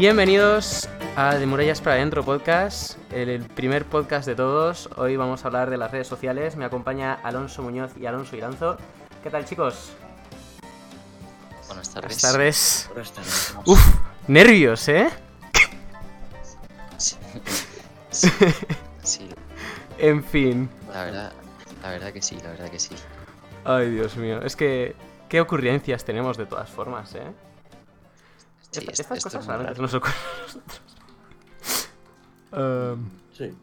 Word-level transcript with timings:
Bienvenidos 0.00 0.88
a 1.14 1.34
De 1.34 1.44
Murallas 1.44 1.82
para 1.82 1.96
Adentro 1.96 2.24
podcast, 2.24 2.96
el, 3.12 3.28
el 3.28 3.42
primer 3.44 3.84
podcast 3.84 4.26
de 4.26 4.34
todos. 4.34 4.88
Hoy 4.96 5.16
vamos 5.16 5.44
a 5.44 5.48
hablar 5.48 5.68
de 5.68 5.76
las 5.76 5.90
redes 5.90 6.08
sociales. 6.08 6.56
Me 6.56 6.64
acompaña 6.64 7.12
Alonso 7.22 7.62
Muñoz 7.62 7.92
y 8.00 8.06
Alonso 8.06 8.34
Iranzo. 8.34 8.78
¿Qué 9.22 9.28
tal, 9.28 9.44
chicos? 9.44 9.92
Buenas 11.66 11.90
tardes. 11.90 12.22
Buenas 12.22 12.22
tardes. 12.22 12.88
Buenas 12.94 13.12
tardes. 13.12 13.54
Uf, 13.66 13.96
nervios, 14.26 14.88
¿eh? 14.88 15.10
Sí. 16.96 17.16
Sí, 18.08 18.28
sí, 19.02 19.28
En 19.98 20.24
fin. 20.24 20.70
la 20.94 21.04
verdad, 21.04 21.32
la 21.82 21.90
verdad 21.90 22.10
que 22.14 22.22
sí, 22.22 22.38
la 22.42 22.48
verdad 22.52 22.70
que 22.70 22.78
sí. 22.78 22.96
Ay, 23.66 23.90
Dios 23.90 24.16
mío. 24.16 24.40
Es 24.40 24.56
que, 24.56 24.96
¿qué 25.28 25.42
ocurrencias 25.42 26.06
tenemos 26.06 26.38
de 26.38 26.46
todas 26.46 26.70
formas, 26.70 27.14
eh? 27.16 27.30
Sí, 28.70 28.78
Esta- 28.80 28.92
esto- 28.92 29.02
estas 29.02 29.16
esto 29.18 29.28
cosas 29.30 29.46
raro. 29.46 29.82
nos 29.82 29.94
ocurren 29.94 30.16
a 30.16 30.42
nosotros. 30.42 30.82
Um, 32.52 33.10
Sí. 33.32 33.54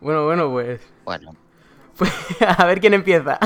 bueno, 0.00 0.24
bueno, 0.24 0.50
pues, 0.50 0.80
Bueno, 1.04 1.34
pues 1.96 2.10
a 2.58 2.64
ver 2.66 2.80
quién 2.80 2.94
empieza. 2.94 3.38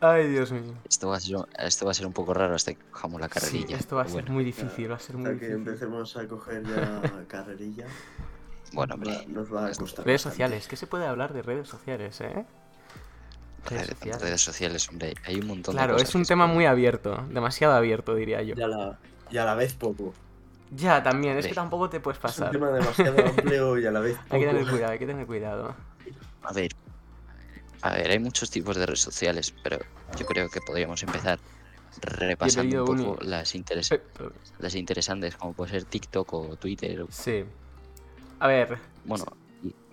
Ay, 0.00 0.28
Dios 0.28 0.52
mío. 0.52 0.74
esto 0.88 1.08
va 1.08 1.16
a 1.16 1.20
ser, 1.20 1.36
un- 1.36 1.46
esto 1.58 1.86
va 1.86 1.90
a 1.92 1.94
ser 1.94 2.06
un 2.06 2.12
poco 2.12 2.34
raro 2.34 2.54
hasta 2.54 2.74
que 2.74 2.80
cojamos 2.90 3.20
la 3.20 3.28
Sí, 3.28 3.32
carrerilla. 3.34 3.76
esto 3.78 3.96
va 3.96 4.02
a 4.02 4.04
ser 4.06 4.12
bueno, 4.22 4.32
muy 4.32 4.44
difícil, 4.44 4.90
va 4.90 4.96
a 4.96 4.98
ser 4.98 5.16
muy 5.16 5.26
Hasta 5.30 5.38
que 5.40 5.46
difícil. 5.46 5.66
empecemos 5.68 6.16
a 6.16 6.28
coger 6.28 6.62
ya 6.66 7.02
carrerilla, 7.28 7.86
bueno, 8.74 8.90
va- 8.90 8.94
hombre, 8.96 9.26
nos 9.28 9.52
va 9.54 9.66
a 9.66 9.68
costar. 9.68 10.04
Redes 10.04 10.18
bastante. 10.18 10.18
sociales, 10.18 10.68
¿qué 10.68 10.76
se 10.76 10.86
puede 10.86 11.06
hablar 11.06 11.32
de 11.32 11.40
redes 11.42 11.68
sociales, 11.68 12.20
eh? 12.20 12.44
Redes 13.70 13.86
red- 13.88 13.96
sociales. 13.96 14.22
redes 14.22 14.40
sociales, 14.42 14.88
hombre, 14.88 15.14
hay 15.24 15.38
un 15.40 15.46
montón 15.46 15.74
de 15.74 15.78
Claro, 15.78 15.92
cosas 15.94 16.08
es 16.08 16.14
un 16.14 16.24
se 16.24 16.28
tema 16.28 16.46
muy 16.46 16.66
abierto, 16.66 17.24
demasiado 17.30 17.74
abierto, 17.74 18.14
diría 18.14 18.42
yo. 18.42 18.54
Y 18.56 18.62
a 18.62 18.68
la, 18.68 18.98
y 19.30 19.36
a 19.38 19.44
la 19.44 19.54
vez 19.54 19.74
poco. 19.74 20.12
Ya, 20.70 21.02
también, 21.02 21.38
es 21.38 21.46
que 21.46 21.54
tampoco 21.54 21.88
te 21.88 22.00
puedes 22.00 22.18
Es 22.18 22.24
un 22.24 22.28
pasar. 22.30 22.50
tema 22.50 22.70
demasiado 22.70 23.16
amplio 23.26 23.78
y 23.78 23.86
a 23.86 23.90
la 23.90 24.00
vez 24.00 24.16
poco. 24.18 24.34
Hay 24.34 24.40
que 24.40 24.46
tener 24.46 24.66
cuidado, 24.68 24.92
hay 24.92 24.98
que 24.98 25.06
tener 25.06 25.26
cuidado. 25.26 25.74
A 26.42 26.52
ver, 26.52 26.72
a 27.82 27.90
ver, 27.94 28.10
hay 28.10 28.18
muchos 28.18 28.50
tipos 28.50 28.76
de 28.76 28.86
redes 28.86 29.00
sociales, 29.00 29.54
pero 29.62 29.78
yo 30.18 30.26
creo 30.26 30.48
que 30.48 30.60
podríamos 30.60 31.02
empezar 31.02 31.38
repasando 32.00 32.84
un 32.84 32.96
poco 32.98 33.22
las, 33.24 33.54
interes- 33.54 33.92
Eh, 33.92 34.02
las 34.58 34.74
interesantes, 34.74 35.36
como 35.36 35.52
puede 35.52 35.70
ser 35.72 35.84
TikTok 35.84 36.32
o 36.34 36.56
Twitter. 36.56 37.04
Sí. 37.10 37.44
A 38.40 38.48
ver, 38.48 38.78
Bueno, 39.04 39.24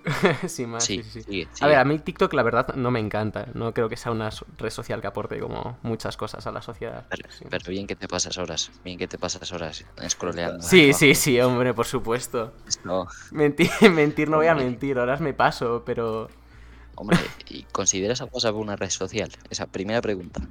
sin 0.48 0.70
más. 0.70 0.84
sí, 0.84 1.04
sí, 1.04 1.10
sí, 1.10 1.22
sí. 1.22 1.24
sigue, 1.24 1.48
A 1.62 1.68
ver, 1.68 1.78
a 1.78 1.86
mí 1.86 2.00
TikTok 2.00 2.34
la 2.34 2.44
verdad 2.44 2.76
no 2.76 2.92
me 2.92 3.00
encanta. 3.00 3.48
No 3.54 3.74
creo 3.74 3.90
que 3.90 3.98
sea 3.98 4.12
una 4.12 4.30
red 4.58 4.70
social 4.70 5.02
que 5.02 5.08
aporte 5.08 5.40
como 5.40 5.78
muchas 5.84 6.18
cosas 6.18 6.46
a 6.48 6.52
la 6.52 6.62
sociedad. 6.62 7.06
Pero, 7.50 7.64
bien 7.68 7.88
que 7.88 7.96
te 7.96 8.08
pasas 8.08 8.38
horas, 8.38 8.72
bien 8.84 8.98
que 8.98 9.08
te 9.08 9.18
pasas 9.18 9.52
horas 9.52 9.86
scrolleando. 10.10 10.64
Sí, 10.64 10.94
sí, 10.94 11.16
sí, 11.16 11.40
hombre, 11.42 11.74
por 11.74 11.86
supuesto. 11.86 12.54
No, 12.84 13.08
Mentir, 13.32 13.70
mentir 13.92 14.30
no 14.30 14.38
voy 14.38 14.48
a 14.48 14.56
mentir, 14.56 14.98
horas 14.98 15.22
me 15.22 15.34
paso, 15.34 15.84
pero 15.86 16.30
hombre, 16.96 17.18
¿y 17.50 17.64
consideras 17.64 18.22
a 18.22 18.26
WhatsApp 18.26 18.56
una 18.56 18.76
red 18.76 18.90
social? 18.90 19.30
Esa 19.50 19.68
primera 19.68 20.02
pregunta. 20.02 20.42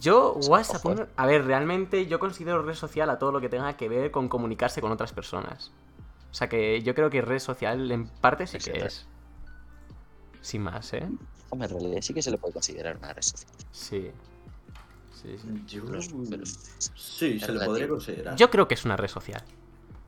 yo 0.00 0.34
WhatsApp, 0.48 0.84
ojo. 0.84 1.06
a 1.16 1.26
ver, 1.26 1.44
realmente 1.44 2.06
yo 2.06 2.18
considero 2.18 2.62
red 2.62 2.74
social 2.74 3.10
a 3.10 3.18
todo 3.18 3.32
lo 3.32 3.40
que 3.40 3.48
tenga 3.48 3.76
que 3.76 3.88
ver 3.88 4.10
con 4.10 4.28
comunicarse 4.28 4.80
con 4.80 4.92
otras 4.92 5.12
personas. 5.12 5.72
O 6.36 6.38
sea 6.38 6.50
que 6.50 6.82
yo 6.82 6.94
creo 6.94 7.08
que 7.08 7.22
red 7.22 7.38
social 7.38 7.90
en 7.90 8.08
parte 8.08 8.46
sí 8.46 8.58
que 8.58 8.72
es. 8.84 9.06
Sin 10.42 10.60
más, 10.60 10.92
¿eh? 10.92 11.08
Hombre, 11.48 11.66
en 11.68 11.78
realidad 11.78 12.02
sí 12.02 12.12
que 12.12 12.20
se 12.20 12.30
le 12.30 12.36
puede 12.36 12.52
considerar 12.52 12.98
una 12.98 13.10
red 13.14 13.22
social. 13.22 13.50
Sí. 13.72 14.10
Sí, 15.14 15.34
sí. 15.38 15.62
Yo... 15.66 15.84
Los- 15.84 16.08
pero- 16.28 16.44
Sí, 16.44 17.40
se 17.40 17.52
le 17.52 17.64
podría 17.64 17.88
considerar. 17.88 18.36
Yo 18.36 18.50
creo 18.50 18.68
que 18.68 18.74
es 18.74 18.84
una 18.84 18.98
red 18.98 19.08
social. 19.08 19.42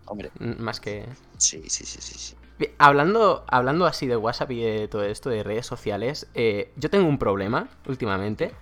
Hombre, 0.05 0.31
Más 0.39 0.81
que. 0.81 1.07
sí, 1.39 1.63
sí, 1.71 1.87
sí, 1.87 1.99
sí. 2.03 2.37
Hablando, 2.77 3.47
hablando 3.49 3.87
así 3.87 4.07
de 4.07 4.19
WhatsApp 4.19 4.51
y 4.51 4.63
de 4.63 4.87
todo 4.87 5.05
esto 5.05 5.31
de 5.31 5.43
redes 5.43 5.65
sociales, 5.65 6.29
eh, 6.35 6.75
yo 6.77 6.91
tengo 6.91 7.09
un 7.09 7.19
problema 7.19 7.71
últimamente. 7.87 8.53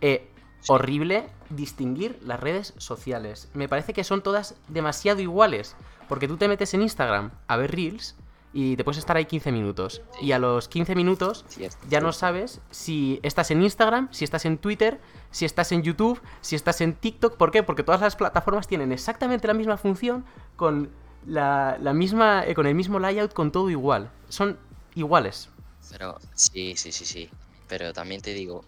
Eh, 0.00 0.30
Sí. 0.60 0.72
horrible 0.72 1.28
distinguir 1.50 2.18
las 2.22 2.38
redes 2.40 2.74
sociales. 2.78 3.48
Me 3.54 3.68
parece 3.68 3.92
que 3.92 4.04
son 4.04 4.22
todas 4.22 4.54
demasiado 4.68 5.20
iguales. 5.20 5.74
Porque 6.08 6.28
tú 6.28 6.36
te 6.36 6.48
metes 6.48 6.72
en 6.74 6.82
Instagram 6.82 7.30
a 7.48 7.56
ver 7.56 7.72
Reels 7.72 8.14
y 8.52 8.76
te 8.76 8.84
puedes 8.84 8.98
estar 8.98 9.16
ahí 9.16 9.26
15 9.26 9.52
minutos. 9.52 10.02
Y 10.20 10.32
a 10.32 10.38
los 10.38 10.68
15 10.68 10.94
minutos 10.94 11.44
ya 11.88 12.00
no 12.00 12.12
sabes 12.12 12.60
si 12.70 13.20
estás 13.22 13.50
en 13.50 13.62
Instagram, 13.62 14.08
si 14.12 14.24
estás 14.24 14.44
en 14.46 14.58
Twitter, 14.58 15.00
si 15.30 15.44
estás 15.44 15.72
en 15.72 15.82
YouTube, 15.82 16.20
si 16.40 16.56
estás 16.56 16.80
en 16.80 16.94
TikTok. 16.94 17.36
¿Por 17.36 17.50
qué? 17.50 17.62
Porque 17.62 17.82
todas 17.82 18.00
las 18.00 18.16
plataformas 18.16 18.66
tienen 18.66 18.92
exactamente 18.92 19.46
la 19.46 19.54
misma 19.54 19.76
función, 19.76 20.24
con 20.56 20.90
la, 21.26 21.76
la 21.82 21.92
misma, 21.92 22.46
eh, 22.46 22.54
con 22.54 22.66
el 22.66 22.74
mismo 22.74 22.98
layout, 22.98 23.32
con 23.34 23.50
todo 23.52 23.68
igual. 23.68 24.10
Son 24.28 24.58
iguales. 24.94 25.50
Pero 25.90 26.18
sí, 26.34 26.76
sí, 26.76 26.92
sí, 26.92 27.04
sí. 27.04 27.28
Pero 27.68 27.92
también 27.92 28.22
te 28.22 28.32
digo 28.32 28.64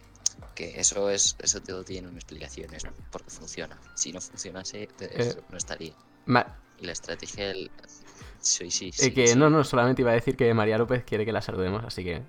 que 0.54 0.78
eso 0.80 1.08
es, 1.08 1.36
eso 1.38 1.60
todo 1.62 1.82
tiene 1.84 2.08
una 2.08 2.16
explicación, 2.18 2.74
es 2.74 2.84
porque 3.10 3.30
funciona. 3.30 3.78
Si 3.94 4.12
no 4.12 4.20
funcionase, 4.20 4.88
Eh, 5.00 5.34
no 5.50 5.56
estaría. 5.56 5.94
Ma- 6.26 6.58
la 6.80 6.92
estrategia 6.92 7.48
del... 7.48 7.70
Sí, 8.40 8.70
sí, 8.70 8.88
eh, 8.88 8.92
sí. 8.92 9.12
que 9.14 9.26
sí. 9.28 9.38
no, 9.38 9.50
no, 9.50 9.64
solamente 9.64 10.02
iba 10.02 10.10
a 10.12 10.14
decir 10.14 10.36
que 10.36 10.52
María 10.54 10.78
López 10.78 11.04
quiere 11.04 11.24
que 11.24 11.32
la 11.32 11.42
saludemos, 11.42 11.84
así 11.84 12.04
que 12.04 12.22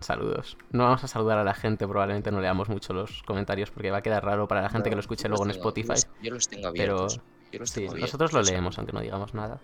saludos. 0.00 0.56
No 0.70 0.84
vamos 0.84 1.02
a 1.04 1.08
saludar 1.08 1.38
a 1.38 1.44
la 1.44 1.54
gente, 1.54 1.86
probablemente 1.88 2.30
no 2.30 2.40
leamos 2.40 2.68
mucho 2.68 2.92
los 2.92 3.22
comentarios 3.24 3.70
porque 3.70 3.90
va 3.90 3.98
a 3.98 4.02
quedar 4.02 4.24
raro 4.24 4.46
para 4.46 4.62
la 4.62 4.68
gente 4.70 4.88
No, 4.88 4.90
que 4.90 4.96
lo 4.96 5.00
escuche 5.00 5.28
luego 5.28 5.44
en 5.44 5.50
tengo- 5.52 5.60
Spotify. 5.68 5.88
los- 5.88 6.08
Yo 6.22 6.30
los 6.34 6.48
tengo 6.48 6.72
Pero 6.72 6.94
abiertos. 6.98 7.20
Yo 7.52 7.58
los 7.60 7.70
Sí, 7.70 7.86
nosotros 7.88 8.32
lo 8.32 8.44
sea, 8.44 8.52
leemos, 8.52 8.78
aunque 8.78 8.92
no 8.92 9.00
digamos 9.00 9.34
nada. 9.34 9.58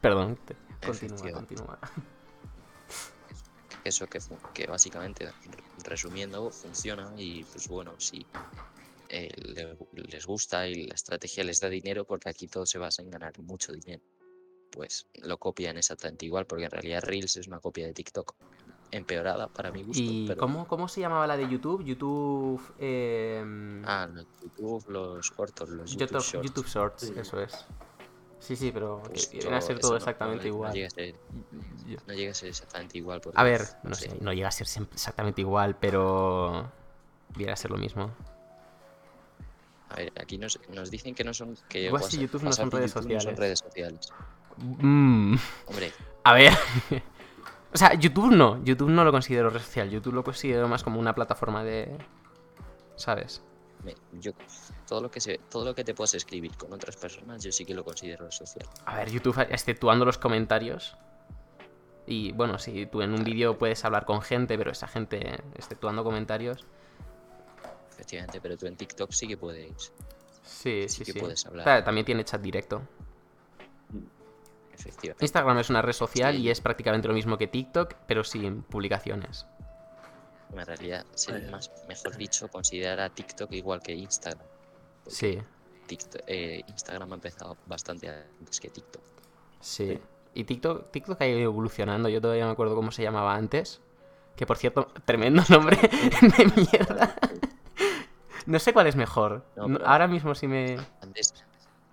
Perdón, 0.00 0.38
te- 0.44 0.56
continúa, 0.84 1.30
continúa. 1.32 1.78
eso 3.84 4.06
que, 4.06 4.18
que 4.54 4.66
básicamente, 4.66 5.26
re- 5.26 5.32
resumiendo, 5.84 6.50
funciona 6.50 7.10
y 7.16 7.44
pues 7.44 7.68
bueno, 7.68 7.92
si 7.98 8.24
eh, 9.14 9.28
le- 9.36 9.76
les 10.10 10.26
gusta 10.26 10.66
y 10.66 10.86
la 10.86 10.94
estrategia 10.94 11.44
les 11.44 11.60
da 11.60 11.68
dinero, 11.68 12.04
porque 12.04 12.28
aquí 12.30 12.48
todo 12.48 12.64
se 12.66 12.78
basa 12.78 13.02
en 13.02 13.10
ganar 13.10 13.38
mucho 13.40 13.72
dinero, 13.72 14.02
pues 14.70 15.06
lo 15.22 15.36
copian 15.38 15.76
exactamente 15.76 16.24
igual, 16.26 16.46
porque 16.46 16.64
en 16.64 16.70
realidad 16.70 17.02
Reels 17.04 17.36
es 17.36 17.46
una 17.46 17.60
copia 17.60 17.86
de 17.86 17.92
TikTok, 17.92 18.34
empeorada 18.90 19.48
para 19.48 19.70
mi 19.70 19.82
gusto. 19.82 20.02
¿Y 20.02 20.26
pero- 20.28 20.40
cómo, 20.40 20.66
cómo 20.66 20.88
se 20.88 21.00
llamaba 21.00 21.26
la 21.26 21.36
de 21.36 21.48
YouTube? 21.48 21.84
YouTube... 21.84 22.60
Eh... 22.78 23.42
Ah, 23.86 24.08
no, 24.12 24.22
YouTube, 24.42 24.88
los 24.90 25.30
cortos, 25.30 25.68
los 25.68 25.90
YouTube, 25.92 26.08
YouTube, 26.08 26.22
Shorts. 26.22 26.46
YouTube 26.48 26.66
Shorts, 26.68 27.02
Sí. 27.06 27.12
eso 27.16 27.40
es. 27.40 27.66
Sí, 28.38 28.56
sí, 28.56 28.72
pero 28.72 29.00
pues 29.04 29.30
viene 29.30 29.54
a 29.56 29.60
ser 29.60 29.78
todo 29.78 29.92
no- 29.92 29.96
exactamente 29.98 30.44
no- 30.48 30.50
no 30.50 30.56
igual. 30.56 30.72
llega 30.72 30.86
a 30.88 30.90
ser- 30.90 31.14
no 32.08 32.14
llega 32.14 32.30
a 32.32 32.34
ser 32.34 32.48
exactamente 32.48 32.98
igual. 32.98 33.20
porque, 33.20 33.38
A 33.38 33.44
ver, 33.44 33.62
no 33.84 33.94
sé, 33.94 34.16
no 34.20 34.32
llega 34.32 34.48
a 34.48 34.52
ser 34.52 34.66
exactamente 34.66 35.40
igual, 35.42 35.76
pero 35.78 36.72
viene 37.36 37.52
a 37.52 37.56
ser 37.56 37.70
lo 37.70 37.76
mismo. 37.76 38.10
A 39.92 39.96
ver, 39.96 40.12
aquí 40.20 40.38
nos, 40.38 40.58
nos 40.72 40.90
dicen 40.90 41.14
que 41.14 41.22
no 41.24 41.34
son. 41.34 41.56
Que 41.68 41.90
WhatsApp 41.92 42.02
WhatsApp- 42.12 42.20
YouTube 42.20 42.42
no 42.44 42.52
son 42.52 42.64
WhatsApp 42.66 42.74
redes 42.74 42.94
YouTube 42.94 43.12
no 43.14 43.20
son 43.20 43.36
redes 43.36 43.58
sociales. 43.58 44.08
Mm, 44.56 45.36
Hombre, 45.66 45.92
a 46.24 46.32
ver. 46.34 46.52
o 47.72 47.76
sea, 47.76 47.94
YouTube 47.94 48.30
no, 48.32 48.62
YouTube 48.64 48.90
no 48.90 49.04
lo 49.04 49.12
considero 49.12 49.50
red 49.50 49.60
social, 49.60 49.90
YouTube 49.90 50.14
lo 50.14 50.24
considero 50.24 50.68
más 50.68 50.82
como 50.82 50.98
una 51.00 51.14
plataforma 51.14 51.64
de... 51.64 51.96
¿Sabes? 52.96 53.42
me- 53.84 53.96
yo 54.20 54.30
todo 54.86 55.00
lo 55.00 55.10
que 55.10 55.20
se, 55.20 55.38
todo 55.50 55.64
lo 55.64 55.74
que 55.74 55.82
te 55.82 55.92
puedas 55.94 56.14
escribir 56.14 56.56
con 56.56 56.72
otras 56.72 56.96
personas, 56.96 57.42
yo 57.42 57.50
sí 57.50 57.64
que 57.64 57.74
lo 57.74 57.82
considero 57.84 58.30
social. 58.30 58.68
A 58.84 58.96
ver, 58.98 59.10
YouTube, 59.10 59.38
exceptuando 59.50 60.04
los 60.04 60.18
comentarios. 60.18 60.96
Y 62.06 62.32
bueno, 62.32 62.58
si 62.58 62.86
tú 62.86 63.02
en 63.02 63.12
un 63.12 63.24
vídeo 63.24 63.58
puedes 63.58 63.84
hablar 63.84 64.04
con 64.04 64.22
gente, 64.22 64.56
pero 64.56 64.70
esa 64.70 64.86
gente, 64.86 65.40
exceptuando 65.56 66.04
comentarios. 66.04 66.64
Efectivamente, 68.02 68.40
pero 68.40 68.56
tú 68.56 68.66
en 68.66 68.76
TikTok 68.76 69.12
sí 69.12 69.28
que 69.28 69.36
puedes. 69.36 69.92
Sí, 70.44 70.88
Sí 70.88 70.88
sí, 70.88 71.04
que 71.04 71.12
sí. 71.12 71.20
puedes 71.20 71.46
hablar. 71.46 71.64
Claro, 71.64 71.84
también 71.84 72.04
tiene 72.04 72.24
chat 72.24 72.40
directo. 72.40 72.82
Efectivamente. 74.74 75.24
Instagram 75.24 75.58
es 75.58 75.70
una 75.70 75.82
red 75.82 75.92
social 75.92 76.34
Sí. 76.34 76.42
y 76.42 76.50
es 76.50 76.60
prácticamente 76.60 77.06
lo 77.06 77.14
mismo 77.14 77.38
que 77.38 77.46
TikTok, 77.46 77.94
pero 78.06 78.24
sin 78.24 78.62
publicaciones. 78.62 79.46
En 80.52 80.66
realidad, 80.66 81.06
más, 81.50 81.70
mejor 81.88 82.16
dicho, 82.16 82.48
considerar 82.48 83.00
a 83.00 83.08
TikTok 83.10 83.52
igual 83.52 83.80
que 83.80 83.92
Instagram. 83.92 84.44
Sí, 85.06 85.38
TikTok- 85.88 86.24
eh, 86.26 86.62
Instagram 86.66 87.12
ha 87.12 87.14
empezado 87.14 87.56
bastante 87.66 88.08
antes 88.08 88.60
que 88.60 88.68
TikTok. 88.68 89.02
sí. 89.60 89.98
Y 90.34 90.44
TikTok, 90.44 90.90
TikTok 90.90 91.20
ha 91.20 91.26
ido 91.26 91.38
evolucionando. 91.40 92.08
Yo 92.08 92.18
todavía 92.22 92.46
me 92.46 92.52
acuerdo 92.52 92.74
cómo 92.74 92.90
se 92.90 93.02
llamaba 93.02 93.34
antes. 93.34 93.82
Que 94.34 94.46
por 94.46 94.56
cierto, 94.56 94.86
tremendo 95.04 95.42
nombre 95.50 95.76
de 96.38 96.52
mierda. 96.56 97.14
No 98.46 98.58
sé 98.58 98.72
cuál 98.72 98.86
es 98.86 98.96
mejor. 98.96 99.44
No, 99.56 99.68
No- 99.68 99.78
pero- 99.78 99.90
Ahora 99.90 100.08
mismo 100.08 100.34
sí 100.34 100.46
me... 100.48 100.76
Antes, 101.00 101.34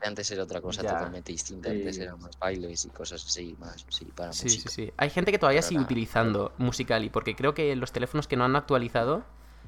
antes 0.02 0.32
era 0.32 0.44
otra 0.44 0.62
cosa 0.62 0.82
Ya. 0.82 0.92
totalmente 0.94 1.32
distinta. 1.32 1.70
Antes 1.70 1.96
Sí. 1.98 2.02
eran 2.04 2.20
más 2.20 2.38
bailes 2.40 2.86
y 2.86 2.90
cosas 2.90 3.24
así, 3.26 3.56
más 3.60 3.86
sí, 3.90 4.06
para 4.06 4.32
Sí, 4.34 4.50
sí, 4.50 4.58
música. 4.58 4.70
sí. 4.72 4.94
Hay 4.98 5.10
gente 5.10 5.32
que 5.32 5.40
todavía 5.40 5.60
Pero 5.60 5.68
sigue 5.68 5.78
nada. 5.80 5.86
utilizando 5.86 6.54
Musicali, 6.58 7.10
porque 7.10 7.36
creo 7.36 7.54
que 7.54 7.76
los 7.76 7.92
teléfonos 7.92 8.28
que 8.28 8.36
no 8.38 8.46
han 8.46 8.56
actualizado, 8.56 9.24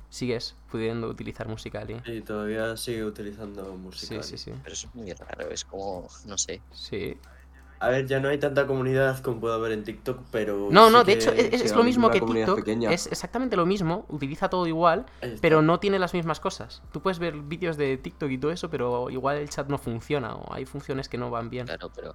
sigues 0.10 0.56
pudiendo 0.70 1.08
utilizar 1.08 1.48
Musicali. 1.48 2.02
Sí, 2.06 2.22
todavía 2.22 2.76
sigue 2.78 3.06
utilizando 3.06 3.66
Sí, 3.66 3.78
música. 3.78 4.24
sí, 4.24 4.38
sí. 4.38 4.52
Pero 4.64 4.74
eso 4.74 4.88
es 4.88 4.96
muy 4.96 5.12
raro, 5.14 5.50
es 5.50 5.64
como, 5.66 6.08
no 6.26 6.38
sé. 6.38 6.62
Sí. 6.74 7.18
A 7.84 7.90
ver, 7.90 8.06
ya 8.06 8.20
no 8.20 8.30
hay 8.30 8.38
tanta 8.38 8.68
comunidad 8.68 9.20
como 9.24 9.40
puede 9.40 9.56
haber 9.56 9.72
en 9.72 9.84
TikTok, 9.84 10.20
pero. 10.32 10.68
No, 10.72 10.88
sí 10.88 10.94
no, 10.94 11.04
de 11.04 11.14
hecho, 11.14 11.32
es, 11.32 11.76
lo 11.76 11.84
mismo 11.84 12.12
que 12.12 12.22
TikTok. 12.22 12.58
pequeña. 12.58 12.92
Es 12.92 13.08
exactamente 13.08 13.56
lo 13.58 13.66
mismo, 13.66 14.06
utiliza 14.10 14.50
todo 14.50 14.68
igual, 14.68 15.08
pero 15.42 15.64
no 15.64 15.80
tiene 15.80 15.98
las 15.98 16.14
mismas 16.14 16.40
cosas. 16.40 16.84
Tú 16.92 17.02
puedes 17.02 17.18
ver 17.18 17.36
vídeos 17.38 17.78
de 17.78 17.98
TikTok 17.98 18.30
y 18.30 18.38
todo 18.38 18.52
eso, 18.52 18.70
pero 18.70 19.10
igual 19.10 19.38
el 19.38 19.50
chat 19.50 19.68
no 19.68 19.80
funciona 19.80 20.36
o 20.36 20.54
hay 20.54 20.66
funciones 20.66 21.10
que 21.10 21.18
no 21.18 21.32
van 21.32 21.50
bien. 21.50 21.66
Claro, 21.66 21.92
pero 21.96 22.14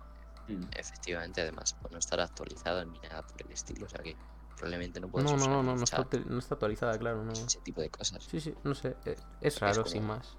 Mm. 0.49 0.63
efectivamente, 0.77 1.41
además, 1.41 1.75
pues 1.81 1.91
no 1.93 1.99
estará 1.99 2.23
actualizado 2.23 2.85
ni 2.85 3.01
nada 3.01 3.23
por 3.27 3.43
el 3.45 3.51
estilo. 3.51 3.87
O 3.87 3.89
sea 3.89 3.99
que 4.01 4.15
probablemente 4.55 5.01
no 5.01 5.09
No, 5.09 5.13
puedes 5.13 5.29
no, 5.33 5.37
usar 5.37 5.49
no, 5.49 5.63
no, 5.65 5.73
el 5.73 5.79
no 5.79 5.83
está, 5.85 6.07
no 6.29 6.39
está 6.39 6.55
actualizada, 6.55 6.97
claro, 6.97 7.25
no. 7.25 7.33
ese 7.33 7.59
tipo 7.63 7.81
de 7.81 7.91
cosas. 7.91 8.23
Sí, 8.31 8.39
sí, 8.41 8.55
no 8.63 8.77
sé, 8.77 8.95
eh, 9.05 9.17
es 9.41 9.59
raro, 9.59 9.83
como- 9.83 9.87
sin 9.93 10.07
más. 10.07 10.37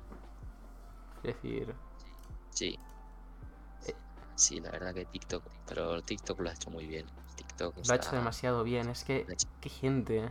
Es 1.24 1.36
decir, 1.36 1.76
Sí. 2.52 2.80
Eh. 2.80 2.80
Sí, 4.38 4.60
la 4.60 4.70
verdad 4.72 4.94
que 4.94 5.04
TikTok, 5.06 5.44
pero 5.68 6.02
TikTok 6.04 6.40
lo 6.40 6.50
ha 6.50 6.54
hecho 6.54 6.70
muy 6.70 6.86
bien. 6.86 7.06
TikTok 7.36 7.76
lo 7.86 7.94
ha 7.94 7.96
hecho 7.96 8.12
demasiado 8.12 8.64
bien, 8.64 8.88
es 8.90 9.04
que, 9.04 9.26
qué 9.60 9.70
gente. 9.70 10.30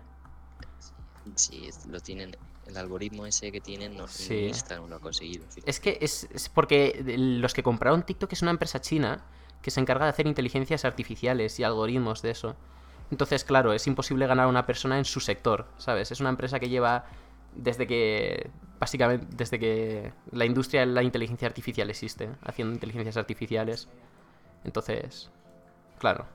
Sí, 1.35 1.67
es- 1.67 1.87
lo 1.87 1.99
tienen, 2.00 2.37
el 2.67 2.76
algoritmo 2.76 3.26
ese 3.26 3.50
que 3.50 3.61
tienen, 3.61 3.97
no, 3.97 4.06
Sí. 4.06 4.32
ni 4.35 4.47
Instagram 4.49 4.88
lo 4.88 4.97
ha 4.97 5.00
conseguido. 5.00 5.44
Es 5.64 5.81
que 5.81 5.99
es, 6.00 6.29
es 6.32 6.49
porque 6.49 7.03
los 7.19 7.53
que 7.53 7.62
compraron 7.64 8.05
TikTok 8.05 8.32
es 8.32 8.43
una 8.43 8.53
empresa 8.53 8.81
china 8.81 9.25
que 9.61 9.70
se 9.73 9.81
encarga 9.81 10.05
de 10.05 10.11
hacer 10.11 10.26
inteligencias 10.29 10.85
artificiales 10.85 11.59
y 11.59 11.64
algoritmos 11.64 12.23
de 12.23 12.31
eso. 12.31 12.55
Entonces, 13.11 13.44
claro, 13.44 13.73
es 13.73 13.87
imposible 13.88 14.26
ganar 14.29 14.47
a 14.47 14.49
una 14.49 14.67
persona 14.67 14.99
en 14.99 15.05
su 15.05 15.19
sector, 15.20 15.67
¿sabes? 15.79 16.12
Es 16.12 16.20
una 16.20 16.29
empresa 16.31 16.61
que 16.61 16.69
lleva 16.69 17.06
desde 17.56 17.87
que, 17.88 18.50
básicamente, 18.78 19.26
desde 19.31 19.58
que 19.58 20.12
la 20.32 20.44
industria 20.44 20.81
de 20.81 20.87
la 20.87 21.02
inteligencia 21.02 21.49
artificial 21.49 21.90
existe, 21.90 22.31
haciendo 22.43 22.75
inteligencias 22.75 23.17
artificiales. 23.17 23.88
Entonces, 24.64 25.31
claro. 25.99 26.26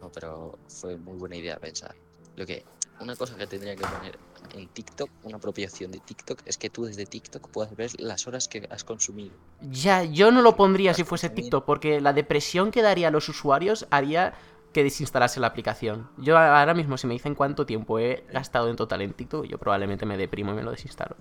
No, 0.00 0.10
pero 0.12 0.58
fue 0.68 0.96
muy 0.96 1.16
buena 1.16 1.36
idea 1.36 1.58
pensar. 1.58 1.94
Lo 2.36 2.46
que, 2.46 2.64
una 3.00 3.16
cosa 3.16 3.36
que 3.36 3.46
tendría 3.46 3.76
que 3.76 3.82
poner 3.82 4.18
en 4.54 4.68
TikTok, 4.68 5.10
una 5.24 5.38
propia 5.38 5.66
opción 5.66 5.90
de 5.90 6.00
TikTok, 6.00 6.40
es 6.46 6.56
que 6.56 6.70
tú 6.70 6.84
desde 6.84 7.04
TikTok 7.06 7.48
puedas 7.50 7.74
ver 7.76 7.90
las 8.00 8.26
horas 8.26 8.48
que 8.48 8.66
has 8.70 8.84
consumido. 8.84 9.32
Ya, 9.60 10.04
yo 10.04 10.30
no 10.30 10.42
lo 10.42 10.56
pondría 10.56 10.94
si 10.94 11.04
fuese. 11.04 11.28
TikTok, 11.28 11.64
porque 11.64 12.00
la 12.00 12.12
depresión 12.12 12.70
que 12.70 12.82
daría 12.82 13.08
a 13.08 13.10
los 13.10 13.28
usuarios 13.28 13.86
haría 13.90 14.34
que 14.72 14.84
desinstalase 14.84 15.40
la 15.40 15.48
aplicación. 15.48 16.08
Yo 16.16 16.38
ahora 16.38 16.74
mismo, 16.74 16.96
si 16.96 17.06
me 17.06 17.14
dicen 17.14 17.34
cuánto 17.34 17.66
tiempo 17.66 17.98
he 17.98 18.24
gastado 18.32 18.68
en 18.70 18.76
total 18.76 19.02
en 19.02 19.12
TikTok, 19.12 19.46
yo 19.46 19.58
probablemente 19.58 20.06
me 20.06 20.16
deprimo 20.16 20.52
y 20.52 20.54
me 20.54 20.62
lo 20.62 20.70
desinstalo. 20.70 21.16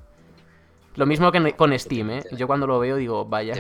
Lo 0.96 1.06
mismo 1.06 1.32
que 1.32 1.56
con 1.56 1.78
Steam, 1.80 2.10
¿eh? 2.12 2.24
Yo 2.32 2.48
cuando 2.48 2.68
lo 2.68 2.80
veo 2.80 2.96
digo, 2.98 3.26
vaya. 3.26 3.56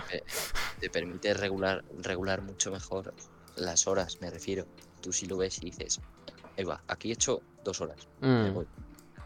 te 0.80 0.89
permite 0.89 1.33
regular, 1.33 1.83
regular 2.00 2.41
mucho 2.41 2.71
mejor 2.71 3.13
las 3.56 3.88
horas, 3.88 4.19
me 4.21 4.30
refiero. 4.30 4.65
Tú 5.01 5.12
si 5.13 5.25
lo 5.25 5.38
ves 5.38 5.57
y 5.59 5.65
dices, 5.65 6.01
ahí 6.57 6.63
va, 6.65 6.81
aquí 6.88 7.09
he 7.09 7.13
hecho 7.13 7.41
dos 7.63 7.80
horas, 7.81 8.07
me 8.19 8.50
Mm. 8.51 8.53
voy. 8.53 8.68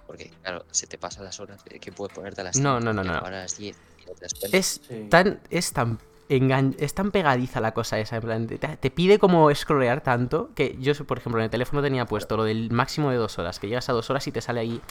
Porque, 0.05 0.31
claro, 0.43 0.65
se 0.69 0.85
te 0.85 0.97
pasan 0.97 1.23
las 1.23 1.39
horas, 1.39 1.61
eh, 1.69 1.79
que 1.79 1.91
puedes 1.91 2.13
ponerte 2.13 2.41
a 2.41 2.43
las 2.43 2.57
No, 2.57 2.77
cinco 2.79 2.93
no, 2.93 3.03
no, 3.03 3.03
no. 3.03 3.19
a 3.25 3.31
las 3.31 3.57
10 3.57 3.77
y 4.01 4.05
no 4.05 4.13
te 4.13 4.21
das 4.21 4.33
cuenta. 4.35 4.57
Es 4.57 4.81
Sí. 4.87 5.07
tan, 5.09 5.41
es 5.49 5.73
tan 5.73 5.97
engan- 6.29 6.75
es 6.79 6.93
tan 6.93 7.11
pegadiza 7.11 7.59
la 7.61 7.73
cosa 7.73 7.99
esa, 7.99 8.15
en 8.17 8.21
plan, 8.21 8.47
te, 8.47 8.57
te 8.57 8.91
pide 8.91 9.19
como 9.19 9.53
scrollear 9.53 10.01
tanto 10.01 10.49
que 10.55 10.77
yo, 10.79 10.93
por 11.05 11.17
ejemplo, 11.17 11.39
en 11.41 11.45
el 11.45 11.49
teléfono 11.51 11.81
tenía 11.81 12.05
puesto 12.05 12.37
lo 12.37 12.43
del 12.43 12.71
máximo 12.71 13.09
de 13.11 13.17
dos 13.17 13.37
horas, 13.39 13.59
que 13.59 13.67
llegas 13.67 13.89
a 13.89 13.93
dos 13.93 14.09
horas 14.09 14.25
y 14.27 14.31
te 14.31 14.41
sale 14.41 14.59
ahí 14.61 14.81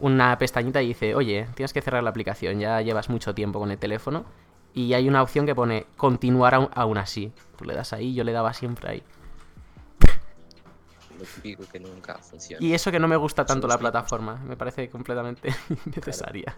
una 0.00 0.36
pestañita 0.38 0.82
y 0.82 0.88
dice, 0.88 1.14
oye, 1.14 1.46
tienes 1.54 1.72
que 1.72 1.82
cerrar 1.82 2.02
la 2.02 2.10
aplicación, 2.10 2.58
ya 2.60 2.80
llevas 2.82 3.08
mucho 3.08 3.34
tiempo 3.34 3.58
con 3.58 3.70
el 3.70 3.78
teléfono 3.78 4.24
y 4.74 4.92
hay 4.94 5.08
una 5.08 5.22
opción 5.22 5.44
que 5.46 5.54
pone 5.54 5.86
continuar 5.96 6.54
aún, 6.54 6.98
así. 6.98 7.32
Tú 7.56 7.64
le 7.64 7.74
das 7.74 7.92
ahí, 7.92 8.14
yo 8.14 8.22
le 8.24 8.32
daba 8.32 8.52
siempre 8.54 8.90
ahí. 8.90 9.02
Lo 11.18 11.24
típico 11.24 11.64
que 11.70 11.80
nunca 11.80 12.14
funciona. 12.18 12.64
Y 12.64 12.74
eso 12.74 12.92
que 12.92 13.00
no 13.00 13.08
me 13.08 13.16
gusta 13.16 13.44
tanto 13.44 13.66
la 13.66 13.76
plataforma, 13.76 14.36
me 14.36 14.56
parece 14.56 14.88
completamente 14.88 15.52
innecesaria. 15.86 16.54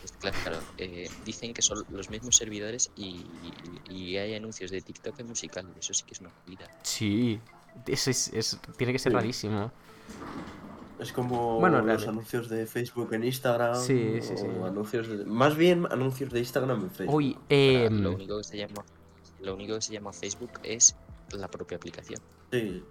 Pues 0.00 0.12
claro, 0.12 0.36
claro, 0.42 0.58
eh, 0.78 1.08
dicen 1.24 1.52
que 1.52 1.62
son 1.62 1.84
los 1.90 2.08
mismos 2.10 2.36
servidores 2.36 2.90
y, 2.96 3.24
y- 3.88 3.94
y 3.94 4.16
hay 4.16 4.34
anuncios 4.34 4.70
de 4.70 4.80
TikTok 4.80 5.18
en 5.20 5.26
musical. 5.26 5.66
Eso 5.78 5.92
sí 5.92 6.04
que 6.04 6.14
es 6.14 6.20
una 6.20 6.30
movida. 6.46 6.66
Sí, 6.82 7.38
es, 7.86 8.08
es- 8.08 8.28
es- 8.32 8.58
tiene 8.78 8.92
que 8.92 8.98
ser 8.98 9.12
Sí. 9.12 9.16
rarísimo. 9.16 9.70
Es 10.98 11.12
como 11.12 11.58
Bueno, 11.60 11.80
los 11.80 12.06
anuncios 12.06 12.48
de 12.48 12.66
Facebook 12.66 13.12
en 13.14 13.24
Instagram. 13.24 13.74
Sí, 13.74 14.18
sí, 14.22 14.36
sí. 14.36 14.46
o 14.46 14.66
anuncios 14.66 15.08
de- 15.08 15.24
Más 15.24 15.56
bien 15.56 15.86
anuncios 15.90 16.30
de 16.30 16.40
Instagram 16.40 16.82
en 16.82 16.90
Facebook. 16.90 17.14
Uy, 17.14 17.32
Ahora, 17.34 17.44
em, 17.48 18.02
lo 18.02 18.12
único 18.12 18.38
que 18.38 18.44
se 18.44 18.56
llama 18.58 18.84
lo 19.40 19.54
único 19.54 19.74
que 19.76 19.80
se 19.80 19.94
llama 19.94 20.12
Facebook 20.12 20.50
es 20.62 20.94
la 21.32 21.48
propia 21.48 21.78
aplicación. 21.78 22.20
Sí. 22.52 22.82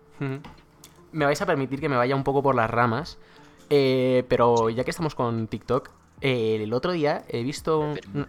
Me 1.11 1.25
vais 1.25 1.39
a 1.41 1.45
permitir 1.45 1.79
que 1.79 1.89
me 1.89 1.95
vaya 1.95 2.15
un 2.15 2.23
poco 2.23 2.41
por 2.41 2.55
las 2.55 2.69
ramas, 2.69 3.19
eh, 3.69 4.23
pero 4.27 4.71
ya 4.71 4.83
que 4.83 4.89
estamos 4.89 5.13
con 5.13 5.47
TikTok, 5.47 5.91
eh, 6.21 6.59
el 6.63 6.73
otro 6.73 6.91
día 6.91 7.23
he 7.29 7.43
visto... 7.43 7.79
un-. 7.79 8.27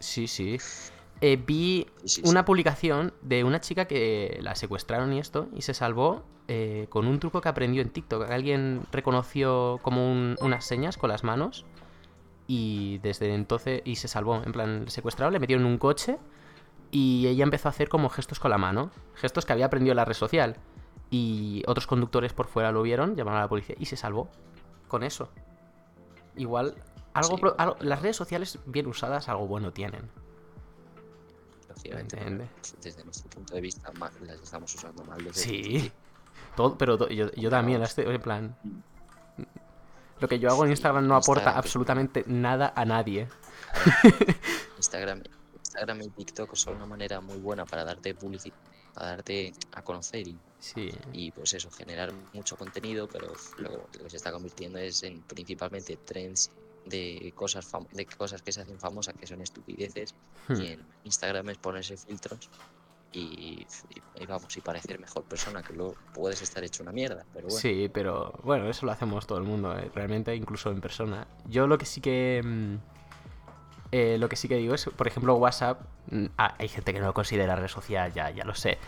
Sí, 0.00 0.28
sí. 0.28 0.58
Eh, 1.20 1.36
vi 1.44 1.86
Sí, 2.04 2.22
sí, 2.22 2.22
una 2.24 2.44
publicación 2.44 3.12
de 3.22 3.42
una 3.42 3.60
chica 3.60 3.86
que 3.86 4.38
la 4.40 4.54
secuestraron 4.54 5.12
y 5.12 5.18
esto, 5.18 5.48
y 5.54 5.62
se 5.62 5.74
salvó 5.74 6.22
eh, 6.46 6.86
con 6.88 7.06
un 7.08 7.18
truco 7.18 7.40
que 7.40 7.48
aprendió 7.48 7.82
en 7.82 7.90
TikTok. 7.90 8.30
Alguien 8.30 8.82
reconoció 8.92 9.80
como 9.82 10.10
un- 10.10 10.36
unas 10.40 10.64
señas 10.64 10.96
con 10.96 11.10
las 11.10 11.24
manos 11.24 11.64
y 12.46 12.98
desde 12.98 13.34
entonces, 13.34 13.82
y 13.84 13.96
se 13.96 14.08
salvó. 14.08 14.42
En 14.44 14.52
plan, 14.52 14.84
le 14.84 14.90
secuestraron, 14.90 15.32
le 15.32 15.40
metieron 15.40 15.66
en 15.66 15.72
un 15.72 15.78
coche 15.78 16.16
y 16.90 17.26
ella 17.26 17.42
empezó 17.44 17.68
a 17.68 17.70
hacer 17.70 17.88
como 17.88 18.08
gestos 18.08 18.38
con 18.38 18.50
la 18.50 18.56
mano, 18.58 18.90
gestos 19.16 19.44
que 19.44 19.52
había 19.52 19.66
aprendido 19.66 19.92
en 19.92 19.96
la 19.96 20.04
red 20.04 20.14
social. 20.14 20.56
Y 21.10 21.62
otros 21.66 21.86
conductores 21.86 22.32
por 22.32 22.46
fuera 22.46 22.70
lo 22.72 22.82
vieron, 22.82 23.16
llamaron 23.16 23.38
a 23.40 23.42
la 23.42 23.48
policía 23.48 23.74
y 23.78 23.86
se 23.86 23.96
salvó 23.96 24.28
con 24.86 25.02
eso. 25.02 25.30
Igual, 26.38 26.74
algo, 27.14 27.34
Sí, 27.36 27.40
pro- 27.40 27.54
algo- 27.58 27.76
las 27.80 28.00
redes 28.02 28.16
sociales 28.16 28.58
bien 28.66 28.86
usadas 28.86 29.28
algo 29.28 29.46
bueno 29.46 29.72
tienen. 29.72 30.08
Entiende. 31.84 32.48
desde 32.82 33.04
nuestro 33.04 33.30
punto 33.30 33.54
de 33.54 33.60
vista 33.60 33.92
las 34.22 34.40
estamos 34.40 34.74
usando 34.74 35.04
mal. 35.04 35.22
desde 35.22 35.40
Sí. 35.40 35.92
Todo, 36.56 36.76
pero 36.76 37.08
yo, 37.08 37.30
yo 37.32 37.50
también, 37.50 37.78
Vamos. 37.80 37.90
este- 37.90 38.12
en 38.12 38.20
plan. 38.20 38.56
Lo 40.20 40.26
que 40.26 40.40
yo 40.40 40.48
hago 40.50 40.64
en 40.64 40.70
Instagram 40.72 41.06
no 41.06 41.14
aporta 41.14 41.42
Instagram. 41.42 41.58
absolutamente 41.58 42.24
nada 42.26 42.72
a 42.74 42.84
nadie. 42.84 43.28
Instagram, 44.76 45.22
Instagram 45.56 46.02
y 46.02 46.08
TikTok 46.08 46.54
son 46.56 46.76
una 46.76 46.86
manera 46.86 47.20
muy 47.20 47.38
buena 47.38 47.64
para 47.64 47.84
darte 47.84 48.14
publicidad, 48.14 48.56
para 48.92 49.08
darte 49.10 49.52
a 49.72 49.82
conocer 49.82 50.26
y, 50.26 50.40
Sí. 50.58 50.90
y, 51.12 51.30
pues 51.30 51.52
eso, 51.54 51.70
generar 51.70 52.12
mucho 52.32 52.56
contenido, 52.56 53.08
pero 53.08 53.32
luego 53.58 53.88
lo 53.96 54.04
que 54.04 54.10
se 54.10 54.16
está 54.16 54.32
convirtiendo 54.32 54.78
es 54.78 55.02
en 55.04 55.22
principalmente 55.22 55.96
trends 56.04 56.50
de 56.84 57.32
cosas 57.34 57.70
fam- 57.70 57.88
de 57.90 58.06
cosas 58.06 58.42
que 58.42 58.50
se 58.52 58.60
hacen 58.62 58.78
famosas 58.80 59.14
que 59.18 59.26
son 59.26 59.40
estupideces 59.42 60.14
Hmm. 60.48 60.60
y 60.60 60.66
en 60.68 60.80
Instagram 61.04 61.50
es 61.50 61.58
ponerse 61.58 61.96
filtros 61.96 62.50
y, 63.12 63.20
y- 63.62 63.66
y 64.14 64.26
vamos 64.26 64.56
y 64.56 64.60
parecer 64.60 64.98
mejor 64.98 65.24
persona 65.24 65.62
que 65.62 65.72
luego 65.74 65.96
puedes 66.12 66.40
estar 66.42 66.62
hecho 66.64 66.82
una 66.82 66.92
mierda 66.92 67.24
pero 67.32 67.48
bueno 67.48 67.60
Sí, 67.60 67.88
pero 67.92 68.32
bueno, 68.42 68.68
eso 68.68 68.84
lo 68.86 68.92
hacemos 68.92 69.26
todo 69.26 69.38
el 69.38 69.44
mundo, 69.44 69.76
eh, 69.78 69.90
realmente, 69.94 70.34
incluso 70.34 70.70
en 70.70 70.80
persona. 70.80 71.26
Yo 71.46 71.66
lo 71.66 71.78
que 71.78 71.86
sí 71.86 72.00
que. 72.00 72.40
mm, 72.44 72.76
eh, 73.92 74.16
lo 74.18 74.28
que 74.28 74.36
sí 74.36 74.48
que 74.48 74.56
digo 74.56 74.74
es, 74.74 74.84
por 74.86 75.06
ejemplo, 75.06 75.34
WhatsApp. 75.36 75.80
mm, 76.10 76.26
ah, 76.38 76.54
hay 76.58 76.68
gente 76.68 76.92
que 76.92 77.00
no 77.00 77.06
lo 77.06 77.14
considera 77.14 77.56
red 77.56 77.68
social, 77.68 78.12
ya, 78.12 78.30
ya 78.30 78.44
lo 78.44 78.54
sé. 78.54 78.78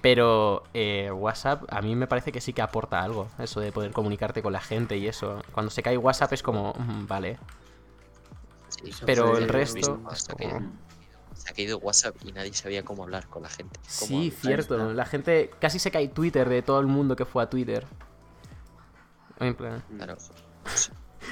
Pero 0.00 0.64
eh, 0.74 1.10
WhatsApp 1.10 1.62
a 1.70 1.80
mí 1.80 1.96
me 1.96 2.06
parece 2.06 2.30
que 2.30 2.40
sí 2.40 2.52
que 2.52 2.60
aporta 2.62 3.02
algo. 3.02 3.28
Eso 3.38 3.60
de 3.60 3.72
poder 3.72 3.92
comunicarte 3.92 4.42
con 4.42 4.52
la 4.52 4.60
gente 4.60 4.96
y 4.98 5.06
eso. 5.08 5.42
Cuando 5.52 5.70
se 5.70 5.82
cae 5.82 5.96
WhatsApp 5.96 6.32
es 6.34 6.42
como, 6.42 6.74
mm, 6.76 7.06
vale. 7.06 7.38
sí, 8.68 8.90
Pero 9.06 9.38
el 9.38 9.48
resto 9.48 10.00
hasta 10.10 10.34
que 10.34 10.52
se 11.34 11.50
ha 11.50 11.54
caído 11.54 11.78
WhatsApp 11.78 12.16
y 12.24 12.32
nadie 12.32 12.52
sabía 12.52 12.84
cómo 12.84 13.02
hablar 13.02 13.26
con 13.28 13.42
la 13.42 13.48
gente 13.48 13.80
cómo 13.98 14.06
Sí, 14.08 14.14
hablar. 14.28 14.32
cierto. 14.40 14.92
La 14.92 15.04
gente 15.06 15.50
casi 15.58 15.78
se 15.78 15.90
cae 15.90 16.08
Twitter 16.08 16.48
de 16.48 16.62
todo 16.62 16.80
el 16.80 16.86
mundo 16.86 17.16
que 17.16 17.24
fue 17.24 17.42
a 17.42 17.48
Twitter. 17.50 17.86
En 19.40 19.54
plan, 19.54 19.82
Claro. 19.96 20.16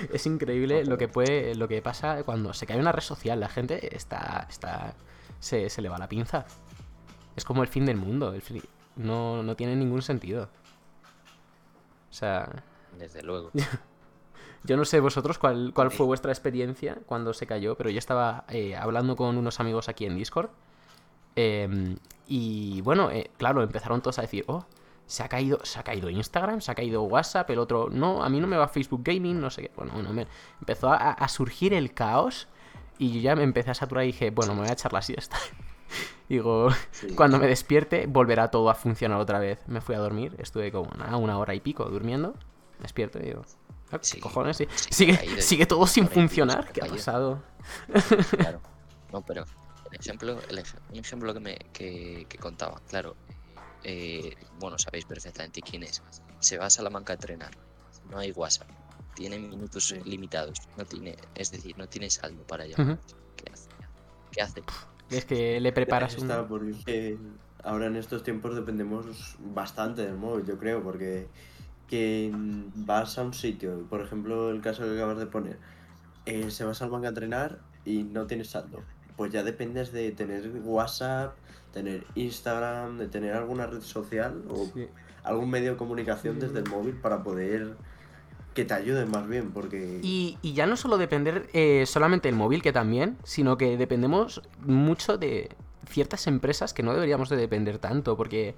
es 0.13 0.27
increíble 0.27 0.85
lo 0.85 0.99
que 0.99 1.09
puede, 1.09 1.55
lo 1.55 1.69
que 1.69 1.83
pasa 1.83 2.23
cuando 2.25 2.53
se 2.55 2.67
cae 2.67 2.79
una 2.79 2.93
red 2.93 3.03
social. 3.03 3.39
La 3.41 3.49
gente 3.49 3.95
está, 3.97 4.47
está, 4.49 4.95
se, 5.41 5.69
se 5.71 5.83
le 5.83 5.89
va 5.89 5.99
la 5.99 6.09
pinza. 6.09 6.45
Es 7.37 7.45
como 7.45 7.63
el 7.63 7.69
fin 7.69 7.87
del 7.87 7.97
mundo. 7.97 8.33
El 8.35 8.43
fin- 8.43 8.63
no, 8.97 9.43
no 9.43 9.57
tiene 9.57 9.75
ningún 9.77 10.03
sentido. 10.03 10.49
O 12.11 12.15
sea, 12.15 12.63
Desde 12.99 13.23
luego. 13.23 13.51
yo 14.65 14.77
no 14.77 14.85
sé 14.85 15.01
vosotros 15.01 15.39
cuál, 15.39 15.73
cuál 15.75 15.91
fue 15.91 16.07
vuestra 16.07 16.31
experiencia 16.33 16.99
cuando 17.07 17.33
se 17.33 17.47
cayó, 17.47 17.77
pero 17.77 17.91
yo 17.91 17.99
estaba 17.99 18.45
eh, 18.49 18.77
hablando 18.77 19.17
con 19.17 19.37
unos 19.39 19.61
amigos 19.61 19.89
aquí 19.89 20.05
en 20.07 20.15
Discord. 20.17 20.51
em, 21.37 21.97
y 22.27 22.81
bueno, 22.83 23.11
eh, 23.11 23.31
claro, 23.39 23.63
empezaron 23.63 24.01
todos 24.03 24.19
a 24.19 24.23
decir, 24.23 24.45
oh, 24.47 24.65
se 25.13 25.23
ha 25.23 25.29
caído, 25.29 25.59
se 25.63 25.79
ha 25.79 25.83
caído 25.83 26.09
Instagram, 26.09 26.61
se 26.63 26.71
ha 26.73 26.75
caído 26.75 27.03
WhatsApp, 27.03 27.51
el 27.51 27.59
otro, 27.59 27.89
no, 27.91 28.25
a 28.25 28.29
mí 28.31 28.41
no 28.41 28.47
me 28.47 28.57
va 28.57 28.67
Facebook 28.69 29.03
Gaming, 29.05 29.41
no 29.41 29.51
sé 29.51 29.63
qué. 29.63 29.71
Bueno, 29.77 29.93
bueno, 29.93 30.11
me- 30.15 30.27
empezó 30.61 30.91
a, 30.91 30.97
a 31.13 31.29
surgir 31.29 31.75
el 31.75 31.93
caos 31.93 32.49
y 32.99 33.13
yo 33.13 33.21
ya 33.21 33.37
me 33.37 33.43
empecé 33.43 33.71
a 33.71 33.75
saturar 33.75 34.05
y 34.05 34.09
dije, 34.09 34.31
bueno, 34.31 34.55
me 34.55 34.61
voy 34.63 34.71
a 34.71 34.73
echar 34.73 34.93
la 34.93 35.03
siesta. 35.03 35.37
Digo, 36.31 36.71
Sí. 36.93 37.09
cuando 37.15 37.39
me 37.39 37.47
despierte 37.47 38.07
volverá 38.07 38.51
todo 38.51 38.71
a 38.71 38.75
funcionar 38.75 39.19
otra 39.21 39.39
vez. 39.39 39.59
Me 39.67 39.83
fui 39.83 39.95
a 39.95 39.99
dormir, 39.99 40.35
estuve 40.39 40.73
como 40.73 40.91
una, 40.95 41.15
una 41.19 41.39
hora 41.39 41.55
y 41.55 41.61
pico 41.61 41.85
durmiendo. 41.85 42.35
Despierto 42.81 43.19
y 43.19 43.25
digo, 43.25 43.43
"Ah, 43.91 43.99
¿qué 43.99 44.05
Sí, 44.05 44.19
cojones? 44.21 44.57
Sí. 44.57 44.67
sigue, 44.91 45.17
caído 45.19 45.43
sigue 45.43 45.67
todo 45.67 45.87
sin 45.87 46.09
funcionar. 46.09 46.73
¿Qué 46.73 46.81
ha 46.83 46.87
pasado? 46.87 47.43
Claro. 48.39 48.61
No, 49.13 49.21
pero 49.21 49.45
el 49.91 49.99
ejemplo, 50.01 50.39
el 50.49 50.59
ej- 50.59 50.75
un 50.91 50.97
ejemplo 50.99 51.35
que 51.35 51.41
me 51.41 51.57
que, 51.75 52.25
que 52.31 52.39
contaba, 52.39 52.81
claro. 52.89 53.15
Eh, 53.85 54.35
bueno, 54.59 54.79
sabéis 54.79 55.05
perfectamente 55.05 55.61
quién 55.63 55.83
es. 55.83 56.03
Se 56.39 56.59
va 56.59 56.67
a 56.67 56.71
Salamanca 56.71 57.13
a 57.13 57.17
entrenar. 57.17 57.53
No 58.11 58.19
hay 58.19 58.33
WhatsApp. 58.33 58.69
Tiene 59.15 59.39
minutos 59.39 59.95
limitados. 60.05 60.59
No 60.77 60.85
tiene, 60.85 61.17
es 61.35 61.51
decir, 61.51 61.77
no 61.77 61.89
tiene 61.89 62.11
saldo 62.11 62.47
para 62.47 62.67
llamar. 62.67 62.97
Ujú. 62.97 63.15
¿Qué 63.37 63.53
hace? 63.53 63.69
¿Qué 64.31 64.43
hace? 64.43 64.63
Es 65.11 65.25
que 65.25 65.61
le 65.61 65.73
preparas 65.73 66.17
un... 66.19 66.29
porque 66.49 67.19
ahora 67.63 67.87
en 67.87 67.97
estos 67.97 68.23
tiempos 68.23 68.55
dependemos 68.55 69.37
bastante 69.39 70.03
del 70.03 70.17
móvil, 70.17 70.47
yo 70.47 70.59
creo, 70.59 70.83
porque 70.83 71.29
que 71.87 72.31
vas 72.33 73.19
a 73.19 73.23
un 73.23 73.35
sitio, 73.35 73.87
por 73.91 74.01
ejemplo, 74.01 74.51
el 74.51 74.63
caso 74.63 74.83
que 74.85 74.95
acabas 74.95 75.19
de 75.19 75.27
poner, 75.27 75.59
eh, 76.25 76.51
se 76.51 76.65
va 76.65 76.71
a 76.71 76.75
Salamanca 76.75 77.09
a 77.09 77.11
entrenar 77.11 77.59
y 77.85 78.05
no 78.05 78.27
tienes 78.27 78.49
saldo. 78.49 78.83
Pues 79.17 79.33
ya 79.33 79.43
dependes 79.43 79.93
de 79.93 80.11
tener 80.13 80.51
WhatsApp, 80.65 81.35
tener 81.73 82.05
Instagram, 82.15 82.99
de 82.99 83.09
tener 83.09 83.35
alguna 83.35 83.67
red 83.67 83.81
social 83.83 84.43
o 84.49 84.67
Sí. 84.75 84.87
algún 85.25 85.51
medio 85.51 85.73
de 85.73 85.77
comunicación 85.77 86.39
desde 86.41 86.59
el 86.61 86.69
móvil 86.69 86.95
para 86.97 87.23
poder 87.23 87.77
que 88.55 88.65
te 88.67 88.75
ayuden 88.75 89.11
más 89.11 89.27
bien, 89.27 89.51
porque 89.53 90.01
Y, 90.03 90.37
y 90.43 90.53
ya 90.53 90.67
no 90.67 90.77
solo 90.77 90.99
depender 90.99 91.49
eh, 91.55 91.85
solamente 91.87 92.29
del 92.29 92.37
móvil, 92.37 92.61
que 92.63 92.73
también, 92.73 93.17
sino 93.25 93.57
que 93.57 93.79
dependemos 93.79 94.43
mucho 94.61 95.17
de 95.17 95.49
ciertas 95.89 96.27
empresas 96.27 96.75
que 96.75 96.83
no 96.83 96.93
deberíamos 96.93 97.29
de 97.31 97.37
depender 97.37 97.79
tanto, 97.79 98.15
porque 98.17 98.55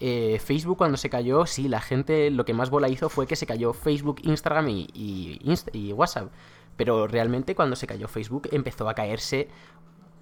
eh, 0.00 0.40
Facebook 0.44 0.76
cuando 0.78 0.96
se 0.96 1.10
cayó, 1.10 1.46
sí, 1.46 1.68
la 1.68 1.80
gente 1.80 2.30
lo 2.30 2.44
que 2.44 2.54
más 2.54 2.70
bola 2.70 2.88
hizo 2.88 3.08
fue 3.08 3.26
que 3.28 3.36
se 3.36 3.46
cayó 3.46 3.72
Facebook, 3.72 4.16
Instagram 4.24 4.68
y, 4.68 4.88
y 4.92 5.38
Inst- 5.44 5.70
y 5.72 5.92
WhatsApp, 5.92 6.30
pero 6.76 7.06
realmente 7.06 7.54
cuando 7.54 7.76
se 7.76 7.86
cayó 7.86 8.08
Facebook 8.08 8.48
empezó 8.50 8.88
a 8.88 8.94
caerse 8.94 9.48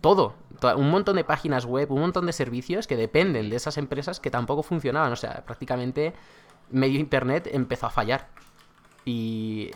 todo, 0.04 0.34
to- 0.60 0.76
un 0.76 0.90
montón 0.90 1.16
de 1.16 1.24
páginas 1.24 1.64
web, 1.64 1.90
un 1.90 2.00
montón 2.00 2.26
de 2.26 2.32
servicios 2.34 2.86
que 2.86 2.96
dependen 2.96 3.48
de 3.48 3.56
esas 3.56 3.78
empresas 3.78 4.20
que 4.20 4.30
tampoco 4.30 4.62
funcionaban, 4.62 5.10
o 5.12 5.16
sea, 5.16 5.42
prácticamente 5.46 6.12
medio 6.70 7.00
internet 7.00 7.48
empezó 7.50 7.86
a 7.86 7.90
fallar. 7.90 8.28
Y 9.06 9.70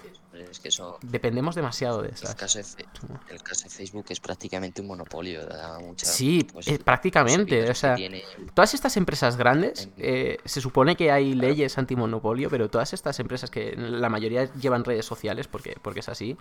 Es 0.51 0.61
que 0.61 0.69
eso, 0.69 0.99
dependemos 1.03 1.55
demasiado 1.55 2.01
de 2.03 2.09
el 2.09 2.15
esas. 2.15 2.35
caso 2.35 2.59
de, 2.59 2.65
Fe- 2.65 2.85
el 3.31 3.43
caso 3.43 3.65
de 3.65 3.71
Facebook 3.71 4.07
es 4.11 4.21
prácticamente 4.21 4.81
un 4.81 4.87
monopolio. 4.89 5.45
Da 5.47 5.79
mucha, 5.81 6.07
Sí, 6.07 6.47
pues, 6.53 6.69
eh, 6.69 6.79
prácticamente. 6.79 7.43
posibilidades 7.45 7.77
O 7.79 7.81
sea, 7.81 7.95
tiene- 7.97 8.23
todas 8.55 8.73
estas 8.75 8.97
empresas 8.97 9.37
grandes, 9.37 9.89
eh, 9.99 10.39
se 10.45 10.61
supone 10.61 10.95
que 10.97 11.11
hay 11.11 11.33
Claro. 11.33 11.49
leyes 11.49 11.77
antimonopolio, 11.79 12.49
pero 12.51 12.69
todas 12.71 12.93
estas 12.93 13.19
empresas 13.21 13.51
que 13.51 13.75
la 13.77 14.09
mayoría 14.09 14.45
llevan 14.55 14.85
redes 14.85 15.05
sociales, 15.07 15.47
porque, 15.49 15.77
porque 15.83 16.01
es 16.01 16.09
así, 16.09 16.37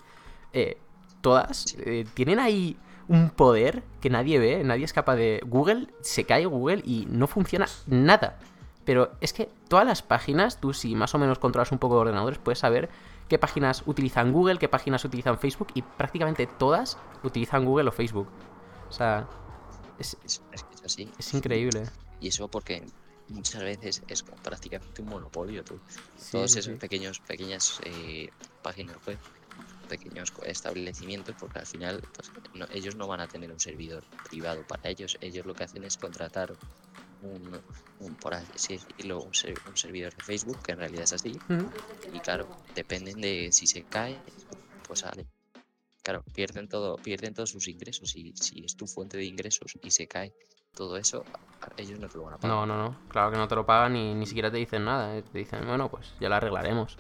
eh, 0.54 0.78
todas 1.22 1.58
Sí. 1.58 1.78
eh, 1.80 2.06
tienen 2.14 2.40
ahí 2.40 2.78
un 3.10 3.30
poder 3.30 3.84
que 4.02 4.10
nadie 4.10 4.40
ve, 4.40 4.64
nadie 4.64 4.86
es 4.86 4.94
capaz 4.94 5.16
de... 5.16 5.42
Google, 5.46 5.88
se 6.02 6.26
cae 6.26 6.46
Google 6.46 6.82
y 6.86 7.08
no 7.10 7.28
funciona 7.28 7.68
nada. 7.88 8.40
Pero 8.86 9.12
es 9.22 9.34
que 9.34 9.50
todas 9.68 9.86
las 9.86 10.02
páginas, 10.02 10.60
tú 10.62 10.74
si 10.74 10.96
más 10.96 11.14
o 11.14 11.18
menos 11.18 11.40
controlas 11.40 11.72
un 11.72 11.78
poco 11.78 11.96
de 11.96 12.02
ordenadores, 12.02 12.40
puedes 12.40 12.60
saber 12.60 12.90
qué 13.28 13.38
páginas 13.38 13.84
utilizan 13.86 14.32
Google, 14.32 14.60
qué 14.60 14.70
páginas 14.70 15.04
utilizan 15.04 15.38
Facebook 15.38 15.68
y 15.74 15.82
prácticamente 15.82 16.48
todas 16.48 16.98
utilizan 17.24 17.66
Google 17.66 17.90
o 17.90 17.92
Facebook. 17.92 18.28
O 18.90 18.92
sea, 18.94 19.28
es, 20.00 20.18
es, 20.24 20.42
es 20.54 20.64
que 20.64 20.76
es 20.76 20.84
así. 20.86 21.12
es 21.18 21.34
increíble. 21.34 21.84
Y 22.22 22.30
eso 22.30 22.48
porque 22.48 22.84
muchas 23.30 23.62
veces 23.62 24.04
es 24.08 24.24
prácticamente 24.24 25.02
un 25.02 25.10
monopolio. 25.10 25.64
Tú. 25.64 25.80
Sí, 26.18 26.32
Todos 26.32 26.52
sí, 26.52 26.60
esos 26.60 26.74
sí. 26.74 26.80
pequeños, 26.80 27.20
pequeñas 27.20 27.80
eh, 27.84 28.30
páginas 28.62 28.96
web, 29.06 29.18
pequeños 29.88 30.32
establecimientos, 30.44 31.36
porque 31.40 31.60
al 31.60 31.66
final 31.66 32.02
pues, 32.14 32.32
no- 32.54 32.68
ellos 32.72 32.96
no 32.96 33.08
van 33.08 33.22
a 33.22 33.28
tener 33.28 33.52
un 33.52 33.60
servidor 33.60 34.06
privado 34.24 34.64
para 34.66 34.90
ellos. 34.90 35.18
Ellos 35.22 35.46
lo 35.46 35.56
que 35.56 35.64
hacen 35.64 35.84
es 35.84 35.98
contratar 35.98 36.56
un, 37.22 37.60
un, 38.00 38.16
por 38.18 38.34
así 38.36 38.52
decirlo, 38.54 39.22
un, 39.24 39.34
ser- 39.34 39.62
un 39.66 39.76
servidor 39.76 40.14
de 40.16 40.22
Facebook, 40.24 40.62
que 40.64 40.74
en 40.74 40.80
realidad 40.80 41.04
es 41.06 41.14
así. 41.14 41.42
Y 42.12 42.20
claro, 42.22 42.48
dependen 42.76 43.20
de 43.22 43.50
si 43.52 43.66
se 43.68 43.84
cae, 43.86 44.24
pues 44.84 45.00
sale. 45.00 45.26
Claro, 46.04 46.24
pierden 46.34 46.70
todo, 46.70 46.98
pierden 46.98 47.34
todos 47.34 47.50
sus 47.50 47.68
ingresos. 47.68 48.16
Y 48.16 48.34
si 48.36 48.64
es 48.64 48.76
tu 48.78 48.88
fuente 48.88 49.18
de 49.18 49.26
ingresos 49.26 49.74
y 49.82 49.92
se 49.92 50.08
cae 50.08 50.32
todo 50.74 50.96
eso, 50.96 51.26
ellos 51.76 52.00
no 52.00 52.08
te 52.08 52.18
lo 52.18 52.24
van 52.26 52.36
a 52.36 52.38
pagar. 52.38 52.56
No, 52.56 52.66
no, 52.66 52.78
no. 52.78 53.00
Claro 53.10 53.32
que 53.32 53.38
no 53.38 53.48
te 53.48 53.56
lo 53.56 53.66
pagan 53.66 53.96
y 53.98 54.14
ni 54.14 54.26
siquiera 54.26 54.50
te 54.52 54.58
dicen 54.58 54.86
nada. 54.86 55.18
eh. 55.18 55.24
Te 55.24 55.38
dicen, 55.40 55.66
bueno, 55.68 55.90
pues 55.92 56.14
ya 56.20 56.30
lo 56.30 56.36
arreglaremos. 56.36 56.98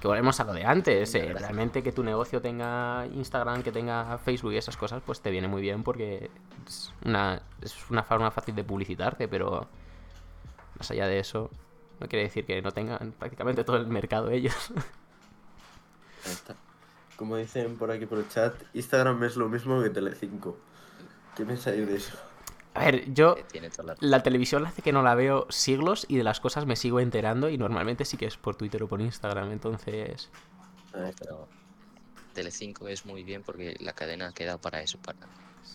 Que 0.00 0.08
volvemos 0.08 0.38
a 0.40 0.44
lo 0.44 0.52
de 0.52 0.64
antes. 0.64 1.14
Eh. 1.14 1.32
Realmente 1.32 1.82
que 1.82 1.92
tu 1.92 2.02
negocio 2.02 2.40
tenga 2.42 3.06
Instagram, 3.14 3.62
que 3.62 3.72
tenga 3.72 4.18
Facebook 4.18 4.52
y 4.52 4.58
esas 4.58 4.76
cosas, 4.76 5.02
pues 5.04 5.20
te 5.20 5.30
viene 5.30 5.48
muy 5.48 5.62
bien 5.62 5.82
porque 5.82 6.30
es 6.66 6.92
una, 7.04 7.42
es 7.62 7.74
una 7.90 8.02
forma 8.02 8.30
fácil 8.30 8.54
de 8.54 8.64
publicitarte, 8.64 9.28
pero 9.28 9.68
más 10.78 10.90
allá 10.90 11.06
de 11.06 11.18
eso, 11.18 11.50
no 12.00 12.08
quiere 12.08 12.24
decir 12.24 12.44
que 12.44 12.60
no 12.60 12.72
tengan 12.72 13.12
prácticamente 13.12 13.64
todo 13.64 13.76
el 13.76 13.86
mercado 13.86 14.30
ellos. 14.30 14.70
Ahí 16.26 16.32
está. 16.32 16.54
Como 17.16 17.36
dicen 17.36 17.76
por 17.78 17.90
aquí 17.90 18.04
por 18.04 18.18
el 18.18 18.28
chat, 18.28 18.54
Instagram 18.74 19.24
es 19.24 19.36
lo 19.36 19.48
mismo 19.48 19.82
que 19.82 19.88
Telecinco. 19.88 20.58
¿Qué 21.34 21.46
pensáis 21.46 21.86
de 21.86 21.96
eso? 21.96 22.18
A 22.76 22.84
ver, 22.84 23.12
yo 23.14 23.36
Eh, 23.38 23.44
Tiene 23.50 23.70
toda 23.70 23.94
la 23.94 23.96
la 24.00 24.22
televisión 24.22 24.66
hace 24.66 24.82
que 24.82 24.92
no 24.92 25.02
la 25.02 25.14
veo 25.14 25.46
siglos 25.50 26.04
y 26.08 26.16
de 26.16 26.24
las 26.24 26.40
cosas 26.40 26.66
me 26.66 26.76
sigo 26.76 27.00
enterando 27.00 27.48
y 27.48 27.58
normalmente 27.58 28.04
sí 28.04 28.16
que 28.16 28.26
es 28.26 28.36
por 28.36 28.56
Twitter 28.56 28.82
o 28.82 28.88
por 28.88 29.00
Instagram, 29.00 29.50
entonces... 29.52 30.30
Pero 30.92 31.48
Telecinco 32.34 32.88
es 32.88 33.04
muy 33.06 33.22
bien 33.24 33.42
porque 33.42 33.76
la 33.80 33.92
cadena 33.92 34.28
ha 34.28 34.32
quedado 34.32 34.58
para 34.60 34.82
eso, 34.82 34.98
para 34.98 35.18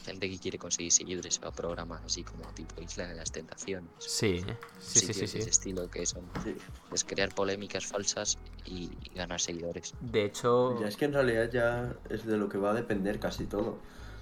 gente 0.05 0.29
que 0.29 0.39
quiere 0.39 0.58
conseguir 0.58 0.91
seguidores, 0.91 1.39
va 1.43 1.50
a 1.50 1.51
programas 1.51 2.01
así 2.05 2.24
como 2.24 2.43
tipo 2.53 2.81
Isla 2.81 3.08
de 3.08 3.15
las 3.15 3.31
Tentaciones. 3.31 3.89
Sí, 4.00 4.43
sí, 4.79 5.00
sí, 5.00 5.13
sí, 5.13 5.25
ese 5.25 5.50
estilo 5.50 5.89
que 5.89 6.05
son 6.05 6.24
Sí. 6.43 6.55
es 6.93 7.03
crear 7.03 7.34
polémicas 7.34 7.86
falsas 7.86 8.38
y 8.65 8.89
ganar 9.15 9.41
seguidores. 9.41 9.93
De 10.00 10.25
hecho, 10.25 10.79
Ya 10.79 10.88
es 10.88 10.98
que 10.98 11.05
en 11.05 11.13
realidad 11.13 11.50
ya 11.51 11.96
es 12.10 12.25
de 12.25 12.38
lo 12.38 12.48
que 12.48 12.58
va 12.58 12.72
a 12.72 12.74
depender 12.74 13.20
casi 13.20 13.46
todo. 13.46 13.79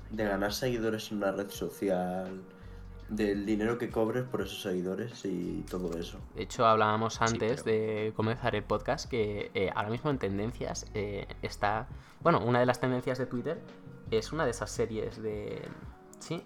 De 0.09 0.23
ganar 0.23 0.53
seguidores 0.53 1.11
en 1.11 1.17
una 1.17 1.31
red 1.31 1.49
social, 1.51 2.41
del 3.09 3.45
dinero 3.45 3.77
que 3.77 3.89
cobres 3.89 4.23
por 4.25 4.41
esos 4.41 4.61
seguidores 4.61 5.25
y 5.25 5.63
todo 5.69 5.97
eso. 5.97 6.19
de 6.35 6.43
hecho 6.43 6.65
hablábamos 6.65 7.21
antes 7.21 7.63
pero- 7.63 7.75
de 7.75 8.13
comenzar 8.15 8.55
el 8.55 8.63
podcast 8.63 9.09
que 9.09 9.51
eh, 9.53 9.71
ahora 9.75 9.89
mismo 9.89 10.09
en 10.11 10.19
tendencias 10.19 10.85
eh, 10.93 11.27
está... 11.41 11.87
Bueno, 12.21 12.39
una 12.45 12.59
de 12.59 12.65
las 12.65 12.79
tendencias 12.79 13.17
de 13.17 13.25
Twitter 13.25 13.59
es 14.11 14.31
una 14.31 14.45
de 14.45 14.51
esas 14.51 14.69
series 14.71 15.21
de... 15.21 15.61
Sí, 16.19 16.43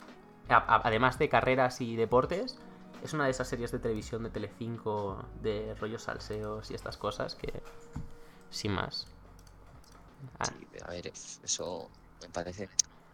a- 0.50 0.56
a- 0.58 0.82
además 0.88 1.20
de 1.20 1.30
carreras 1.30 1.82
y 1.82 1.96
deportes, 1.96 2.58
es 3.04 3.14
una 3.14 3.26
de 3.26 3.32
esas 3.32 3.48
series 3.50 3.72
de 3.72 3.80
televisión 3.80 4.24
de 4.24 4.30
Telecinco 4.30 5.26
de 5.42 5.76
rollos 5.76 6.04
salseos 6.04 6.72
y 6.72 6.76
estas 6.76 6.96
cosas 6.98 7.36
que... 7.36 7.62
Sin 8.50 8.72
más. 8.72 9.08
Ah, 10.40 10.46
Sí, 10.46 10.68
a 10.86 10.92
ver, 10.92 11.08
eso 11.44 11.90
me 12.22 12.30
parece, 12.30 12.70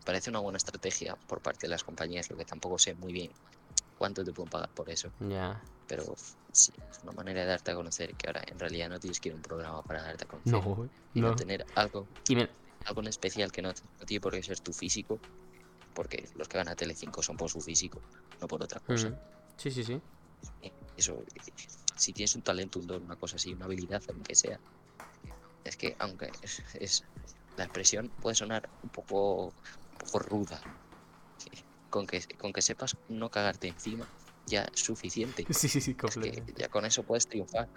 parece 0.10 0.32
una 0.32 0.40
buena 0.40 0.58
estrategia 0.58 1.16
por 1.28 1.40
parte 1.40 1.68
de 1.68 1.70
las 1.70 1.84
compañías, 1.84 2.30
lo 2.32 2.36
que 2.38 2.44
tampoco 2.46 2.80
sé 2.80 2.96
muy 2.96 3.14
bien 3.14 3.32
cuánto 3.96 4.24
te 4.24 4.32
pueden 4.34 4.50
pagar 4.50 4.70
por 4.74 4.90
eso, 4.90 5.12
ya. 5.20 5.62
pero 5.86 6.04
sí, 6.52 6.72
es 6.90 7.04
una 7.04 7.12
manera 7.12 7.42
de 7.42 7.46
darte 7.48 7.70
a 7.70 7.76
conocer 7.76 8.16
que 8.16 8.26
ahora 8.28 8.42
en 8.48 8.58
realidad 8.58 8.90
no 8.90 9.00
tienes 9.00 9.20
que 9.20 9.30
ir 9.30 9.34
a 9.34 9.36
un 9.36 9.44
programa 9.44 9.84
para 9.84 10.02
darte 10.02 10.24
a 10.24 10.28
conocer, 10.28 10.52
No, 10.54 10.90
y 11.14 11.22
no 11.22 11.30
no. 11.30 11.36
tener 11.36 11.64
algo, 11.76 12.08
Y 12.28 12.36
me- 12.36 12.50
algo 12.86 13.02
en 13.02 13.08
especial 13.08 13.52
que 13.52 13.62
no, 13.62 13.70
no 13.70 14.06
tiene 14.08 14.20
por 14.20 14.34
qué 14.34 14.42
ser 14.42 14.60
tu 14.62 14.74
físico, 14.74 15.20
porque 15.94 16.28
los 16.36 16.48
que 16.48 16.58
van 16.58 16.70
a 16.70 16.76
Telecinco 16.76 17.22
son 17.22 17.38
por 17.38 17.52
su 17.52 17.62
físico, 17.62 18.02
no 18.42 18.48
por 18.48 18.64
otra 18.64 18.80
cosa. 18.80 19.10
Mm. 19.10 19.20
Sí, 19.58 19.70
sí, 19.70 19.84
sí. 19.84 20.02
Eso, 20.98 21.24
si 21.96 22.14
tienes 22.14 22.34
un 22.36 22.42
talento, 22.42 22.80
un 22.80 22.88
don, 22.88 23.04
una 23.04 23.16
cosa 23.16 23.36
así, 23.36 23.54
una 23.54 23.66
habilidad, 23.66 24.02
aunque 24.10 24.34
sea, 24.36 24.60
es 25.64 25.76
que 25.78 25.96
aunque 26.00 26.32
es, 26.42 26.64
es- 26.76 27.04
la 27.58 27.66
expresión 27.66 28.10
puede 28.22 28.36
sonar 28.36 28.70
un 28.82 28.90
poco, 28.90 29.54
poco 30.00 30.20
ruda, 30.20 30.60
con 31.90 32.08
que, 32.08 32.22
con 32.38 32.54
que 32.54 32.62
sepas 32.62 32.98
no 33.10 33.30
cagarte 33.30 33.68
encima 33.68 34.06
ya 34.48 34.64
es 34.74 34.80
suficiente. 34.82 35.46
Sí, 35.50 35.68
sí, 35.70 35.82
sí, 35.82 35.92
Es 35.92 35.98
que 35.98 36.02
completamente. 36.08 36.54
ya 36.58 36.70
con 36.70 36.86
eso 36.86 37.04
puedes 37.04 37.28
triunfar. 37.28 37.68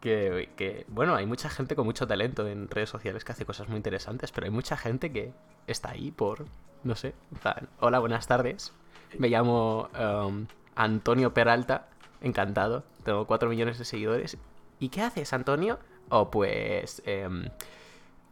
Que, 0.00 0.50
que, 0.56 0.86
bueno, 0.88 1.14
hay 1.14 1.26
mucha 1.26 1.50
gente 1.50 1.76
con 1.76 1.84
mucho 1.84 2.06
talento 2.06 2.46
en 2.48 2.68
redes 2.68 2.88
sociales 2.88 3.24
que 3.24 3.32
hace 3.32 3.44
cosas 3.44 3.68
muy 3.68 3.76
interesantes, 3.76 4.32
pero 4.32 4.46
hay 4.46 4.50
mucha 4.50 4.76
gente 4.76 5.12
que 5.12 5.32
está 5.66 5.90
ahí 5.90 6.10
por, 6.10 6.46
no 6.84 6.94
sé, 6.96 7.14
plan, 7.42 7.68
hola, 7.80 7.98
buenas 7.98 8.26
tardes. 8.26 8.72
Me 9.18 9.28
llamo 9.28 9.90
um, 9.98 10.46
Antonio 10.74 11.34
Peralta, 11.34 11.88
encantado, 12.22 12.84
tengo 13.04 13.26
4 13.26 13.50
millones 13.50 13.78
de 13.78 13.84
seguidores. 13.84 14.38
¿Y 14.78 14.88
qué 14.88 15.02
haces, 15.02 15.32
Antonio? 15.32 15.78
Oh, 16.08 16.30
pues... 16.30 17.02
em, 17.04 17.44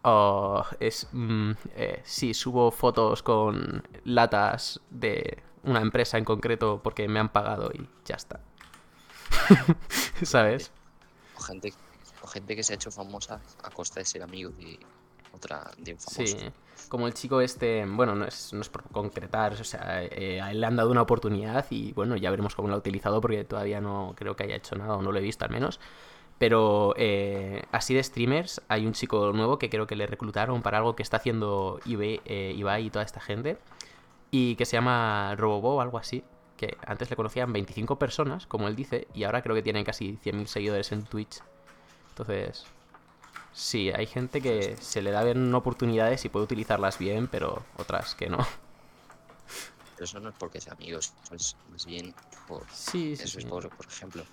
oh, 0.02 0.64
es... 0.80 1.08
mm, 1.12 1.52
eh, 1.76 2.00
sí, 2.04 2.34
subo 2.34 2.70
fotos 2.70 3.22
con 3.22 3.82
latas 4.04 4.80
de 4.90 5.42
una 5.62 5.80
empresa 5.80 6.18
en 6.18 6.24
concreto 6.24 6.80
porque 6.82 7.08
me 7.08 7.18
han 7.20 7.30
pagado 7.30 7.70
y 7.74 7.88
ya 8.04 8.16
está. 8.16 8.40
¿Sabes? 10.22 10.72
O 11.34 11.40
gente, 11.40 11.74
o 12.20 12.26
gente 12.26 12.56
que 12.56 12.62
se 12.64 12.72
ha 12.72 12.76
hecho 12.76 12.90
famosa 12.90 13.42
a 13.62 13.70
costa 13.70 14.00
de 14.00 14.06
ser 14.06 14.22
amigo 14.22 14.50
de 14.52 14.86
otra 15.30 15.70
de 15.78 15.94
un 15.94 16.00
Sí, 16.06 16.26
famoso. 16.34 16.52
como 16.88 17.06
el 17.06 17.14
chico 17.14 17.40
este, 17.40 17.84
bueno, 17.86 18.14
no 18.14 18.24
es, 18.26 18.52
no 18.52 18.60
es 18.62 18.68
por 18.68 18.90
concretar, 18.90 19.52
o 19.54 19.64
sea, 19.64 20.02
eh, 20.04 20.40
a 20.40 20.50
él 20.50 20.60
le 20.60 20.66
han 20.66 20.76
dado 20.76 20.90
una 20.90 21.02
oportunidad 21.02 21.66
y 21.70 21.92
bueno, 21.92 22.16
ya 22.16 22.30
veremos 22.30 22.54
cómo 22.54 22.68
lo 22.68 22.74
ha 22.74 22.78
utilizado 22.78 23.20
porque 23.20 23.44
todavía 23.44 23.80
no 23.80 24.14
creo 24.16 24.36
que 24.36 24.44
haya 24.44 24.56
hecho 24.56 24.76
nada 24.76 24.96
o 24.96 25.02
no 25.02 25.12
lo 25.12 25.18
he 25.18 25.22
visto 25.22 25.44
al 25.44 25.50
menos. 25.50 25.80
Pero 26.38 26.94
eh, 26.96 27.64
así 27.72 27.94
de 27.94 28.02
streamers, 28.02 28.62
hay 28.68 28.86
un 28.86 28.92
chico 28.92 29.32
nuevo 29.32 29.58
que 29.58 29.68
creo 29.70 29.86
que 29.86 29.96
le 29.96 30.06
reclutaron 30.06 30.62
para 30.62 30.78
algo 30.78 30.94
que 30.94 31.02
está 31.02 31.16
haciendo 31.16 31.80
Ibai, 31.84 32.20
eh, 32.24 32.54
Ibai 32.56 32.86
y 32.86 32.90
toda 32.90 33.04
esta 33.04 33.20
gente 33.20 33.58
y 34.30 34.54
que 34.56 34.64
se 34.64 34.76
llama 34.76 35.34
Robobo 35.36 35.76
o 35.76 35.80
algo 35.80 35.98
así. 35.98 36.22
Que 36.56 36.76
antes 36.86 37.08
le 37.10 37.16
conocían 37.16 37.52
25 37.52 37.98
personas, 37.98 38.46
como 38.46 38.66
él 38.68 38.74
dice, 38.76 39.06
y 39.14 39.24
ahora 39.24 39.42
creo 39.42 39.54
que 39.54 39.62
tiene 39.62 39.84
casi 39.84 40.18
100.000 40.24 40.46
seguidores 40.46 40.90
en 40.92 41.04
Twitch. 41.04 41.38
Entonces, 42.10 42.66
sí, 43.52 43.90
hay 43.90 44.06
gente 44.06 44.40
que 44.40 44.76
se 44.76 45.02
le 45.02 45.12
da 45.12 45.22
bien 45.22 45.54
oportunidades 45.54 46.24
y 46.24 46.28
puede 46.28 46.44
utilizarlas 46.44 46.98
bien, 46.98 47.28
pero 47.28 47.62
otras 47.76 48.14
que 48.16 48.28
no. 48.28 48.38
Pero 49.94 50.04
eso 50.04 50.20
no 50.20 50.28
es 50.30 50.34
porque 50.38 50.60
sea 50.60 50.74
amigos, 50.74 51.12
es 51.32 51.56
más 51.70 51.86
bien 51.86 52.14
por 52.46 52.62
Sí, 52.72 53.16
sí, 53.16 53.22
Eso 53.24 53.38
sí. 53.38 53.38
es 53.38 53.44
por, 53.46 53.68
por 53.68 53.86
ejemplo, 53.86 54.24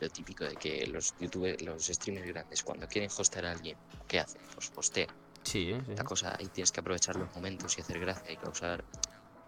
lo 0.00 0.08
típico 0.08 0.44
de 0.44 0.56
que 0.56 0.86
los 0.86 1.14
youtubers, 1.20 1.62
los 1.62 1.86
streamers 1.86 2.26
grandes, 2.26 2.62
cuando 2.62 2.86
quieren 2.88 3.10
hostear 3.16 3.46
a 3.46 3.52
alguien, 3.52 3.76
¿qué 4.08 4.20
hacen? 4.20 4.40
Pues 4.54 4.72
hostea. 4.74 5.08
Sí, 5.42 5.74
sí. 5.86 5.94
La 5.96 6.04
cosa 6.04 6.36
ahí 6.38 6.46
tienes 6.48 6.72
que 6.72 6.80
aprovechar 6.80 7.16
los 7.16 7.34
momentos 7.34 7.76
y 7.78 7.80
hacer 7.80 7.98
gracia 8.00 8.32
y 8.32 8.36
causar, 8.36 8.84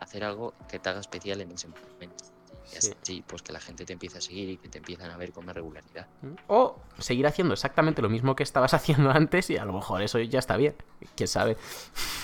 hacer 0.00 0.24
algo 0.24 0.54
que 0.68 0.78
te 0.78 0.88
haga 0.88 1.00
especial 1.00 1.40
en 1.40 1.52
ese 1.52 1.68
momento. 1.68 2.24
Y 2.72 2.80
Sí. 2.80 2.92
así, 3.02 3.24
pues 3.26 3.42
que 3.42 3.52
la 3.52 3.60
gente 3.60 3.84
te 3.84 3.92
empiece 3.92 4.18
a 4.18 4.20
seguir 4.20 4.48
y 4.50 4.56
que 4.56 4.68
te 4.68 4.78
empiezan 4.78 5.10
a 5.10 5.16
ver 5.16 5.32
con 5.32 5.44
más 5.44 5.54
regularidad. 5.54 6.06
O 6.46 6.80
seguir 6.98 7.26
haciendo 7.26 7.52
exactamente 7.54 8.00
lo 8.00 8.08
mismo 8.08 8.34
que 8.36 8.42
estabas 8.44 8.72
haciendo 8.74 9.10
antes 9.10 9.50
y 9.50 9.56
a 9.56 9.64
lo 9.64 9.72
mejor 9.72 10.00
eso 10.02 10.18
ya 10.20 10.38
está 10.38 10.56
bien. 10.56 10.76
Quién 11.16 11.28
sabe. 11.28 11.56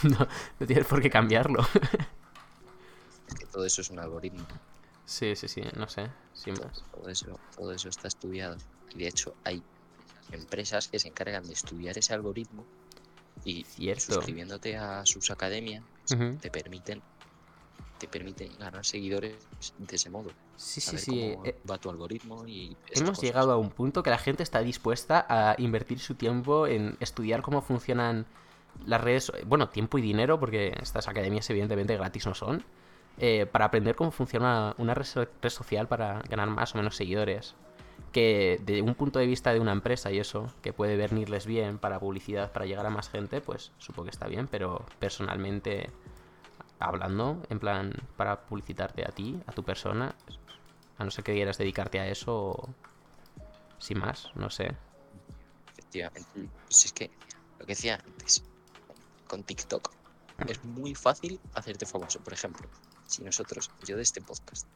No, 0.05 0.29
no 0.61 0.67
tienes 0.67 0.87
por 0.87 1.03
qué 1.03 1.11
cambiarlo. 1.11 1.67
Es 3.29 3.35
que 3.35 3.45
todo 3.47 3.67
eso 3.67 3.83
es 3.83 3.91
un 3.91 3.99
algoritmo. 3.99 4.47
Sí, 5.09 5.35
sí, 5.37 5.49
sí, 5.49 5.62
no 5.75 5.88
sé, 5.88 6.07
sin 6.35 6.53
más. 6.53 6.85
Todo 6.92 7.09
eso, 7.09 7.40
todo 7.57 7.73
eso 7.73 7.88
está 7.88 8.09
estudiado. 8.09 8.59
Y 8.94 8.99
de 8.99 9.09
hecho 9.09 9.33
hay 9.42 9.62
empresas 10.31 10.88
que 10.88 10.99
se 10.99 11.09
encargan 11.09 11.47
de 11.47 11.55
estudiar 11.55 11.97
ese 11.97 12.12
algoritmo 12.12 12.62
y 13.42 13.64
Cierto. 13.64 14.03
suscribiéndote 14.03 14.77
a 14.77 15.07
sus 15.07 15.31
academias 15.31 15.83
te 16.40 16.51
permiten 16.51 17.01
te 17.99 18.07
permiten 18.07 18.51
ganar 18.59 18.85
seguidores 18.85 19.35
de 19.79 19.97
ese 19.97 20.11
modo. 20.11 20.31
Sí, 20.57 20.83
sí, 20.83 20.99
sí. 20.99 21.11
cómo 21.11 21.47
eh, 21.47 21.57
va 21.68 21.79
tu 21.79 21.88
algoritmo 21.88 22.47
y 22.47 22.77
Hemos 22.90 23.11
cosas. 23.11 23.25
llegado 23.25 23.53
a 23.53 23.57
un 23.57 23.71
punto 23.71 24.03
que 24.03 24.11
la 24.11 24.18
gente 24.18 24.42
está 24.42 24.61
dispuesta 24.61 25.25
a 25.29 25.55
invertir 25.59 26.01
su 26.01 26.14
tiempo 26.16 26.66
en 26.66 26.99
estudiar 27.01 27.40
cómo 27.40 27.62
funcionan 27.62 28.27
las 28.87 29.01
redes, 29.01 29.33
bueno, 29.47 29.71
tiempo 29.71 29.97
y 29.99 30.03
dinero, 30.03 30.38
porque 30.38 30.75
estas 30.83 31.09
academias 31.09 31.49
evidentemente 31.49 31.97
gratis 31.97 32.27
no 32.27 32.35
son, 32.35 32.62
eh, 33.18 33.46
para 33.46 33.66
aprender 33.66 33.94
cómo 33.96 34.11
funciona 34.11 34.74
una 34.78 34.94
red, 34.94 35.04
so- 35.04 35.26
red 35.42 35.50
social 35.50 35.88
para 35.88 36.20
ganar 36.28 36.48
más 36.48 36.74
o 36.74 36.78
menos 36.78 36.96
seguidores. 36.96 37.54
Que 38.12 38.59
de 38.64 38.81
un 38.81 38.94
punto 38.94 39.18
de 39.18 39.26
vista 39.26 39.52
de 39.52 39.61
una 39.61 39.72
empresa 39.72 40.11
y 40.11 40.18
eso, 40.18 40.52
que 40.62 40.72
puede 40.72 40.96
venirles 40.96 41.46
bien 41.46 41.78
para 41.78 42.00
publicidad, 42.00 42.52
para 42.52 42.64
llegar 42.64 42.87
a 42.87 42.90
más 42.90 43.11
gente, 43.11 43.40
pues 43.40 43.72
supongo 43.78 44.04
que 44.04 44.11
está 44.11 44.26
bien, 44.28 44.46
pero 44.48 44.87
personalmente 44.98 45.90
hablando, 46.78 47.42
en 47.50 47.59
plan, 47.59 47.92
para 48.16 48.46
publicitarte 48.46 49.04
a 49.04 49.11
ti, 49.12 49.42
a 49.46 49.52
tu 49.52 49.64
persona, 49.64 50.14
a 50.96 51.04
no 51.04 51.11
ser 51.11 51.24
que 51.24 51.35
quieras 51.35 51.59
dedicarte 51.59 51.98
a 52.00 52.09
eso, 52.09 52.35
o- 52.37 52.74
sin 53.78 53.98
más, 53.98 54.31
no 54.35 54.48
sé. 54.48 54.74
Efectivamente. 55.76 56.48
Pues 56.64 56.85
es 56.87 56.92
que 56.92 57.11
lo 57.59 57.66
que 57.66 57.72
decía 57.72 58.00
antes, 58.04 58.44
con 59.26 59.42
TikTok 59.44 59.92
es 60.46 60.64
muy 60.64 60.94
fácil 60.94 61.40
hacerte 61.54 61.85
famoso. 61.87 62.20
Por 62.20 62.33
ejemplo, 62.33 62.68
si 63.09 63.23
nosotros, 63.25 63.71
yo 63.87 63.97
de 63.97 64.03
este 64.03 64.21
podcast, 64.21 64.66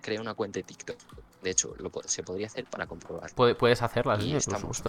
creo 0.00 0.20
una 0.20 0.34
cuenta 0.34 0.58
de 0.58 0.62
TikTok. 0.64 0.96
De 1.42 1.50
hecho, 1.50 1.74
lo, 1.78 1.90
se 2.06 2.22
podría 2.22 2.46
hacer 2.46 2.64
para 2.64 2.86
comprobar. 2.86 3.32
Puede- 3.34 3.54
puedes 3.54 3.82
hacerlas, 3.82 4.20
Y 4.24 4.30
sí, 4.30 4.36
estamos. 4.36 4.82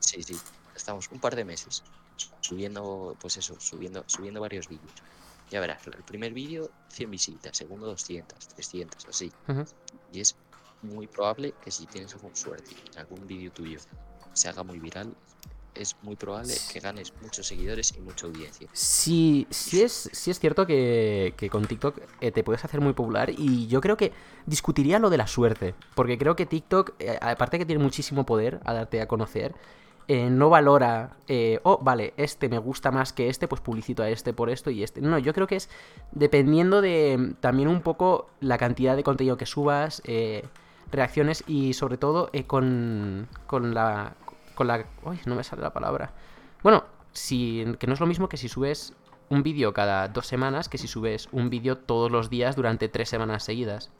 Sí, 0.00 0.22
sí. 0.22 0.36
Estamos 0.74 1.08
un 1.10 1.20
par 1.20 1.36
de 1.36 1.44
meses 1.44 1.82
subiendo, 2.40 3.16
pues 3.20 3.36
eso, 3.36 3.58
subiendo, 3.60 4.04
subiendo 4.06 4.40
varios 4.40 4.68
vídeos. 4.68 4.92
Ya 5.50 5.60
verás, 5.60 5.86
el 5.86 6.02
primer 6.02 6.32
vídeo 6.32 6.70
100 6.88 7.10
visitas, 7.10 7.56
segundo 7.56 7.86
200, 7.86 8.48
300, 8.48 9.06
así. 9.06 9.32
Y 10.12 10.20
es 10.20 10.36
muy 10.82 11.06
probable 11.06 11.54
que 11.62 11.70
si 11.70 11.86
tienes 11.86 12.12
algún 12.14 12.34
suerte 12.36 12.70
en 12.92 12.98
algún 12.98 13.26
vídeo 13.26 13.50
tuyo 13.52 13.78
se 14.32 14.48
haga 14.48 14.62
muy 14.62 14.78
viral, 14.80 15.14
es 15.74 15.96
muy 16.02 16.16
probable 16.16 16.54
que 16.72 16.80
ganes 16.80 17.12
muchos 17.22 17.46
seguidores 17.46 17.94
y 17.96 18.00
mucha 18.00 18.26
audiencia. 18.26 18.68
Sí, 18.72 19.46
sí 19.50 19.82
es, 19.82 20.10
sí 20.12 20.30
es 20.30 20.38
cierto 20.38 20.66
que, 20.66 21.34
con 21.50 21.66
TikTok 21.66 22.00
eh, 22.20 22.30
te 22.30 22.42
puedes 22.42 22.64
hacer 22.64 22.80
muy 22.80 22.92
popular 22.92 23.30
y 23.30 23.66
yo 23.66 23.80
creo 23.80 23.96
que 23.96 24.12
discutiría 24.46 24.98
lo 24.98 25.10
de 25.10 25.18
la 25.18 25.26
suerte, 25.26 25.74
porque 25.94 26.18
creo 26.18 26.36
que 26.36 26.46
TikTok, 26.46 26.94
eh, 26.98 27.18
aparte 27.20 27.58
que 27.58 27.66
tiene 27.66 27.82
muchísimo 27.82 28.24
poder 28.26 28.60
a 28.64 28.74
darte 28.74 29.00
a 29.00 29.08
conocer, 29.08 29.54
eh, 30.06 30.28
no 30.28 30.50
valora, 30.50 31.16
eh, 31.28 31.60
oh, 31.62 31.78
vale, 31.82 32.12
este 32.18 32.50
me 32.50 32.58
gusta 32.58 32.90
más 32.90 33.14
que 33.14 33.30
este, 33.30 33.48
pues 33.48 33.62
publicito 33.62 34.02
a 34.02 34.10
este 34.10 34.34
por 34.34 34.50
esto 34.50 34.70
y 34.70 34.82
este. 34.82 35.00
No, 35.00 35.18
yo 35.18 35.32
creo 35.32 35.46
que 35.46 35.56
es 35.56 35.70
dependiendo 36.12 36.82
de 36.82 37.16
mm, 37.18 37.34
también 37.40 37.68
un 37.68 37.80
poco 37.80 38.28
la 38.40 38.58
cantidad 38.58 38.96
de 38.96 39.02
contenido 39.02 39.38
que 39.38 39.46
subas, 39.46 40.02
reacciones 40.92 41.42
y 41.46 41.72
sobre 41.72 41.96
todo 41.96 42.30
con, 42.46 43.28
con 43.46 43.74
la... 43.74 44.14
Con 44.54 44.66
la... 44.66 44.84
Uy, 45.02 45.20
no 45.26 45.34
me 45.34 45.44
sale 45.44 45.62
la 45.62 45.72
palabra. 45.72 46.12
Bueno, 46.62 46.84
si, 47.12 47.64
que 47.78 47.86
no 47.86 47.94
es 47.94 48.00
lo 48.00 48.06
mismo 48.06 48.28
que 48.28 48.36
si 48.36 48.48
subes 48.48 48.92
un 49.30 49.42
vídeo 49.42 49.72
cada 49.72 50.08
dos 50.08 50.26
semanas 50.26 50.68
que 50.68 50.78
si 50.78 50.86
subes 50.86 51.28
un 51.32 51.48
vídeo 51.50 51.78
todos 51.78 52.10
los 52.10 52.30
días 52.30 52.56
durante 52.56 52.88
tres 52.88 53.08
semanas 53.08 53.42
seguidas. 53.44 53.90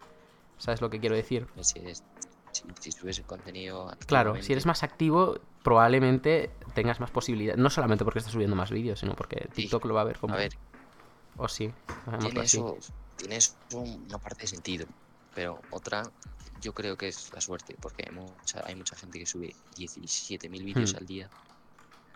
¿Sabes 0.58 0.80
lo 0.80 0.90
que 0.90 1.00
quiero 1.00 1.16
decir? 1.16 1.46
Si, 1.60 1.78
es- 1.80 2.04
si, 2.52 2.62
si 2.80 2.92
subes 2.92 3.18
el 3.18 3.24
contenido 3.24 3.90
Claro, 4.06 4.40
si 4.42 4.52
eres 4.52 4.66
más 4.66 4.82
activo, 4.82 5.38
probablemente 5.62 6.50
tengas 6.74 7.00
más 7.00 7.10
posibilidades. 7.10 7.58
No 7.60 7.70
solamente 7.70 8.04
porque 8.04 8.20
estás 8.20 8.32
subiendo 8.32 8.54
más 8.54 8.70
vídeos, 8.70 9.00
sino 9.00 9.14
porque 9.14 9.48
TikTok 9.52 9.84
lo 9.86 9.94
va 9.94 10.02
a 10.02 10.04
ver 10.04 10.18
como... 10.18 10.34
A 10.34 10.36
ver, 10.36 10.52
O 11.36 11.48
sí, 11.48 11.72
hagámoslo 12.06 12.28
tiene 12.30 12.40
así. 12.42 12.58
eso, 12.58 12.76
tiene 13.16 13.36
eso 13.36 13.54
una 13.72 14.18
parte 14.18 14.42
de 14.42 14.46
sentido, 14.48 14.86
pero 15.34 15.60
otra 15.70 16.04
yo 16.64 16.72
creo 16.72 16.96
que 16.96 17.06
es 17.08 17.30
la 17.32 17.40
suerte, 17.40 17.76
porque 17.80 18.04
hay 18.08 18.14
mucha, 18.14 18.64
hay 18.66 18.74
mucha 18.74 18.96
gente 18.96 19.18
que 19.18 19.26
sube 19.26 19.54
17.000 19.76 20.64
vídeos 20.64 20.92
Hmm. 20.94 20.96
al 20.96 21.06
día 21.06 21.30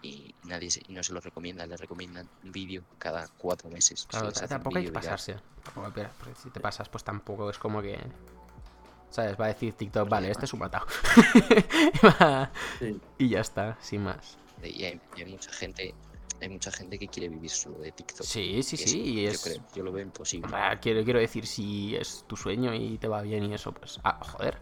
y 0.03 0.35
nadie 0.45 0.71
se, 0.71 0.81
y 0.89 0.93
no 0.93 1.03
se 1.03 1.13
los 1.13 1.23
recomienda, 1.23 1.67
le 1.67 1.77
recomiendan 1.77 2.29
un 2.45 2.51
vídeo 2.53 2.83
cada 2.99 3.29
cuatro 3.37 3.69
meses. 3.69 4.07
Claro, 4.09 4.33
tampoco 4.33 4.79
hay 4.79 4.87
que 4.87 4.93
pasarse. 4.93 5.37
Tampoco 5.63 5.93
porque 6.19 6.35
si 6.41 6.51
te 6.51 6.61
pasas, 6.61 6.89
pues 6.89 7.05
tampoco 7.05 7.51
es 7.51 7.59
como 7.59 7.83
que... 7.83 7.99
¿Sabes? 9.11 9.41
Va 9.41 9.47
a 9.47 9.49
decir 9.49 9.73
TikTok, 9.73 10.09
vale, 10.09 10.31
este 10.31 10.45
es 10.45 10.53
un 10.53 10.61
matado. 10.61 10.87
Va- 12.05 12.51
Sí. 12.79 13.01
y 13.19 13.29
ya 13.31 13.41
está, 13.41 13.77
sin 13.81 14.03
más. 14.05 14.37
Y 14.63 14.85
hay, 14.85 15.01
y 15.17 15.23
hay 15.23 15.31
mucha 15.31 15.51
gente, 15.53 15.95
hay 16.41 16.49
mucha 16.49 16.71
gente 16.71 16.99
que 16.99 17.09
quiere 17.09 17.29
vivir 17.29 17.51
solo 17.51 17.79
de 17.79 17.93
TikTok. 17.93 18.25
Sí, 18.27 18.63
sí, 18.63 18.77
eso 18.77 18.89
sí, 18.89 19.01
y 19.03 19.23
yo 19.25 19.31
es... 19.31 19.43
creo- 19.43 19.63
yo 19.75 19.83
lo 19.85 19.93
veo 19.93 20.03
imposible. 20.03 20.49
Ah, 20.53 20.79
quiero, 20.81 21.05
quiero 21.05 21.19
decir, 21.21 21.47
si 21.47 21.97
es 21.97 22.25
tu 22.27 22.37
sueño 22.37 22.75
y 22.75 22.99
te 22.99 23.09
va 23.09 23.23
bien 23.23 23.45
y 23.45 23.55
eso, 23.55 23.73
pues... 23.73 23.99
Ah, 24.05 24.19
joder. 24.23 24.57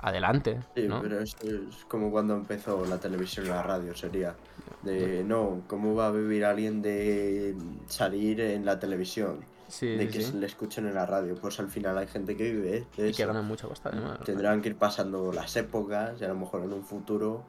Adelante, 0.00 0.60
Sí, 0.74 0.86
¿no? 0.86 1.00
pero 1.00 1.20
es, 1.20 1.34
es 1.42 1.84
como 1.88 2.10
cuando 2.10 2.34
empezó 2.34 2.84
la 2.84 2.98
televisión 3.00 3.46
y 3.46 3.48
la 3.48 3.62
radio, 3.62 3.94
sería 3.96 4.34
de, 4.82 5.24
no, 5.24 5.62
¿cómo 5.66 5.94
va 5.94 6.08
a 6.08 6.10
vivir 6.10 6.44
alguien 6.44 6.82
de 6.82 7.54
salir 7.88 8.38
en 8.42 8.66
la 8.66 8.78
televisión? 8.78 9.40
Sí, 9.66 9.86
de 9.86 10.06
que 10.08 10.20
sí. 10.20 10.32
se 10.32 10.36
le 10.36 10.44
escuchen 10.44 10.86
en 10.86 10.94
la 10.94 11.06
radio. 11.06 11.34
Pues 11.36 11.58
al 11.58 11.70
final 11.70 11.96
hay 11.96 12.06
gente 12.06 12.36
que 12.36 12.52
vive 12.52 12.86
de 12.98 13.08
Y 13.08 13.12
que 13.14 13.24
ganan 13.24 13.46
mucho 13.46 13.66
pasta, 13.66 13.88
además. 13.88 14.20
Tendrán 14.24 14.60
que 14.60 14.68
ir 14.68 14.76
pasando 14.76 15.32
las 15.32 15.56
épocas 15.56 16.20
y 16.20 16.24
a 16.24 16.28
lo 16.28 16.34
mejor 16.34 16.64
en 16.64 16.74
un 16.74 16.84
futuro 16.84 17.42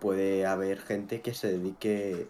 puede 0.00 0.46
haber 0.46 0.80
gente 0.80 1.20
que 1.20 1.34
se 1.34 1.48
dedique 1.58 2.28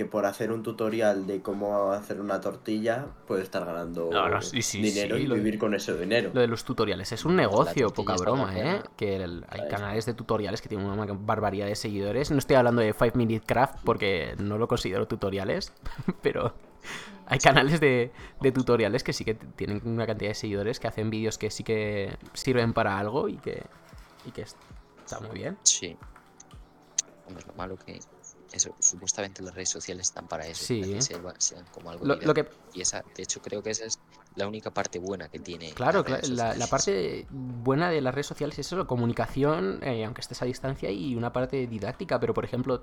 que 0.00 0.06
por 0.06 0.24
hacer 0.24 0.50
un 0.50 0.62
tutorial 0.62 1.26
de 1.26 1.42
cómo 1.42 1.92
hacer 1.92 2.22
una 2.22 2.40
tortilla 2.40 3.06
puede 3.26 3.42
estar 3.42 3.66
ganando 3.66 4.08
No, 4.10 4.30
no, 4.30 4.40
sí, 4.40 4.62
sí, 4.62 4.80
dinero 4.80 5.16
sí, 5.16 5.24
y 5.24 5.26
de- 5.26 5.34
vivir 5.34 5.58
con 5.58 5.74
ese 5.74 5.94
dinero. 5.94 6.30
Lo 6.32 6.40
de 6.40 6.46
los 6.46 6.64
tutoriales 6.64 7.12
es 7.12 7.26
un 7.26 7.36
negocio, 7.36 7.90
poca 7.90 8.14
broma, 8.14 8.50
¿eh? 8.56 8.62
buena. 8.62 8.82
Que 8.96 9.16
el- 9.16 9.44
hay 9.50 9.58
¿Sabes? 9.58 9.74
canales 9.74 10.06
de 10.06 10.14
tutoriales 10.14 10.62
que 10.62 10.70
tienen 10.70 10.86
una 10.86 11.04
barbaridad 11.12 11.66
de 11.66 11.76
seguidores. 11.76 12.30
No 12.30 12.38
estoy 12.38 12.56
hablando 12.56 12.80
de 12.80 12.94
5 12.94 13.12
Minute 13.18 13.44
Craft 13.44 13.80
porque 13.84 14.34
no 14.38 14.56
lo 14.56 14.66
considero 14.68 15.06
tutoriales, 15.06 15.70
pero 16.22 16.54
hay 17.26 17.38
canales 17.38 17.78
de, 17.78 18.10
de 18.40 18.52
tutoriales 18.52 19.04
que 19.04 19.12
sí 19.12 19.26
que 19.26 19.34
tienen 19.34 19.82
una 19.84 20.06
cantidad 20.06 20.30
de 20.30 20.34
seguidores 20.34 20.80
que 20.80 20.88
hacen 20.88 21.10
vídeos 21.10 21.36
que 21.36 21.50
sí 21.50 21.62
que 21.62 22.16
sirven 22.32 22.72
para 22.72 22.98
algo 22.98 23.28
y 23.28 23.36
que, 23.36 23.64
y 24.24 24.30
que 24.30 24.42
está 24.42 25.20
muy 25.20 25.36
bien. 25.38 25.58
Sí. 25.62 25.94
Hombre, 27.28 27.44
lo 27.46 27.52
malo 27.54 27.76
que 27.76 28.00
eso, 28.52 28.74
supuestamente 28.78 29.42
las 29.42 29.54
redes 29.54 29.68
sociales 29.68 30.08
están 30.08 30.26
para 30.26 30.46
eso, 30.46 30.64
Sí. 30.64 30.80
para 31.22 31.34
que 31.34 31.40
sean 31.40 31.64
como 31.72 31.90
algo 31.90 32.04
Lo, 32.04 32.16
lo 32.16 32.34
que. 32.34 32.48
Y 32.74 32.80
esa, 32.80 33.04
de 33.16 33.22
hecho, 33.22 33.40
creo 33.40 33.62
que 33.62 33.70
esa 33.70 33.84
es 33.84 33.98
la 34.36 34.46
única 34.46 34.70
parte 34.70 34.98
buena 34.98 35.28
que 35.28 35.38
tiene. 35.38 35.72
Claro, 35.72 36.04
la, 36.30 36.54
la 36.54 36.66
parte 36.66 37.26
buena 37.30 37.90
de 37.90 38.00
las 38.00 38.14
redes 38.14 38.26
sociales 38.26 38.58
es 38.58 38.66
eso, 38.66 38.86
comunicación, 38.86 39.80
eh, 39.82 40.04
aunque 40.04 40.20
estés 40.20 40.40
a 40.42 40.44
distancia, 40.44 40.90
y 40.90 41.14
una 41.14 41.32
parte 41.32 41.66
didáctica, 41.66 42.18
pero 42.20 42.34
por 42.34 42.44
ejemplo, 42.44 42.82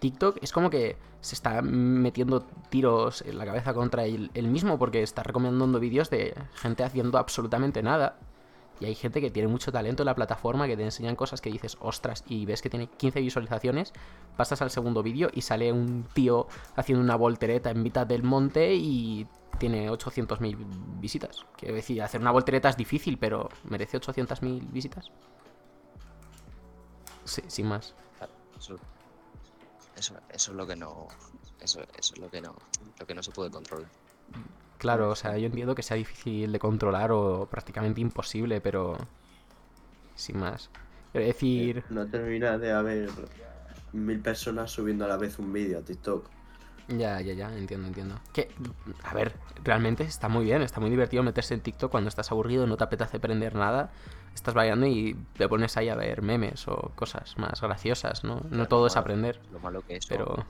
TikTok 0.00 0.38
es 0.42 0.52
como 0.52 0.70
que 0.70 0.96
se 1.20 1.34
está 1.34 1.62
metiendo 1.62 2.42
tiros 2.70 3.22
en 3.22 3.38
la 3.38 3.44
cabeza 3.44 3.74
contra 3.74 4.04
él, 4.04 4.30
él 4.34 4.48
mismo 4.48 4.78
porque 4.78 5.02
está 5.02 5.22
recomendando 5.22 5.80
vídeos 5.80 6.10
de 6.10 6.34
gente 6.54 6.84
haciendo 6.84 7.18
absolutamente 7.18 7.82
nada. 7.82 8.18
Y 8.80 8.86
hay 8.86 8.94
gente 8.94 9.20
que 9.20 9.30
tiene 9.30 9.48
mucho 9.48 9.70
talento 9.70 10.02
en 10.02 10.06
la 10.06 10.14
plataforma, 10.14 10.66
que 10.66 10.76
te 10.76 10.82
enseñan 10.82 11.16
cosas 11.16 11.40
que 11.40 11.50
dices, 11.50 11.76
ostras, 11.80 12.24
y 12.28 12.44
ves 12.44 12.60
que 12.60 12.70
tiene 12.70 12.88
15 12.88 13.20
visualizaciones, 13.20 13.92
pasas 14.36 14.62
al 14.62 14.70
segundo 14.70 15.02
vídeo 15.02 15.30
y 15.32 15.42
sale 15.42 15.72
un 15.72 16.04
tío 16.12 16.48
haciendo 16.76 17.02
una 17.02 17.16
voltereta 17.16 17.70
en 17.70 17.82
mitad 17.82 18.06
del 18.06 18.22
monte 18.22 18.74
y 18.74 19.26
tiene 19.58 19.90
800.000 19.90 20.56
visitas. 21.00 21.46
Quiero 21.56 21.74
decir, 21.74 22.02
hacer 22.02 22.20
una 22.20 22.32
voltereta 22.32 22.68
es 22.68 22.76
difícil, 22.76 23.18
pero 23.18 23.48
¿merece 23.64 24.00
800.000 24.00 24.72
visitas? 24.72 25.10
Sí, 27.24 27.42
sin 27.46 27.66
más. 27.66 27.94
Eso, 28.58 28.76
eso 29.96 30.50
es 30.50 30.56
lo 30.56 30.66
que 30.66 30.76
no. 30.76 31.08
Eso, 31.60 31.80
eso 31.96 32.14
es 32.14 32.18
lo 32.18 32.28
que 32.28 32.40
no. 32.40 32.54
Lo 32.98 33.06
que 33.06 33.14
no 33.14 33.22
se 33.22 33.30
puede 33.30 33.50
controlar. 33.50 33.88
Claro, 34.84 35.08
o 35.08 35.16
sea, 35.16 35.38
yo 35.38 35.46
entiendo 35.46 35.74
que 35.74 35.82
sea 35.82 35.96
difícil 35.96 36.52
de 36.52 36.58
controlar 36.58 37.10
o 37.10 37.48
prácticamente 37.50 38.02
imposible, 38.02 38.60
pero 38.60 38.98
sin 40.14 40.38
más. 40.38 40.68
Quiero 41.10 41.26
decir, 41.26 41.84
No 41.88 42.06
termina 42.06 42.58
de 42.58 42.70
haber 42.72 43.08
mil 43.92 44.20
personas 44.20 44.70
subiendo 44.72 45.06
a 45.06 45.08
la 45.08 45.16
vez 45.16 45.38
un 45.38 45.54
vídeo 45.54 45.78
a 45.78 45.82
TikTok. 45.82 46.28
ya, 46.88 47.18
ya, 47.22 47.32
ya, 47.32 47.56
entiendo, 47.56 47.86
entiendo. 47.88 48.20
Que, 48.34 48.50
a 49.02 49.14
ver, 49.14 49.40
realmente 49.62 50.02
está 50.04 50.28
muy 50.28 50.44
bien, 50.44 50.60
está 50.60 50.80
muy 50.80 50.90
divertido 50.90 51.22
meterse 51.22 51.54
en 51.54 51.62
TikTok 51.62 51.90
cuando 51.90 52.08
estás 52.08 52.30
aburrido, 52.30 52.66
no 52.66 52.76
te 52.76 52.84
apetece 52.84 53.16
aprender 53.16 53.54
nada, 53.54 53.90
estás 54.34 54.52
bailando 54.52 54.86
y 54.86 55.16
te 55.38 55.48
pones 55.48 55.78
ahí 55.78 55.88
a 55.88 55.94
ver 55.94 56.20
memes 56.20 56.68
o 56.68 56.92
cosas 56.94 57.38
más 57.38 57.62
graciosas, 57.62 58.22
¿no? 58.22 58.42
No 58.50 58.68
todo 58.68 58.86
es 58.88 58.96
aprender, 58.98 59.40
Lo 59.50 59.60
malo 59.60 59.80
que 59.80 59.96
eso. 59.96 60.08
pero... 60.10 60.46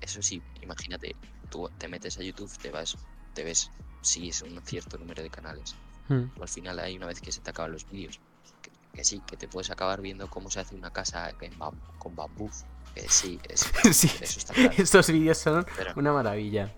Eso 0.00 0.22
sí, 0.22 0.42
imagínate, 0.60 1.14
tú 1.50 1.70
te 1.78 1.88
metes 1.88 2.18
a 2.18 2.22
YouTube, 2.22 2.50
te 2.58 2.70
vas, 2.72 2.98
te 3.36 3.44
ves, 3.44 3.70
sigues 4.00 4.42
un 4.42 4.60
cierto 4.64 4.98
número 4.98 5.22
de 5.22 5.30
canales. 5.30 5.76
hmm, 6.08 6.24
Pero 6.32 6.42
al 6.42 6.48
final 6.48 6.78
hay 6.80 6.96
una 6.96 7.06
vez 7.06 7.20
que 7.20 7.30
se 7.30 7.40
te 7.40 7.50
acaban 7.50 7.70
los 7.72 7.88
vídeos. 7.88 8.18
Que, 8.62 8.70
que 8.94 9.04
sí, 9.04 9.20
que 9.26 9.36
te 9.36 9.46
puedes 9.46 9.70
acabar 9.70 10.00
viendo 10.00 10.28
cómo 10.28 10.50
se 10.50 10.58
hace 10.60 10.74
una 10.74 10.90
casa 10.90 11.30
en 11.40 11.52
con 11.98 12.16
bambú. 12.16 12.50
Que 12.94 13.08
sí, 13.08 13.38
es- 13.48 13.70
Sí, 13.94 14.10
eso 14.20 14.38
está 14.40 14.54
claro. 14.54 14.70
estos 14.76 15.06
vídeos 15.08 15.38
son 15.38 15.66
Pero 15.76 15.92
una 15.96 16.12
maravilla. 16.12 16.72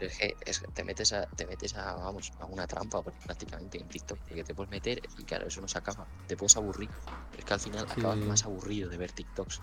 es 0.00 0.18
que, 0.18 0.36
es 0.44 0.58
que 0.60 0.66
te 0.68 0.82
metes 0.84 1.12
a, 1.12 1.26
te 1.26 1.46
metes 1.46 1.74
a, 1.76 1.94
vamos, 1.94 2.32
a 2.40 2.44
una 2.46 2.66
trampa 2.66 3.02
prácticamente 3.02 3.78
en 3.78 3.88
TikTok, 3.88 4.18
porque 4.18 4.42
te 4.44 4.54
puedes 4.54 4.70
meter 4.70 5.00
y 5.16 5.22
claro, 5.24 5.46
eso 5.46 5.60
no 5.60 5.68
se 5.68 5.78
acaba. 5.78 6.06
Te 6.26 6.36
puedes 6.36 6.56
aburrir. 6.56 6.90
Es 7.38 7.44
que 7.44 7.54
al 7.54 7.60
final 7.60 7.86
acabas 7.88 8.18
Sí. 8.18 8.24
más 8.24 8.44
aburrido 8.44 8.90
de 8.90 8.96
ver 8.98 9.12
TikToks. 9.12 9.60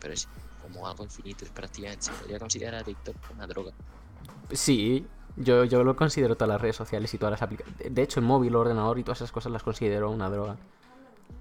Pero 0.00 0.14
es 0.14 0.28
como 0.62 0.86
algo 0.86 1.04
infinito, 1.04 1.44
es 1.44 1.50
prácticamente, 1.50 2.06
se 2.06 2.12
podría 2.12 2.38
considerar 2.38 2.80
a 2.82 2.84
TikTok 2.84 3.16
una 3.34 3.46
droga. 3.46 3.72
Sí, 4.52 5.06
yo, 5.36 5.64
yo 5.64 5.84
lo 5.84 5.96
considero 5.96 6.36
todas 6.36 6.48
las 6.48 6.60
redes 6.60 6.76
sociales 6.76 7.12
y 7.14 7.18
todas 7.18 7.32
las 7.32 7.42
aplicaciones. 7.42 7.94
De 7.94 8.02
hecho, 8.02 8.20
el 8.20 8.26
móvil, 8.26 8.50
el 8.50 8.56
ordenador 8.56 8.98
y 8.98 9.02
todas 9.02 9.18
esas 9.18 9.32
cosas 9.32 9.52
las 9.52 9.62
considero 9.62 10.10
una 10.10 10.30
droga. 10.30 10.56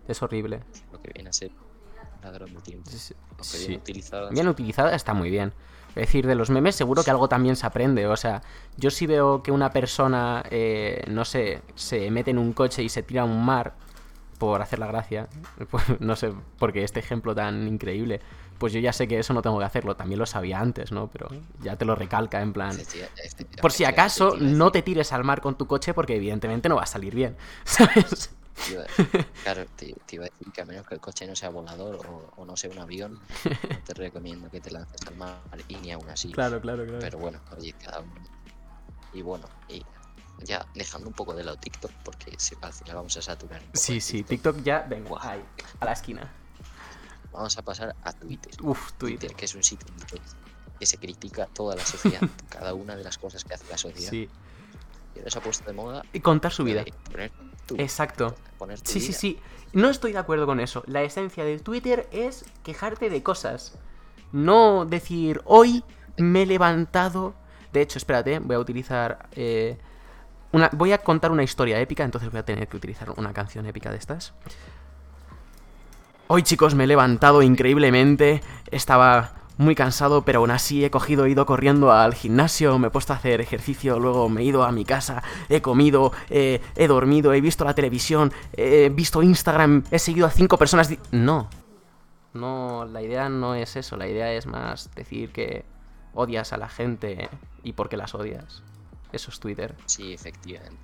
Es 0.08 0.22
horrible. 0.22 0.62
lo 0.92 1.02
que 1.02 1.12
viene 1.14 1.30
a 1.30 1.34
ser 1.34 1.52
una 2.22 2.32
droga 2.32 2.62
tiempo. 2.62 2.90
Sí. 3.42 3.68
bien 3.68 3.80
utilizada. 3.80 4.30
Bien 4.30 4.48
utilizada 4.48 4.96
está 4.96 5.14
muy 5.14 5.30
bien. 5.30 5.54
Es 5.90 6.08
decir, 6.08 6.28
de 6.28 6.36
los 6.36 6.50
memes 6.50 6.76
seguro 6.76 7.04
que 7.04 7.12
algo 7.12 7.30
también 7.30 7.56
se 7.56 7.66
aprende. 7.66 8.06
O 8.08 8.18
sea, 8.18 8.42
yo 8.76 8.90
si 8.90 9.08
veo 9.08 9.42
que 9.42 9.52
una 9.52 9.70
persona, 9.72 10.44
eh, 10.50 11.06
no 11.08 11.24
sé, 11.24 11.62
se 11.76 12.12
mete 12.12 12.32
en 12.32 12.38
un 12.38 12.52
coche 12.52 12.84
y 12.84 12.90
se 12.90 13.02
tira 13.02 13.22
a 13.22 13.26
un 13.26 13.46
mar 13.46 13.76
por 14.38 14.62
hacer 14.62 14.80
la 14.80 14.88
gracia, 14.88 15.28
pues, 15.70 15.84
no 16.00 16.16
sé, 16.16 16.34
porque 16.58 16.84
este 16.84 17.00
ejemplo 17.00 17.34
tan 17.34 17.68
increíble, 17.68 18.22
pues 18.58 18.74
yo 18.74 18.80
ya 18.80 18.94
sé 18.94 19.08
que 19.08 19.20
eso 19.20 19.34
no 19.34 19.42
tengo 19.42 19.60
que 19.60 19.66
hacerlo. 19.66 19.96
También 19.96 20.20
lo 20.20 20.26
sabía 20.26 20.60
antes, 20.60 20.92
¿no? 20.92 21.08
Pero 21.08 21.28
ya 21.62 21.76
te 21.76 21.86
lo 21.86 21.96
recalca 21.96 22.42
en 22.42 22.54
plan... 22.54 22.78
Por 23.62 23.72
si 23.72 23.86
acaso, 23.86 24.36
no 24.40 24.72
te 24.72 24.82
tires 24.82 25.12
al 25.14 25.24
mar 25.24 25.42
con 25.42 25.58
tu 25.58 25.68
coche 25.68 25.94
porque 25.94 26.16
evidentemente 26.16 26.70
no 26.70 26.76
va 26.76 26.84
a 26.84 26.88
salir 26.88 27.16
bien, 27.16 27.36
¿sabes? 27.66 28.32
Claro, 29.44 29.66
te, 29.76 29.94
te 30.06 30.16
iba 30.16 30.26
a 30.26 30.30
decir 30.30 30.52
que 30.54 30.62
a 30.62 30.66
menos 30.66 30.88
que 30.88 30.96
el 30.96 31.02
coche 31.02 31.28
no 31.28 31.36
sea 31.36 31.50
volador 31.50 32.06
o, 32.08 32.32
o 32.38 32.46
no 32.46 32.56
sea 32.56 32.72
un 32.72 32.80
avión, 32.80 33.20
no 33.44 33.80
te 33.86 33.94
recomiendo 33.94 34.50
que 34.50 34.62
te 34.62 34.72
lances 34.72 35.06
al 35.08 35.16
mar 35.16 35.38
y 35.68 35.76
ni 35.76 35.92
aún 35.92 36.10
así. 36.10 36.32
Claro, 36.32 36.62
claro, 36.62 36.86
claro. 36.86 37.00
Pero 37.02 37.18
bueno, 37.18 37.40
oye, 37.58 37.74
cada 37.74 38.00
uno. 38.00 38.14
Y 39.14 39.22
bueno, 39.22 39.46
y 39.68 39.84
ya 40.44 40.66
dejando 40.76 41.08
un 41.08 41.14
poco 41.14 41.34
de 41.34 41.44
lado 41.44 41.58
TikTok, 41.58 41.92
porque 42.04 42.38
al 42.62 42.74
final 42.74 42.96
vamos 42.96 43.16
a 43.18 43.22
saturar 43.22 43.62
un 43.62 43.68
poco 43.68 43.78
Sí, 43.80 44.02
sí, 44.02 44.24
TikTok. 44.24 44.56
TikTok 44.56 44.64
ya, 44.66 44.82
venga, 44.90 45.10
ahí, 45.22 45.44
a 45.80 45.86
la 45.86 45.94
esquina. 45.94 46.32
Vamos 47.32 47.58
a 47.58 47.62
pasar 47.64 47.96
a 48.04 48.14
Twitter. 48.14 48.54
Uf, 48.62 48.94
Twitter. 48.94 49.20
Twitter, 49.20 49.36
que 49.36 49.46
es 49.46 49.56
un 49.56 49.64
sitio 49.64 49.88
que, 50.80 50.86
se 50.86 50.98
critica 50.98 51.48
toda 51.48 51.76
la 51.76 51.86
sociedad, 51.86 52.22
cada 52.50 52.74
una 52.74 52.96
de 52.96 53.04
las 53.04 53.18
cosas 53.18 53.44
que 53.44 53.54
hace 53.54 53.66
la 53.70 53.78
sociedad. 53.78 54.10
Sí. 54.12 54.30
Y 55.16 55.20
ahora 55.20 55.32
se 55.32 55.38
ha 55.40 55.42
puesto 55.42 55.66
de 55.66 55.74
moda 55.74 56.04
Y 56.14 56.20
contar 56.20 56.52
su 56.52 56.64
vida. 56.64 56.84
poner 57.12 57.32
tu- 57.66 57.76
Exacto. 57.78 58.36
poner 58.58 58.80
tu 58.82 58.92
Sí, 58.92 59.00
sí, 59.02 59.14
sí. 59.14 59.40
No 59.74 59.90
estoy 59.90 60.12
de 60.14 60.20
acuerdo 60.20 60.46
con 60.46 60.60
eso. 60.60 60.84
La 60.88 61.02
esencia 61.04 61.44
de 61.44 61.60
Twitter 61.60 62.08
es 62.12 62.46
quejarte 62.64 63.10
de 63.10 63.24
cosas. 63.24 63.74
No 64.32 64.86
decir, 64.86 65.42
hoy 65.46 65.84
me 66.18 66.44
he 66.44 66.46
levantado. 66.46 67.34
De 67.74 67.82
hecho, 67.82 67.98
espérate, 67.98 68.40
voy 68.40 68.56
a 68.56 68.60
utilizar. 68.60 69.28
eh, 69.34 69.78
Voy 70.74 70.92
a 70.92 70.98
contar 71.00 71.32
una 71.32 71.44
historia 71.44 71.80
épica, 71.80 72.04
entonces 72.04 72.32
voy 72.32 72.40
a 72.40 72.46
tener 72.46 72.68
que 72.68 72.78
utilizar 72.78 73.12
una 73.18 73.34
canción 73.34 73.66
épica 73.66 73.92
de 73.92 73.98
estas. 73.98 74.34
Hoy, 76.28 76.44
chicos, 76.44 76.74
me 76.76 76.86
he 76.86 76.88
levantado 76.88 77.42
increíblemente. 77.42 78.42
Estaba 78.72 79.34
muy 79.58 79.76
cansado, 79.76 80.24
pero 80.24 80.40
aún 80.40 80.52
así 80.52 80.84
he 80.84 80.92
cogido, 80.92 81.26
he 81.26 81.32
ido 81.32 81.46
corriendo 81.46 81.92
al 81.92 82.14
gimnasio, 82.14 82.78
me 82.80 82.88
he 82.88 82.92
puesto 82.92 83.14
a 83.14 83.16
hacer 83.16 83.42
ejercicio, 83.42 84.00
luego 84.00 84.28
me 84.30 84.42
he 84.42 84.46
ido 84.46 84.64
a 84.64 84.72
mi 84.72 84.86
casa, 84.86 85.24
he 85.50 85.62
comido, 85.62 86.12
eh, 86.30 86.62
he 86.76 86.88
dormido, 86.88 87.34
he 87.34 87.42
visto 87.42 87.64
la 87.64 87.74
televisión, 87.74 88.34
he 88.54 88.90
visto 88.90 89.24
Instagram, 89.24 89.84
he 89.92 90.00
seguido 90.00 90.28
a 90.28 90.32
cinco 90.32 90.58
personas. 90.58 90.92
No. 91.12 91.50
No, 92.34 92.86
la 92.86 93.02
idea 93.02 93.30
no 93.30 93.56
es 93.56 93.76
eso, 93.78 93.96
la 93.96 94.08
idea 94.08 94.34
es 94.34 94.46
más 94.46 94.90
decir 94.94 95.32
que 95.32 95.64
odias 96.14 96.52
a 96.52 96.58
la 96.58 96.68
gente 96.68 97.30
y 97.64 97.74
por 97.74 97.88
qué 97.88 97.96
las 97.96 98.14
odias. 98.14 98.62
Eso 99.12 99.32
es 99.32 99.40
Twitter. 99.40 99.76
Sí, 99.86 100.14
efectivamente. 100.14 100.78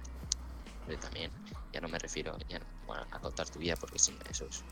Pero 0.88 1.00
también, 1.00 1.32
ya 1.74 1.82
no 1.82 1.88
me 1.90 2.00
refiero 2.00 2.38
ya 2.50 2.60
no- 2.60 2.66
bueno, 2.88 3.06
a 3.12 3.20
contar 3.20 3.50
tu 3.50 3.60
vida, 3.60 3.76
porque 3.76 4.00
sí, 4.00 4.18
eso 4.30 4.46
es, 4.46 4.64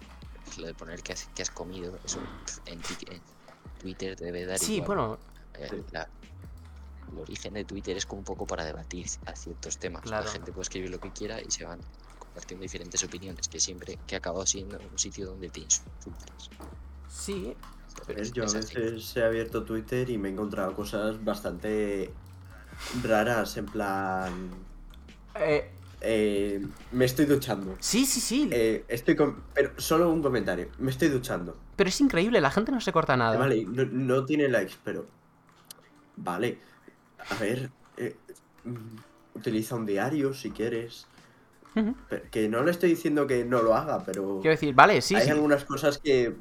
es 0.49 0.57
lo 0.57 0.67
de 0.67 0.73
poner 0.73 1.01
que 1.03 1.13
has, 1.13 1.25
que 1.35 1.41
has 1.41 1.49
comido. 1.51 1.97
Eso 2.03 2.19
en, 2.65 2.79
en 3.11 3.21
Twitter 3.79 4.15
te 4.15 4.25
debe 4.25 4.45
dar 4.45 4.57
Sí, 4.59 4.75
igual. 4.75 4.87
bueno, 4.87 5.19
Eh, 5.55 5.83
la- 5.91 6.07
el 7.11 7.17
origen 7.19 7.53
de 7.55 7.65
Twitter 7.65 7.97
es 7.97 8.05
como 8.05 8.19
un 8.19 8.25
poco 8.25 8.45
para 8.45 8.63
debatir 8.63 9.07
a 9.25 9.35
ciertos 9.35 9.77
temas. 9.77 10.03
Claro. 10.03 10.25
La 10.25 10.31
gente 10.31 10.51
puede 10.51 10.63
escribir 10.63 10.89
lo 10.91 10.99
que 10.99 11.11
quiera 11.11 11.41
y 11.41 11.49
se 11.51 11.65
van 11.65 11.79
compartiendo 12.19 12.61
diferentes 12.63 13.03
opiniones, 13.03 13.47
que 13.49 13.59
siempre 13.59 13.97
que 14.07 14.15
ha 14.15 14.19
acabado 14.19 14.45
siendo 14.45 14.77
un 14.79 14.97
sitio 14.99 15.25
donde 15.27 15.49
te 15.49 15.61
insultas. 15.61 16.49
sí, 17.09 17.55
Yo 18.33 18.43
a 18.43 18.51
veces 18.53 19.17
he 19.17 19.23
abierto 19.23 19.63
Twitter 19.63 20.09
y 20.09 20.17
me 20.17 20.29
he 20.29 20.31
encontrado 20.31 20.75
cosas 20.75 21.21
bastante 21.23 22.13
raras, 23.03 23.57
en 23.57 23.65
plan... 23.65 24.49
eh, 25.35 25.71
eh, 26.01 26.65
me 26.91 27.05
estoy 27.05 27.25
duchando. 27.25 27.75
sí, 27.79 28.05
sí, 28.05 28.19
sí. 28.21 28.49
Eh, 28.51 28.85
estoy 28.87 29.15
con... 29.15 29.43
Pero 29.53 29.71
solo 29.77 30.09
un 30.09 30.21
comentario. 30.21 30.69
Me 30.79 30.91
estoy 30.91 31.09
duchando. 31.09 31.57
Pero 31.75 31.89
es 31.89 31.99
increíble, 32.01 32.39
la 32.41 32.51
gente 32.51 32.71
no 32.71 32.79
se 32.81 32.91
corta 32.91 33.17
nada. 33.17 33.37
Vale, 33.37 33.65
no, 33.65 33.85
no 33.85 34.25
tiene 34.25 34.47
likes, 34.47 34.75
pero... 34.83 35.07
Vale. 36.15 36.57
A 37.29 37.35
ver... 37.35 37.69
eh, 37.97 38.15
utiliza 39.35 39.75
un 39.75 39.85
diario 39.85 40.33
si 40.33 40.51
quieres. 40.51 41.05
Pero- 42.09 42.23
que 42.31 42.49
no 42.49 42.63
le 42.63 42.71
estoy 42.71 42.89
diciendo 42.89 43.25
que 43.27 43.45
no 43.45 43.61
lo 43.61 43.75
haga, 43.75 44.03
pero... 44.03 44.39
Quiero 44.41 44.51
decir, 44.55 44.73
vale, 44.73 45.01
sí, 45.01 45.15
hay 45.15 45.25
sí. 45.25 45.29
algunas 45.29 45.63
cosas 45.65 45.97
que 45.97 46.35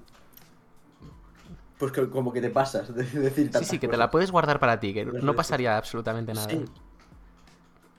pues 1.78 1.92
que- 1.92 2.10
como 2.10 2.32
que 2.32 2.40
te 2.40 2.50
pasas 2.50 2.94
de 2.94 3.04
decir 3.04 3.50
Sí, 3.56 3.64
sí, 3.64 3.78
que 3.78 3.86
te 3.86 3.86
cosas. 3.88 3.98
la 3.98 4.10
puedes 4.10 4.30
guardar 4.30 4.58
para 4.60 4.78
ti, 4.80 4.92
que 4.92 5.04
Las 5.04 5.22
no 5.22 5.34
pasaría 5.34 5.76
absolutamente 5.76 6.34
nada. 6.34 6.48
Sí. 6.48 6.64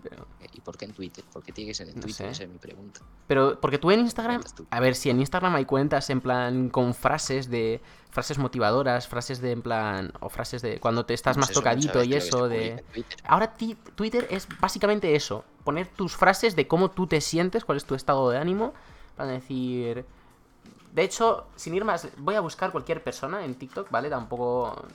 Pero, 0.03 0.27
Eh, 0.39 0.47
¿Y 0.53 0.61
por 0.61 0.77
qué 0.77 0.85
en 0.85 0.93
Twitter? 0.93 1.23
¿Por 1.33 1.43
qué 1.43 1.51
tiene 1.51 1.71
que 1.71 1.73
ser 1.75 1.89
en 1.89 1.95
No 1.95 2.01
Twitter? 2.01 2.27
sé. 2.27 2.31
Esa 2.31 2.43
es 2.43 2.49
mi 2.49 2.57
pregunta. 2.57 3.01
pero, 3.27 3.59
porque 3.59 3.77
tú 3.77 3.91
en 3.91 3.99
Instagram, 3.99 4.41
a 4.69 4.79
ver, 4.79 4.95
si 4.95 5.09
en 5.09 5.19
Instagram 5.19 5.53
hay 5.55 5.65
cuentas 5.65 6.09
en 6.09 6.21
plan 6.21 6.69
con 6.69 6.93
frases 6.93 7.49
de, 7.49 7.81
frases 8.09 8.37
motivadoras, 8.37 9.07
frases 9.09 9.41
de 9.41 9.51
en 9.51 9.61
plan, 9.61 10.13
o 10.21 10.29
frases 10.29 10.61
de 10.61 10.79
cuando 10.79 11.05
te 11.05 11.13
estás 11.13 11.35
Pues 11.35 11.41
más 11.47 11.49
eso, 11.51 11.59
tocadito 11.59 12.01
y 12.03 12.13
eso 12.13 12.47
de... 12.47 12.83
Ahora 13.25 13.53
ti- 13.53 13.77
Twitter 13.95 14.25
es 14.31 14.47
básicamente 14.61 15.15
eso, 15.15 15.43
poner 15.65 15.87
tus 15.87 16.15
frases 16.15 16.55
de 16.55 16.65
cómo 16.67 16.89
tú 16.91 17.05
te 17.05 17.19
sientes, 17.21 17.65
cuál 17.65 17.77
es 17.77 17.83
tu 17.85 17.93
estado 17.95 18.29
de 18.29 18.37
ánimo, 18.37 18.73
para 19.17 19.29
decir... 19.31 20.05
De 20.93 21.03
hecho, 21.03 21.45
sin 21.55 21.75
ir 21.75 21.85
más, 21.85 22.07
voy 22.17 22.35
a 22.35 22.39
buscar 22.39 22.71
cualquier 22.71 23.03
persona 23.03 23.45
en 23.45 23.55
TikTok, 23.55 23.89
¿vale? 23.91 24.09
Tampoco 24.09 24.85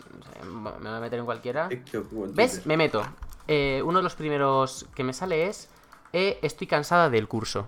me 0.45 0.71
voy 0.71 0.89
a 0.89 1.01
meter 1.01 1.21
en 1.21 1.25
cualquiera. 1.25 1.69
TikTok 1.69 2.07
¿Ves? 2.35 2.67
Me 2.67 2.77
meto. 2.77 3.03
Eh, 3.47 3.83
uno 3.85 3.99
de 3.99 4.03
los 4.03 4.15
primeros 4.15 4.87
que 4.95 5.05
me 5.05 5.13
sale 5.13 5.47
es 5.47 5.69
eh, 6.13 6.39
Estoy 6.43 6.67
cansada 6.67 7.11
del 7.11 7.29
curso. 7.29 7.67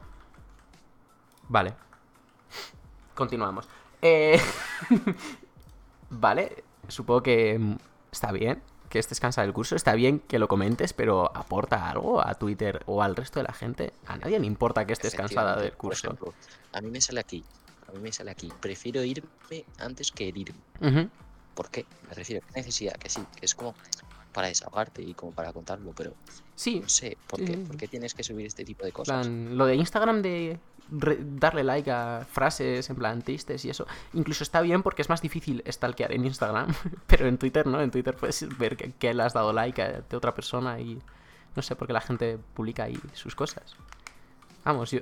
Vale. 1.49 1.75
Continuamos. 3.15 3.69
Eh, 4.03 4.41
vale. 6.11 6.65
Supongo 6.89 7.23
que 7.23 7.77
está 8.11 8.33
bien 8.33 8.63
que 8.89 8.99
estés 8.99 9.21
cansada 9.21 9.47
del 9.47 9.55
curso. 9.55 9.77
Está 9.77 9.95
bien 9.95 10.21
que 10.21 10.39
lo 10.39 10.49
comentes, 10.49 10.93
pero 10.93 11.37
¿aporta 11.37 11.91
algo 11.91 12.27
a 12.27 12.35
Twitter 12.35 12.83
o 12.87 13.03
al 13.03 13.17
resto 13.17 13.41
de 13.41 13.45
la 13.45 13.53
gente? 13.53 13.93
A 14.07 14.17
nadie 14.17 14.39
le 14.39 14.47
importa 14.47 14.87
que 14.87 14.93
estés 14.93 15.15
cansada 15.15 15.57
del 15.57 15.71
por 15.73 15.79
curso. 15.79 16.07
ejemplo, 16.09 16.35
a 16.73 16.81
mí 16.81 16.91
me 16.91 17.01
sale 17.01 17.21
aquí. 17.21 17.45
A 17.89 17.93
mí 17.93 17.99
me 18.01 18.13
sale 18.13 18.31
aquí. 18.31 18.53
Prefiero 18.61 19.03
irme 19.05 19.65
antes 19.79 20.11
que 20.13 20.29
herirme. 20.29 20.59
¿Por 21.55 21.71
qué? 21.71 21.87
Me 22.09 22.15
refiero, 22.15 22.45
¿qué 22.47 22.61
necesidad? 22.61 22.95
Que 22.97 23.09
sí, 23.09 23.23
que 23.35 23.47
es 23.47 23.55
como 23.55 23.75
para 24.33 24.49
desahogarte 24.49 25.03
y 25.03 25.15
como 25.15 25.33
para 25.33 25.53
contarlo, 25.53 25.93
pero 25.97 26.13
Sí, 26.55 26.81
no 26.81 26.89
sé, 26.91 27.17
¿por 27.27 27.41
qué? 27.41 27.53
sí, 27.55 27.57
¿Por 27.57 27.73
sí. 27.73 27.79
qué 27.79 27.89
tienes 27.89 28.13
que 28.13 28.23
subir 28.23 28.45
este 28.47 28.65
tipo 28.65 28.85
de 28.85 28.93
cosas? 28.93 29.27
plan, 29.27 29.57
lo 29.57 29.65
de 29.65 29.75
Instagram 29.77 30.21
de 30.21 30.59
darle 30.91 31.65
like 31.65 31.91
a 31.91 32.27
frases 32.31 32.89
en 32.91 32.97
plan 32.97 33.23
tristes 33.23 33.65
y 33.65 33.71
eso, 33.71 33.87
incluso 34.13 34.45
está 34.45 34.61
bien 34.61 34.83
porque 34.83 35.01
es 35.03 35.09
más 35.09 35.23
difícil 35.23 35.63
stalkear 35.67 36.13
en 36.13 36.27
Instagram, 36.27 36.69
pero 37.07 37.27
en 37.27 37.39
Twitter 37.39 37.67
no, 37.67 37.81
en 37.81 37.91
Twitter 37.91 38.15
puedes 38.15 38.47
ver 38.59 38.77
que, 38.77 38.93
que 38.93 39.15
le 39.15 39.23
has 39.23 39.33
dado 39.33 39.53
like 39.55 39.81
a 39.81 40.01
de 40.03 40.17
otra 40.17 40.35
persona 40.35 40.79
y 40.81 41.01
no 41.55 41.63
sé 41.63 41.75
por 41.75 41.87
qué 41.87 41.95
la 41.95 42.03
gente 42.03 42.39
publica 42.55 42.85
ahí 42.85 42.99
sus 43.15 43.35
cosas. 43.35 43.75
Vamos, 44.65 44.91
yo, 44.91 45.01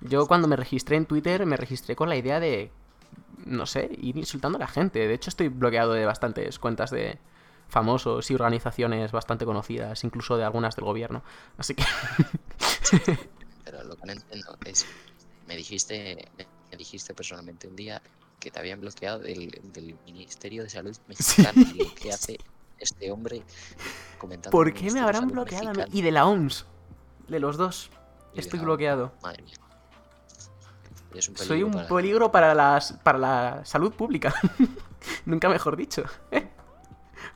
Yo 0.00 0.26
cuando 0.26 0.48
me 0.48 0.56
registré 0.56 0.96
en 0.96 1.06
Twitter 1.06 1.44
me 1.46 1.56
registré 1.56 1.96
con 1.96 2.08
la 2.08 2.16
idea 2.16 2.40
de, 2.40 2.70
no 3.44 3.66
sé, 3.66 3.90
ir 4.00 4.16
insultando 4.16 4.56
a 4.56 4.60
la 4.60 4.68
gente. 4.68 5.06
De 5.06 5.14
hecho 5.14 5.30
estoy 5.30 5.48
bloqueado 5.48 5.92
de 5.92 6.06
bastantes 6.06 6.58
cuentas 6.58 6.90
de 6.90 7.18
famosos 7.68 8.30
y 8.30 8.34
organizaciones 8.34 9.12
bastante 9.12 9.44
conocidas, 9.44 10.04
incluso 10.04 10.36
de 10.36 10.44
algunas 10.44 10.76
del 10.76 10.84
gobierno. 10.84 11.22
Así 11.56 11.74
que... 11.74 11.84
pero 13.64 13.82
lo 13.84 13.96
que 13.96 14.06
no 14.06 14.12
entiendo 14.12 14.56
es, 14.64 14.86
me 15.46 15.56
dijiste, 15.56 16.28
me 16.70 16.76
dijiste 16.76 17.14
personalmente 17.14 17.66
un 17.66 17.76
día 17.76 18.00
que 18.38 18.50
te 18.50 18.58
habían 18.58 18.80
bloqueado 18.80 19.20
del, 19.20 19.50
del 19.72 19.96
Ministerio 20.04 20.62
de 20.62 20.70
Salud 20.70 20.96
mexicano. 21.08 21.62
Y 21.74 21.88
¿qué 21.94 22.12
hace 22.12 22.38
este 22.78 23.10
hombre 23.10 23.42
comentando? 24.18 24.50
¿Por 24.50 24.72
qué 24.72 24.90
me 24.90 25.00
habrán 25.00 25.28
bloqueado 25.28 25.68
a 25.68 25.72
mí? 25.72 25.78
mexicano? 25.78 25.98
Y 25.98 26.02
de 26.02 26.12
la 26.12 26.26
OMS. 26.26 26.66
De 27.28 27.40
los 27.40 27.56
dos. 27.56 27.90
Estoy 28.34 28.60
bloqueado. 28.60 29.12
Madre 29.22 29.42
mía. 29.42 29.54
Un 31.14 31.36
Soy 31.36 31.62
un 31.62 31.72
para- 31.72 31.88
peligro 31.88 32.32
para, 32.32 32.54
las, 32.54 32.92
para 33.04 33.18
la 33.18 33.64
salud 33.64 33.92
pública. 33.92 34.34
Nunca 35.26 35.48
mejor 35.48 35.76
dicho. 35.76 36.02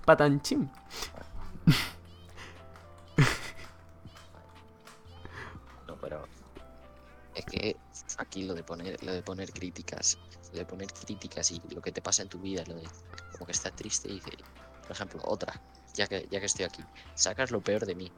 Patanchim. 0.04 0.68
No, 5.86 5.96
pero 6.00 6.24
es 7.34 7.44
que 7.44 7.76
aquí 8.18 8.44
lo 8.44 8.54
de 8.54 8.62
poner, 8.62 9.02
lo 9.04 9.12
de 9.12 9.22
poner 9.22 9.52
críticas, 9.52 10.18
lo 10.52 10.58
de 10.58 10.66
poner 10.66 10.92
críticas 10.92 11.50
y 11.50 11.62
lo 11.74 11.80
que 11.80 11.92
te 11.92 12.02
pasa 12.02 12.22
en 12.22 12.28
tu 12.28 12.38
vida, 12.38 12.64
lo 12.66 12.74
de 12.74 12.88
como 13.32 13.46
que 13.46 13.52
estás 13.52 13.74
triste 13.74 14.08
y 14.10 14.14
dice, 14.14 14.32
por 14.82 14.92
ejemplo, 14.92 15.20
otra, 15.24 15.60
ya 15.94 16.06
que, 16.06 16.26
ya 16.30 16.40
que 16.40 16.46
estoy 16.46 16.64
aquí, 16.64 16.82
sacas 17.14 17.50
lo 17.50 17.60
peor 17.60 17.86
de 17.86 17.94
mí. 17.94 18.12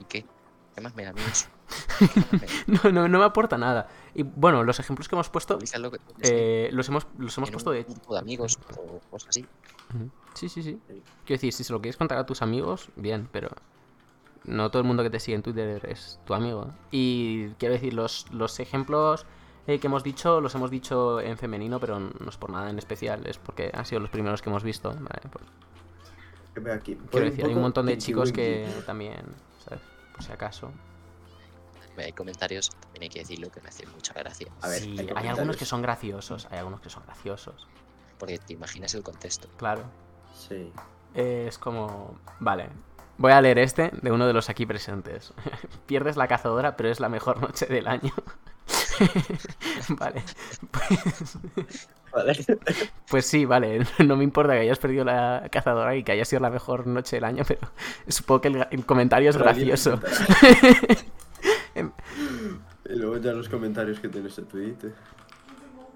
¿Y 0.00 0.04
qué? 0.04 0.26
¿Qué 0.78 0.84
más 0.84 0.94
me 0.94 1.04
da. 1.04 1.12
No, 2.68 2.92
no, 2.92 3.08
no 3.08 3.18
me 3.18 3.24
aporta 3.24 3.58
nada. 3.58 3.88
Y 4.14 4.22
bueno, 4.22 4.62
los 4.62 4.78
ejemplos 4.78 5.08
que 5.08 5.16
hemos 5.16 5.28
puesto, 5.28 5.58
que 5.58 5.98
eh, 6.20 6.70
los 6.72 6.88
hemos, 6.88 7.08
los 7.18 7.36
hemos 7.36 7.48
en 7.48 7.52
puesto 7.52 7.70
un 7.70 7.76
de... 7.76 7.82
grupo 7.82 8.14
de 8.14 8.20
amigos 8.20 8.60
o 8.76 9.00
cosas 9.10 9.30
así. 9.30 9.44
Sí, 10.34 10.48
sí, 10.48 10.62
sí. 10.62 10.78
Quiero 10.86 11.02
decir, 11.26 11.52
si 11.52 11.64
se 11.64 11.72
lo 11.72 11.80
quieres 11.80 11.96
contar 11.96 12.18
a 12.18 12.26
tus 12.26 12.42
amigos, 12.42 12.90
bien, 12.94 13.28
pero 13.32 13.48
no 14.44 14.70
todo 14.70 14.80
el 14.82 14.86
mundo 14.86 15.02
que 15.02 15.10
te 15.10 15.18
sigue 15.18 15.34
en 15.34 15.42
Twitter 15.42 15.84
es 15.86 16.20
tu 16.24 16.34
amigo. 16.34 16.70
Y 16.92 17.48
quiero 17.58 17.74
decir, 17.74 17.92
los, 17.92 18.30
los 18.30 18.60
ejemplos 18.60 19.26
eh, 19.66 19.80
que 19.80 19.88
hemos 19.88 20.04
dicho, 20.04 20.40
los 20.40 20.54
hemos 20.54 20.70
dicho 20.70 21.20
en 21.20 21.36
femenino, 21.38 21.80
pero 21.80 21.98
no 21.98 22.28
es 22.28 22.36
por 22.36 22.50
nada 22.50 22.70
en 22.70 22.78
especial, 22.78 23.26
es 23.26 23.38
porque 23.38 23.72
han 23.74 23.84
sido 23.84 24.00
los 24.00 24.10
primeros 24.10 24.42
que 24.42 24.48
hemos 24.48 24.62
visto. 24.62 24.90
¿vale? 24.90 25.22
Pues, 25.32 25.44
aquí. 26.72 26.96
Quiero 27.10 27.26
decir, 27.26 27.44
hay 27.44 27.54
un 27.54 27.62
montón 27.62 27.86
de 27.86 27.98
chicos 27.98 28.30
que 28.30 28.68
también. 28.86 29.47
Por 30.18 30.26
si 30.26 30.32
acaso. 30.32 30.72
Hay 31.96 32.12
comentarios, 32.12 32.70
también 32.70 33.04
hay 33.04 33.08
que 33.08 33.20
decirlo, 33.20 33.50
que 33.50 33.60
me 33.60 33.68
hacen 33.68 33.88
mucha 33.92 34.12
gracia. 34.14 34.48
A 34.62 34.68
ver, 34.68 34.80
Sí, 34.80 34.96
hay 34.98 35.10
hay, 35.14 35.28
algunos 35.28 35.56
que 35.56 35.64
son 35.64 35.80
graciosos, 35.80 36.46
hay 36.50 36.58
algunos 36.58 36.80
que 36.80 36.90
son 36.90 37.04
graciosos. 37.04 37.68
Porque 38.18 38.38
te 38.38 38.52
imaginas 38.52 38.94
el 38.94 39.02
contexto. 39.04 39.48
Claro. 39.56 39.84
Sí. 40.34 40.72
Eh, 41.14 41.46
es 41.48 41.56
como... 41.58 42.18
Vale. 42.40 42.68
Voy 43.16 43.32
a 43.32 43.40
leer 43.40 43.58
este 43.58 43.90
de 44.00 44.12
uno 44.12 44.26
de 44.26 44.32
los 44.32 44.48
aquí 44.48 44.66
presentes. 44.66 45.32
Pierdes 45.86 46.16
la 46.16 46.26
cazadora, 46.26 46.76
pero 46.76 46.88
es 46.88 46.98
la 46.98 47.08
mejor 47.08 47.40
noche 47.40 47.66
del 47.66 47.86
año. 47.86 48.12
vale. 49.90 50.22
Pues, 50.70 51.38
Vale. 52.12 52.34
pues 53.08 53.26
sí, 53.26 53.44
vale. 53.44 53.86
No 54.06 54.16
me 54.16 54.24
importa 54.24 54.54
que 54.54 54.60
hayas 54.60 54.78
perdido 54.78 55.04
la 55.04 55.46
cazadora 55.50 55.94
y 55.96 56.02
que 56.04 56.12
haya 56.12 56.24
sido 56.24 56.40
la 56.40 56.50
mejor 56.50 56.86
noche 56.86 57.16
del 57.16 57.24
año, 57.24 57.44
pero 57.46 57.60
supongo 58.08 58.40
que 58.42 58.48
el, 58.48 58.66
el 58.70 58.86
comentario 58.86 59.30
es 59.30 59.36
Pero 59.36 59.44
gracioso. 59.44 60.00
comenta. 61.74 61.94
y 62.84 62.96
luego 62.96 63.18
ya 63.18 63.32
los 63.32 63.48
comentarios 63.48 64.00
que 64.00 64.08
tienes 64.08 64.38
en 64.38 64.46
Twitter. 64.48 64.94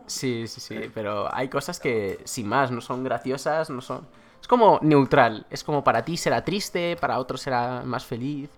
Sí, 0.06 0.46
sí, 0.48 0.60
sí, 0.60 0.90
pero 0.92 1.32
hay 1.34 1.48
cosas 1.48 1.80
que, 1.80 2.20
sin 2.24 2.48
más, 2.48 2.70
no 2.70 2.80
son 2.80 3.04
graciosas, 3.04 3.70
no 3.70 3.80
son... 3.80 4.08
Es 4.40 4.48
como 4.48 4.78
neutral, 4.82 5.46
es 5.50 5.64
como 5.64 5.84
para 5.84 6.04
ti 6.04 6.16
será 6.16 6.44
triste, 6.44 6.96
para 6.96 7.18
otros 7.18 7.40
será 7.40 7.82
más 7.84 8.04
feliz. 8.04 8.50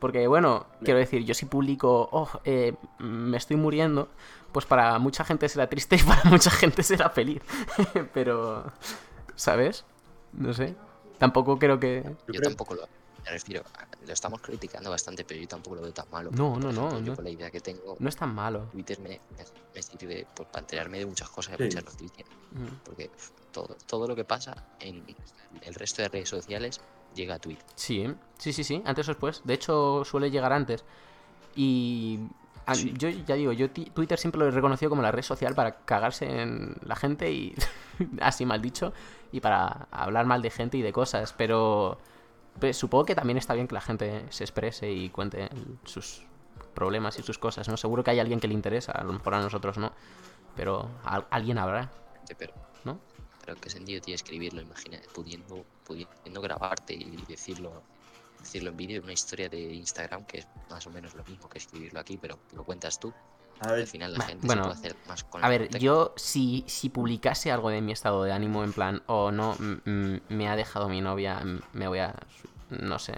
Porque, 0.00 0.26
bueno, 0.26 0.66
quiero 0.82 0.98
decir, 0.98 1.24
yo 1.24 1.34
si 1.34 1.46
publico, 1.46 2.08
oh, 2.10 2.28
eh, 2.44 2.74
me 2.98 3.36
estoy 3.36 3.56
muriendo, 3.56 4.08
pues 4.50 4.64
para 4.66 4.98
mucha 4.98 5.24
gente 5.24 5.48
será 5.48 5.68
triste 5.68 5.96
y 5.96 6.02
para 6.02 6.24
mucha 6.24 6.50
gente 6.50 6.82
será 6.82 7.10
feliz. 7.10 7.42
pero, 8.14 8.64
¿sabes? 9.36 9.84
No 10.32 10.52
sé. 10.54 10.74
Tampoco 11.18 11.58
creo 11.58 11.78
que... 11.78 12.02
Yo, 12.32 12.40
tampoco 12.40 12.74
lo, 12.74 12.88
me 13.24 13.30
refiero, 13.30 13.62
a- 13.78 13.86
lo 14.06 14.12
estamos 14.12 14.40
criticando 14.40 14.88
bastante, 14.88 15.22
pero 15.24 15.38
yo 15.38 15.46
tampoco 15.46 15.76
lo 15.76 15.82
veo 15.82 15.92
tan 15.92 16.06
malo. 16.10 16.30
No, 16.32 16.56
no, 16.58 16.60
por 16.68 16.74
no, 16.74 16.88
ejemplo, 16.88 16.98
Yo 17.00 17.10
no. 17.12 17.16
con 17.16 17.24
la 17.24 17.30
idea 17.30 17.50
que 17.50 17.60
tengo, 17.60 17.96
No 17.98 18.08
es 18.08 18.16
tan 18.16 18.34
malo. 18.34 18.60
Twitter 18.72 18.98
me, 19.00 19.08
me, 19.36 19.44
me 19.74 19.82
sirve 19.82 20.26
pues, 20.34 20.48
para 20.48 20.60
enterarme 20.60 20.98
de 20.98 21.04
muchas 21.06 21.28
cosas, 21.28 21.56
Sí. 21.58 21.62
de 21.64 21.64
muchas 21.66 21.84
noticias. 21.84 22.28
Mm. 22.52 22.66
Porque 22.84 23.10
todo, 23.52 23.76
todo 23.86 24.08
lo 24.08 24.16
que 24.16 24.24
pasa 24.24 24.64
en 24.80 25.04
el 25.60 25.74
resto 25.74 26.00
de 26.00 26.08
redes 26.08 26.30
sociales 26.30 26.80
llega 27.14 27.34
a 27.34 27.38
Twitter. 27.38 27.64
Sí, 27.74 28.06
sí, 28.38 28.52
sí, 28.52 28.64
sí, 28.64 28.82
antes 28.84 29.08
o 29.08 29.12
después. 29.12 29.42
De 29.44 29.54
hecho, 29.54 30.04
suele 30.04 30.30
llegar 30.30 30.52
antes. 30.52 30.84
Y 31.56 32.20
a- 32.66 32.74
Sí. 32.74 32.92
yo 32.96 33.08
ya 33.08 33.34
digo, 33.34 33.52
yo 33.52 33.70
Twitter 33.70 34.18
siempre 34.18 34.38
lo 34.38 34.46
he 34.48 34.50
reconocido 34.50 34.90
como 34.90 35.02
la 35.02 35.10
red 35.10 35.22
social 35.22 35.54
para 35.54 35.76
cagarse 35.84 36.42
en 36.42 36.76
la 36.84 36.94
gente 36.96 37.30
y 37.32 37.54
así 38.20 38.46
mal 38.46 38.62
dicho, 38.62 38.92
y 39.32 39.40
para 39.40 39.88
hablar 39.90 40.26
mal 40.26 40.42
de 40.42 40.50
gente 40.50 40.76
y 40.76 40.82
de 40.82 40.92
cosas, 40.92 41.32
pero 41.36 41.98
pues, 42.58 42.76
supongo 42.76 43.04
que 43.06 43.14
también 43.14 43.38
está 43.38 43.54
bien 43.54 43.66
que 43.68 43.74
la 43.74 43.80
gente 43.80 44.24
se 44.30 44.44
exprese 44.44 44.90
y 44.90 45.08
cuente 45.10 45.48
sus 45.84 46.22
problemas 46.74 47.18
y 47.18 47.22
sus 47.22 47.38
cosas, 47.38 47.68
¿no? 47.68 47.76
Seguro 47.76 48.04
que 48.04 48.10
hay 48.12 48.20
alguien 48.20 48.38
que 48.40 48.46
le 48.48 48.54
interesa, 48.54 48.92
a 48.92 49.02
lo 49.04 49.12
mejor 49.12 49.34
a 49.34 49.40
nosotros 49.40 49.76
no, 49.78 49.92
pero 50.54 50.88
a- 51.04 51.24
alguien 51.30 51.58
habrá, 51.58 51.90
Pero, 52.38 52.52
¿no? 52.54 52.62
Pero 53.40 53.58
¿qué 53.60 53.70
sentido 53.70 54.00
tiene 54.00 54.16
escribirlo? 54.16 54.60
Imagina, 54.62 55.00
pudiendo, 55.12 55.66
pudiendo 55.84 56.40
grabarte 56.40 56.94
y 56.94 57.24
decirlo 57.26 57.86
decirlo 58.38 58.70
en 58.70 58.76
vídeo, 58.76 59.02
una 59.02 59.12
historia 59.12 59.48
de 59.50 59.60
Instagram 59.74 60.24
que 60.26 60.38
es 60.38 60.48
más 60.70 60.86
o 60.86 60.90
menos 60.90 61.14
lo 61.14 61.24
mismo 61.24 61.48
que 61.48 61.58
escribirlo 61.58 62.00
aquí, 62.00 62.16
pero 62.18 62.40
lo 62.52 62.64
cuentas 62.64 62.98
tú. 62.98 63.14
A 63.60 63.72
Al 63.74 63.74
ver, 63.74 63.86
final 63.86 64.12
la 64.14 64.20
gente 64.22 64.46
bueno, 64.46 64.48
se 64.48 64.58
puede 64.58 64.74
hacer 64.74 64.96
más 65.04 65.24
con 65.24 65.44
A 65.44 65.48
ver, 65.48 65.60
contexto. 65.60 65.78
yo 65.78 66.14
si, 66.16 66.64
si 66.68 66.90
publicase 66.90 67.50
algo 67.52 67.70
de 67.70 67.80
mi 67.82 67.92
estado 67.92 68.24
de 68.24 68.32
ánimo 68.32 68.64
en 68.64 68.72
plan, 68.72 69.02
o 69.06 69.30
no, 69.32 69.56
mm, 69.58 69.90
mm, 69.90 70.20
me 70.28 70.48
ha 70.48 70.56
dejado 70.56 70.88
mi 70.88 71.00
novia, 71.00 71.42
me 71.72 71.88
voy 71.88 71.98
a, 72.00 72.14
no 72.70 72.98
sé, 72.98 73.14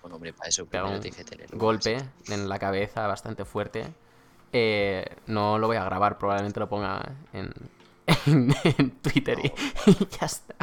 Bueno, 0.00 0.16
hombre, 0.16 0.32
para 0.32 0.48
eso 0.48 0.66
primero 0.66 0.98
un 0.98 1.00
tienes 1.00 1.16
que 1.16 1.24
tener 1.24 1.50
un 1.52 1.58
golpe 1.58 2.12
en 2.28 2.48
la 2.48 2.58
cabeza 2.58 3.06
bastante 3.06 3.44
fuerte, 3.44 3.94
eh, 4.52 5.04
no 5.26 5.58
lo 5.58 5.66
voy 5.66 5.76
a 5.76 5.84
grabar, 5.84 6.18
probablemente 6.18 6.60
lo 6.60 6.68
ponga 6.68 7.16
en, 7.32 7.52
en, 8.06 8.54
en 8.78 8.90
Twitter 9.00 9.38
y, 9.42 9.90
y 9.90 10.08
ya 10.20 10.26
está. 10.26 10.54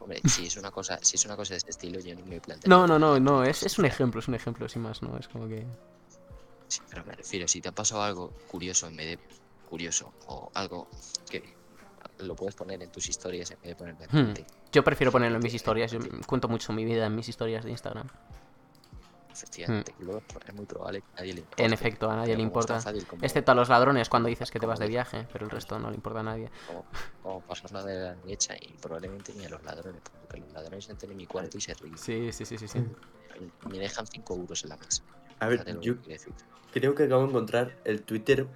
Hombre, 0.00 0.20
si 0.28 0.46
es 0.46 0.56
una 0.56 0.70
cosa, 0.70 0.98
si 1.00 1.16
es 1.16 1.24
una 1.24 1.34
cosa 1.36 1.54
de 1.54 1.58
este 1.58 1.70
estilo, 1.70 1.98
yo 2.00 2.14
no 2.14 2.26
me 2.26 2.40
planteo. 2.40 2.68
No, 2.68 2.86
no, 2.86 2.98
no, 2.98 3.18
no, 3.18 3.42
es, 3.44 3.62
es 3.62 3.78
un 3.78 3.86
ejemplo, 3.86 4.20
es 4.20 4.28
un 4.28 4.34
ejemplo, 4.34 4.68
sin 4.68 4.82
más, 4.82 5.02
¿no? 5.02 5.16
Es 5.16 5.28
como 5.28 5.48
que... 5.48 5.66
Sí, 6.68 6.80
pero 6.90 7.04
me 7.04 7.14
refiero, 7.14 7.48
si 7.48 7.60
te 7.60 7.68
ha 7.70 7.72
pasado 7.72 8.02
algo 8.02 8.30
curioso 8.50 8.86
en 8.86 8.96
vez 8.96 9.06
de 9.06 9.18
curioso, 9.68 10.12
o 10.26 10.50
algo 10.54 10.88
que 11.30 11.42
lo 12.18 12.36
puedes 12.36 12.54
poner 12.54 12.82
en 12.82 12.92
tus 12.92 13.08
historias 13.08 13.50
en 13.50 13.58
vez 13.60 13.70
de 13.70 13.76
ponerme 13.76 14.06
Hmm. 14.08 14.18
en 14.18 14.34
ti. 14.34 14.44
Yo 14.72 14.84
prefiero 14.84 15.10
ponerlo 15.10 15.36
en 15.38 15.42
mis 15.42 15.54
historias, 15.54 15.90
yo 15.92 16.00
cuento 16.26 16.48
mucho 16.48 16.72
mi 16.72 16.84
vida 16.84 17.06
en 17.06 17.14
mis 17.14 17.28
historias 17.28 17.64
de 17.64 17.70
Instagram. 17.70 18.08
Efectivamente, 19.34 19.94
luego 19.98 20.22
es 20.46 20.54
muy 20.54 20.64
probable 20.64 21.00
que 21.02 21.06
a 21.12 21.16
nadie 21.16 21.34
le 21.34 21.40
importe. 21.40 21.62
Hmm. 21.62 21.66
En 21.66 21.72
efecto, 21.72 22.10
a 22.10 22.16
nadie 22.16 22.36
le 22.36 22.42
importa. 22.42 22.80
fácil 22.80 23.04
como- 23.06 23.24
Excepto 23.24 23.52
a 23.52 23.54
los 23.56 23.68
ladrones 23.68 24.08
cuando 24.08 24.28
dices 24.28 24.50
que 24.50 24.60
te 24.60 24.66
vas 24.66 24.78
de 24.78 24.86
viaje, 24.86 25.26
pero 25.32 25.44
el 25.44 25.50
resto 25.50 25.78
no 25.78 25.90
le 25.90 25.96
importa 25.96 26.20
a 26.20 26.22
nadie. 26.22 26.50
como, 26.68 26.84
como 27.22 27.40
pasarla 27.42 27.82
de 27.84 27.94
la 28.00 28.14
derecha 28.14 28.54
y 28.60 28.74
probablemente 28.80 29.34
ni 29.34 29.44
a 29.44 29.48
los 29.48 29.62
ladrones, 29.64 30.00
porque 30.20 30.38
los 30.38 30.52
ladrones 30.52 30.88
entran 30.88 31.10
en 31.10 31.16
mi 31.16 31.26
cuarto 31.26 31.58
y 31.58 31.60
se 31.60 31.74
ríen. 31.74 31.98
Sí, 31.98 32.32
sí, 32.32 32.44
sí, 32.44 32.56
sí, 32.58 32.68
sí. 32.68 32.78
Y 33.64 33.68
Me 33.68 33.78
dejan 33.80 34.06
5 34.06 34.36
euros 34.36 34.62
en 34.62 34.70
la 34.70 34.76
mesa. 34.76 35.02
A 35.40 35.48
ver, 35.48 35.58
Fíjate 35.64 35.80
que 35.80 35.84
yo 35.86 35.94
decir. 35.94 36.32
creo 36.72 36.94
que 36.94 37.02
acabo 37.04 37.22
de 37.24 37.28
encontrar 37.30 37.76
el 37.84 38.02
Twitter, 38.02 38.46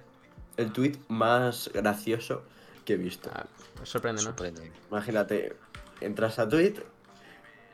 el 0.55 0.71
tweet 0.71 0.93
más 1.09 1.69
gracioso 1.73 2.43
que 2.85 2.93
he 2.93 2.97
visto. 2.97 3.29
Ah, 3.33 3.45
pues 3.75 3.89
sorprende, 3.89 4.21
¿no? 4.23 4.29
Sorprende. 4.29 4.71
Imagínate, 4.89 5.57
entras 5.99 6.39
a 6.39 6.47
Twitter 6.47 6.85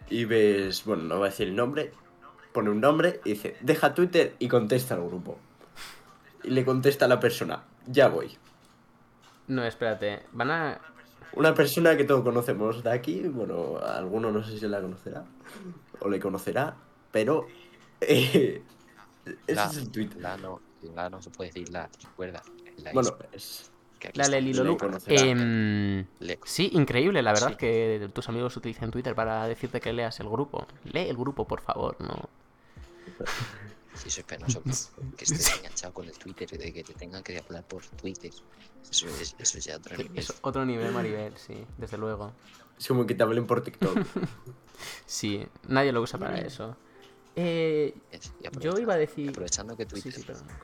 y 0.10 0.26
ves, 0.26 0.84
bueno, 0.86 1.04
no 1.04 1.18
voy 1.20 1.28
a 1.28 1.30
decir 1.30 1.48
el 1.48 1.56
nombre, 1.56 1.92
pone 2.56 2.70
un 2.72 2.80
nombre 2.82 3.20
y 3.26 3.34
dice, 3.34 3.58
deja 3.62 3.94
Twitter 3.94 4.36
y 4.40 4.48
contesta 4.48 4.96
al 4.96 5.06
grupo. 5.06 5.38
Y 6.44 6.50
le 6.52 6.64
contesta 6.66 7.06
a 7.06 7.08
la 7.08 7.20
persona, 7.20 7.64
ya 7.86 8.08
voy. 8.08 8.36
No, 9.48 9.64
espérate. 9.64 10.24
Van 10.32 10.50
a... 10.50 10.80
Una 11.34 11.54
persona 11.54 11.98
que 11.98 12.06
todos 12.06 12.24
conocemos 12.24 12.82
de 12.82 12.92
aquí, 12.92 13.22
bueno, 13.28 13.78
alguno 13.78 14.32
no 14.32 14.42
sé 14.42 14.58
si 14.58 14.66
la 14.68 14.80
conocerá 14.82 15.26
o 16.00 16.08
le 16.10 16.18
conocerá, 16.20 16.76
pero 17.12 17.46
eh, 18.02 18.64
ese 19.46 19.54
La, 19.56 19.66
es 19.66 19.78
el 19.78 19.92
tweet. 19.92 20.10
la 20.18 20.38
no, 20.38 20.62
la 20.96 21.10
no 21.10 21.22
se 21.22 21.30
puede 21.32 21.50
decir 21.50 21.70
la, 21.74 21.90
recuerda. 22.04 22.42
La 22.78 22.94
Bueno, 22.94 23.10
es, 23.34 23.70
La. 24.14 24.28
Leli 24.30 24.54
conocerá. 24.78 25.22
Em, 25.26 26.06
sí, 26.46 26.70
increíble, 26.74 27.22
la 27.22 27.34
verdad 27.34 27.50
Sí. 27.50 27.56
que 27.58 28.10
tus 28.14 28.30
amigos 28.30 28.56
utilizan 28.56 28.92
Twitter 28.92 29.14
para 29.14 29.46
decirte 29.48 29.82
que 29.82 29.92
leas 29.92 30.18
el 30.22 30.30
grupo. 30.30 30.68
Lee 30.86 31.10
el 31.10 31.18
grupo, 31.18 31.46
por 31.46 31.60
favor, 31.60 31.98
no. 32.00 32.30
Sí, 33.96 34.10
eso 34.10 34.20
es 34.20 34.26
penoso 34.26 34.62
que, 34.62 34.72
estés 34.72 35.58
enganchado 35.58 35.94
con 35.94 36.06
el 36.06 36.18
Twitter 36.18 36.50
y 36.54 36.58
de 36.58 36.74
que 36.74 36.84
te 36.84 36.94
tengan 36.94 37.24
que 37.24 37.38
hablar 37.38 37.64
por 37.66 37.86
Twitter. 37.86 38.32
Eso 38.90 39.08
es, 39.08 39.36
eso 39.40 39.58
es 39.58 39.66
ya 39.66 39.78
otro 39.78 39.96
nivel. 39.98 40.20
Es 40.20 40.34
otro 40.42 40.66
nivel, 40.66 40.92
Maribel, 40.92 41.38
sí, 41.38 41.66
desde 41.78 41.98
luego. 41.98 42.34
es 42.78 42.88
como 42.88 43.06
que 43.06 43.16
te 43.16 43.24
hablen 43.24 43.48
por 43.48 43.64
TikTok. 43.64 43.98
Sí, 45.06 45.48
nadie 45.70 45.94
lo 45.94 46.02
usa 46.02 46.20
para 46.20 46.38
eso. 46.38 46.76
Eh, 47.38 47.94
yo 48.60 48.78
iba 48.78 48.94
a 48.94 48.98
decir... 48.98 49.30
Aprovechando 49.30 49.76
que 49.76 49.86
Twitter. 49.86 50.14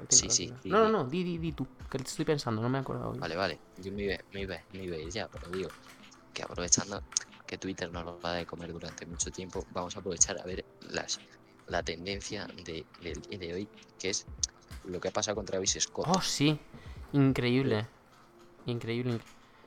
sí, 0.09 0.29
Sí, 0.29 0.53
No, 0.65 0.79
no, 0.79 0.89
no, 0.89 1.03
di, 1.05 1.23
di, 1.23 1.37
di 1.37 1.53
tú, 1.53 1.65
que 1.89 1.97
te 1.97 2.03
estoy 2.03 2.25
pensando, 2.25 2.61
no 2.61 2.67
me 2.67 2.77
he 2.77 2.81
acordado. 2.81 3.13
Vale, 3.13 3.35
vale. 3.37 3.59
Yo 3.77 3.91
me 3.93 4.03
iba, 4.03 4.17
me 4.33 4.41
iba, 4.41 4.57
me 4.73 4.83
iba 4.83 4.97
a 4.97 4.99
ir 4.99 5.09
ya, 5.09 5.29
pero 5.29 5.49
digo 5.49 5.69
que 6.33 6.43
aprovechando 6.43 7.01
que 7.45 7.57
Twitter 7.57 7.91
nos 7.91 8.05
lo 8.05 8.19
va 8.19 8.33
de 8.33 8.45
comer 8.45 8.71
durante 8.71 9.05
mucho 9.05 9.31
tiempo, 9.31 9.65
vamos 9.71 9.95
a 9.95 9.99
aprovechar 9.99 10.39
a 10.39 10.43
ver 10.43 10.63
las, 10.89 11.19
la 11.71 11.81
tendencia 11.83 12.45
de, 12.65 12.85
del 12.99 13.21
día 13.21 13.37
de 13.39 13.53
hoy, 13.53 13.69
que 13.97 14.09
es 14.09 14.25
lo 14.83 14.99
que 14.99 15.07
ha 15.07 15.11
pasado 15.11 15.35
con 15.35 15.45
Travis 15.45 15.77
Scott. 15.79 16.05
Oh, 16.09 16.21
sí, 16.21 16.59
increíble. 17.13 17.87
Increíble. 18.65 19.13
inc- 19.15 19.21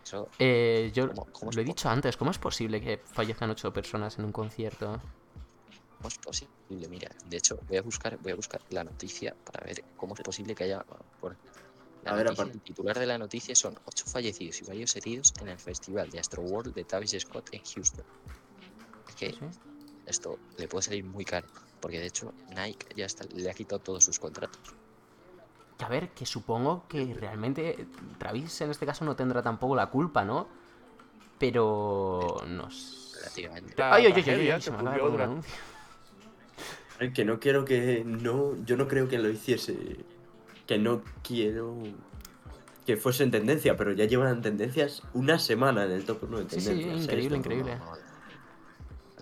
Eso, 0.05 0.29
Eh, 0.38 0.90
yo 0.95 1.09
¿Cómo- 1.09 1.27
cómo 1.33 1.51
lo 1.53 1.61
he 1.62 1.64
dicho 1.64 1.88
antes, 1.88 2.17
¿cómo 2.17 2.31
es 2.31 2.38
posible 2.38 2.81
que 2.81 2.99
fallezcan 2.99 3.51
ocho 3.51 3.73
personas 3.73 4.19
en 4.19 4.27
un 4.27 4.33
concierto? 4.33 5.01
¿cómo 5.97 6.09
es 6.09 6.19
posible? 6.19 6.88
Mira, 6.90 7.11
de 7.25 7.37
hecho, 7.38 7.59
voy 7.67 7.79
a 7.79 7.83
buscar, 7.83 8.19
voy 8.19 8.33
a 8.33 8.35
buscar 8.37 8.61
la 8.69 8.85
noticia 8.85 9.35
para 9.45 9.64
ver 9.64 9.83
cómo 9.97 10.14
es 10.14 10.21
posible 10.21 10.55
que 10.55 10.64
haya. 10.64 10.85
Por, 11.21 11.38
la 12.03 12.11
A 12.11 12.14
ver, 12.17 12.27
noticia- 12.27 12.53
el 12.53 12.61
titular 12.61 12.99
de 12.99 13.07
la 13.07 13.17
noticia 13.17 13.55
son 13.55 13.75
ocho 13.87 14.05
fallecidos 14.07 14.61
y 14.61 14.67
varios 14.67 14.95
heridos 14.97 15.33
en 15.40 15.49
el 15.49 15.59
festival 15.59 16.11
de 16.11 16.19
Astroworld 16.19 16.75
de 16.75 16.85
Travis 16.85 17.17
Scott 17.19 17.49
en 17.53 17.62
Houston. 17.64 18.05
Es 19.09 19.14
que 19.17 19.31
¿Sí? 19.33 19.38
esto 20.05 20.38
le 20.59 20.69
puede 20.69 20.83
salir 20.83 21.05
muy 21.05 21.25
caro, 21.25 21.49
porque 21.85 22.01
de 22.01 22.07
hecho 22.07 22.33
Nike 22.57 22.87
ya 22.97 23.05
está, 23.05 23.27
le 23.35 23.51
ha 23.51 23.53
quitado 23.53 23.79
todos 23.79 24.03
sus 24.03 24.18
contratos. 24.18 24.59
A 25.81 25.88
ver, 25.90 26.09
que 26.14 26.25
supongo 26.25 26.87
que 26.88 27.12
realmente 27.12 27.87
Travis 28.16 28.59
en 28.62 28.70
este 28.70 28.87
caso 28.87 29.05
no 29.05 29.14
tendrá 29.16 29.42
tampoco 29.42 29.77
la 29.77 29.90
culpa, 29.90 30.25
¿no? 30.25 30.49
Pero 31.38 32.42
no 32.49 32.70
sé. 32.70 33.18
Relativamente. 33.18 33.83
Ay, 33.83 34.07
ay, 34.07 34.12
ay, 34.16 34.25
ay, 34.31 34.51
ay, 34.51 34.61
se 34.62 34.70
que 34.70 34.77
me 34.79 34.81
acaba 34.83 34.97
de 34.97 35.03
un 35.03 35.11
durante- 35.12 35.33
anuncio. 35.33 35.55
A 36.94 36.99
ver, 37.01 37.12
que 37.12 37.25
no 37.27 37.38
quiero 37.38 37.66
que. 37.66 38.03
No, 38.07 38.55
yo 38.64 38.79
no 38.79 38.88
creo 38.88 39.09
que 39.09 39.18
lo 39.18 39.29
hiciese. 39.29 39.77
Que 40.66 40.79
no 40.79 41.03
quiero. 41.23 41.77
Que 42.87 42.97
fuese 42.97 43.25
en 43.25 43.31
tendencia, 43.31 43.77
pero 43.77 43.92
ya 43.92 44.07
llevan 44.07 44.40
tendencias 44.40 45.03
una 45.12 45.38
semana 45.38 45.85
en 45.85 45.90
el 45.90 46.07
top 46.07 46.23
1 46.25 46.38
de 46.44 46.49
Sí, 46.49 46.61
sí, 46.62 46.66
tendencias. 46.68 46.97
¿eh? 47.01 47.03
increíble, 47.05 47.31
no- 47.31 47.37
increíble. 47.37 47.77
No, 47.77 47.85
no, 47.85 47.97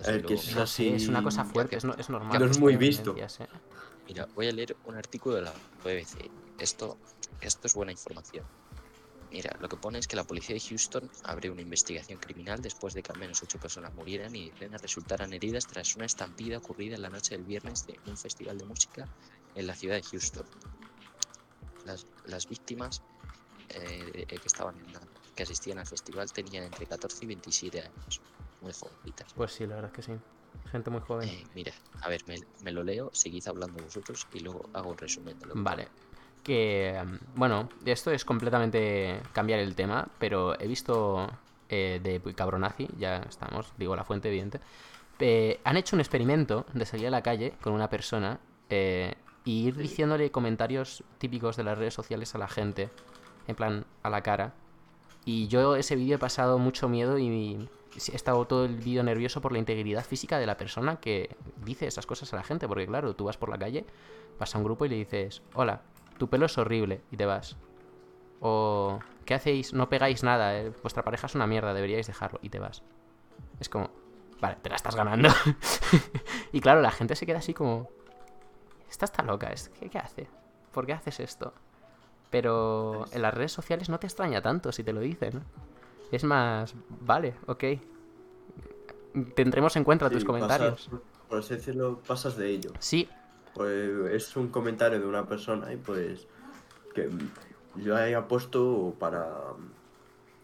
Desde 0.06 0.22
que 0.22 0.34
es 0.34 0.54
No 0.56 0.66
sé, 0.66 0.94
es 0.96 1.08
una 1.08 1.18
así- 1.18 1.24
cosa 1.24 1.44
fuerte, 1.44 1.76
es, 1.76 1.84
no- 1.84 1.94
es 1.94 2.08
normal. 2.08 2.38
no 2.38 2.46
es 2.46 2.58
muy 2.58 2.76
visto. 2.76 3.14
¿eh? 3.16 3.26
Mira, 4.08 4.26
voy 4.34 4.48
a 4.48 4.52
leer 4.52 4.76
un 4.84 4.96
artículo 4.96 5.36
de 5.36 5.42
la 5.42 5.52
BBC. 5.84 6.30
Esto, 6.58 6.98
esto 7.40 7.66
es 7.66 7.74
buena 7.74 7.92
información. 7.92 8.44
Mira, 9.30 9.56
lo 9.60 9.68
que 9.68 9.76
pone 9.78 9.98
es 9.98 10.06
que 10.06 10.16
la 10.16 10.24
policía 10.24 10.54
de 10.54 10.60
Houston 10.60 11.08
abrió 11.24 11.52
una 11.52 11.62
investigación 11.62 12.18
criminal 12.18 12.60
después 12.60 12.92
de 12.92 13.02
que 13.02 13.12
al 13.12 13.18
menos 13.18 13.42
ocho 13.42 13.58
personas 13.58 13.94
murieran 13.94 14.34
y 14.36 14.50
decenas 14.50 14.82
resultaran 14.82 15.32
heridas 15.32 15.66
tras 15.66 15.96
una 15.96 16.04
estampida 16.04 16.58
ocurrida 16.58 16.96
en 16.96 17.02
la 17.02 17.08
noche 17.08 17.36
del 17.36 17.46
viernes 17.46 17.86
de 17.86 17.98
un 18.06 18.16
festival 18.18 18.58
de 18.58 18.66
música 18.66 19.08
en 19.54 19.66
la 19.66 19.74
ciudad 19.74 19.94
de 19.96 20.02
Houston. 20.02 20.44
Las, 21.86 22.06
las 22.26 22.46
víctimas 22.46 23.00
eh, 23.70 24.26
que 24.28 24.36
estaban 24.46 24.76
en 24.78 24.92
la- 24.92 25.00
que 25.34 25.44
asistían 25.44 25.78
al 25.78 25.86
festival 25.86 26.30
tenían 26.30 26.64
entre 26.64 26.84
14 26.86 27.24
y 27.24 27.28
27 27.28 27.80
años, 27.80 28.20
muy 28.62 28.72
jovencitas. 28.72 29.32
Pues 29.34 29.52
sí, 29.52 29.66
la 29.66 29.76
verdad 29.76 29.90
es 29.90 29.96
que 29.96 30.12
sí. 30.12 30.18
Gente 30.70 30.90
muy 30.90 31.00
joven. 31.00 31.28
Eh, 31.28 31.44
mira, 31.54 31.72
a 32.00 32.08
ver, 32.08 32.22
me, 32.26 32.36
me 32.62 32.72
lo 32.72 32.82
leo, 32.82 33.10
seguid 33.12 33.46
hablando 33.48 33.82
vosotros 33.82 34.26
y 34.32 34.40
luego 34.40 34.68
hago 34.72 34.90
un 34.90 34.98
resumen 34.98 35.38
de 35.38 35.46
lo 35.46 35.54
que 35.54 35.60
Vale. 35.60 35.88
Que, 36.42 37.02
mm, 37.04 37.38
bueno, 37.38 37.68
esto 37.84 38.10
es 38.10 38.24
completamente 38.24 39.20
cambiar 39.32 39.60
el 39.60 39.74
tema, 39.74 40.08
pero 40.18 40.58
he 40.60 40.66
visto 40.66 41.28
eh, 41.68 42.00
de 42.02 42.34
Cabronazi, 42.34 42.88
ya 42.98 43.18
estamos, 43.28 43.72
digo 43.78 43.96
la 43.96 44.04
fuente 44.04 44.28
evidente, 44.28 44.60
eh, 45.24 45.60
han 45.64 45.76
hecho 45.76 45.94
un 45.96 46.00
experimento 46.00 46.66
de 46.74 46.84
salir 46.84 47.06
a 47.06 47.10
la 47.10 47.22
calle 47.22 47.54
con 47.60 47.72
una 47.72 47.88
persona 47.88 48.40
eh, 48.68 49.14
y 49.44 49.68
ir 49.68 49.76
diciéndole 49.76 50.32
comentarios 50.32 51.04
típicos 51.18 51.56
de 51.56 51.64
las 51.64 51.78
redes 51.78 51.94
sociales 51.94 52.34
a 52.34 52.38
la 52.38 52.48
gente, 52.48 52.90
en 53.46 53.54
plan, 53.54 53.86
a 54.02 54.10
la 54.10 54.20
cara. 54.22 54.52
Y 55.24 55.46
yo 55.46 55.76
ese 55.76 55.94
vídeo 55.94 56.16
he 56.16 56.18
pasado 56.18 56.58
mucho 56.58 56.88
miedo 56.88 57.18
y 57.18 57.68
he 57.98 58.16
estado 58.16 58.44
todo 58.46 58.64
el 58.64 58.76
vídeo 58.76 59.02
nervioso 59.02 59.40
por 59.40 59.52
la 59.52 59.58
integridad 59.58 60.04
física 60.04 60.38
de 60.38 60.46
la 60.46 60.56
persona 60.56 61.00
que 61.00 61.36
dice 61.64 61.86
esas 61.86 62.06
cosas 62.06 62.32
a 62.32 62.36
la 62.36 62.42
gente, 62.42 62.68
porque 62.68 62.86
claro, 62.86 63.14
tú 63.14 63.24
vas 63.24 63.36
por 63.36 63.48
la 63.48 63.58
calle, 63.58 63.84
vas 64.38 64.54
a 64.54 64.58
un 64.58 64.64
grupo 64.64 64.84
y 64.84 64.88
le 64.88 64.96
dices, 64.96 65.42
hola, 65.54 65.82
tu 66.18 66.28
pelo 66.28 66.46
es 66.46 66.56
horrible 66.58 67.02
y 67.10 67.16
te 67.16 67.26
vas. 67.26 67.56
O, 68.40 68.98
¿qué 69.24 69.34
hacéis? 69.34 69.72
No 69.72 69.88
pegáis 69.88 70.22
nada, 70.22 70.58
eh, 70.58 70.72
vuestra 70.82 71.04
pareja 71.04 71.26
es 71.26 71.34
una 71.34 71.46
mierda, 71.46 71.74
deberíais 71.74 72.06
dejarlo 72.06 72.38
y 72.42 72.48
te 72.48 72.58
vas. 72.58 72.82
Es 73.60 73.68
como, 73.68 73.90
vale, 74.40 74.56
te 74.62 74.68
la 74.68 74.76
estás 74.76 74.96
ganando. 74.96 75.28
y 76.52 76.60
claro, 76.60 76.80
la 76.80 76.90
gente 76.90 77.14
se 77.14 77.26
queda 77.26 77.38
así 77.38 77.54
como, 77.54 77.88
esta 78.90 79.04
está 79.04 79.22
loca, 79.22 79.52
¿qué, 79.78 79.88
¿qué 79.88 79.98
hace? 79.98 80.28
¿Por 80.72 80.86
qué 80.86 80.92
haces 80.92 81.20
esto? 81.20 81.54
Pero 82.30 83.04
en 83.12 83.22
las 83.22 83.34
redes 83.34 83.52
sociales 83.52 83.88
no 83.88 83.98
te 83.98 84.06
extraña 84.06 84.40
tanto 84.40 84.72
si 84.72 84.82
te 84.82 84.92
lo 84.92 85.00
dicen. 85.00 85.44
Es 86.12 86.22
más, 86.24 86.74
vale, 87.00 87.34
ok. 87.46 87.64
Tendremos 89.34 89.76
en 89.76 89.84
cuenta 89.84 90.08
tus 90.10 90.24
comentarios. 90.24 90.88
pasas- 90.88 91.00
por 91.28 91.38
así 91.38 91.54
decirlo, 91.54 92.00
pasas 92.06 92.36
de 92.36 92.48
ello. 92.50 92.72
Sí, 92.78 93.08
Pues 93.54 93.90
es 94.12 94.36
un 94.36 94.48
comentario 94.48 94.98
de 95.00 95.06
una 95.06 95.26
persona 95.26 95.72
y 95.72 95.76
pues 95.76 96.26
que 96.94 97.10
yo 97.76 97.96
haya 97.96 98.26
puesto 98.28 98.94
para, 98.98 99.28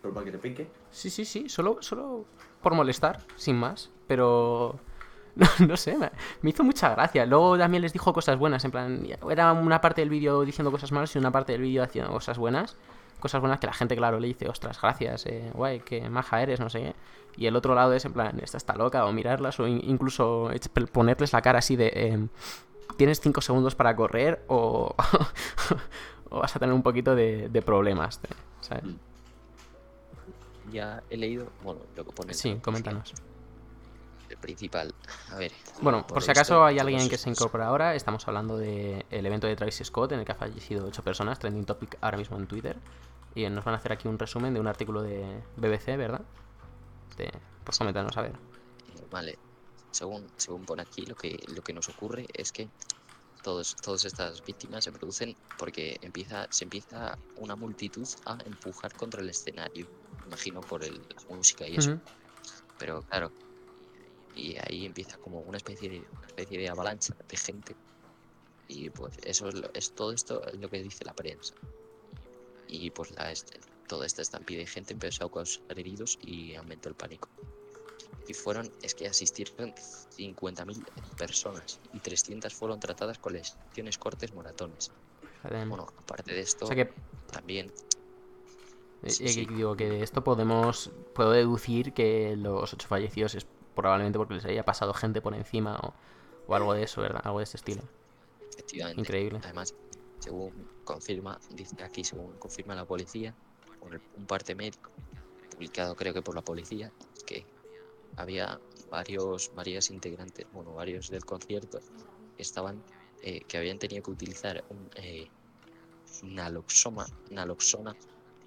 para 0.02 0.24
que 0.24 0.32
te 0.32 0.38
pique. 0.38 0.70
Sí, 0.90 1.08
sí, 1.10 1.24
sí, 1.24 1.48
solo, 1.48 1.78
solo 1.80 2.26
por 2.62 2.74
molestar, 2.74 3.20
sin 3.36 3.56
más. 3.56 3.90
Pero 4.06 4.78
no, 5.36 5.46
no 5.66 5.76
sé, 5.76 5.96
me 6.42 6.50
hizo 6.50 6.64
mucha 6.64 6.90
gracia. 6.90 7.24
Luego 7.26 7.56
también 7.58 7.82
les 7.82 7.92
dijo 7.94 8.12
cosas 8.12 8.38
buenas, 8.38 8.64
en 8.66 8.70
plan, 8.70 9.06
era 9.30 9.52
una 9.52 9.80
parte 9.80 10.00
del 10.02 10.10
vídeo 10.10 10.42
diciendo 10.44 10.70
cosas 10.70 10.92
malas 10.92 11.14
y 11.14 11.18
una 11.18 11.30
parte 11.30 11.52
del 11.52 11.62
vídeo 11.62 11.82
haciendo 11.82 12.10
cosas 12.10 12.36
buenas. 12.38 12.76
Cosas 13.20 13.40
buenas 13.40 13.58
que 13.60 13.66
la 13.66 13.72
gente, 13.72 13.96
claro, 13.96 14.20
le 14.20 14.28
dice, 14.28 14.48
ostras, 14.48 14.80
gracias, 14.80 15.26
eh, 15.26 15.50
guay, 15.54 15.80
qué 15.80 16.08
maja 16.08 16.40
eres, 16.42 16.60
no 16.60 16.70
sé 16.70 16.80
qué. 16.80 16.94
Y 17.36 17.46
el 17.46 17.56
otro 17.56 17.74
lado 17.74 17.92
es 17.92 18.04
en 18.04 18.12
plan, 18.12 18.38
esta 18.40 18.56
está 18.56 18.74
loca, 18.76 19.04
o 19.06 19.12
mirarlas, 19.12 19.58
o 19.60 19.66
in- 19.66 19.80
incluso 19.84 20.50
ponerles 20.92 21.32
la 21.32 21.42
cara 21.42 21.58
así 21.58 21.76
de, 21.76 21.90
em, 21.94 22.28
tienes 22.96 23.20
cinco 23.20 23.40
segundos 23.40 23.74
para 23.74 23.94
correr 23.96 24.44
o, 24.48 24.94
o 26.30 26.38
vas 26.40 26.54
a 26.54 26.58
tener 26.58 26.74
un 26.74 26.82
poquito 26.82 27.14
de, 27.14 27.48
de 27.48 27.62
problemas, 27.62 28.20
¿sabes? 28.60 28.84
Ya 30.70 31.02
he 31.10 31.16
leído, 31.16 31.48
bueno, 31.64 31.80
lo 31.96 32.04
que 32.04 32.12
pone. 32.12 32.34
Sí, 32.34 32.56
coméntanos. 32.62 33.14
Principal, 34.40 34.94
a 35.32 35.36
ver. 35.36 35.52
Bueno, 35.80 36.06
por 36.06 36.22
si 36.22 36.30
acaso 36.30 36.54
visto, 36.54 36.64
hay 36.64 36.78
alguien 36.78 37.08
que 37.08 37.18
se 37.18 37.28
incorpora 37.28 37.66
ahora, 37.66 37.96
estamos 37.96 38.26
hablando 38.28 38.56
del 38.56 39.04
evento 39.10 39.48
de 39.48 39.56
Travis 39.56 39.82
Scott 39.84 40.12
en 40.12 40.20
el 40.20 40.24
que 40.24 40.32
ha 40.32 40.36
fallecido 40.36 40.86
8 40.86 41.02
personas, 41.02 41.38
trending 41.40 41.64
topic 41.64 41.98
ahora 42.00 42.18
mismo 42.18 42.36
en 42.36 42.46
Twitter. 42.46 42.76
Y 43.34 43.48
nos 43.50 43.64
van 43.64 43.74
a 43.74 43.78
hacer 43.78 43.92
aquí 43.92 44.08
un 44.08 44.18
resumen 44.18 44.54
de 44.54 44.60
un 44.60 44.66
artículo 44.66 45.02
de 45.02 45.42
BBC, 45.56 45.96
¿verdad? 45.96 46.22
De... 47.16 47.30
Pues 47.64 47.78
coméntanos, 47.78 48.16
a 48.16 48.22
ver. 48.22 48.32
Eh, 48.32 49.06
Vale, 49.10 49.38
según, 49.90 50.26
según 50.36 50.64
pone 50.64 50.82
aquí, 50.82 51.04
lo 51.06 51.14
que, 51.14 51.38
lo 51.54 51.62
que 51.62 51.72
nos 51.72 51.88
ocurre 51.88 52.26
es 52.32 52.52
que 52.52 52.68
todos, 53.42 53.76
todas 53.76 54.04
estas 54.04 54.44
víctimas 54.44 54.84
se 54.84 54.92
producen 54.92 55.36
porque 55.58 55.98
empieza, 56.02 56.46
se 56.50 56.64
empieza 56.64 57.18
una 57.36 57.56
multitud 57.56 58.06
a 58.26 58.38
empujar 58.44 58.94
contra 58.94 59.20
el 59.20 59.30
escenario, 59.30 59.86
imagino 60.26 60.60
por 60.60 60.84
el, 60.84 60.94
la 60.94 61.36
música 61.36 61.66
y 61.66 61.76
eso. 61.76 61.98
Pero 62.78 63.02
claro, 63.02 63.32
y 64.38 64.56
ahí 64.56 64.86
empieza 64.86 65.18
como 65.18 65.40
una 65.40 65.56
especie 65.58 65.88
de, 65.90 65.98
una 66.16 66.26
especie 66.26 66.58
de 66.58 66.68
avalancha 66.68 67.14
de 67.28 67.36
gente. 67.36 67.76
Y 68.68 68.90
pues 68.90 69.16
eso 69.24 69.48
es, 69.48 69.54
lo- 69.54 69.70
es 69.74 69.92
todo 69.92 70.12
esto 70.12 70.44
es 70.46 70.58
lo 70.60 70.68
que 70.68 70.82
dice 70.82 71.04
la 71.04 71.14
prensa. 71.14 71.54
Y 72.68 72.90
pues 72.90 73.10
la, 73.12 73.32
este- 73.32 73.60
toda 73.88 74.06
esta 74.06 74.22
estampida 74.22 74.58
de 74.60 74.66
gente 74.66 74.92
empezó 74.92 75.24
a 75.26 75.30
causar 75.32 75.62
heridos 75.78 76.18
y 76.22 76.54
aumentó 76.54 76.88
el 76.88 76.94
pánico. 76.94 77.28
Y 78.28 78.34
fueron, 78.34 78.70
es 78.82 78.94
que 78.94 79.06
asistieron 79.06 79.74
50.000 79.74 80.84
personas 81.16 81.80
y 81.94 81.98
300 82.00 82.54
fueron 82.54 82.78
tratadas 82.78 83.18
con 83.18 83.32
lesiones, 83.32 83.96
cortes, 83.96 84.34
moratones. 84.34 84.90
Bueno, 85.70 85.86
aparte 85.96 86.34
de 86.34 86.40
esto, 86.40 86.66
o 86.66 86.68
sea 86.68 86.76
que, 86.76 86.92
también 87.32 87.72
Sí, 89.06 89.24
eh, 89.24 89.28
sí. 89.28 89.46
digo 89.46 89.76
que 89.76 89.88
de 89.88 90.02
esto 90.02 90.22
podemos, 90.24 90.90
puedo 91.14 91.30
deducir 91.30 91.94
que 91.94 92.36
los 92.36 92.74
8 92.74 92.86
fallecidos 92.88 93.34
es 93.36 93.46
probablemente 93.78 94.18
porque 94.18 94.34
les 94.34 94.44
haya 94.44 94.64
pasado 94.64 94.92
gente 94.92 95.20
por 95.20 95.34
encima 95.34 95.78
o, 95.82 95.94
o 96.48 96.54
algo 96.54 96.74
de 96.74 96.82
eso, 96.82 97.00
¿verdad? 97.00 97.22
Algo 97.24 97.38
de 97.38 97.44
ese 97.44 97.56
estilo. 97.56 97.82
efectivamente 98.50 99.00
Increíble. 99.00 99.40
Además, 99.44 99.74
según 100.18 100.52
confirma, 100.84 101.38
dice 101.50 101.82
aquí, 101.82 102.02
según 102.02 102.32
confirma 102.38 102.74
la 102.74 102.84
policía, 102.84 103.34
por 103.78 104.00
un 104.16 104.26
parte 104.26 104.54
médico, 104.54 104.90
publicado 105.50 105.94
creo 105.94 106.12
que 106.12 106.22
por 106.22 106.34
la 106.34 106.42
policía, 106.42 106.92
que 107.24 107.46
había 108.16 108.60
varios, 108.90 109.52
varias 109.54 109.90
integrantes, 109.90 110.46
bueno, 110.52 110.72
varios 110.74 111.08
del 111.10 111.24
concierto, 111.24 111.78
que 112.36 112.42
estaban, 112.42 112.82
eh, 113.22 113.42
que 113.46 113.58
habían 113.58 113.78
tenido 113.78 114.02
que 114.02 114.10
utilizar 114.10 114.64
un 114.70 114.90
eh, 114.96 115.28
naloxoma, 116.22 117.06
naloxona, 117.30 117.94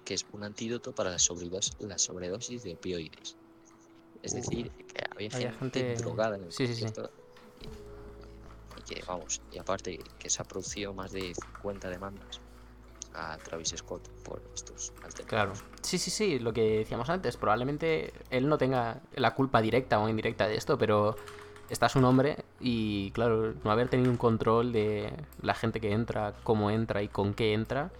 que 0.04 0.14
es 0.14 0.26
un 0.32 0.44
antídoto 0.44 0.94
para 0.94 1.10
la 1.10 1.18
sobredosis, 1.18 1.76
la 1.80 1.96
sobredosis 1.96 2.64
de 2.64 2.74
opioides. 2.74 3.36
Es 4.22 4.34
decir, 4.34 4.70
que 4.70 5.02
había 5.14 5.28
había 5.32 5.52
gente, 5.52 5.80
gente- 5.80 5.94
drogada 5.96 6.36
en 6.36 6.44
el 6.44 6.52
sí, 6.52 6.66
sí, 6.68 6.74
sí. 6.74 6.86
y- 7.60 7.68
y 8.78 8.82
que 8.82 9.02
vamos, 9.06 9.40
y 9.50 9.58
aparte 9.58 9.98
que 10.18 10.30
se 10.30 10.40
ha 10.42 10.44
producido 10.44 10.94
más 10.94 11.10
de 11.12 11.34
50 11.34 11.88
demandas 11.90 12.40
a 13.14 13.36
Travis 13.38 13.74
Scott 13.76 14.08
por 14.24 14.42
estos 14.54 14.90
Claro. 15.26 15.52
altercados. 15.52 15.64
Sí, 15.82 15.98
sí, 15.98 16.10
sí, 16.10 16.38
lo 16.38 16.52
que 16.52 16.78
decíamos 16.78 17.10
antes, 17.10 17.36
probablemente 17.36 18.12
él 18.30 18.48
no 18.48 18.56
tenga 18.58 19.02
la 19.14 19.34
culpa 19.34 19.60
directa 19.60 19.98
o 19.98 20.08
indirecta 20.08 20.46
de 20.48 20.56
esto, 20.56 20.78
pero 20.78 21.16
está 21.68 21.88
su 21.88 22.00
nombre 22.00 22.44
y 22.60 23.10
claro, 23.10 23.54
no 23.64 23.70
haber 23.70 23.88
tenido 23.88 24.10
un 24.10 24.16
control 24.16 24.72
de 24.72 25.12
la 25.42 25.54
gente 25.54 25.80
que 25.80 25.92
entra, 25.92 26.34
cómo 26.44 26.70
entra 26.70 27.02
y 27.02 27.08
con 27.08 27.34
qué 27.34 27.52
entra, 27.52 27.90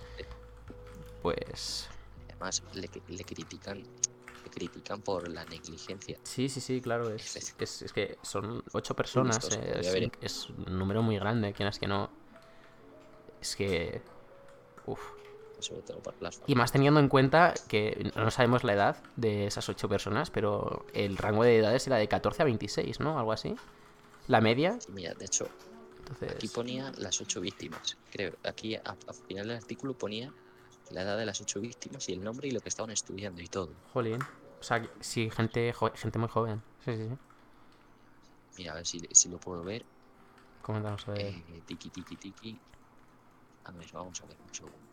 pues 1.22 1.88
Además, 2.30 2.62
le, 2.74 2.88
cri- 2.90 3.02
le 3.08 3.24
critican 3.24 3.82
critican 4.52 5.02
por 5.02 5.28
la 5.30 5.44
negligencia. 5.44 6.18
sí, 6.24 6.48
sí, 6.48 6.60
sí, 6.60 6.80
claro, 6.80 7.10
es, 7.10 7.36
Es- 7.36 7.54
es, 7.58 7.82
es 7.82 7.92
que 7.92 8.18
son 8.22 8.62
ocho 8.72 8.94
personas, 8.94 9.44
listos, 9.50 9.58
eh, 9.94 10.10
es, 10.20 10.48
un 10.50 10.78
número 10.78 11.02
muy 11.02 11.16
grande, 11.16 11.52
quieras 11.52 11.78
que 11.78 11.86
no. 11.86 12.10
Es 13.40 13.56
que... 13.56 14.02
Uf. 14.86 15.00
Sobre 15.58 15.82
todo 15.82 16.00
para 16.00 16.16
las 16.20 16.40
Y 16.46 16.54
más 16.54 16.72
teniendo 16.72 16.98
en 17.00 17.08
cuenta 17.08 17.54
que 17.68 18.10
no 18.16 18.30
sabemos 18.30 18.64
la 18.64 18.72
edad 18.72 18.96
de 19.16 19.46
esas 19.46 19.68
ocho 19.68 19.88
personas, 19.88 20.30
pero 20.30 20.84
el 20.92 21.16
rango 21.16 21.44
de 21.44 21.58
edades 21.58 21.86
era 21.86 21.96
de 21.96 22.08
14 22.08 22.42
a 22.42 22.44
26, 22.44 23.00
¿no? 23.00 23.18
Algo 23.18 23.32
así. 23.32 23.54
La 24.26 24.40
media, 24.40 24.70
familias. 24.70 24.88
Mira, 24.88 25.14
de 25.14 25.24
hecho, 25.26 25.46
entonces... 25.98 26.32
aquí 26.36 26.48
ponía 26.48 26.92
las 26.96 27.20
ocho 27.20 27.40
víctimas. 27.40 27.96
Creo, 28.10 28.32
aquí 28.44 28.74
al 28.74 28.96
final 29.26 29.48
del 29.48 29.56
artículo 29.56 29.94
ponía 29.94 30.32
la 30.90 31.02
edad 31.02 31.16
de 31.18 31.26
las 31.26 31.40
ocho 31.40 31.60
víctimas 31.60 32.08
y 32.08 32.12
el 32.12 32.22
nombre 32.22 32.48
y 32.48 32.50
lo 32.50 32.60
que 32.60 32.68
estaban 32.68 32.90
estudiando 32.90 33.40
y 33.42 33.46
todo. 33.48 33.74
Jolín. 33.92 34.18
O 34.62 34.64
sea, 34.64 34.80
sí, 35.00 35.28
gente, 35.30 35.72
gente 35.96 36.18
muy 36.20 36.28
joven. 36.28 36.62
Sí, 36.78 36.96
sí, 36.96 37.08
sí. 37.08 37.18
Mira, 38.56 38.72
a 38.72 38.74
ver 38.76 38.86
si, 38.86 39.00
si 39.12 39.28
lo 39.28 39.38
puedo 39.40 39.64
ver. 39.64 39.86
Coméntanos 40.62 41.06
a 41.08 41.12
ver. 41.12 41.26
Eh, 41.26 41.62
tiki, 41.66 41.90
tiki, 41.90 42.16
tiki. 42.16 42.62
A 43.64 43.72
ver, 43.72 43.88
vamos 43.92 44.20
a 44.22 44.26
ver 44.26 44.38
un 44.40 44.54
segundo. 44.54 44.92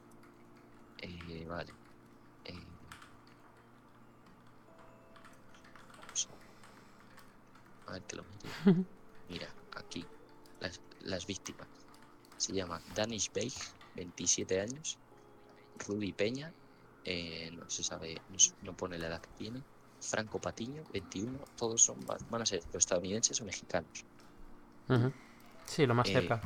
Eh, 0.98 1.46
vale. 1.48 1.74
Eh, 2.46 2.68
vamos 5.96 6.28
a- 6.30 6.36
a 7.88 7.94
ver 7.94 8.06
que 8.06 8.16
lo 8.16 8.24
mire. 8.24 8.56
Mira, 9.28 9.56
aquí. 9.72 10.10
Las, 10.60 10.82
las 11.00 11.26
víctimas. 11.28 11.70
Se 12.38 12.54
llama 12.54 12.82
Danish 12.96 13.32
Beig, 13.34 13.54
27 13.94 14.62
años. 14.62 15.00
Rudy 15.76 16.14
Peña, 16.14 16.56
eh, 17.04 17.50
no 17.52 17.70
se 17.70 17.84
sabe, 17.84 18.22
no, 18.62 18.74
pone 18.76 18.98
la 18.98 19.08
edad 19.08 19.22
que 19.22 19.30
tiene. 19.36 19.64
Franco 20.02 20.40
Patiño, 20.40 20.84
21. 20.94 21.40
Todos 21.56 21.84
son, 21.84 22.00
van 22.30 22.42
a 22.42 22.46
ser 22.46 22.62
estadounidenses 22.74 23.40
o 23.42 23.46
mexicanos. 23.46 24.06
Sí, 25.66 25.86
lo 25.86 25.94
más 25.94 26.08
Eh, 26.08 26.14
cerca. 26.14 26.42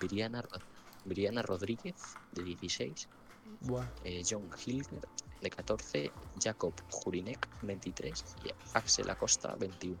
Brianna, 0.00 0.42
Ro- 0.42 0.62
Brianna 1.04 1.42
Rodríguez, 1.42 2.16
de 2.32 2.42
16, 2.42 3.08
Buah. 3.60 3.84
eh, 4.04 4.22
John 4.28 4.48
Hilger, 4.64 5.00
de 5.40 5.50
14, 5.50 6.12
Jacob 6.40 6.74
Jurinek, 6.90 7.48
23, 7.62 8.24
y 8.44 8.50
Axel 8.74 9.10
Acosta, 9.10 9.54
21. 9.58 9.98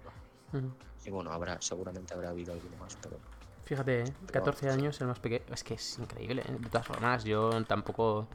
Ujú. 0.52 0.70
Y 1.04 1.10
bueno, 1.10 1.32
habrá, 1.32 1.60
seguramente 1.60 2.14
habrá 2.14 2.30
habido 2.30 2.52
alguno 2.52 2.76
más, 2.78 2.96
pero 3.02 3.18
Fíjate, 3.64 4.02
¿eh? 4.02 4.04
14 4.32 4.68
años, 4.70 5.00
el 5.00 5.08
más 5.08 5.18
pequeño. 5.18 5.44
Es 5.52 5.64
que 5.64 5.74
es 5.74 5.98
increíble. 5.98 6.44
De 6.60 6.68
todas 6.70 6.86
formas, 6.86 7.24
yo 7.24 7.50
tampoco, 7.64 8.28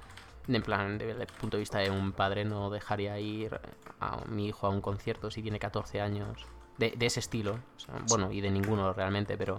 en 0.47 0.61
plan, 0.63 0.97
desde 0.97 1.21
el 1.21 1.27
punto 1.27 1.57
de 1.57 1.61
vista 1.61 1.79
de 1.79 1.89
un 1.89 2.11
padre, 2.13 2.45
no 2.45 2.69
dejaría 2.69 3.19
ir 3.19 3.59
a 3.99 4.17
mi 4.25 4.47
hijo 4.47 4.67
a 4.67 4.69
un 4.69 4.81
concierto 4.81 5.29
si 5.31 5.41
tiene 5.41 5.59
14 5.59 6.01
años. 6.01 6.45
De, 6.77 6.91
de 6.91 7.05
ese 7.05 7.19
estilo. 7.19 7.59
O 7.75 7.79
sea, 7.79 8.03
bueno, 8.07 8.31
y 8.31 8.41
de 8.41 8.49
ninguno 8.49 8.91
realmente, 8.93 9.37
pero. 9.37 9.57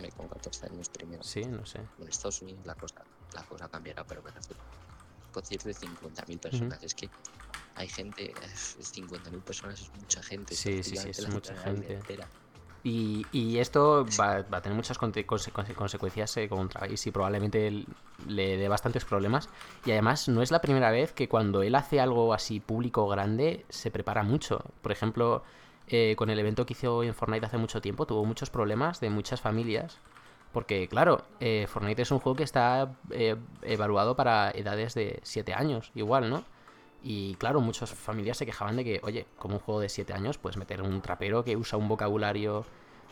me 0.00 0.10
con 0.12 0.28
14 0.28 0.66
años 0.66 0.88
primero. 0.88 1.22
Sí, 1.22 1.44
no 1.44 1.66
sé. 1.66 1.80
En 1.98 2.08
Estados 2.08 2.40
Unidos 2.42 2.64
la 2.64 2.74
cosa, 2.74 3.02
la 3.34 3.42
cosa 3.44 3.68
cambiará, 3.68 4.04
pero 4.04 4.22
me 4.22 4.30
refiero. 4.30 4.60
Un 5.26 5.32
concierto 5.32 5.68
de 5.68 5.74
50.000 5.74 6.38
personas, 6.38 6.82
es 6.82 6.94
que 6.94 7.10
hay 7.74 7.88
gente, 7.88 8.32
es- 8.42 8.76
50.000 8.94 9.42
personas 9.42 9.80
es 9.80 9.92
mucha 9.94 10.22
gente. 10.22 10.54
Sí, 10.54 10.82
sí, 10.82 10.96
sí, 10.96 11.08
es 11.10 11.28
mucha 11.28 11.54
gente. 11.56 11.94
entera. 11.94 12.28
Y, 12.82 13.26
y 13.32 13.58
esto 13.58 14.06
va, 14.18 14.42
va 14.42 14.58
a 14.58 14.62
tener 14.62 14.74
muchas 14.74 14.98
consecuencias 14.98 16.36
eh, 16.38 16.48
contra 16.48 16.80
Travis 16.80 17.06
y 17.06 17.10
probablemente 17.10 17.84
le 18.26 18.56
dé 18.56 18.68
bastantes 18.68 19.04
problemas. 19.04 19.48
Y 19.84 19.90
además 19.92 20.28
no 20.28 20.42
es 20.42 20.50
la 20.50 20.60
primera 20.60 20.90
vez 20.90 21.12
que 21.12 21.28
cuando 21.28 21.62
él 21.62 21.74
hace 21.74 22.00
algo 22.00 22.32
así 22.32 22.60
público 22.60 23.06
grande 23.08 23.64
se 23.68 23.90
prepara 23.90 24.22
mucho. 24.22 24.64
Por 24.82 24.92
ejemplo, 24.92 25.42
eh, 25.88 26.14
con 26.16 26.30
el 26.30 26.38
evento 26.38 26.64
que 26.66 26.74
hizo 26.74 27.02
en 27.02 27.14
Fortnite 27.14 27.46
hace 27.46 27.58
mucho 27.58 27.80
tiempo 27.80 28.06
tuvo 28.06 28.24
muchos 28.24 28.48
problemas 28.48 29.00
de 29.00 29.10
muchas 29.10 29.40
familias. 29.40 29.98
Porque 30.52 30.88
claro, 30.88 31.22
eh, 31.40 31.66
Fortnite 31.68 32.02
es 32.02 32.10
un 32.10 32.18
juego 32.20 32.36
que 32.36 32.44
está 32.44 32.92
eh, 33.10 33.36
evaluado 33.62 34.16
para 34.16 34.50
edades 34.50 34.94
de 34.94 35.20
7 35.22 35.52
años, 35.54 35.92
igual, 35.94 36.30
¿no? 36.30 36.44
Y 37.02 37.34
claro, 37.36 37.60
muchas 37.60 37.90
familias 37.90 38.36
se 38.36 38.46
quejaban 38.46 38.76
de 38.76 38.84
que, 38.84 39.00
oye, 39.02 39.26
como 39.38 39.54
un 39.54 39.60
juego 39.60 39.80
de 39.80 39.88
7 39.88 40.12
años, 40.12 40.36
pues 40.38 40.56
meter 40.56 40.82
un 40.82 41.00
trapero 41.00 41.42
que 41.44 41.56
usa 41.56 41.78
un 41.78 41.88
vocabulario 41.88 42.64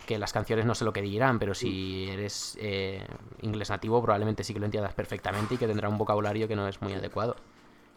que 0.06 0.18
las 0.18 0.32
canciones 0.32 0.64
no 0.64 0.74
sé 0.74 0.84
lo 0.84 0.92
que 0.92 1.02
dirán, 1.02 1.38
pero 1.38 1.54
si 1.54 2.08
eres 2.08 2.56
eh, 2.60 3.04
inglés 3.42 3.68
nativo 3.70 4.00
probablemente 4.00 4.44
sí 4.44 4.54
que 4.54 4.60
lo 4.60 4.66
entiendas 4.66 4.94
perfectamente 4.94 5.54
y 5.54 5.58
que 5.58 5.66
tendrá 5.66 5.88
un 5.88 5.98
vocabulario 5.98 6.46
que 6.48 6.54
no 6.56 6.68
es 6.68 6.80
muy 6.80 6.92
adecuado. 6.94 7.36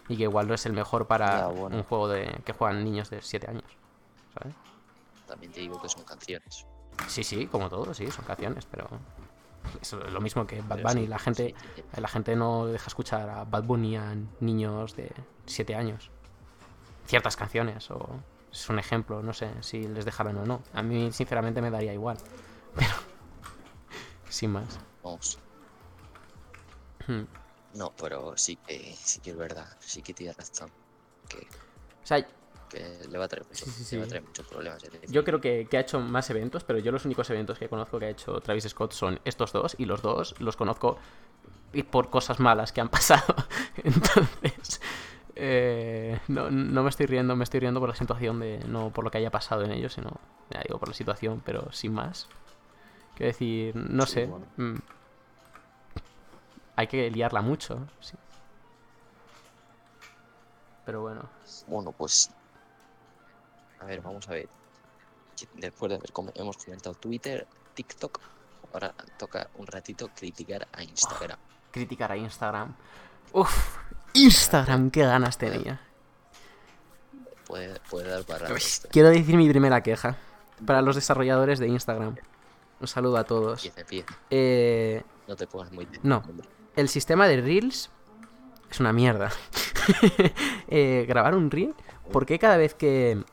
Y 0.09 0.17
que 0.17 0.23
igual 0.23 0.47
no 0.47 0.53
es 0.53 0.65
el 0.65 0.73
mejor 0.73 1.07
para 1.07 1.39
Ya, 1.41 1.47
bueno. 1.47 1.77
un 1.77 1.83
juego 1.83 2.07
de 2.07 2.41
que 2.43 2.53
juegan 2.53 2.83
niños 2.83 3.09
de 3.09 3.21
7 3.21 3.49
años. 3.49 3.63
¿Sabes? 4.33 4.55
También 5.27 5.51
te 5.51 5.59
digo 5.61 5.81
que 5.81 5.87
son 5.89 6.03
canciones. 6.03 6.65
Sí, 7.07 7.23
sí, 7.23 7.47
como 7.47 7.69
todo, 7.69 7.93
sí, 7.93 8.09
son 8.11 8.25
canciones, 8.25 8.65
pero 8.65 8.89
es 9.81 9.93
lo 9.93 10.21
mismo 10.21 10.45
que 10.47 10.61
Bad 10.61 10.81
Bunny. 10.81 11.07
La 11.07 11.19
gente, 11.19 11.55
la 11.95 12.07
gente 12.07 12.35
no 12.35 12.67
deja 12.67 12.87
escuchar 12.87 13.29
a 13.29 13.43
Bad 13.45 13.63
Bunny 13.63 13.95
a 13.95 14.15
niños 14.39 14.95
de 14.95 15.11
7 15.45 15.75
años. 15.75 16.09
Ciertas 17.05 17.35
canciones, 17.35 17.89
o 17.91 18.19
es 18.51 18.69
un 18.69 18.79
ejemplo, 18.79 19.21
no 19.21 19.33
sé 19.33 19.51
si 19.61 19.83
les 19.83 20.05
dejarán 20.05 20.37
o 20.37 20.45
no. 20.45 20.61
A 20.73 20.81
mí, 20.81 21.11
sinceramente, 21.11 21.61
me 21.61 21.71
daría 21.71 21.93
igual. 21.93 22.17
Pero, 22.75 22.93
sin 24.29 24.51
más. 24.51 24.79
Vamos. 25.03 25.39
Hmm. 27.07 27.23
No, 27.73 27.93
pero 27.95 28.37
sí 28.37 28.57
que, 28.57 28.95
sí 28.97 29.21
que 29.21 29.31
es 29.31 29.37
verdad, 29.37 29.65
sí 29.79 30.01
que 30.01 30.13
tienes 30.13 30.37
razón. 30.37 30.69
que, 31.29 31.37
O 31.37 32.05
sea, 32.05 32.25
que 32.71 33.07
le 33.09 33.17
va 33.17 33.25
a 33.25 33.27
traer, 33.27 33.45
mucho- 33.47 33.65
Sí, 33.65 33.71
sí, 33.83 33.95
le 33.95 33.99
va 33.99 34.03
a 34.03 34.05
sí. 34.05 34.09
traer 34.09 34.23
muchos 34.25 34.47
problemas. 34.47 34.83
yo 35.07 35.23
creo 35.23 35.41
que, 35.41 35.67
que 35.69 35.77
ha 35.77 35.81
hecho 35.81 35.99
más 35.99 36.29
eventos, 36.29 36.63
pero 36.63 36.79
yo 36.79 36.91
los 36.91 37.05
únicos 37.05 37.29
eventos 37.29 37.59
que 37.59 37.67
conozco 37.69 37.99
que 37.99 38.05
ha 38.05 38.09
hecho 38.09 38.39
Travis 38.39 38.63
Scott 38.69 38.93
son 38.93 39.19
estos 39.25 39.51
dos, 39.51 39.75
y 39.77 39.85
los 39.85 40.01
dos 40.01 40.35
los 40.39 40.55
conozco 40.55 40.97
y 41.73 41.83
por 41.83 42.09
cosas 42.09 42.39
malas 42.39 42.71
que 42.71 42.81
han 42.81 42.89
pasado. 42.97 43.35
Entonces, 43.83 44.81
eh, 45.35 46.19
no, 46.27 46.49
no 46.51 46.83
me 46.83 46.89
estoy 46.89 47.05
riendo, 47.05 47.35
me 47.35 47.43
estoy 47.43 47.59
riendo 47.59 47.79
por 47.79 47.89
la 47.89 47.95
situación 47.95 48.39
de. 48.39 48.59
No 48.67 48.89
por 48.91 49.03
lo 49.03 49.11
que 49.11 49.17
haya 49.19 49.31
pasado 49.31 49.63
en 49.63 49.71
ellos, 49.71 49.93
sino. 49.93 50.11
Ya 50.49 50.61
digo, 50.67 50.79
por 50.79 50.89
la 50.89 50.93
situación, 50.93 51.41
pero 51.45 51.71
sin 51.71 51.93
más. 51.93 52.27
Quiero 53.15 53.27
decir, 53.27 53.75
no 53.75 54.05
Sí, 54.05 54.13
sé. 54.13 54.25
bueno. 54.25 54.45
mm, 54.57 54.75
hay 56.75 56.87
que 56.87 57.09
liarla 57.11 57.41
mucho, 57.41 57.87
sí. 58.01 58.15
Pero 60.85 61.01
bueno. 61.01 61.29
Bueno, 61.67 61.91
pues. 61.91 62.29
A 63.81 63.85
ver, 63.85 64.01
vamos 64.01 64.27
a 64.29 64.31
ver. 64.33 64.47
Después 65.55 65.89
de 65.89 65.95
haber 65.95 66.11
com- 66.11 66.29
hemos 66.35 66.57
comentado 66.57 66.95
Twitter, 66.95 67.47
TikTok, 67.73 68.19
ahora 68.73 68.93
toca 69.17 69.49
un 69.57 69.65
ratito 69.67 70.09
criticar 70.15 70.67
a 70.71 70.83
Instagram. 70.83 71.37
criticar 71.71 72.11
a 72.11 72.17
Instagram. 72.17 72.75
Uf, 73.33 73.77
Instagram, 74.13 74.91
qué 74.91 75.01
ganas 75.03 75.37
tenía. 75.37 75.81
Puede, 77.47 77.79
puede 77.89 78.09
dar 78.09 78.23
para. 78.23 78.47
Quiero 78.91 79.09
decir 79.09 79.35
mi 79.35 79.49
primera 79.49 79.81
queja 79.81 80.15
para 80.65 80.81
los 80.81 80.95
desarrolladores 80.95 81.59
de 81.59 81.67
Instagram. 81.67 82.15
Un 82.79 82.87
saludo 82.87 83.17
a 83.17 83.23
todos. 83.23 83.65
Empieza, 83.65 83.81
empieza. 83.81 84.17
Eh, 84.29 85.03
No 85.27 85.35
te 85.35 85.47
pongas 85.47 85.71
muy. 85.71 85.87
No. 86.03 86.23
el 86.75 86.87
sistema 86.89 87.27
de 87.27 87.41
Reels 87.41 87.89
es 88.69 88.79
una 88.79 88.93
mierda. 88.93 89.31
Eh, 90.67 91.05
grabar 91.07 91.33
un 91.35 91.49
Reel, 91.49 91.73
¿por 92.13 92.25
qué 92.27 92.37
cada 92.37 92.55
vez 92.55 92.75
que 92.75 93.23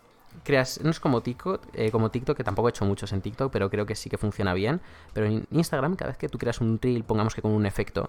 creas, 0.45 0.81
no 0.83 0.91
es 0.91 1.01
como 1.01 1.20
TikTok, 1.22 1.66
eh, 1.74 1.91
como 1.91 2.11
TikTok, 2.11 2.37
que 2.37 2.45
tampoco 2.45 2.68
he 2.68 2.70
hecho 2.70 2.85
muchos 2.85 3.12
en 3.12 3.20
TikTok, 3.20 3.53
pero 3.53 3.70
creo 3.70 3.87
que 3.87 3.95
sí 3.95 4.09
que 4.11 4.18
funciona 4.18 4.55
bien, 4.55 4.81
pero 5.12 5.26
en 5.26 5.47
Instagram, 5.51 5.97
cada 5.97 6.11
vez 6.11 6.18
que 6.18 6.29
tú 6.29 6.39
creas 6.39 6.61
un 6.61 6.79
Reel, 6.81 7.05
pongamos 7.05 7.35
que 7.35 7.43
con 7.43 7.53
un 7.53 7.66
efecto, 7.66 8.09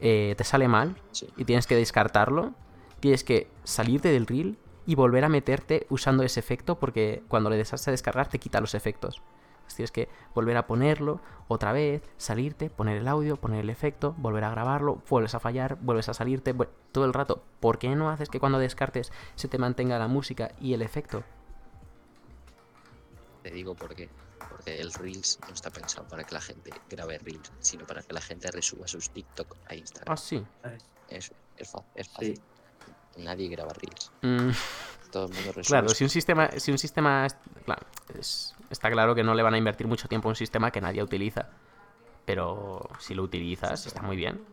eh, 0.00 0.34
te 0.36 0.44
sale 0.44 0.68
mal, 0.68 0.96
Sí. 1.10 1.28
y 1.36 1.44
tienes 1.44 1.66
que 1.66 1.76
descartarlo, 1.76 2.52
tienes 3.00 3.24
que 3.24 3.48
salirte 3.64 4.10
del 4.10 4.26
reel 4.26 4.58
y 4.86 4.94
volver 4.94 5.24
a 5.24 5.28
meterte 5.28 5.86
usando 5.90 6.22
ese 6.22 6.40
efecto 6.40 6.78
porque 6.78 7.22
cuando 7.28 7.50
le 7.50 7.58
das 7.58 7.86
a 7.86 7.90
descargar 7.90 8.28
te 8.28 8.38
quita 8.38 8.60
los 8.60 8.74
efectos. 8.74 9.22
Entonces 9.58 9.76
tienes 9.76 9.90
que 9.92 10.08
volver 10.34 10.56
a 10.56 10.66
ponerlo 10.66 11.20
otra 11.46 11.72
vez, 11.72 12.02
salirte, 12.16 12.70
poner 12.70 12.96
el 12.96 13.06
audio, 13.08 13.36
poner 13.36 13.60
el 13.60 13.70
efecto, 13.70 14.14
volver 14.16 14.44
a 14.44 14.50
grabarlo, 14.50 15.02
vuelves 15.10 15.34
a 15.34 15.40
fallar, 15.40 15.76
vuelves 15.82 16.08
a 16.08 16.14
salirte, 16.14 16.54
todo 16.90 17.04
el 17.04 17.12
rato. 17.12 17.42
¿Por 17.60 17.78
qué 17.78 17.94
no 17.94 18.08
haces 18.08 18.30
que 18.30 18.40
cuando 18.40 18.58
descartes 18.58 19.12
se 19.34 19.46
te 19.48 19.58
mantenga 19.58 19.98
la 19.98 20.08
música 20.08 20.52
y 20.60 20.72
el 20.72 20.80
efecto? 20.82 21.22
Te 23.48 23.54
digo 23.54 23.74
por 23.74 23.94
qué. 23.94 24.10
Porque 24.50 24.78
el 24.78 24.92
Reels 24.92 25.38
no 25.48 25.54
está 25.54 25.70
pensado 25.70 26.06
para 26.06 26.22
que 26.22 26.34
la 26.34 26.40
gente 26.42 26.70
grabe 26.90 27.16
Reels, 27.16 27.50
sino 27.60 27.86
para 27.86 28.02
que 28.02 28.12
la 28.12 28.20
gente 28.20 28.50
resuba 28.50 28.86
sus 28.86 29.08
TikTok 29.08 29.56
a 29.68 29.74
Instagram. 29.74 30.12
Ah, 30.12 30.16
sí. 30.18 30.44
Es, 31.08 31.32
es, 31.56 31.70
fa- 31.70 31.82
es 31.94 32.08
fácil. 32.10 32.34
Sí. 33.14 33.22
Nadie 33.22 33.48
graba 33.48 33.72
Reels. 33.72 34.12
Mm, 34.20 34.50
Todo 35.10 35.28
el 35.28 35.32
mundo 35.32 35.52
resuelve. 35.52 35.64
claro, 35.66 35.88
si 35.88 36.04
un 36.04 36.10
sistema, 36.10 36.50
si 36.58 36.70
un 36.72 36.76
sistema, 36.78 37.24
es- 37.24 37.36
claro, 37.64 37.86
es- 38.18 38.54
está 38.68 38.90
claro 38.90 39.14
que 39.14 39.24
no 39.24 39.32
le 39.34 39.42
van 39.42 39.54
a 39.54 39.58
invertir 39.58 39.86
mucho 39.86 40.08
tiempo 40.08 40.28
a 40.28 40.32
un 40.32 40.36
sistema 40.36 40.70
que 40.70 40.82
nadie 40.82 41.02
utiliza. 41.02 41.48
Pero 42.26 42.86
si 43.00 43.14
lo 43.14 43.22
utilizas, 43.22 43.86
está 43.86 44.02
muy 44.02 44.16
bien. 44.18 44.44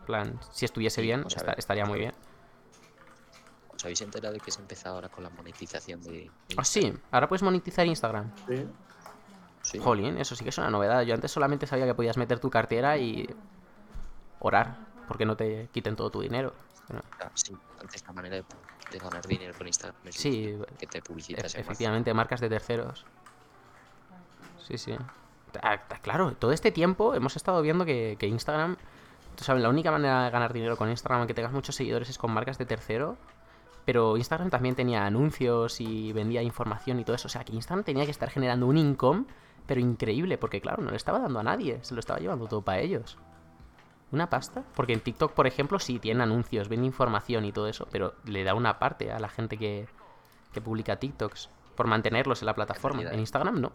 En 0.00 0.04
plan, 0.04 0.40
si 0.52 0.66
estuviese 0.66 1.00
bien, 1.00 1.24
estaría 1.56 1.86
muy 1.86 2.00
bien. 2.00 2.14
¿Os 3.78 3.84
habéis 3.84 4.00
enterado 4.00 4.34
de 4.34 4.40
que 4.40 4.50
se 4.50 4.58
ha 4.58 4.62
empezado 4.62 4.96
ahora 4.96 5.08
con 5.08 5.22
la 5.22 5.30
monetización 5.30 6.02
de. 6.02 6.10
de 6.10 6.30
Ah, 6.56 6.64
sí, 6.64 6.92
ahora 7.12 7.28
puedes 7.28 7.44
monetizar 7.44 7.86
Instagram. 7.86 8.32
Sí. 8.48 8.66
Sí. 9.62 9.78
Jolín, 9.78 10.18
eso 10.18 10.34
sí 10.34 10.42
que 10.42 10.50
es 10.50 10.58
una 10.58 10.68
novedad. 10.68 11.02
Yo 11.02 11.14
antes 11.14 11.30
solamente 11.30 11.64
sabía 11.68 11.86
que 11.86 11.94
podías 11.94 12.16
meter 12.16 12.40
tu 12.40 12.50
cartera 12.50 12.98
y 12.98 13.28
orar, 14.40 14.78
porque 15.06 15.24
no 15.24 15.36
te 15.36 15.68
quiten 15.72 15.94
todo 15.94 16.10
tu 16.10 16.20
dinero. 16.20 16.54
Ah, 17.20 17.30
sí, 17.34 17.56
antes 17.80 18.04
la 18.04 18.12
manera 18.12 18.36
de, 18.36 18.44
de 18.90 18.98
ganar 18.98 19.24
dinero 19.26 19.54
con 19.56 19.68
Instagram 19.68 19.96
es 20.06 20.16
sí, 20.16 20.58
que 20.76 20.86
te 20.88 21.00
publicitas 21.00 21.54
en 21.54 21.60
efectivamente, 21.60 22.12
marcas 22.14 22.40
de 22.40 22.48
terceros. 22.48 23.06
Sí, 24.66 24.76
sí. 24.76 24.96
Ah, 25.62 25.78
Claro, 26.02 26.32
todo 26.32 26.50
este 26.50 26.72
tiempo 26.72 27.14
hemos 27.14 27.36
estado 27.36 27.62
viendo 27.62 27.84
que, 27.84 28.16
que 28.18 28.26
Instagram, 28.26 28.76
tú 29.36 29.44
sabes, 29.44 29.62
la 29.62 29.68
única 29.68 29.92
manera 29.92 30.24
de 30.24 30.30
ganar 30.30 30.52
dinero 30.52 30.76
con 30.76 30.88
Instagram, 30.90 31.20
aunque 31.20 31.34
tengas 31.34 31.52
muchos 31.52 31.76
seguidores, 31.76 32.08
es 32.08 32.18
con 32.18 32.32
marcas 32.32 32.58
de 32.58 32.66
tercero. 32.66 33.16
Pero 33.88 34.18
Instagram 34.18 34.50
también 34.50 34.74
tenía 34.74 35.06
anuncios 35.06 35.80
y 35.80 36.12
vendía 36.12 36.42
información 36.42 37.00
y 37.00 37.04
todo 37.04 37.16
eso. 37.16 37.26
O 37.26 37.30
sea, 37.30 37.42
que 37.42 37.54
Instagram 37.54 37.84
tenía 37.86 38.04
que 38.04 38.10
estar 38.10 38.28
generando 38.28 38.66
un 38.66 38.76
income, 38.76 39.24
pero 39.64 39.80
increíble, 39.80 40.36
porque 40.36 40.60
claro, 40.60 40.82
no 40.82 40.90
le 40.90 40.98
estaba 40.98 41.20
dando 41.20 41.40
a 41.40 41.42
nadie, 41.42 41.82
se 41.82 41.94
lo 41.94 42.00
estaba 42.00 42.18
llevando 42.18 42.46
todo 42.48 42.60
para 42.60 42.80
ellos. 42.80 43.16
¿Una 44.12 44.28
pasta? 44.28 44.62
Porque 44.76 44.92
en 44.92 45.00
TikTok, 45.00 45.32
por 45.32 45.46
ejemplo, 45.46 45.78
sí 45.78 45.98
tiene 45.98 46.22
anuncios, 46.22 46.68
vende 46.68 46.84
información 46.84 47.46
y 47.46 47.52
todo 47.52 47.66
eso, 47.66 47.88
pero 47.90 48.12
le 48.26 48.44
da 48.44 48.52
una 48.52 48.78
parte 48.78 49.10
a 49.10 49.18
la 49.18 49.30
gente 49.30 49.56
que, 49.56 49.88
que 50.52 50.60
publica 50.60 50.96
TikToks 50.96 51.48
por 51.74 51.86
mantenerlos 51.86 52.42
en 52.42 52.46
la 52.46 52.54
plataforma. 52.54 53.04
En 53.04 53.20
Instagram 53.20 53.58
no. 53.58 53.72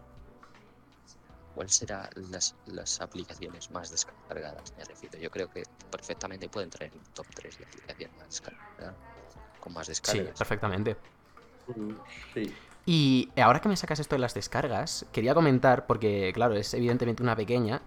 ¿Cuáles 1.56 1.74
serán 1.74 2.08
las, 2.30 2.54
las 2.66 3.00
aplicaciones 3.00 3.68
más 3.72 3.90
descargadas? 3.90 4.74
Me 4.78 4.84
refiero. 4.84 5.18
Yo 5.18 5.30
creo 5.32 5.50
que 5.50 5.64
perfectamente 5.90 6.48
pueden 6.48 6.70
traer 6.70 6.92
un 6.94 7.02
top 7.14 7.26
3 7.34 7.58
de 7.58 7.64
aplicaciones 7.64 8.16
más 8.16 8.28
descargadas. 8.28 8.94
Con 9.64 9.72
más 9.72 9.86
Sí, 9.86 9.92
descargas. 9.92 10.38
perfectamente. 10.38 10.96
Sí. 12.34 12.54
Y 12.86 13.30
ahora 13.40 13.60
que 13.60 13.68
me 13.70 13.76
sacas 13.76 13.98
esto 13.98 14.14
de 14.14 14.18
las 14.20 14.34
descargas, 14.34 15.06
quería 15.10 15.34
comentar, 15.34 15.86
porque 15.86 16.30
claro, 16.34 16.54
es 16.54 16.74
evidentemente 16.74 17.22
una 17.22 17.34
pequeña, 17.34 17.80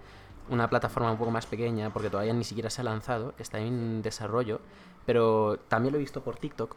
una 0.50 0.68
plataforma 0.70 1.12
un 1.12 1.18
poco 1.20 1.30
más 1.30 1.46
pequeña, 1.46 1.92
porque 1.92 2.10
todavía 2.10 2.34
ni 2.34 2.44
siquiera 2.44 2.72
se 2.72 2.82
ha 2.82 2.84
lanzado, 2.84 3.36
está 3.38 3.60
en 3.60 4.02
desarrollo, 4.02 4.60
pero 5.06 5.60
también 5.68 5.92
lo 5.94 6.00
he 6.00 6.02
visto 6.02 6.24
por 6.24 6.38
TikTok, 6.38 6.76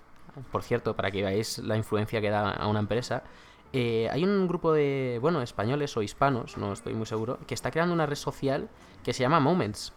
por 0.52 0.62
cierto, 0.62 0.94
para 0.94 1.10
que 1.10 1.22
veáis 1.22 1.58
la 1.58 1.76
influencia 1.78 2.20
que 2.20 2.28
da 2.28 2.50
a 2.50 2.66
una 2.66 2.80
empresa. 2.80 3.22
Eh, 3.72 4.08
hay 4.12 4.24
un 4.24 4.46
grupo 4.48 4.72
de, 4.72 5.18
bueno, 5.22 5.40
españoles 5.40 5.96
o 5.96 6.02
hispanos, 6.02 6.58
no 6.58 6.74
estoy 6.74 6.92
muy 6.92 7.06
seguro, 7.06 7.38
que 7.46 7.54
está 7.54 7.70
creando 7.70 7.94
una 7.94 8.04
red 8.04 8.16
social 8.16 8.68
que 9.02 9.14
se 9.14 9.22
llama 9.22 9.40
Moments. 9.40 9.94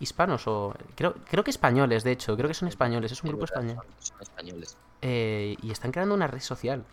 Hispanos 0.00 0.46
o... 0.46 0.74
Creo, 0.94 1.14
creo 1.28 1.44
que 1.44 1.50
españoles, 1.50 2.04
de 2.04 2.12
hecho, 2.12 2.36
creo 2.36 2.48
que 2.48 2.54
son 2.54 2.68
españoles, 2.68 3.12
es 3.12 3.22
un 3.22 3.30
grupo 3.30 3.44
español. 3.44 3.76
Son, 3.76 3.86
son 3.98 4.22
españoles. 4.22 4.76
Eh, 5.02 5.56
y 5.62 5.70
están 5.70 5.92
creando 5.92 6.14
una 6.14 6.26
red 6.26 6.40
social. 6.40 6.84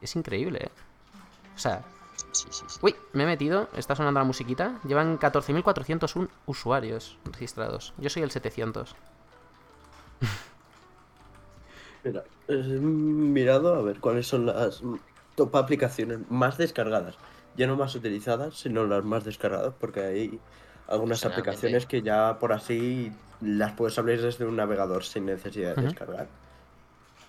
Es 0.00 0.16
increíble, 0.16 0.58
¿eh? 0.64 0.70
O 1.54 1.58
sea, 1.58 1.82
Sí, 2.32 2.46
sí, 2.50 2.64
sí. 2.66 2.78
uy, 2.82 2.94
me 3.12 3.22
he 3.24 3.26
metido, 3.26 3.68
está 3.76 3.94
sonando 3.94 4.20
la 4.20 4.24
musiquita. 4.24 4.80
Llevan 4.86 5.18
14.401 5.18 6.28
usuarios 6.46 7.18
registrados. 7.24 7.92
Yo 7.98 8.10
soy 8.10 8.22
el 8.22 8.30
700. 8.30 8.94
Mira, 12.04 12.24
he 12.48 12.54
mirado 12.54 13.74
a 13.74 13.82
ver 13.82 14.00
cuáles 14.00 14.26
son 14.26 14.46
las 14.46 14.82
top 15.36 15.56
aplicaciones 15.56 16.20
más 16.28 16.58
descargadas. 16.58 17.16
Ya 17.56 17.66
no 17.66 17.76
más 17.76 17.94
utilizadas, 17.94 18.54
sino 18.58 18.84
las 18.84 19.04
más 19.04 19.24
descargadas, 19.24 19.74
porque 19.78 20.00
hay 20.00 20.40
algunas 20.88 21.24
aplicaciones 21.24 21.86
que 21.86 22.02
ya 22.02 22.38
por 22.38 22.52
así 22.52 23.12
las 23.40 23.72
puedes 23.72 23.98
abrir 23.98 24.20
desde 24.22 24.44
un 24.44 24.56
navegador 24.56 25.04
sin 25.04 25.26
necesidad 25.26 25.76
de 25.76 25.82
descargar. 25.82 26.28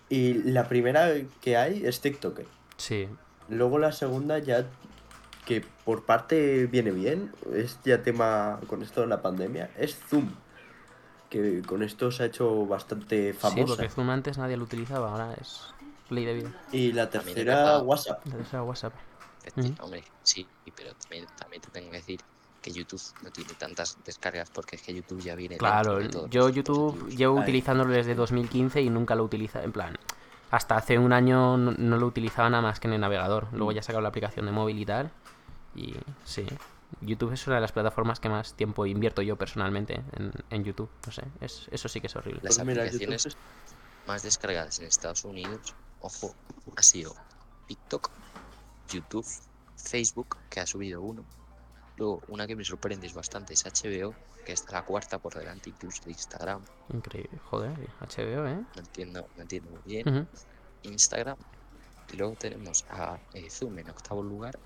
Y 0.10 0.34
la 0.44 0.68
primera 0.68 1.12
que 1.42 1.58
hay 1.58 1.86
es 1.86 2.00
TikTok. 2.02 2.42
Sí. 2.78 3.08
Luego 3.50 3.80
la 3.80 3.92
segunda 3.92 4.40
ya 4.40 4.66
que 5.46 5.64
por 5.84 6.06
parte 6.06 6.66
viene 6.66 6.92
bien, 6.92 7.32
es 7.54 7.80
ya 7.84 8.02
tema 8.02 8.60
con 8.68 8.82
esto 8.82 9.02
de 9.02 9.08
la 9.08 9.22
pandemia, 9.22 9.70
es 9.78 9.96
Zoom. 10.10 10.32
Que 11.30 11.62
con 11.62 11.84
esto 11.84 12.12
se 12.12 12.24
ha 12.24 12.26
hecho 12.28 12.66
bastante 12.66 13.34
Sí, 13.34 13.40
famosa. 13.40 13.66
porque 13.76 13.90
Zoom 13.90 14.10
antes 14.10 14.38
nadie 14.38 14.58
lo 14.58 14.64
utilizaba, 14.64 15.12
ahora 15.12 15.34
es 15.40 15.62
ley 16.10 16.26
de 16.26 16.34
vida. 16.34 16.52
Y 16.72 16.92
la 16.94 17.10
tercera, 17.10 17.80
WhatsApp. 17.80 18.26
La 18.26 18.38
tercera 18.38 18.64
WhatsApp. 18.64 18.94
Hombre, 19.80 20.04
sí, 20.24 20.48
pero 20.76 20.94
también, 20.96 21.26
también 21.38 21.62
te 21.62 21.70
tengo 21.70 21.92
que 21.92 21.98
decir 21.98 22.20
que 22.66 22.72
YouTube 22.72 23.02
no 23.22 23.30
tiene 23.32 23.54
tantas 23.54 23.96
descargas 24.04 24.50
porque 24.50 24.76
es 24.76 24.82
que 24.82 24.92
YouTube 24.94 25.22
ya 25.22 25.36
viene 25.36 25.58
Claro, 25.58 25.98
dentro 26.00 26.24
de 26.24 26.30
todos 26.30 26.30
yo 26.32 26.50
YouTube 26.50 27.10
llevo 27.16 27.38
Ahí. 27.38 27.44
utilizándolo 27.44 27.94
desde 27.94 28.16
2015 28.16 28.82
y 28.82 28.90
nunca 28.90 29.14
lo 29.14 29.24
utiliza, 29.24 29.62
en 29.64 29.72
plan, 29.72 29.96
hasta 30.50 30.76
hace 30.76 30.98
un 30.98 31.14
año 31.14 31.58
no, 31.58 31.72
no 31.78 31.98
lo 31.98 32.08
utilizaba 32.08 32.50
nada 32.50 32.64
más 32.64 32.80
que 32.80 32.88
en 32.88 32.94
el 32.96 33.02
navegador. 33.02 33.48
Luego 33.52 33.72
ya 33.72 33.82
he 33.82 33.84
sacado 33.84 34.02
la 34.02 34.10
aplicación 34.10 34.48
de 34.48 34.52
móvil 34.52 34.80
y 34.80 34.86
tal. 34.86 35.12
Y 35.76 35.94
sí, 36.24 36.46
YouTube 37.02 37.34
es 37.34 37.46
una 37.46 37.58
de 37.58 37.62
las 37.62 37.72
plataformas 37.72 38.20
que 38.20 38.30
más 38.30 38.54
tiempo 38.54 38.86
invierto 38.88 39.22
yo 39.22 39.36
personalmente 39.36 40.02
en, 40.14 40.32
en 40.50 40.64
YouTube. 40.64 40.90
No 41.06 41.12
sé, 41.12 41.24
es, 41.42 41.68
eso 41.72 41.88
sí 41.88 42.02
que 42.02 42.08
es 42.08 42.16
horrible. 42.16 42.40
Las 42.44 42.58
Pues 42.58 42.68
aplicaciones 42.68 43.26
es- 43.28 43.38
más 44.08 44.24
descargadas 44.24 44.80
en 44.80 44.86
Estados 44.88 45.24
Unidos, 45.24 45.76
ojo, 46.00 46.34
ha 46.78 46.82
sido 46.82 47.16
TikTok, 47.68 48.10
YouTube, 48.92 49.26
Facebook, 49.78 50.38
que 50.50 50.60
ha 50.62 50.66
subido 50.68 51.02
uno, 51.02 51.26
Luego, 51.98 52.22
una 52.28 52.46
que 52.46 52.56
me 52.56 52.64
sorprende 52.64 53.08
es 53.08 53.14
bastante 53.14 53.54
es 53.54 53.64
HBO, 53.64 54.14
que 54.46 54.52
está 54.52 54.74
la 54.74 54.86
cuarta 54.86 55.18
por 55.18 55.34
delante 55.34 55.70
incluso 55.70 56.04
de 56.04 56.12
Instagram. 56.12 56.62
Increíble. 56.94 57.40
Joder, 57.46 57.72
HBO, 58.02 58.48
¿eh? 58.48 58.64
No 58.76 58.82
entiendo, 58.82 59.28
no 59.36 59.42
entiendo 59.42 59.72
muy 59.72 59.82
bien. 59.86 60.28
Instagram. 60.84 61.38
Y 62.12 62.18
luego 62.18 62.36
tenemos 62.36 62.86
a 62.90 63.18
eh, 63.34 63.50
Zoom 63.50 63.80
en 63.80 63.90
octavo 63.90 64.22
lugar 64.22 64.60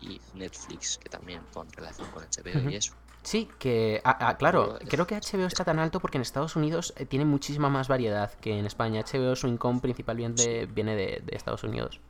y 0.00 0.20
Netflix, 0.34 0.98
que 0.98 1.08
también 1.08 1.42
con 1.52 1.70
relación 1.72 2.08
con 2.10 2.22
HBO 2.22 2.70
y 2.70 2.76
eso. 2.76 2.94
Sí, 3.22 3.50
que, 3.58 4.00
ah, 4.04 4.16
ah, 4.20 4.36
claro, 4.38 4.78
creo 4.88 5.06
que 5.06 5.14
HBO 5.16 5.46
está 5.46 5.64
tan 5.64 5.78
alto 5.78 6.00
porque 6.00 6.16
en 6.16 6.22
Estados 6.22 6.56
Unidos 6.56 6.94
eh, 6.96 7.04
tiene 7.04 7.26
muchísima 7.26 7.68
más 7.68 7.88
variedad 7.88 8.32
que 8.34 8.58
en 8.58 8.64
España. 8.64 9.02
HBO 9.02 9.36
su 9.36 9.46
income 9.46 9.80
principalmente 9.80 10.66
viene 10.66 10.96
de, 10.96 11.22
de 11.24 11.36
Estados 11.36 11.64
Unidos. 11.64 12.00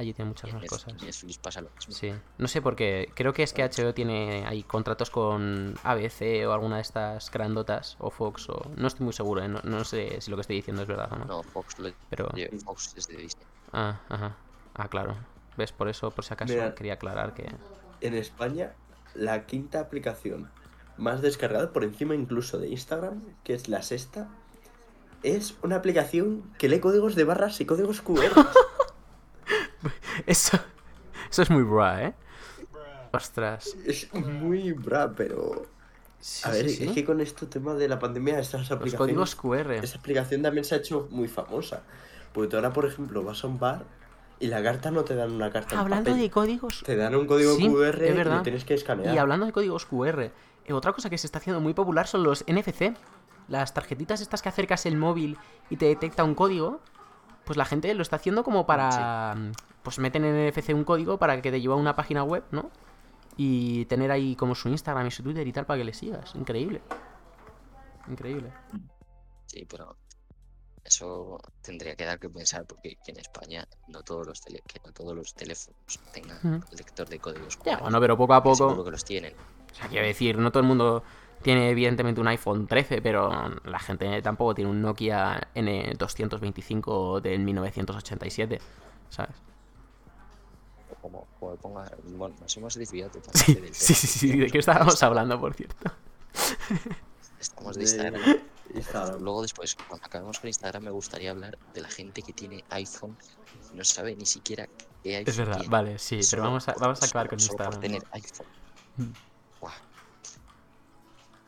Allí 0.00 0.14
tiene 0.14 0.30
muchas 0.30 0.50
más 0.54 0.64
cosas. 0.64 0.94
Netflix 0.94 1.36
pasa 1.36 1.60
lo 1.60 1.68
mismo. 1.76 1.92
Sí, 1.92 2.10
no 2.38 2.48
sé 2.48 2.62
por 2.62 2.74
qué. 2.74 3.12
Creo 3.14 3.34
que 3.34 3.42
es 3.42 3.52
que 3.52 3.62
HBO 3.62 3.92
tiene 3.92 4.46
ahí 4.46 4.62
contratos 4.62 5.10
con 5.10 5.74
ABC 5.84 6.46
o 6.48 6.52
alguna 6.52 6.76
de 6.76 6.82
estas 6.82 7.30
grandotas 7.30 7.96
o 7.98 8.08
Fox 8.08 8.48
o 8.48 8.62
no 8.76 8.86
estoy 8.86 9.04
muy 9.04 9.12
seguro, 9.12 9.42
¿eh? 9.42 9.48
no, 9.48 9.60
no 9.62 9.84
sé 9.84 10.22
si 10.22 10.30
lo 10.30 10.38
que 10.38 10.40
estoy 10.40 10.56
diciendo 10.56 10.80
es 10.80 10.88
verdad 10.88 11.12
o 11.12 11.16
no. 11.16 11.24
No, 11.26 11.42
Fox, 11.42 11.78
lo, 11.78 11.90
Pero 12.08 12.30
Fox 12.64 12.94
es 12.96 13.08
de 13.08 13.16
Disney. 13.18 13.44
ah, 13.74 14.00
ajá. 14.08 14.36
Ah, 14.72 14.88
claro. 14.88 15.18
¿Ves? 15.58 15.70
Por 15.72 15.90
eso, 15.90 16.10
por 16.10 16.24
si 16.24 16.32
acaso, 16.32 16.54
Mira. 16.54 16.74
quería 16.74 16.94
aclarar 16.94 17.34
que 17.34 17.54
En 18.00 18.14
España, 18.14 18.72
la 19.14 19.44
quinta 19.44 19.80
aplicación 19.80 20.50
más 20.96 21.20
descargada, 21.20 21.74
por 21.74 21.84
encima 21.84 22.14
incluso 22.14 22.58
de 22.58 22.68
Instagram, 22.70 23.20
que 23.44 23.52
es 23.52 23.68
la 23.68 23.82
sexta, 23.82 24.30
es 25.22 25.56
una 25.62 25.76
aplicación 25.76 26.50
que 26.56 26.70
lee 26.70 26.80
códigos 26.80 27.16
de 27.16 27.24
barras 27.24 27.60
y 27.60 27.66
códigos 27.66 28.00
QR. 28.00 28.32
eso 30.26 30.58
eso 31.30 31.42
es 31.42 31.50
muy 31.50 31.62
bra, 31.62 32.06
¿eh? 32.06 32.14
Ostras. 33.12 33.76
es 33.86 34.12
muy 34.14 34.72
bra, 34.72 35.12
pero... 35.14 35.66
Sí, 36.18 36.42
A 36.46 36.50
ver, 36.52 36.68
sí, 36.68 36.76
sí. 36.76 36.84
es 36.84 36.92
que 36.92 37.04
con 37.04 37.20
este 37.20 37.46
tema 37.46 37.74
de 37.74 37.88
la 37.88 37.98
pandemia, 37.98 38.38
estas 38.38 38.62
Los 38.62 38.72
aplicaciones... 38.72 38.98
códigos 38.98 39.34
QR. 39.36 39.72
Esa 39.82 39.98
aplicación 39.98 40.42
también 40.42 40.64
se 40.64 40.74
ha 40.74 40.78
hecho 40.78 41.08
muy 41.10 41.28
famosa. 41.28 41.82
Porque 42.32 42.48
tú 42.50 42.56
ahora, 42.56 42.72
por 42.72 42.84
ejemplo, 42.84 43.22
vas 43.22 43.42
a 43.42 43.46
un 43.46 43.58
bar 43.58 43.84
y 44.38 44.48
la 44.48 44.62
carta 44.62 44.90
no 44.90 45.04
te 45.04 45.14
dan 45.14 45.32
una 45.32 45.50
carta 45.50 45.74
en 45.74 45.80
Hablando 45.80 46.10
papel. 46.10 46.22
de 46.22 46.30
códigos 46.30 46.82
Te 46.84 46.96
dan 46.96 47.14
un 47.14 47.26
código 47.26 47.56
Sí, 47.56 47.68
QR 47.68 48.02
es 48.02 48.14
y 48.18 48.24
lo 48.24 48.42
tienes 48.42 48.64
que 48.64 48.74
escanear. 48.74 49.14
Y 49.14 49.18
hablando 49.18 49.46
de 49.46 49.52
códigos 49.52 49.86
QR, 49.86 50.30
eh, 50.64 50.72
otra 50.72 50.92
cosa 50.92 51.08
que 51.10 51.18
se 51.18 51.26
está 51.26 51.38
haciendo 51.38 51.60
muy 51.60 51.74
popular 51.74 52.06
son 52.06 52.22
los 52.22 52.44
NFC. 52.46 52.94
Las 53.48 53.72
tarjetitas 53.72 54.20
estas 54.20 54.42
que 54.42 54.48
acercas 54.48 54.84
el 54.86 54.96
móvil 54.96 55.38
y 55.70 55.76
te 55.76 55.86
detecta 55.86 56.24
un 56.24 56.34
código. 56.34 56.80
Pues 57.44 57.56
la 57.56 57.64
gente 57.64 57.92
lo 57.94 58.02
está 58.02 58.16
haciendo 58.16 58.44
como 58.44 58.66
para... 58.66 59.36
Pues 59.82 59.98
meten 59.98 60.24
en 60.24 60.48
NFC 60.48 60.70
un 60.74 60.84
código 60.84 61.18
para 61.18 61.40
que 61.40 61.50
te 61.50 61.60
lleve 61.60 61.74
a 61.74 61.76
una 61.76 61.96
página 61.96 62.22
web, 62.24 62.44
¿no? 62.50 62.70
Y 63.36 63.86
tener 63.86 64.10
ahí 64.10 64.36
como 64.36 64.54
su 64.54 64.68
Instagram 64.68 65.06
y 65.06 65.10
su 65.10 65.22
Twitter 65.22 65.46
y 65.46 65.52
tal 65.52 65.64
para 65.66 65.78
que 65.78 65.84
le 65.84 65.94
sigas. 65.94 66.34
Increíble. 66.34 66.82
Increíble. 68.08 68.52
Sí, 69.46 69.66
pero 69.68 69.96
eso 70.84 71.40
tendría 71.62 71.94
que 71.96 72.04
dar 72.04 72.18
que 72.18 72.28
pensar 72.28 72.64
porque 72.66 72.96
aquí 73.00 73.10
en 73.12 73.18
España 73.20 73.66
no 73.88 74.02
todos 74.02 74.26
los 74.26 74.40
tele- 74.42 74.62
que 74.66 74.80
no 74.84 74.92
todos 74.92 75.14
los 75.14 75.34
teléfonos 75.34 75.98
tengan 76.12 76.64
lector 76.76 77.08
de 77.08 77.18
códigos. 77.18 77.58
Ya, 77.64 77.78
bueno, 77.78 78.00
pero 78.00 78.16
poco 78.16 78.34
a 78.34 78.42
poco... 78.42 78.84
que 78.84 78.90
los 78.90 79.04
tienen. 79.04 79.32
O 79.72 79.74
sea, 79.74 79.88
quiero 79.88 80.06
decir, 80.06 80.36
no 80.38 80.50
todo 80.50 80.62
el 80.62 80.68
mundo 80.68 81.02
tiene 81.42 81.70
evidentemente 81.70 82.20
un 82.20 82.28
iPhone 82.28 82.66
13, 82.66 83.00
pero 83.00 83.30
la 83.64 83.78
gente 83.78 84.20
tampoco 84.20 84.54
tiene 84.54 84.70
un 84.70 84.82
Nokia 84.82 85.48
N225 85.54 87.20
del 87.20 87.40
1987, 87.40 88.60
¿sabes? 89.08 89.36
Como, 91.00 91.26
como 91.38 91.56
ponga, 91.56 91.90
bueno, 92.04 92.34
nos 92.40 92.56
hemos 92.56 92.74
desviado 92.74 93.10
Sí, 93.14 93.20
totalmente 93.20 93.60
del 93.62 93.74
sí, 93.74 93.86
tema. 93.94 93.98
sí, 94.00 94.06
sí, 94.06 94.38
¿de 94.38 94.50
qué 94.50 94.58
estábamos 94.58 95.02
hablando, 95.02 95.40
por 95.40 95.54
cierto? 95.54 95.90
Estamos 97.38 97.76
de 97.76 97.82
Instagram. 97.82 98.22
Instagram. 98.74 99.20
Luego 99.22 99.42
después, 99.42 99.74
cuando 99.88 100.04
acabemos 100.06 100.38
con 100.38 100.48
Instagram, 100.48 100.84
me 100.84 100.90
gustaría 100.90 101.30
hablar 101.30 101.58
de 101.74 101.80
la 101.80 101.88
gente 101.88 102.22
que 102.22 102.32
tiene 102.32 102.64
iPhone 102.70 103.16
y 103.72 103.76
no 103.76 103.84
sabe 103.84 104.14
ni 104.14 104.26
siquiera 104.26 104.68
qué 105.02 105.16
iPhone 105.16 105.30
Es 105.30 105.36
verdad, 105.38 105.54
tiene. 105.56 105.68
vale, 105.70 105.98
sí, 105.98 106.20
pero 106.30 106.42
vamos 106.42 106.68
a, 106.68 106.74
por- 106.74 106.82
vamos 106.82 107.02
a 107.02 107.06
acabar 107.06 107.26
solo- 107.26 107.30
con 107.30 107.40
solo 107.40 107.70
por 107.70 107.80
tener 107.80 108.02
iPhone. 108.12 108.46
Mm. 108.98 109.12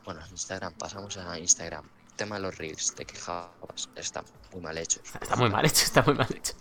Bueno, 0.05 0.19
Instagram, 0.31 0.73
pasamos 0.73 1.15
a 1.17 1.39
Instagram. 1.39 1.87
Tema 2.15 2.35
de 2.35 2.41
los 2.41 2.57
reels, 2.57 2.93
te 2.93 3.05
quejabas, 3.05 3.89
está 3.95 4.23
muy 4.51 4.61
mal 4.61 4.77
hecho. 4.77 4.99
Está 5.21 5.35
muy 5.35 5.49
mal 5.49 5.65
hecho, 5.65 5.83
está 5.85 6.01
muy 6.03 6.13
mal 6.15 6.27
hecho. 6.35 6.53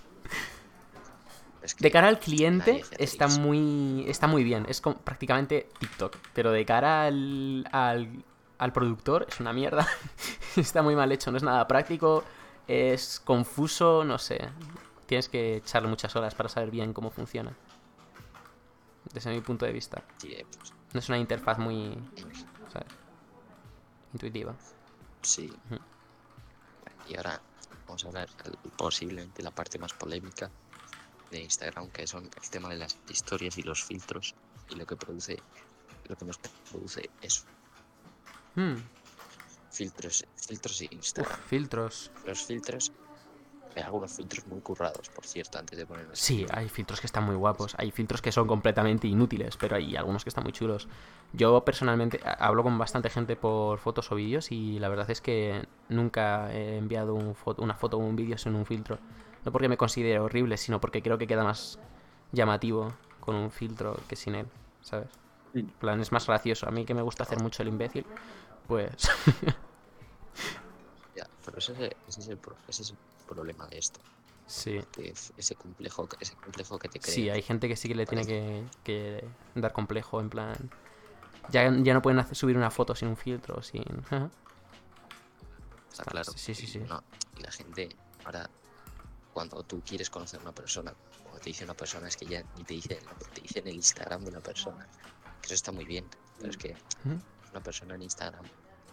De 1.78 1.90
cara 1.90 2.08
al 2.08 2.18
cliente 2.18 2.84
está 2.98 3.28
muy, 3.28 4.04
está 4.08 4.26
muy 4.26 4.42
bien, 4.42 4.66
es 4.68 4.80
como 4.80 4.96
prácticamente 4.96 5.68
TikTok, 5.78 6.16
pero 6.32 6.50
de 6.50 6.64
cara 6.66 7.04
al, 7.06 7.68
al, 7.70 8.24
al 8.58 8.72
productor 8.72 9.26
es 9.28 9.38
una 9.38 9.52
mierda. 9.52 9.86
está 10.56 10.82
muy 10.82 10.96
mal 10.96 11.12
hecho, 11.12 11.30
no 11.30 11.36
es 11.36 11.42
nada 11.42 11.66
práctico, 11.68 12.24
es 12.66 13.20
confuso, 13.24 14.04
no 14.04 14.18
sé. 14.18 14.48
Tienes 15.06 15.28
que 15.28 15.56
echarle 15.56 15.88
muchas 15.88 16.16
horas 16.16 16.34
para 16.34 16.48
saber 16.48 16.70
bien 16.70 16.92
cómo 16.92 17.10
funciona. 17.10 17.54
Desde 19.12 19.30
mi 19.30 19.40
punto 19.40 19.64
de 19.66 19.72
vista. 19.72 20.02
Sí, 20.18 20.32
eh, 20.32 20.46
pues, 20.58 20.72
No 20.92 21.00
es 21.00 21.08
una 21.08 21.18
interfaz 21.18 21.58
muy, 21.58 21.96
¿sabes? 22.72 22.88
Intuitiva. 24.12 24.54
sí. 25.22 25.52
Y 27.08 27.16
ahora 27.16 27.40
vamos 27.86 28.04
a 28.04 28.08
hablar 28.08 28.28
posiblemente 28.76 29.42
la 29.42 29.50
parte 29.50 29.78
más 29.78 29.92
polémica 29.92 30.50
de 31.32 31.40
Instagram, 31.42 31.88
que 31.90 32.06
son 32.06 32.24
el 32.24 32.50
tema 32.50 32.68
de 32.68 32.76
las 32.76 32.96
historias 33.08 33.58
y 33.58 33.62
los 33.62 33.82
filtros 33.82 34.34
y 34.68 34.76
lo 34.76 34.86
que 34.86 34.96
produce, 34.96 35.36
lo 36.08 36.16
que 36.16 36.24
nos 36.24 36.38
produce 36.70 37.10
eso. 37.20 37.42
Hmm, 38.54 38.76
Filtros, 39.70 40.24
filtros 40.36 40.80
uf, 40.82 40.92
Instagram. 40.92 41.40
filtros. 41.46 42.10
Los 42.26 42.44
filtros, 42.44 42.92
hay 43.74 43.82
algunos 43.82 44.12
filtros 44.14 44.46
muy 44.46 44.60
currados, 44.60 45.08
por 45.08 45.24
cierto, 45.24 45.58
antes 45.58 45.78
de 45.78 45.86
ponerlos. 45.86 46.18
Sí, 46.18 46.44
hay 46.50 46.68
filtros 46.68 47.00
que 47.00 47.06
están 47.06 47.24
muy 47.24 47.36
guapos. 47.36 47.74
Hay 47.78 47.90
filtros 47.90 48.20
que 48.20 48.30
son 48.30 48.46
completamente 48.46 49.08
inútiles, 49.08 49.56
pero 49.56 49.76
hay 49.76 49.96
algunos 49.96 50.24
que 50.24 50.28
están 50.28 50.44
muy 50.44 50.52
chulos. 50.52 50.88
Yo 51.32 51.64
personalmente 51.64 52.20
hablo 52.38 52.62
con 52.62 52.76
bastante 52.76 53.08
gente 53.08 53.34
por 53.34 53.78
fotos 53.78 54.12
o 54.12 54.14
vídeos 54.14 54.52
y 54.52 54.78
la 54.78 54.90
verdad 54.90 55.10
es 55.10 55.22
que 55.22 55.66
nunca 55.88 56.52
he 56.52 56.76
enviado 56.76 57.14
un 57.14 57.34
foto- 57.34 57.62
una 57.62 57.74
foto 57.74 57.96
o 57.96 58.00
un 58.00 58.14
vídeo 58.14 58.36
sin 58.36 58.54
un 58.54 58.66
filtro. 58.66 58.98
No 59.44 59.52
porque 59.52 59.68
me 59.68 59.76
considere 59.76 60.18
horrible, 60.18 60.56
sino 60.56 60.80
porque 60.80 61.02
creo 61.02 61.18
que 61.18 61.26
queda 61.26 61.42
más 61.44 61.78
llamativo 62.32 62.92
con 63.20 63.34
un 63.34 63.50
filtro 63.50 63.98
que 64.08 64.16
sin 64.16 64.34
él, 64.36 64.46
¿sabes? 64.82 65.08
Sí. 65.52 65.60
En 65.60 65.66
plan, 65.68 66.00
es 66.00 66.12
más 66.12 66.26
gracioso. 66.26 66.66
A 66.66 66.70
mí 66.70 66.84
que 66.84 66.94
me 66.94 67.02
gusta 67.02 67.24
hacer 67.24 67.40
mucho 67.40 67.62
el 67.62 67.68
imbécil, 67.68 68.06
pues... 68.66 68.92
Ya, 71.14 71.26
pero 71.44 71.58
ese 71.58 71.72
es, 71.72 71.78
el, 71.78 71.96
ese, 72.08 72.20
es 72.20 72.28
el, 72.28 72.38
pro- 72.38 72.56
ese 72.68 72.82
es 72.82 72.90
el 72.90 72.96
problema 73.28 73.66
de 73.66 73.78
esto. 73.78 74.00
sí. 74.46 74.80
ese 75.36 75.54
complejo, 75.56 76.08
ese 76.20 76.34
complejo 76.36 76.78
que 76.78 76.88
te 76.88 77.00
creas. 77.00 77.14
Sí, 77.14 77.28
hay 77.28 77.42
gente 77.42 77.68
que 77.68 77.76
sí 77.76 77.86
que 77.88 77.94
le 77.94 78.06
tiene 78.06 78.24
que, 78.26 78.64
que 78.82 79.24
dar 79.54 79.72
complejo, 79.72 80.20
en 80.20 80.30
plan... 80.30 80.54
Ya, 81.50 81.70
ya 81.82 81.92
no 81.92 82.00
pueden 82.00 82.20
hacer, 82.20 82.34
subir 82.36 82.56
una 82.56 82.70
foto 82.70 82.94
sin 82.94 83.08
un 83.08 83.16
filtro, 83.16 83.60
sin... 83.62 83.82
Está 85.92 86.04
claro. 86.04 86.32
Sí, 86.34 86.54
sí, 86.54 86.66
sí. 86.66 86.78
no, 86.78 87.02
y 87.36 87.42
la 87.42 87.50
gente, 87.50 87.90
ahora, 88.24 88.48
cuando 89.32 89.62
tú 89.62 89.82
quieres 89.84 90.10
conocer 90.10 90.40
a 90.40 90.42
una 90.42 90.52
persona, 90.52 90.92
cuando 91.22 91.40
te 91.40 91.50
dice 91.50 91.64
una 91.64 91.74
persona, 91.74 92.08
es 92.08 92.16
que 92.16 92.26
ya 92.26 92.42
ni 92.56 92.64
te 92.64 92.74
dice, 92.74 92.98
te 93.34 93.40
dice 93.40 93.60
en 93.60 93.68
el 93.68 93.74
Instagram 93.76 94.24
de 94.24 94.32
la 94.32 94.40
persona. 94.40 94.86
Que 95.40 95.46
eso 95.46 95.54
está 95.54 95.72
muy 95.72 95.84
bien, 95.84 96.06
pero 96.38 96.50
es 96.50 96.56
que 96.56 96.76
una 97.50 97.62
persona 97.62 97.94
en 97.94 98.02
Instagram 98.02 98.44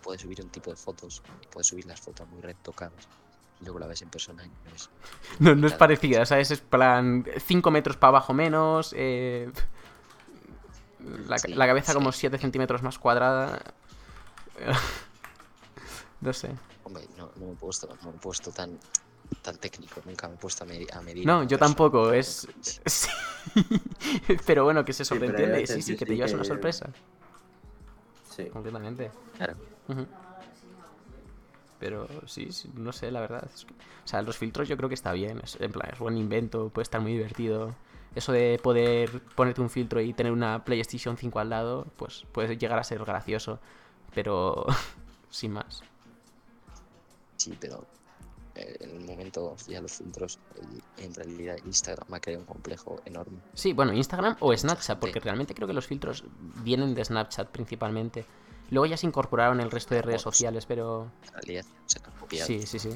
puede 0.01 0.17
subir 0.17 0.41
un 0.41 0.49
tipo 0.49 0.69
de 0.69 0.75
fotos, 0.77 1.21
puede 1.51 1.63
subir 1.63 1.85
las 1.85 1.99
fotos 1.99 2.27
muy 2.29 2.41
retocadas, 2.41 3.07
y 3.59 3.65
luego 3.65 3.79
la 3.79 3.87
ves 3.87 4.01
en 4.01 4.09
persona 4.09 4.45
y 4.45 4.47
no 4.47 4.75
es. 4.75 4.89
No, 5.39 5.55
no 5.55 5.67
es 5.67 5.73
parecida, 5.73 6.25
¿sabes? 6.25 6.51
Es 6.51 6.61
plan 6.61 7.25
5 7.45 7.71
metros 7.71 7.97
para 7.97 8.09
abajo 8.09 8.33
menos, 8.33 8.93
eh, 8.97 9.51
la, 11.27 11.37
Sí, 11.37 11.53
la 11.53 11.67
cabeza 11.67 11.91
sí. 11.91 11.97
como 11.97 12.11
7 12.11 12.37
centímetros 12.37 12.81
más 12.81 12.97
cuadrada. 12.97 13.59
no 16.21 16.33
sé. 16.33 16.51
Hombre, 16.83 17.07
no, 17.17 17.31
no 17.35 17.47
me 17.47 17.51
he 17.53 17.55
puesto, 17.55 17.87
no 18.01 18.11
me 18.11 18.17
he 18.17 18.19
puesto 18.19 18.51
tan, 18.51 18.79
tan 19.41 19.57
técnico, 19.57 20.01
nunca 20.05 20.27
me 20.27 20.35
he 20.35 20.37
puesto 20.37 20.63
a, 20.63 20.67
medi- 20.67 20.87
a 20.93 21.01
medir. 21.01 21.25
No, 21.25 21.43
yo 21.43 21.57
tampoco, 21.57 22.11
es... 22.13 22.47
sí. 22.85 23.07
Pero 24.45 24.63
bueno, 24.63 24.83
que 24.85 24.93
se 24.93 25.05
sobreentiende, 25.05 25.59
veces 25.59 25.75
sí, 25.77 25.81
sí, 25.81 25.97
que 25.97 26.05
te 26.05 26.15
llevas 26.15 26.33
una 26.33 26.43
sorpresa. 26.43 26.89
Sí. 28.35 28.45
Completamente. 28.45 29.11
Claro. 29.37 29.55
Pero 31.79 32.07
sí, 32.27 32.51
sí, 32.51 32.69
no 32.75 32.91
sé, 32.91 33.09
la 33.11 33.21
verdad. 33.21 33.49
es 33.53 33.65
que- 33.65 33.73
o 33.73 34.07
sea, 34.07 34.21
los 34.21 34.37
filtros 34.37 34.67
yo 34.67 34.75
creo 34.75 34.89
que 34.89 34.95
está 34.95 35.13
bien. 35.13 35.39
Es, 35.43 35.57
en 35.61 35.71
plan, 35.71 35.89
es 35.93 35.99
buen 35.99 36.17
invento, 36.17 36.69
puede 36.69 36.83
estar 36.83 36.99
muy 37.01 37.13
divertido. 37.13 37.73
Eso 38.15 38.31
de 38.31 38.59
poder 38.61 39.21
ponerte 39.35 39.61
un 39.61 39.69
filtro 39.69 40.01
y 40.01 40.13
tener 40.13 40.31
una 40.31 40.65
PlayStation 40.65 41.15
5 41.15 41.39
al 41.39 41.49
lado, 41.51 41.85
pues 41.95 42.25
puede 42.31 42.57
llegar 42.57 42.79
a 42.79 42.83
ser 42.83 42.99
gracioso. 43.05 43.59
Pero 44.13 44.65
sin 45.29 45.53
más. 45.53 45.83
Sí, 47.37 47.55
pero 47.59 47.85
en 48.79 48.89
el 48.91 49.05
momento 49.05 49.55
ya 49.67 49.81
los 49.81 49.93
filtros, 49.93 50.39
en 50.97 51.13
realidad 51.13 51.57
Instagram 51.65 52.13
ha 52.13 52.19
creado 52.19 52.41
un 52.41 52.45
complejo 52.45 53.01
enorme. 53.05 53.39
Sí, 53.53 53.73
bueno, 53.73 53.93
Instagram 53.93 54.37
o 54.39 54.55
Snapchat, 54.55 54.99
porque 54.99 55.19
realmente 55.19 55.53
creo 55.53 55.67
que 55.67 55.73
los 55.73 55.87
filtros 55.87 56.23
vienen 56.63 56.93
de 56.93 57.05
Snapchat 57.05 57.49
principalmente. 57.49 58.25
Luego 58.71 58.85
ya 58.85 58.97
se 58.97 59.07
incorporaron 59.07 59.59
el 59.61 59.71
resto 59.71 59.95
de 59.95 60.01
redes 60.01 60.21
sociales, 60.21 60.65
pero... 60.65 61.11
En 61.25 61.33
realidad 61.33 61.65
se 61.85 61.99
han 61.99 62.11
copiado. 62.19 62.45
Sí, 62.45 62.61
sí, 62.65 62.77
sí. 62.77 62.89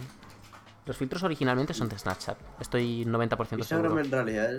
Los 0.86 0.98
filtros 0.98 1.24
originalmente 1.24 1.74
son 1.74 1.90
de 1.90 1.98
Snapchat. 1.98 2.38
Estoy 2.60 3.06
90% 3.06 3.58
Instagram 3.58 3.62
seguro. 3.64 4.00
en 4.02 4.12
realidad, 4.12 4.52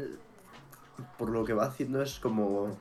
por 1.18 1.28
lo 1.30 1.44
que 1.44 1.52
va 1.52 1.66
haciendo 1.66 2.02
es 2.02 2.18
como 2.18 2.76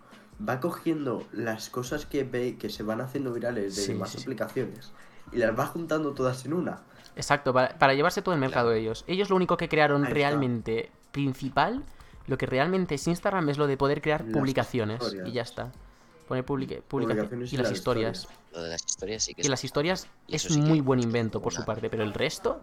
va 0.47 0.59
cogiendo 0.59 1.26
las 1.32 1.69
cosas 1.69 2.05
que 2.05 2.24
ve 2.24 2.57
que 2.57 2.69
se 2.69 2.84
van 2.84 3.01
haciendo 3.01 3.32
virales 3.34 3.76
de 3.76 3.82
Sí, 3.84 3.93
demás 3.93 4.09
sí, 4.11 4.17
sí. 4.17 4.24
aplicaciones 4.24 4.91
y 5.32 5.38
las 5.38 5.57
va 5.57 5.67
juntando 5.67 6.13
todas 6.13 6.45
en 6.45 6.53
una. 6.53 6.82
Exacto, 7.16 7.53
para, 7.53 7.78
para 7.78 7.93
llevarse 7.93 8.22
todo 8.22 8.34
el 8.36 8.41
mercado 8.41 8.68
Claro. 8.70 8.80
ellos. 8.80 9.03
Ellos 9.07 9.30
lo 9.30 9.36
único 9.36 9.57
que 9.57 9.70
crearon 9.70 10.01
Ahí 10.03 10.07
está. 10.07 10.14
realmente 10.14 10.91
principal, 11.11 11.84
lo 12.28 12.38
que 12.38 12.45
realmente 12.45 12.95
es 12.95 13.07
Instagram 13.07 13.47
es 13.49 13.57
lo 13.57 13.68
de 13.68 13.78
poder 13.78 14.01
crear 14.01 14.24
Las 14.24 14.34
publicaciones. 14.34 15.01
historias. 15.01 15.28
Y 15.28 15.32
ya 15.32 15.41
está. 15.43 15.72
Poner 16.28 16.45
publica- 16.45 16.76
publicaciones 16.88 17.30
Publicaciones 17.30 17.51
y 17.51 17.55
y 17.55 17.57
las 17.57 17.70
las 17.70 17.78
historias. 17.78 18.18
historias. 18.22 18.39
Lo 18.53 18.61
de 18.64 18.70
las 18.70 18.82
historias 18.86 19.24
sí 19.24 19.34
que 19.36 19.41
Y 19.41 19.47
las 19.49 19.64
historias 19.64 20.07
y 20.28 20.36
es 20.36 20.41
sí 20.43 20.59
muy 20.61 20.80
buen 20.82 20.99
invento 21.01 21.41
por 21.41 21.53
su 21.53 21.64
parte, 21.66 21.89
pero 21.89 22.03
el 22.03 22.14
resto... 22.14 22.61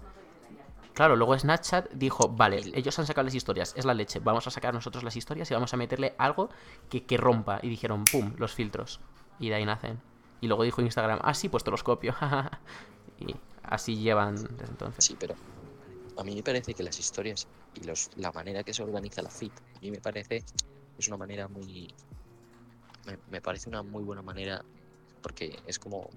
Claro, 0.95 1.15
luego 1.17 1.39
Snapchat 1.39 1.93
dijo, 1.93 2.29
vale, 2.29 2.61
ellos 2.75 2.99
han 2.99 3.07
sacado 3.07 3.25
las 3.25 3.35
historias, 3.35 3.73
es 3.77 3.85
la 3.85 3.95
leche, 3.95 4.19
vamos 4.19 4.47
a 4.47 4.51
sacar 4.51 4.75
nosotros 4.75 5.05
las 5.05 5.15
historias 5.17 5.51
y 5.51 5.55
vamos 5.55 5.73
a 5.73 5.77
meterle 5.77 6.15
algo 6.19 6.51
que, 6.91 7.05
que 7.05 7.17
rompa. 7.17 7.61
Y 7.63 7.69
dijeron, 7.69 8.05
pum, 8.11 8.33
los 8.39 8.53
filtros. 8.55 9.01
Y 9.39 9.49
de 9.51 9.55
ahí 9.55 9.65
nacen. 9.65 10.01
Y 10.41 10.49
luego 10.49 10.65
dijo 10.65 10.83
Instagram, 10.83 11.21
ah, 11.23 11.33
sí, 11.33 11.49
pues 11.49 11.63
te 11.65 11.71
los 11.71 11.83
copio. 11.85 12.15
y 13.21 13.35
así 13.63 13.97
llevan 13.97 14.35
desde 14.37 14.65
entonces. 14.71 15.05
Sí, 15.05 15.17
pero 15.19 15.35
a 16.17 16.25
mí 16.25 16.35
me 16.35 16.43
parece 16.43 16.75
que 16.75 16.83
las 16.83 16.99
historias 16.99 17.47
y 17.75 17.85
los, 17.85 18.11
la 18.17 18.33
manera 18.33 18.63
que 18.65 18.75
se 18.75 18.83
organiza 18.83 19.23
la 19.23 19.31
FIT, 19.31 19.53
a 19.77 19.81
mí 19.81 19.91
me 19.91 20.01
parece 20.01 20.43
es 20.99 21.09
una 21.09 21.17
manera 21.17 21.49
muy... 21.49 21.93
Me, 23.07 23.19
me 23.31 23.41
parece 23.41 23.69
una 23.69 23.83
muy 23.83 24.03
buena 24.05 24.23
manera 24.23 24.63
porque 25.23 25.59
es 25.67 25.79
como 25.79 26.09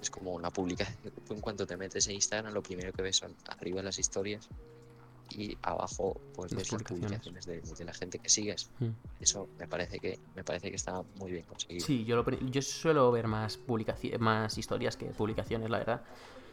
es 0.00 0.08
como 0.10 0.32
una 0.32 0.50
publicación. 0.50 1.12
En 1.30 1.40
cuanto 1.40 1.66
te 1.66 1.76
metes 1.76 2.06
en 2.08 2.14
Instagram, 2.14 2.54
lo 2.54 2.62
primero 2.62 2.90
que 2.92 3.02
ves 3.02 3.16
son 3.16 3.34
arriba 3.48 3.82
las 3.82 3.98
historias 3.98 4.48
y 5.36 5.56
abajo 5.62 6.18
pues 6.34 6.52
Las 6.52 6.62
ves 6.62 6.72
las 6.72 6.82
publicaciones. 6.82 7.20
publicaciones 7.44 7.70
de, 7.70 7.76
de 7.78 7.84
la 7.84 7.92
gente 7.92 8.18
que 8.18 8.28
sigues. 8.30 8.70
Mm. 8.80 8.88
Eso 9.20 9.48
me 9.58 9.68
parece 9.68 10.00
que 10.00 10.18
me 10.34 10.42
parece 10.42 10.70
que 10.70 10.76
está 10.76 11.02
muy 11.16 11.30
bien 11.32 11.44
conseguido. 11.44 11.84
Sí, 11.86 12.04
yo, 12.04 12.16
lo 12.16 12.24
yo 12.30 12.62
suelo 12.62 13.12
ver 13.12 13.26
más, 13.28 13.58
publicaci- 13.60 14.16
más 14.18 14.56
historias 14.56 14.96
que 14.96 15.06
publicaciones, 15.06 15.68
la 15.68 15.78
verdad. 15.78 16.02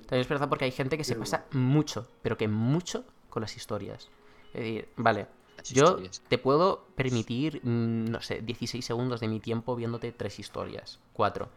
También 0.08 0.22
es 0.22 0.28
verdad 0.30 0.50
porque 0.50 0.66
hay 0.66 0.72
gente 0.72 0.98
que 0.98 1.04
se 1.04 1.16
pasa 1.16 1.46
mucho, 1.52 2.08
pero 2.22 2.38
que 2.38 2.48
mucho 2.48 3.04
con 3.30 3.42
las 3.42 3.56
historias. 3.58 4.10
Es 4.54 4.62
decir, 4.62 4.90
vale, 4.96 5.28
Las 5.58 5.70
yo 5.70 5.84
historias. 5.84 6.22
te 6.28 6.38
puedo 6.38 6.86
permitir, 6.96 7.60
mm, 7.64 8.06
no 8.10 8.22
sé, 8.22 8.42
16 8.42 8.86
segundos 8.86 9.20
de 9.20 9.28
mi 9.28 9.40
tiempo 9.40 9.76
viéndote 9.76 10.12
tres 10.14 10.40
historias, 10.40 11.00
cuatro. 11.14 11.50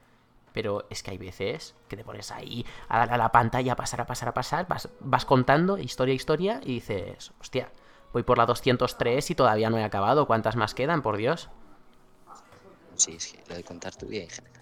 Pero 0.52 0.84
es 0.90 1.04
que 1.04 1.12
hay 1.12 1.18
veces 1.18 1.76
que 1.86 1.96
te 1.96 2.02
pones 2.02 2.32
ahí 2.32 2.66
a 2.88 2.98
darle 2.98 3.14
a 3.14 3.18
la 3.18 3.30
pantalla, 3.30 3.74
a 3.74 3.76
pasar, 3.76 4.00
a 4.00 4.06
pasar, 4.06 4.28
a 4.30 4.34
pasar, 4.34 4.66
vas, 4.66 4.88
vas 4.98 5.24
contando 5.24 5.78
historia 5.78 6.12
a 6.12 6.16
historia 6.16 6.60
y 6.64 6.74
dices, 6.74 7.30
hostia, 7.40 7.70
voy 8.12 8.24
por 8.24 8.36
la 8.36 8.46
203 8.46 9.30
y 9.30 9.34
todavía 9.36 9.70
no 9.70 9.78
he 9.78 9.84
acabado, 9.84 10.26
¿cuántas 10.26 10.56
más 10.56 10.74
quedan, 10.74 11.02
por 11.02 11.16
Dios? 11.16 11.48
Sí, 12.96 13.12
es 13.16 13.32
que 13.32 13.44
lo 13.48 13.54
de 13.54 13.62
contar 13.62 13.94
tu 13.94 14.06
vida 14.06 14.24
en 14.24 14.30
general 14.30 14.59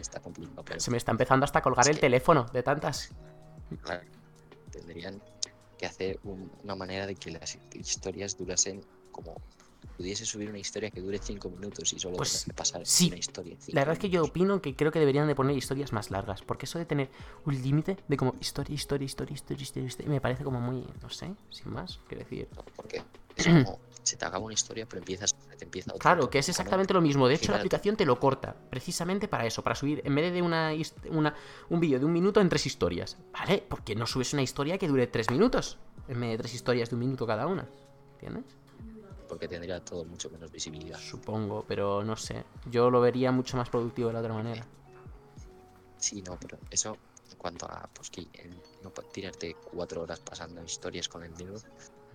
está 0.00 0.20
complicado, 0.20 0.62
pero 0.64 0.80
Se 0.80 0.90
me 0.90 0.96
está 0.96 1.12
empezando 1.12 1.44
hasta 1.44 1.58
a 1.58 1.62
colgar 1.62 1.84
Es 1.84 1.88
el 1.90 1.94
que- 1.96 2.00
teléfono 2.02 2.44
de 2.52 2.62
tantas. 2.62 3.10
Tendrían 4.70 5.20
que 5.78 5.86
hacer 5.86 6.18
un- 6.24 6.50
una 6.62 6.74
manera 6.74 7.06
de 7.06 7.14
que 7.14 7.30
las 7.30 7.58
historias 7.74 8.36
durasen 8.36 8.82
como 9.12 9.36
pudiese 9.96 10.24
subir 10.24 10.48
una 10.48 10.58
historia 10.58 10.90
que 10.90 11.00
dure 11.00 11.18
cinco 11.18 11.50
minutos 11.50 11.92
y 11.92 12.00
solo 12.00 12.16
Pues, 12.16 12.46
pasar 12.56 12.84
sí. 12.84 13.08
una 13.08 13.16
historia. 13.18 13.56
La 13.68 13.82
verdad 13.82 13.92
es 13.92 13.98
que 14.00 14.08
yo 14.10 14.24
opino 14.24 14.60
que 14.60 14.74
creo 14.74 14.90
que 14.90 14.98
deberían 14.98 15.28
de 15.28 15.34
poner 15.36 15.56
historias 15.56 15.92
más 15.92 16.10
largas, 16.10 16.42
porque 16.42 16.64
eso 16.66 16.78
de 16.80 16.86
tener 16.86 17.10
un 17.44 17.62
límite 17.62 17.96
de 18.08 18.16
como 18.16 18.34
historia, 18.40 18.74
historia, 18.74 19.04
historia, 19.04 19.34
historia, 19.34 19.62
historia, 19.62 19.86
historia, 19.86 20.10
me 20.10 20.20
parece 20.20 20.42
como 20.42 20.60
muy, 20.60 20.84
no 21.00 21.10
sé, 21.10 21.32
sin 21.50 21.72
más, 21.72 22.00
quiero 22.08 22.24
decir. 22.24 22.48
No, 22.56 22.64
Porque 22.74 23.02
es 23.36 23.46
como 23.46 23.80
se 24.02 24.16
te 24.16 24.24
acaba 24.26 24.44
una 24.44 24.52
historia, 24.54 24.86
pero 24.86 24.98
empiezas, 25.00 25.34
te 25.56 25.64
empieza 25.64 25.90
otra. 25.90 26.00
Claro, 26.14 26.28
que 26.28 26.38
es 26.38 26.48
exactamente 26.48 26.92
lo 26.92 27.00
mismo. 27.00 27.26
De 27.26 27.34
hecho, 27.34 27.52
la 27.52 27.58
aplicación 27.58 27.96
te 27.96 28.04
lo 28.04 28.20
corta, 28.20 28.54
precisamente 28.68 29.28
para 29.28 29.46
eso, 29.46 29.62
para 29.62 29.74
subir, 29.74 30.02
en 30.04 30.14
vez 30.14 30.32
de 30.32 30.42
una, 30.42 30.72
una 31.10 31.34
un 31.70 31.80
vídeo 31.80 31.98
de 31.98 32.04
un 32.04 32.12
minuto 32.12 32.40
en 32.40 32.48
tres 32.50 32.66
historias. 32.66 33.16
¿Vale? 33.32 33.64
¿Por 33.66 33.82
qué 33.82 33.94
no 33.96 34.06
subes 34.06 34.32
una 34.34 34.42
historia 34.42 34.76
que 34.76 34.88
dure 34.88 35.06
tres 35.06 35.30
minutos? 35.30 35.78
En 36.06 36.20
vez 36.20 36.30
de 36.32 36.38
tres 36.38 36.54
historias 36.54 36.90
de 36.90 36.96
un 36.96 37.00
minuto 37.00 37.26
cada 37.26 37.46
una. 37.46 37.66
¿Entiendes? 38.14 38.44
Porque 39.26 39.48
tendría 39.48 39.80
todo 39.80 40.04
mucho 40.04 40.28
menos 40.28 40.50
visibilidad. 40.52 40.98
Supongo, 40.98 41.64
pero 41.66 42.04
no 42.04 42.14
sé. 42.16 42.44
Yo 42.70 42.90
lo 42.90 43.00
vería 43.00 43.32
mucho 43.32 43.56
más 43.56 43.70
productivo 43.70 44.08
de 44.08 44.12
la 44.14 44.20
otra 44.20 44.34
manera. 44.34 44.66
Sí, 45.96 46.20
no, 46.20 46.36
pero 46.38 46.58
eso 46.70 46.98
en 47.30 47.38
cuanto 47.38 47.64
a 47.66 47.88
pues 47.92 48.10
que 48.10 48.20
el- 48.34 48.60
no 48.82 48.90
tirarte 48.90 49.56
cuatro 49.64 50.02
horas 50.02 50.20
pasando 50.20 50.62
historias 50.62 51.08
con 51.08 51.24
el 51.24 51.34
dedo. 51.34 51.58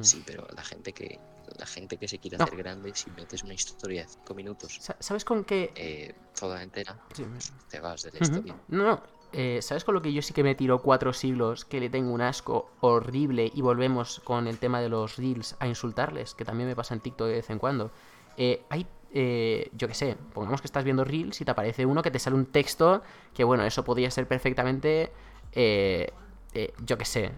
Sí, 0.02 0.24
pero 0.26 0.48
la 0.56 0.64
gente 0.64 0.94
que 0.94 1.20
la 1.58 1.66
gente 1.66 1.98
que 1.98 2.08
se 2.08 2.20
quiere 2.20 2.38
No. 2.38 2.46
hacer 2.46 2.58
grande, 2.58 2.94
si 2.94 3.10
metes 3.12 3.44
una 3.44 3.54
historia 3.54 4.04
de 4.04 4.08
cinco 4.08 4.36
minutos 4.36 4.78
Sa- 4.80 4.96
¿Sabes 5.00 5.26
con 5.26 5.44
qué? 5.44 5.72
eh, 5.76 6.14
toda 6.40 6.62
entera, 6.62 7.00
Sí, 7.14 7.26
te 7.70 7.80
vas 7.80 8.04
de 8.04 8.12
la 8.12 8.20
historia. 8.20 8.56
No, 8.68 8.84
no. 8.84 9.04
Eh, 9.32 9.60
¿Sabes 9.62 9.84
con 9.84 9.94
lo 9.94 10.02
que 10.02 10.12
yo 10.12 10.22
sí 10.24 10.34
que 10.34 10.44
me 10.44 10.56
tiro 10.56 10.82
cuatro 10.82 11.14
siglos, 11.14 11.64
que 11.66 11.80
le 11.80 11.90
tengo 11.90 12.12
un 12.12 12.22
asco 12.22 12.72
horrible 12.82 13.52
y 13.54 13.62
volvemos 13.62 14.20
con 14.22 14.48
el 14.48 14.58
tema 14.58 14.82
de 14.82 14.90
los 14.90 15.18
reels 15.18 15.56
a 15.60 15.68
insultarles, 15.68 16.34
que 16.34 16.46
también 16.46 16.68
me 16.70 16.76
pasa 16.76 16.94
en 16.96 17.00
TikTok 17.02 17.28
de 17.28 17.34
vez 17.34 17.50
en 17.52 17.60
cuando? 17.60 17.92
Eh, 18.38 18.66
hay, 18.70 18.88
eh, 19.14 19.70
yo 19.74 19.88
qué 19.88 19.94
sé, 19.94 20.18
pongamos 20.34 20.62
que 20.62 20.68
estás 20.68 20.84
viendo 20.84 21.04
reels 21.04 21.40
y 21.42 21.46
te 21.46 21.52
aparece 21.52 21.86
uno 21.86 22.02
que 22.02 22.10
te 22.10 22.18
sale 22.20 22.36
un 22.36 22.48
texto 22.48 23.04
que, 23.36 23.44
bueno, 23.44 23.64
eso 23.66 23.84
podría 23.84 24.10
ser 24.10 24.28
perfectamente, 24.28 25.12
eh, 25.52 26.12
eh, 26.54 26.74
yo 26.86 26.98
qué 26.98 27.06
sé, 27.06 27.32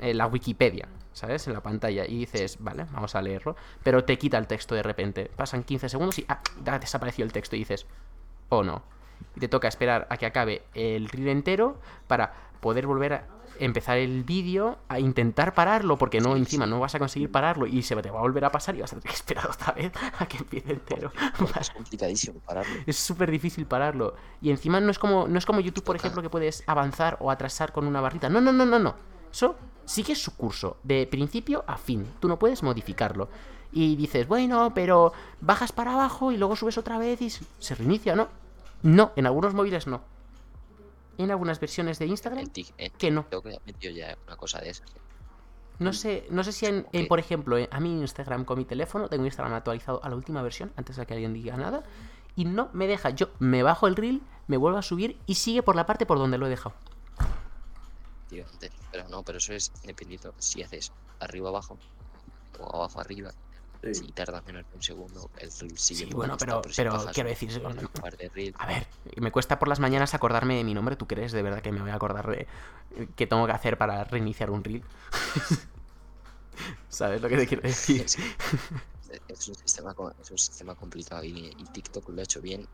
eh, 0.00 0.14
la 0.14 0.26
Wikipedia, 0.26 0.88
¿sabes? 1.16 1.46
En 1.46 1.54
la 1.54 1.62
pantalla 1.62 2.04
y 2.06 2.18
dices, 2.18 2.58
vale, 2.60 2.84
vamos 2.92 3.14
a 3.14 3.22
leerlo, 3.22 3.56
pero 3.82 4.04
te 4.04 4.18
quita 4.18 4.36
el 4.36 4.46
texto 4.46 4.74
de 4.74 4.82
repente. 4.82 5.30
Pasan 5.34 5.64
15 5.64 5.88
segundos 5.88 6.18
y 6.18 6.26
ah, 6.28 6.42
desapareció 6.78 7.24
el 7.24 7.32
texto 7.32 7.56
y 7.56 7.60
dices, 7.60 7.86
oh 8.50 8.62
no. 8.62 8.82
Y 9.34 9.40
te 9.40 9.48
toca 9.48 9.66
esperar 9.66 10.06
a 10.10 10.18
que 10.18 10.26
acabe 10.26 10.64
el 10.74 11.08
reel 11.08 11.28
entero 11.28 11.80
para 12.06 12.34
poder 12.60 12.86
volver 12.86 13.14
a 13.14 13.24
empezar 13.58 13.96
el 13.96 14.24
vídeo 14.24 14.76
a 14.88 15.00
intentar 15.00 15.54
pararlo, 15.54 15.96
porque 15.96 16.20
no, 16.20 16.36
encima 16.36 16.66
no 16.66 16.80
vas 16.80 16.94
a 16.94 16.98
conseguir 16.98 17.30
pararlo 17.30 17.66
y 17.66 17.82
se 17.82 17.96
te 17.96 18.10
va 18.10 18.18
a 18.18 18.22
volver 18.22 18.44
a 18.44 18.50
pasar 18.50 18.76
y 18.76 18.82
vas 18.82 18.92
a 18.92 18.96
tener 18.96 19.08
que 19.08 19.16
esperar 19.16 19.46
otra 19.50 19.72
vez 19.72 19.92
a 20.18 20.26
que 20.26 20.36
empiece 20.36 20.72
entero. 20.72 21.10
Es 21.58 21.70
complicadísimo 21.74 22.40
pararlo. 22.40 22.74
Es 22.86 22.98
súper 22.98 23.30
difícil 23.30 23.64
pararlo. 23.64 24.16
Y 24.42 24.50
encima 24.50 24.80
no 24.80 24.90
es 24.90 24.98
como, 24.98 25.26
no 25.28 25.38
es 25.38 25.46
como 25.46 25.60
YouTube, 25.60 25.84
por 25.84 25.96
ejemplo, 25.96 26.20
que 26.20 26.28
puedes 26.28 26.62
avanzar 26.66 27.16
o 27.20 27.30
atrasar 27.30 27.72
con 27.72 27.86
una 27.86 28.02
barrita. 28.02 28.28
No, 28.28 28.42
no, 28.42 28.52
no, 28.52 28.66
no, 28.66 28.78
no. 28.78 28.96
Eso 29.32 29.56
sigue 29.86 30.14
su 30.14 30.36
curso, 30.36 30.76
de 30.82 31.06
principio 31.06 31.64
a 31.66 31.76
fin. 31.78 32.06
Tú 32.20 32.28
no 32.28 32.38
puedes 32.38 32.62
modificarlo. 32.62 33.28
Y 33.72 33.96
dices, 33.96 34.26
bueno, 34.28 34.72
pero 34.74 35.12
bajas 35.40 35.72
para 35.72 35.94
abajo 35.94 36.32
y 36.32 36.36
luego 36.36 36.56
subes 36.56 36.78
otra 36.78 36.98
vez 36.98 37.20
y 37.22 37.30
se 37.30 37.74
reinicia, 37.74 38.14
¿no? 38.14 38.28
No, 38.82 39.12
en 39.16 39.26
algunos 39.26 39.54
móviles 39.54 39.86
no. 39.86 40.02
En 41.18 41.30
algunas 41.30 41.58
versiones 41.60 41.98
de 41.98 42.06
Instagram, 42.06 42.44
En 42.44 42.52
Tik- 42.52 42.72
en 42.78 42.92
que 42.92 43.10
no. 43.10 43.22
TikTok 43.22 43.46
ha 43.46 43.66
metido 43.66 43.94
ya 43.94 44.16
una 44.26 44.36
cosa 44.36 44.60
de 44.60 44.70
esas. 44.70 44.86
No 45.78 45.92
sé, 45.92 46.26
no 46.30 46.42
sé 46.44 46.52
si 46.52 46.66
en, 46.66 46.84
que- 46.84 47.04
por 47.06 47.18
ejemplo, 47.18 47.58
en- 47.58 47.68
a 47.70 47.80
mi 47.80 47.92
Instagram 48.00 48.44
con 48.44 48.58
mi 48.58 48.64
teléfono, 48.64 49.08
tengo 49.08 49.24
Instagram 49.24 49.54
actualizado 49.54 50.02
a 50.04 50.08
la 50.08 50.16
última 50.16 50.42
versión, 50.42 50.72
antes 50.76 50.96
de 50.96 51.06
que 51.06 51.14
alguien 51.14 51.34
diga 51.34 51.56
nada, 51.56 51.82
y 52.34 52.44
no 52.44 52.68
me 52.72 52.86
deja. 52.86 53.10
Yo 53.10 53.28
me 53.38 53.62
bajo 53.62 53.86
el 53.86 53.96
reel, 53.96 54.22
me 54.46 54.56
vuelvo 54.56 54.78
a 54.78 54.82
subir 54.82 55.18
y 55.26 55.34
sigue 55.34 55.62
por 55.62 55.76
la 55.76 55.84
parte 55.86 56.06
por 56.06 56.18
donde 56.18 56.38
lo 56.38 56.46
he 56.46 56.50
dejado. 56.50 56.74
Pero 58.28 59.08
no, 59.08 59.22
pero 59.22 59.38
eso 59.38 59.52
es 59.52 59.72
dependiendo 59.84 60.34
si 60.38 60.62
haces 60.62 60.92
arriba 61.20 61.48
abajo 61.48 61.78
o 62.58 62.76
abajo 62.76 63.00
arriba. 63.00 63.32
Sí. 63.82 63.94
Si 63.94 64.12
tardas 64.12 64.44
menos 64.46 64.64
de 64.68 64.74
un 64.74 64.82
segundo, 64.82 65.30
el 65.36 65.52
reel 65.60 65.78
sigue. 65.78 66.06
Sí, 66.06 66.12
bueno, 66.12 66.36
pero- 66.38 66.60
pero 66.74 66.92
bajas 66.92 67.14
quiero 67.14 67.28
decir, 67.28 67.62
un 67.64 67.86
par 67.88 68.16
de 68.18 68.52
A 68.58 68.66
ver, 68.66 68.86
me 69.18 69.30
cuesta 69.30 69.58
por 69.60 69.68
las 69.68 69.78
mañanas 69.78 70.12
acordarme 70.14 70.56
de 70.56 70.64
mi 70.64 70.74
nombre. 70.74 70.96
¿Tú 70.96 71.06
crees 71.06 71.30
de 71.30 71.42
verdad 71.42 71.62
que 71.62 71.70
me 71.70 71.80
voy 71.82 71.90
a 71.90 71.94
acordar 71.94 72.26
de 72.28 72.48
qué 73.14 73.26
tengo 73.28 73.46
que 73.46 73.52
hacer 73.52 73.78
para 73.78 74.02
reiniciar 74.04 74.50
un 74.50 74.64
reel? 74.64 74.82
¿Sabes 76.88 77.20
lo 77.20 77.28
que 77.28 77.36
te 77.36 77.46
quiero 77.46 77.62
decir? 77.62 78.02
es, 78.02 78.16
es 79.28 79.48
un 79.48 79.54
sistema, 79.54 79.94
es 80.20 80.30
un 80.30 80.38
sistema 80.38 80.74
complicado 80.74 81.22
y, 81.24 81.54
y 81.56 81.64
TikTok 81.72 82.08
lo 82.08 82.20
ha 82.20 82.24
hecho 82.24 82.40
bien 82.40 82.66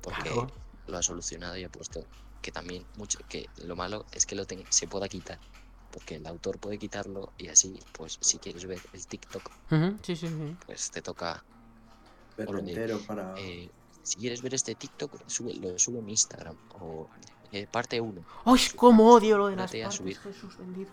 porque 0.00 0.22
Claro. 0.30 0.50
lo 0.86 0.98
ha 0.98 1.02
solucionado 1.02 1.56
y 1.56 1.64
ha 1.64 1.68
puesto 1.68 2.04
que 2.42 2.52
también 2.52 2.84
mucho 2.96 3.18
que 3.28 3.48
lo 3.64 3.74
malo 3.76 4.04
es 4.12 4.26
que 4.26 4.34
lo 4.34 4.44
ten- 4.44 4.66
se 4.68 4.86
pueda 4.88 5.08
quitar 5.08 5.38
porque 5.90 6.16
el 6.16 6.26
autor 6.26 6.58
puede 6.58 6.78
quitarlo 6.78 7.32
y 7.38 7.48
así 7.48 7.78
pues 7.92 8.18
si 8.20 8.38
quieres 8.38 8.66
ver 8.66 8.80
el 8.92 9.06
TikTok 9.06 9.50
Ujú, 9.70 9.96
Sí, 10.02 10.16
sí, 10.16 10.26
sí. 10.28 10.56
pues 10.66 10.90
te 10.90 11.00
toca 11.02 11.42
Pero 12.36 12.58
entero 12.58 12.98
para. 13.06 13.34
eh, 13.38 13.70
si 14.02 14.18
quieres 14.18 14.42
ver 14.42 14.54
este 14.54 14.74
TikTok 14.74 15.22
sube, 15.28 15.54
lo 15.54 15.78
subo 15.78 16.00
en 16.00 16.08
Instagram 16.10 16.56
o 16.74 17.08
eh, 17.52 17.66
parte 17.70 18.00
1 18.00 18.22
¡Ay, 18.46 18.60
cómo 18.74 19.12
odio 19.12 19.38
lo 19.38 19.46
de 19.48 19.56
las 19.56 19.70
partes, 19.70 19.94
subir. 19.94 20.18
Jesús 20.18 20.56
bendito! 20.58 20.92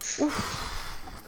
Acostúmbrate 0.00 0.79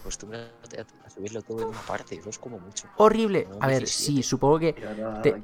a, 0.08 1.06
a 1.06 1.10
subirlo 1.10 1.42
todo 1.42 1.62
en 1.62 1.68
una 1.68 1.80
parte, 1.80 2.20
dos 2.24 2.38
como 2.38 2.58
mucho. 2.58 2.88
Horrible. 2.96 3.46
No, 3.50 3.56
A 3.60 3.66
ver, 3.68 3.80
17. 3.80 3.86
sí, 4.16 4.22
supongo 4.22 4.58
que 4.58 4.74
ahora 4.86 5.22
Te- 5.22 5.42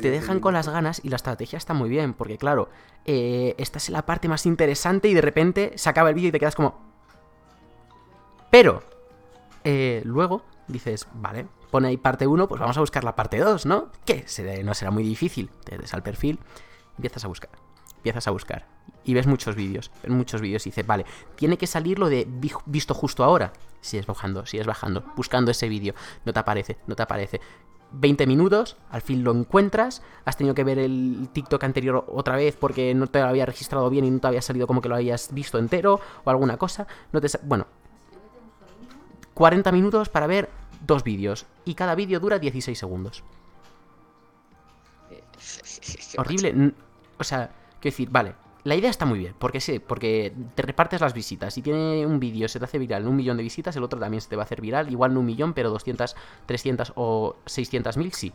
que 0.00 0.10
dejan 0.10 0.40
con 0.40 0.54
las 0.54 0.68
ganas 0.68 1.00
y 1.04 1.08
la 1.08 1.16
estrategia 1.16 1.56
está 1.56 1.74
muy 1.74 1.88
bien, 1.88 2.14
porque 2.14 2.38
claro, 2.38 2.68
eh, 3.04 3.54
estás 3.58 3.88
en 3.88 3.94
la 3.94 4.04
parte 4.06 4.28
más 4.28 4.46
interesante 4.46 5.08
y 5.08 5.14
de 5.14 5.20
repente 5.22 5.72
se 5.76 5.88
acaba 5.88 6.08
el 6.10 6.14
vídeo 6.14 6.28
y 6.28 6.32
te 6.32 6.40
quedas 6.40 6.54
como... 6.54 6.86
Pero, 8.50 8.82
eh, 9.64 10.02
luego 10.04 10.42
dices, 10.68 11.06
vale, 11.14 11.46
pone 11.70 11.88
ahí 11.88 11.96
parte 11.96 12.26
1, 12.26 12.48
pues 12.48 12.60
vamos 12.60 12.76
a 12.76 12.80
buscar 12.80 13.04
la 13.04 13.14
parte 13.14 13.38
2, 13.38 13.66
¿no? 13.66 13.90
Que 14.04 14.24
no 14.64 14.74
será 14.74 14.90
muy 14.90 15.02
difícil. 15.02 15.50
Te 15.64 15.76
des 15.78 15.92
al 15.94 16.02
perfil, 16.02 16.38
empiezas 16.96 17.24
a 17.24 17.28
buscar, 17.28 17.50
empiezas 17.98 18.26
a 18.26 18.30
buscar. 18.30 18.66
Y 19.04 19.14
ves 19.14 19.26
muchos 19.26 19.54
vídeos, 19.54 19.90
ves 20.02 20.10
muchos 20.12 20.40
vídeos 20.40 20.66
y 20.66 20.70
dices, 20.70 20.86
vale, 20.86 21.04
tiene 21.36 21.56
que 21.58 21.66
salir 21.66 21.98
lo 21.98 22.08
de 22.08 22.26
vi- 22.28 22.50
visto 22.66 22.94
justo 22.94 23.24
ahora. 23.24 23.52
Sigues 23.80 24.06
bajando, 24.06 24.44
sigues 24.46 24.66
bajando, 24.66 25.04
buscando 25.16 25.50
ese 25.50 25.68
vídeo. 25.68 25.94
No 26.24 26.32
te 26.32 26.40
aparece, 26.40 26.78
no 26.86 26.96
te 26.96 27.02
aparece. 27.02 27.40
20 27.90 28.26
minutos, 28.26 28.76
al 28.90 29.00
fin 29.00 29.24
lo 29.24 29.30
encuentras, 29.32 30.02
has 30.26 30.36
tenido 30.36 30.54
que 30.54 30.62
ver 30.62 30.78
el 30.78 31.30
TikTok 31.32 31.64
anterior 31.64 32.04
otra 32.08 32.36
vez 32.36 32.54
porque 32.56 32.94
no 32.94 33.06
te 33.06 33.20
lo 33.20 33.26
había 33.28 33.46
registrado 33.46 33.88
bien 33.88 34.04
y 34.04 34.10
no 34.10 34.18
te 34.20 34.26
había 34.26 34.42
salido 34.42 34.66
como 34.66 34.82
que 34.82 34.90
lo 34.90 34.96
habías 34.96 35.32
visto 35.32 35.56
entero 35.58 35.98
o 36.24 36.28
alguna 36.30 36.58
cosa. 36.58 36.86
No 37.12 37.20
te 37.22 37.28
bueno, 37.44 37.66
40 39.32 39.72
minutos 39.72 40.10
para 40.10 40.26
ver 40.26 40.50
dos 40.86 41.02
vídeos 41.02 41.46
y 41.64 41.74
cada 41.74 41.94
vídeo 41.94 42.20
dura 42.20 42.38
16 42.38 42.78
segundos. 42.78 43.24
Horrible. 46.18 46.72
O 47.18 47.24
sea, 47.24 47.50
quiero 47.80 47.94
decir, 47.94 48.10
vale, 48.10 48.34
la 48.64 48.74
idea 48.74 48.90
está 48.90 49.06
muy 49.06 49.18
bien, 49.18 49.34
porque 49.38 49.60
sí, 49.60 49.78
porque 49.78 50.34
te 50.54 50.62
repartes 50.62 51.00
las 51.00 51.14
visitas. 51.14 51.54
Si 51.54 51.62
tiene 51.62 52.04
un 52.04 52.20
vídeo, 52.20 52.48
se 52.48 52.58
te 52.58 52.64
hace 52.64 52.78
viral 52.78 53.06
un 53.06 53.16
millón 53.16 53.36
de 53.36 53.42
visitas, 53.42 53.74
el 53.76 53.82
otro 53.82 53.98
también 53.98 54.20
se 54.20 54.28
te 54.28 54.36
va 54.36 54.42
a 54.42 54.44
hacer 54.44 54.60
viral, 54.60 54.90
igual 54.90 55.14
no 55.14 55.20
un 55.20 55.26
millón, 55.26 55.54
pero 55.54 55.70
200, 55.70 56.16
300 56.46 56.92
o 56.96 57.36
600 57.46 57.96
mil 57.96 58.12
sí. 58.12 58.32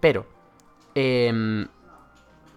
Pero, 0.00 0.26
em, 0.94 1.66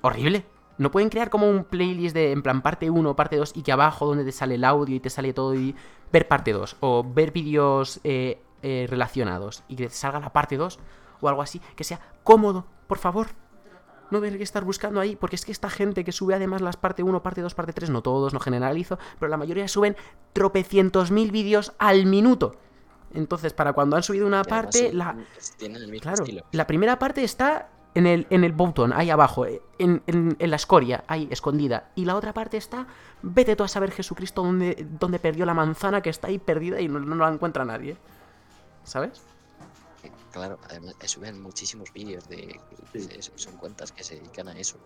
horrible. 0.01 0.45
No 0.77 0.91
pueden 0.91 1.09
crear 1.09 1.31
como 1.31 1.49
un 1.49 1.63
playlist 1.63 2.13
de 2.13 2.31
en 2.31 2.43
plan 2.43 2.61
parte 2.61 2.89
1, 2.91 3.15
parte 3.15 3.37
2 3.37 3.53
y 3.55 3.63
que 3.63 3.71
abajo 3.71 4.05
donde 4.05 4.23
te 4.23 4.31
sale 4.31 4.55
el 4.55 4.63
audio 4.63 4.95
y 4.95 4.99
te 4.99 5.09
sale 5.09 5.33
todo 5.33 5.55
y 5.55 5.75
ver 6.11 6.27
parte 6.27 6.53
2 6.53 6.77
o 6.81 7.03
ver 7.03 7.31
vídeos 7.31 7.99
eh, 8.03 8.39
eh, 8.61 8.85
relacionados 8.87 9.63
y 9.67 9.75
que 9.75 9.87
te 9.87 9.93
salga 9.95 10.19
la 10.19 10.31
parte 10.33 10.55
2 10.55 10.77
o 11.19 11.29
algo 11.29 11.41
así, 11.41 11.59
que 11.75 11.83
sea 11.83 11.99
cómodo, 12.23 12.67
por 12.85 12.99
favor. 12.99 13.27
No 14.11 14.21
tener 14.21 14.37
que 14.37 14.43
estar 14.43 14.63
buscando 14.63 14.99
ahí, 14.99 15.15
porque 15.15 15.35
es 15.35 15.43
que 15.45 15.51
esta 15.51 15.69
gente 15.69 16.03
que 16.03 16.11
sube 16.11 16.33
además 16.33 16.61
las 16.61 16.77
parte 16.77 17.03
1, 17.03 17.21
parte 17.23 17.41
2, 17.41 17.53
parte 17.53 17.73
3, 17.73 17.89
no 17.89 18.01
todos, 18.01 18.33
no 18.33 18.39
generalizo, 18.39 18.97
pero 19.19 19.29
la 19.29 19.37
mayoría 19.37 19.67
suben 19.67 19.95
tropecientos 20.33 21.11
mil 21.11 21.31
vídeos 21.31 21.73
al 21.79 22.05
minuto. 22.05 22.55
Entonces, 23.13 23.53
para 23.53 23.73
cuando 23.73 23.95
han 23.95 24.03
subido 24.03 24.27
una 24.27 24.43
parte, 24.43 24.91
la, 24.93 25.15
Tienen 25.57 25.81
el 25.81 25.87
mismo 25.89 26.01
Claro, 26.03 26.23
estilo. 26.23 26.43
la 26.51 26.67
primera 26.67 26.99
parte 26.99 27.23
está 27.23 27.69
en 27.95 28.05
el, 28.05 28.27
en 28.29 28.43
el 28.43 28.51
botón, 28.51 28.93
ahí 28.93 29.09
abajo, 29.09 29.45
eh, 29.45 29.61
en, 29.79 30.03
en- 30.07 30.35
en 30.37 30.49
la 30.51 30.55
escoria, 30.57 31.03
ahí 31.07 31.27
escondida. 31.31 31.89
Y 31.95 32.05
la 32.05 32.15
otra 32.15 32.31
parte 32.33 32.57
está, 32.57 32.85
vete 33.23 33.55
tú 33.55 33.63
a 33.63 33.67
saber 33.67 33.91
Jesucristo 33.91 34.43
dónde, 34.43 34.85
dónde 34.99 35.17
perdió 35.19 35.45
la 35.45 35.53
manzana 35.55 36.01
que 36.01 36.09
está 36.11 36.27
ahí 36.27 36.37
perdida 36.37 36.79
y 36.79 36.87
no, 36.87 36.99
no 36.99 37.15
la 37.15 37.29
encuentra 37.33 37.65
nadie. 37.65 37.97
¿Sabes? 38.83 39.23
Claro, 40.37 40.59
además 40.69 40.95
eh, 41.01 41.07
suben 41.07 41.41
muchísimos 41.41 41.91
vídeos 41.93 42.27
de, 42.29 42.59
Sí. 42.93 43.07
son 43.35 43.57
cuentas 43.57 43.91
que 43.91 44.03
se 44.03 44.15
dedican 44.15 44.47
a 44.47 44.57
eso, 44.57 44.77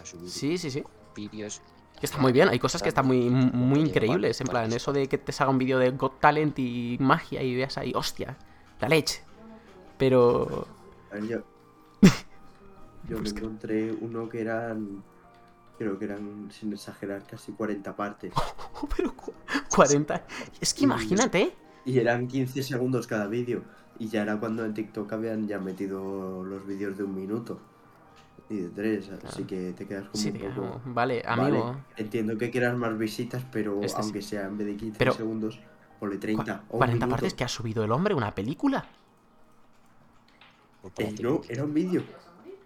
a 0.00 0.04
subir 0.04 0.28
Sí, 0.30 0.58
sí, 0.58 0.70
sí. 0.70 0.82
vídeos. 1.14 1.62
Que 1.98 2.06
está 2.06 2.18
muy 2.18 2.32
bien, 2.32 2.48
hay 2.48 2.58
cosas 2.58 2.82
que 2.82 2.88
están 2.88 3.06
muy, 3.06 3.28
muy 3.28 3.80
increíbles. 3.80 4.40
En 4.40 4.46
plan, 4.46 4.72
eso 4.72 4.92
de 4.92 5.06
que 5.08 5.18
te 5.18 5.32
salga 5.32 5.50
un 5.50 5.58
vídeo 5.58 5.78
de 5.78 5.90
Got 5.90 6.18
Talent 6.20 6.58
y 6.58 6.96
magia 7.00 7.42
y 7.42 7.54
veas 7.54 7.76
ahí, 7.78 7.92
hostia, 7.94 8.38
la 8.80 8.88
leche. 8.88 9.22
Pero. 9.98 10.66
A 11.10 11.14
ver, 11.16 11.24
yo, 11.26 11.38
yo 13.08 13.18
me 13.18 13.28
encontré 13.28 13.92
uno 13.92 14.28
que 14.28 14.40
eran, 14.40 15.02
creo 15.78 15.98
que 15.98 16.06
eran, 16.06 16.48
sin 16.50 16.72
exagerar, 16.72 17.22
casi 17.26 17.52
40 17.52 17.94
partes. 17.94 18.32
Pero 18.96 19.14
cu- 19.14 19.34
40. 19.74 20.26
Es 20.60 20.72
que 20.72 20.84
imagínate, 20.84 21.52
Y 21.84 21.98
eran 21.98 22.26
15 22.28 22.62
segundos 22.62 23.06
cada 23.06 23.26
vídeo. 23.26 23.62
Y 24.00 24.08
ya 24.08 24.22
era 24.22 24.40
cuando 24.40 24.64
en 24.64 24.74
TikTok 24.74 25.12
habían 25.12 25.46
ya 25.46 25.58
metido 25.60 26.42
los 26.42 26.66
vídeos 26.66 26.96
de 26.98 27.04
un 27.04 27.14
minuto. 27.14 27.60
Y 28.48 28.56
de 28.56 28.68
tres, 28.70 29.10
así 29.24 29.44
que 29.44 29.72
te 29.74 29.86
quedas 29.86 30.08
como 30.08 30.16
Sí, 30.20 30.30
un 30.30 30.38
te 30.38 30.48
poco... 30.48 30.54
como, 30.80 30.80
vale, 30.94 31.22
Vale, 31.24 31.42
amigo. 31.42 31.76
entiendo 31.96 32.36
que 32.36 32.50
quieras 32.50 32.76
más 32.76 32.98
visitas, 32.98 33.44
pero 33.52 33.76
Este 33.82 33.88
sí. 33.88 33.94
aunque 34.02 34.22
sea 34.22 34.46
en 34.46 34.58
vez 34.58 34.66
de 34.66 34.76
15 34.76 34.98
Pero- 34.98 35.12
segundos, 35.12 35.60
ponle 36.00 36.16
30 36.18 36.64
o 36.70 36.72
un 36.74 36.78
40 36.78 36.94
minuto. 37.06 37.10
partes 37.10 37.34
que 37.34 37.44
ha 37.44 37.48
subido 37.48 37.84
el 37.84 37.92
hombre, 37.92 38.12
una 38.14 38.34
película. 38.34 38.86
Eh, 40.96 41.14
no, 41.20 41.42
era 41.48 41.64
un 41.64 41.74
vídeo. 41.74 42.02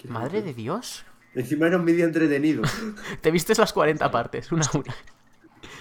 Madre 0.09 0.41
de 0.43 0.55
Dios. 0.55 1.05
Encima 1.35 1.67
era 1.67 1.77
un 1.79 1.85
vídeo 1.85 2.07
entretenido. 2.07 2.63
Te 3.21 3.31
vistes 3.31 3.59
las 3.59 3.73
40 3.73 4.09
partes, 4.11 4.53
una 4.53 4.65
a 4.73 4.79
una. 4.79 4.95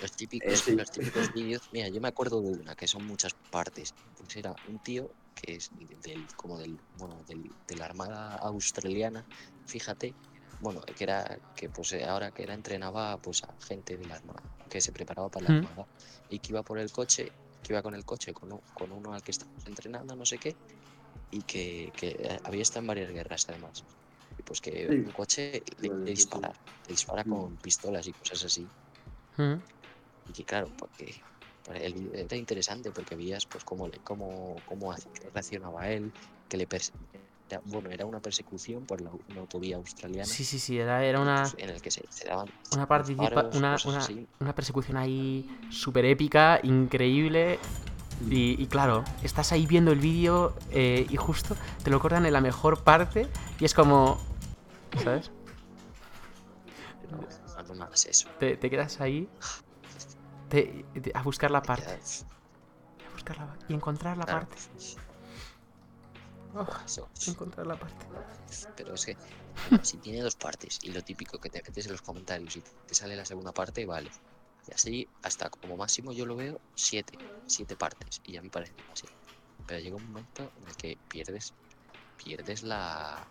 Los 0.02 0.12
típicos, 0.14 0.52
Eh, 0.52 0.58
sí. 0.58 0.76
los 0.76 0.90
típicos 0.92 1.32
vídeos, 1.34 1.70
mira, 1.72 1.88
yo 1.90 2.02
me 2.02 2.08
acuerdo 2.08 2.42
de 2.42 2.52
una, 2.60 2.76
que 2.76 2.88
son 2.88 3.06
muchas 3.06 3.34
partes. 3.52 3.94
Pues 4.18 4.36
era 4.36 4.56
un 4.68 4.80
tío 4.80 5.12
que 5.34 5.56
es 5.56 5.70
del, 5.72 6.28
como 6.36 6.60
del, 6.60 6.82
bueno, 6.94 7.24
del, 7.26 7.56
de 7.68 7.76
la 7.76 7.86
Armada 7.86 8.36
Australiana, 8.38 9.28
fíjate, 9.66 10.18
bueno, 10.60 10.82
que 10.96 11.04
era, 11.04 11.40
que 11.56 11.70
pues 11.70 11.92
eh, 11.94 12.06
ahora 12.06 12.32
que 12.32 12.44
era 12.44 12.54
entrenaba 12.54 13.18
pues 13.20 13.44
a 13.44 13.56
gente 13.68 13.98
de 13.98 14.06
la 14.06 14.16
Armada, 14.16 14.44
que 14.70 14.82
se 14.82 14.94
preparaba 14.94 15.30
para 15.30 15.46
la 15.46 15.50
Mm. 15.50 15.58
Armada, 15.58 15.86
y 16.28 16.40
que 16.40 16.52
iba 16.54 16.64
por 16.64 16.80
el 16.80 16.92
coche, 16.92 17.34
que 17.62 17.74
iba 17.74 17.82
con 17.84 17.96
el 17.96 18.06
coche, 18.06 18.34
con, 18.34 18.62
con 18.74 18.92
uno 18.92 19.14
al 19.14 19.22
que 19.24 19.32
estaba 19.32 19.52
entrenando, 19.66 20.16
no 20.16 20.26
sé 20.26 20.40
qué, 20.40 20.58
y 21.32 21.44
que, 21.44 21.94
que 21.96 22.10
eh, 22.20 22.40
había 22.44 22.62
estado 22.64 22.82
en 22.84 22.88
varias 22.88 23.12
guerras 23.12 23.46
además. 23.50 23.86
Y 24.38 24.44
pues 24.44 24.62
que 24.62 24.90
Sí. 24.90 24.96
un 25.04 25.12
coche 25.12 25.64
le, 25.78 25.90
le 26.04 26.12
dispara, 26.12 26.50
le 26.88 26.92
dispara 26.94 27.26
Mm. 27.26 27.26
con 27.26 27.58
pistolas 27.60 28.08
y 28.08 28.14
cosas 28.14 28.44
así. 28.46 28.72
Mm. 29.38 29.64
Y 30.26 30.34
que 30.34 30.46
claro, 30.46 30.74
porque 30.78 31.26
el 31.74 31.94
vídeo 31.94 32.14
era 32.14 32.36
interesante 32.36 32.92
porque 32.92 33.16
veías 33.16 33.46
pues 33.46 33.64
cómo, 33.64 33.88
le- 33.88 34.00
cómo, 34.00 34.62
cómo 34.66 34.94
reaccionaba 35.34 35.90
él, 35.90 36.12
que 36.50 36.58
le 36.58 36.68
era- 37.50 37.62
bueno, 37.66 37.90
era 37.90 38.06
una 38.06 38.20
persecución 38.20 38.86
por 38.86 39.02
la, 39.02 39.12
una 39.30 39.42
autovía 39.42 39.78
australiana 39.78 40.26
Sí, 40.26 40.44
sí, 40.44 40.60
sí, 40.60 40.80
era, 40.80 41.04
era 41.06 41.20
una, 41.20 41.52
en 41.58 41.70
el 41.70 41.82
que 41.82 41.92
se, 41.92 42.04
se 42.10 42.28
daban 42.28 42.50
una, 42.74 42.88
participa- 42.88 43.50
una, 43.56 43.78
una, 43.86 44.08
una 44.40 44.56
persecución 44.56 44.98
ahí 44.98 45.50
súper 45.70 46.06
épica, 46.06 46.60
increíble. 46.64 47.60
Y, 48.30 48.62
y 48.62 48.68
claro, 48.68 49.04
estás 49.24 49.52
ahí 49.52 49.66
viendo 49.66 49.92
el 49.92 50.00
vídeo 50.00 50.56
eh, 50.72 51.06
y 51.10 51.18
justo 51.18 51.56
te 51.84 51.90
lo 51.90 52.00
cortan 52.00 52.26
en 52.26 52.34
la 52.34 52.42
mejor 52.42 52.84
parte 52.84 53.28
y 53.60 53.66
es 53.66 53.74
como... 53.74 54.18
¿Sabes? 55.04 55.32
No, 57.10 57.76
no, 57.76 57.90
eso. 57.94 58.30
Te, 58.40 58.56
te 58.56 58.70
quedas 58.70 59.02
ahí 59.02 59.28
a 61.14 61.24
buscar 61.24 61.52
la 61.52 61.62
te 61.62 61.68
parte. 61.68 61.92
A 61.92 63.12
buscarla 63.12 63.58
y 63.68 63.74
encontrar 63.74 64.18
la 64.18 64.26
claro, 64.26 64.48
parte. 64.48 64.62
Oh, 66.56 66.68
encontrar 67.28 67.68
la 67.68 67.76
parte. 67.76 68.06
Pero 68.76 68.94
es 68.94 69.06
que 69.06 69.18
si 69.84 69.98
tiene 69.98 70.22
dos 70.22 70.36
partes 70.36 70.80
y 70.84 70.92
lo 70.92 71.02
típico 71.02 71.40
que 71.40 71.50
te 71.50 71.62
metes 71.66 71.86
en 71.86 71.94
los 71.94 72.02
comentarios 72.02 72.56
y 72.56 72.64
te 72.86 72.96
sale 72.96 73.16
la 73.16 73.26
segunda 73.26 73.52
parte, 73.52 73.86
vale. 73.86 74.12
Y 74.68 74.74
así, 74.74 75.08
hasta 75.24 75.50
como 75.50 75.78
máximo 75.78 76.14
yo 76.14 76.26
lo 76.26 76.36
veo 76.36 76.62
siete, 76.76 77.20
siete 77.46 77.76
partes 77.76 78.22
y 78.24 78.34
ya 78.34 78.42
me 78.42 78.50
parece 78.50 78.76
así. 78.92 79.08
Pero 79.66 79.80
llega 79.80 79.98
un 79.98 80.08
momento 80.08 80.52
en 80.56 80.68
el 80.68 80.76
que 80.76 80.98
pierdes, 81.08 81.54
pierdes 82.16 82.64
la, 82.64 83.28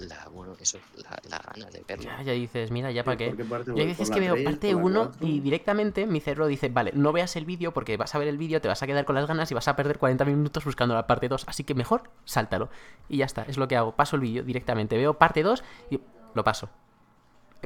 la 0.00 0.28
bueno, 0.28 0.54
eso, 0.60 0.78
la, 0.96 1.18
la 1.28 1.38
gana 1.38 1.70
de 1.70 1.84
verlo. 1.86 2.04
Ya, 2.04 2.22
ya 2.22 2.32
dices, 2.32 2.70
mira, 2.70 2.90
ya 2.90 3.04
para 3.04 3.16
qué. 3.16 3.28
¿Por 3.28 3.36
qué 3.36 3.44
parte 3.44 3.70
Yo 3.70 3.78
hay 3.78 3.86
veces 3.86 4.08
¿Por 4.08 4.14
que 4.14 4.20
veo 4.20 4.44
parte 4.44 4.72
por 4.72 4.80
la 4.80 4.86
1 4.86 5.04
cuatro? 5.04 5.26
y 5.26 5.40
directamente 5.40 6.06
mi 6.06 6.20
cerebro 6.20 6.46
dice, 6.46 6.68
vale, 6.68 6.92
no 6.94 7.12
veas 7.12 7.36
el 7.36 7.44
vídeo 7.44 7.72
porque 7.72 7.96
vas 7.96 8.14
a 8.14 8.18
ver 8.18 8.28
el 8.28 8.38
vídeo, 8.38 8.60
te 8.60 8.68
vas 8.68 8.82
a 8.82 8.86
quedar 8.86 9.04
con 9.04 9.14
las 9.14 9.26
ganas 9.26 9.50
y 9.50 9.54
vas 9.54 9.68
a 9.68 9.76
perder 9.76 9.98
40 9.98 10.24
minutos 10.24 10.64
buscando 10.64 10.94
la 10.94 11.06
parte 11.06 11.28
2. 11.28 11.44
Así 11.48 11.64
que 11.64 11.74
mejor, 11.74 12.10
sáltalo. 12.24 12.68
Y 13.08 13.18
ya 13.18 13.24
está, 13.26 13.42
es 13.42 13.56
lo 13.56 13.68
que 13.68 13.76
hago. 13.76 13.92
Paso 13.96 14.16
el 14.16 14.22
vídeo 14.22 14.42
directamente, 14.42 14.96
veo 14.96 15.14
parte 15.18 15.42
2 15.42 15.62
y 15.90 16.00
lo 16.34 16.44
paso. 16.44 16.68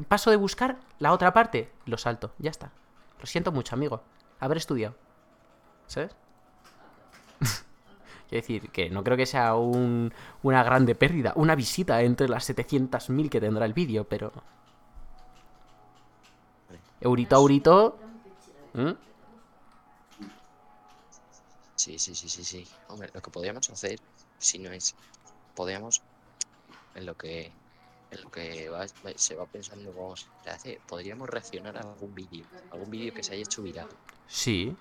Paso 0.09 0.30
de 0.30 0.37
buscar 0.37 0.78
la 0.99 1.12
otra 1.12 1.33
parte, 1.33 1.70
lo 1.85 1.99
salto, 1.99 2.33
ya 2.39 2.51
está. 2.51 2.72
Lo 3.20 3.26
siento 3.26 3.53
mucho, 3.53 3.74
amigo. 3.74 4.03
Haber 4.41 4.57
estudiado. 4.57 4.95
¿Sabes? 5.87 6.16
Quiero 8.33 8.47
decir 8.47 8.70
que 8.70 8.89
no 8.89 9.05
creo 9.05 9.18
que 9.18 9.26
sea 9.26 9.57
un- 9.57 10.11
una 10.43 10.62
grande 10.64 10.95
pérdida, 10.95 11.35
una 11.37 11.55
visita 11.55 12.01
entre 12.03 12.30
las 12.30 12.45
700.000 12.47 13.28
que 13.28 13.43
tendrá 13.43 13.66
el 13.66 13.74
vídeo, 13.74 14.05
pero... 14.09 14.33
Eurito 17.01 17.37
a 17.37 17.39
eurito... 17.41 17.99
¿Mm? 18.74 18.93
Sí, 21.74 21.99
sí, 21.99 22.14
sí, 22.14 22.28
sí, 22.28 22.45
sí. 22.45 22.68
Hombre, 22.89 23.11
lo 23.12 23.20
que 23.20 23.30
podríamos 23.30 23.68
hacer, 23.70 23.99
si 24.39 24.59
no 24.59 24.70
es, 24.72 24.95
podríamos, 25.55 26.03
en 26.95 27.07
lo 27.07 27.14
que, 27.16 27.53
en 28.11 28.22
lo 28.22 28.30
que 28.30 28.68
va- 28.70 28.87
se 29.16 29.37
va 29.37 29.47
pensando 29.47 29.93
cómo 29.95 30.16
se 30.16 30.51
hace, 30.51 30.80
podríamos 30.87 31.28
reaccionar 31.28 31.76
a 31.76 31.80
algún 31.83 32.14
vídeo, 32.14 32.47
algún 32.70 32.91
vídeo 32.91 33.12
que 33.14 33.22
se 33.22 33.35
haya 33.35 33.43
hecho 33.45 33.62
viral. 33.62 33.89
Sí. 34.26 34.76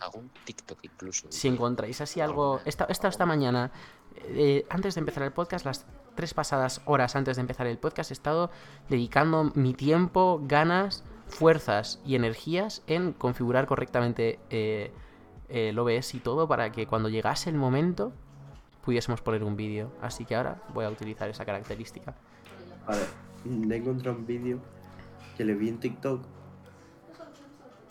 Algún 0.00 0.30
TikTok 0.44 0.78
incluso. 0.82 1.26
Si 1.30 1.48
encontráis 1.48 2.00
así 2.00 2.20
algo. 2.20 2.60
Esta, 2.64 2.84
esta, 2.86 3.08
esta 3.08 3.26
mañana, 3.26 3.70
eh, 4.16 4.66
antes 4.70 4.94
de 4.94 5.00
empezar 5.00 5.22
el 5.22 5.32
podcast, 5.32 5.64
las 5.64 5.86
tres 6.14 6.34
pasadas 6.34 6.82
horas 6.84 7.16
antes 7.16 7.36
de 7.36 7.40
empezar 7.40 7.66
el 7.66 7.78
podcast, 7.78 8.10
he 8.10 8.14
estado 8.14 8.50
dedicando 8.88 9.52
mi 9.54 9.74
tiempo, 9.74 10.40
ganas, 10.44 11.04
fuerzas 11.28 12.00
y 12.04 12.14
energías 12.16 12.82
en 12.86 13.12
configurar 13.12 13.66
correctamente 13.66 14.40
eh, 14.50 14.92
el 15.48 15.78
OBS 15.78 16.14
y 16.14 16.20
todo 16.20 16.48
para 16.48 16.72
que 16.72 16.86
cuando 16.86 17.08
llegase 17.08 17.50
el 17.50 17.56
momento 17.56 18.12
pudiésemos 18.84 19.20
poner 19.20 19.44
un 19.44 19.56
vídeo. 19.56 19.92
Así 20.00 20.24
que 20.24 20.34
ahora 20.34 20.62
voy 20.74 20.84
a 20.84 20.90
utilizar 20.90 21.28
esa 21.28 21.44
característica. 21.44 22.14
Vale, 22.86 23.02
he 23.44 23.76
encontrado 23.76 24.18
un 24.18 24.26
vídeo 24.26 24.60
que 25.36 25.44
le 25.44 25.54
vi 25.54 25.68
en 25.68 25.78
TikTok. 25.78 26.22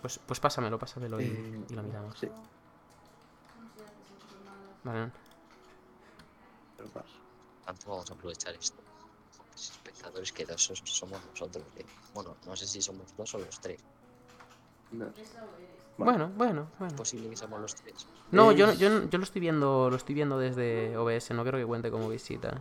Pues, 0.02 0.20
pues 0.26 0.40
pásamelo, 0.40 0.80
pásamelo 0.80 1.20
y, 1.20 1.26
Eh, 1.26 1.62
y 1.70 1.74
lo 1.74 1.84
miramos. 1.84 2.18
Sí, 2.20 2.30
Vale. 4.84 5.12
Tanto 7.66 7.90
vamos 7.90 8.10
a 8.10 8.14
aprovechar 8.14 8.56
esto. 8.56 8.82
Los 9.52 9.72
espectadores 9.72 10.32
que 10.32 10.46
dos 10.46 10.72
somos 10.86 11.20
nosotros. 11.26 11.64
que- 11.76 11.86
Bueno, 12.14 12.36
no 12.46 12.56
sé 12.56 12.66
si 12.66 12.82
somos 12.82 13.16
dos 13.18 13.34
o 13.36 13.40
los 13.40 13.60
tres. 13.60 13.84
No. 14.92 15.12
Bueno, 15.98 16.30
bueno, 16.36 16.70
Es 16.74 16.80
bueno. 16.80 16.96
posible 16.96 17.30
que 17.30 17.36
seamos 17.36 17.60
los 17.60 17.76
tres. 17.76 18.08
No, 18.32 18.54
yo, 18.54 18.70
Es- 18.70 18.80
yo, 18.80 19.04
yo 19.10 19.18
lo 19.18 19.24
estoy 19.26 19.42
viendo, 19.42 19.90
lo 19.90 19.96
estoy 19.98 20.16
viendo 20.16 20.40
desde 20.40 20.96
OBS, 20.98 21.34
no 21.34 21.44
creo 21.44 21.60
que 21.60 21.66
cuente 21.66 21.92
como 21.92 22.08
visita. 22.10 22.58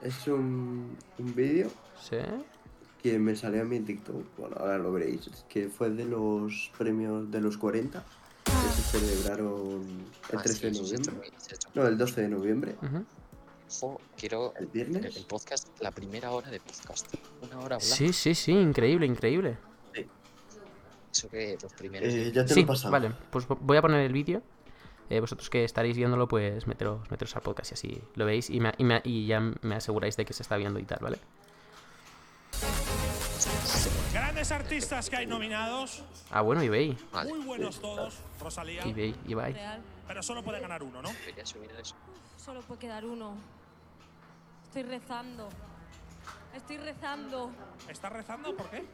Es 0.00 0.26
un, 0.28 0.96
un 1.18 1.34
vídeo 1.34 1.68
¿Sí? 2.00 2.18
Que 3.04 3.18
me 3.18 3.36
salió 3.36 3.60
a 3.60 3.64
mí 3.66 3.76
en 3.76 3.84
TikTok. 3.84 4.24
Bueno, 4.38 4.56
ahora 4.58 4.78
lo 4.78 4.90
veréis. 4.90 5.28
Que 5.46 5.68
fue 5.68 5.90
de 5.90 6.06
los 6.06 6.70
premios 6.78 7.30
de 7.30 7.38
los 7.42 7.58
40 7.58 8.02
que 8.44 8.50
se 8.82 8.98
celebraron 8.98 9.82
el 10.32 10.38
Ah, 10.38 10.42
13 10.42 10.68
de 10.70 10.74
sí, 10.74 10.80
eso 10.80 10.86
se 10.86 10.94
ha 10.94 10.98
hecho 10.98 11.10
noviembre. 11.12 11.30
No, 11.74 11.86
el 11.86 11.98
12 11.98 12.20
de 12.22 12.28
noviembre. 12.28 12.74
Ojo, 13.82 14.00
quiero 14.16 14.54
El 14.58 14.66
viernes. 14.68 15.16
el 15.18 15.24
podcast, 15.26 15.68
la 15.80 15.90
primera 15.90 16.30
hora 16.30 16.48
de 16.50 16.60
podcast. 16.60 17.14
Una 17.42 17.56
hora 17.58 17.76
hablando. 17.76 17.94
Sí, 17.94 18.12
sí, 18.14 18.34
sí, 18.34 18.52
increíble, 18.52 19.04
increíble. 19.04 19.58
Eso 21.12 21.28
que 21.28 21.58
los 21.62 21.72
primeros. 21.74 22.08
Eh, 22.12 22.32
ya 22.32 22.44
te 22.46 22.54
Sí, 22.54 22.60
lo 22.60 22.64
he 22.64 22.68
pasado. 22.68 22.90
vale, 22.92 23.12
pues 23.30 23.46
vo- 23.46 23.58
voy 23.60 23.76
a 23.76 23.82
poner 23.82 24.00
el 24.00 24.12
vídeo. 24.14 24.42
Eh, 25.10 25.20
vosotros 25.20 25.50
que 25.50 25.62
estaréis 25.64 25.96
viéndolo, 25.96 26.26
pues 26.26 26.66
meteros, 26.66 27.08
meteros 27.10 27.36
al 27.36 27.42
podcast 27.42 27.72
y 27.72 27.74
así 27.74 28.02
lo 28.14 28.24
veis 28.24 28.48
y, 28.48 28.58
me- 28.60 28.72
y 28.78 28.84
me- 28.84 29.02
y 29.04 29.26
ya 29.26 29.40
me 29.40 29.74
aseguráis 29.74 30.16
de 30.16 30.24
que 30.24 30.32
se 30.32 30.42
está 30.42 30.56
viendo 30.56 30.78
y 30.80 30.84
tal, 30.84 30.98
¿vale? 31.02 31.18
Grandes 34.14 34.52
artistas 34.52 35.10
que 35.10 35.16
hay 35.16 35.26
nominados, 35.26 36.02
Ah, 36.30 36.40
bueno, 36.40 36.62
Vale, 37.12 37.30
muy 37.30 37.40
buenos 37.44 37.80
todos, 37.80 38.14
Rosalía, 38.40 38.86
Ibai. 39.26 39.52
Real. 39.52 39.82
pero 40.06 40.22
solo 40.22 40.42
puede 40.44 40.60
ganar 40.60 40.82
uno, 40.84 41.02
¿no? 41.02 41.08
debería 41.12 41.44
subir 41.44 41.70
eso. 41.72 41.96
Solo 42.36 42.60
puede 42.62 42.78
quedar 42.80 43.04
uno. 43.04 43.34
Estoy 44.66 44.84
rezando. 44.84 45.48
Estoy 46.54 46.76
rezando. 46.78 47.50
¿Está 47.88 48.08
rezando? 48.08 48.56
¿Por 48.56 48.70
qué? 48.70 48.86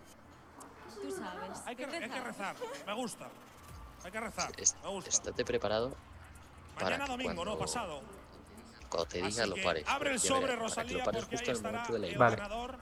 Tú 1.03 1.11
sabes. 1.11 1.61
Hay 1.67 1.77
que, 1.77 1.85
hay 1.85 1.91
rezar, 2.21 2.57
me 2.87 2.95
gusta. 2.95 3.29
Hay 4.05 4.11
que 4.11 4.21
rezar, 4.21 4.51
me 4.83 4.89
gusta. 4.89 5.11
estate 5.11 5.45
preparado 5.45 5.95
para 6.75 6.87
Mañana 6.97 7.07
domingo, 7.07 7.35
cuando- 7.35 7.45
no 7.45 7.59
pasado. 7.59 8.01
cuando 8.89 9.07
te 9.07 9.17
diga 9.19 9.29
Así 9.29 9.49
lo 9.51 9.55
que 9.55 9.63
pares. 9.63 9.85
abre 9.87 10.13
el 10.13 10.19
sobre, 10.21 10.41
verás, 10.41 10.57
para 10.57 10.59
que 10.59 10.63
Rosalía, 10.69 10.99
lo 10.99 11.05
pares 11.05 11.21
porque 11.25 11.37
ahí 11.37 11.39
justo 11.41 11.51
en 11.51 11.51
el 11.51 11.57
estará 11.57 11.73
momento 11.79 11.93
de 11.93 11.99
la 12.01 12.07
el 12.07 12.19
Vale. 12.19 12.37
ganador 12.37 12.79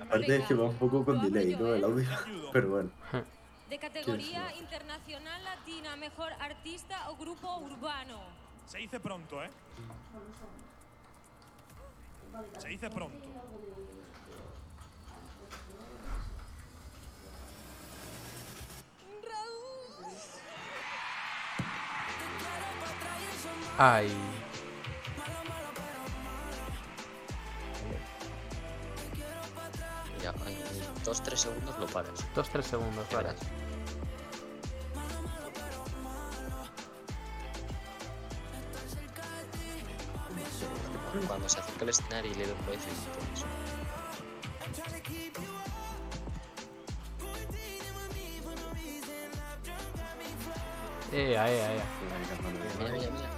Aparte 0.00 0.36
es 0.36 0.46
que 0.46 0.54
va 0.54 0.64
un 0.64 0.76
poco 0.76 1.04
con 1.04 1.20
delay, 1.20 1.56
¿no? 1.56 1.74
El 1.74 1.84
audio. 1.84 2.08
Pero 2.52 2.68
bueno. 2.68 2.90
De 3.68 3.78
categoría 3.78 4.54
internacional 4.56 5.44
latina, 5.44 5.96
mejor 5.96 6.32
artista 6.40 7.10
o 7.10 7.16
grupo 7.16 7.58
urbano. 7.58 8.20
Se 8.66 8.78
dice 8.78 9.00
pronto, 9.00 9.42
¿eh? 9.42 9.50
Se 12.58 12.68
dice 12.68 12.88
pronto. 12.90 13.28
Ay, 23.80 24.10
2-3 31.08 31.36
segundos 31.36 31.78
lo 31.78 31.86
paras. 31.86 32.24
2-3 32.34 32.62
segundos, 32.62 33.06
vale. 33.12 33.30
Cuando 41.26 41.48
se 41.48 41.58
acerca 41.58 41.84
el 41.84 41.88
escenario 41.88 42.30
y 42.30 42.34
le 42.34 42.46
doy 42.46 42.56
un 42.58 42.66
beso 42.66 42.86
y 42.88 42.92
eso. 43.34 43.46
Ea, 51.10 51.50
ea, 51.50 51.74
ea. 51.74 51.84
Mira, 52.78 52.90
mira, 52.92 53.10
mira. 53.10 53.30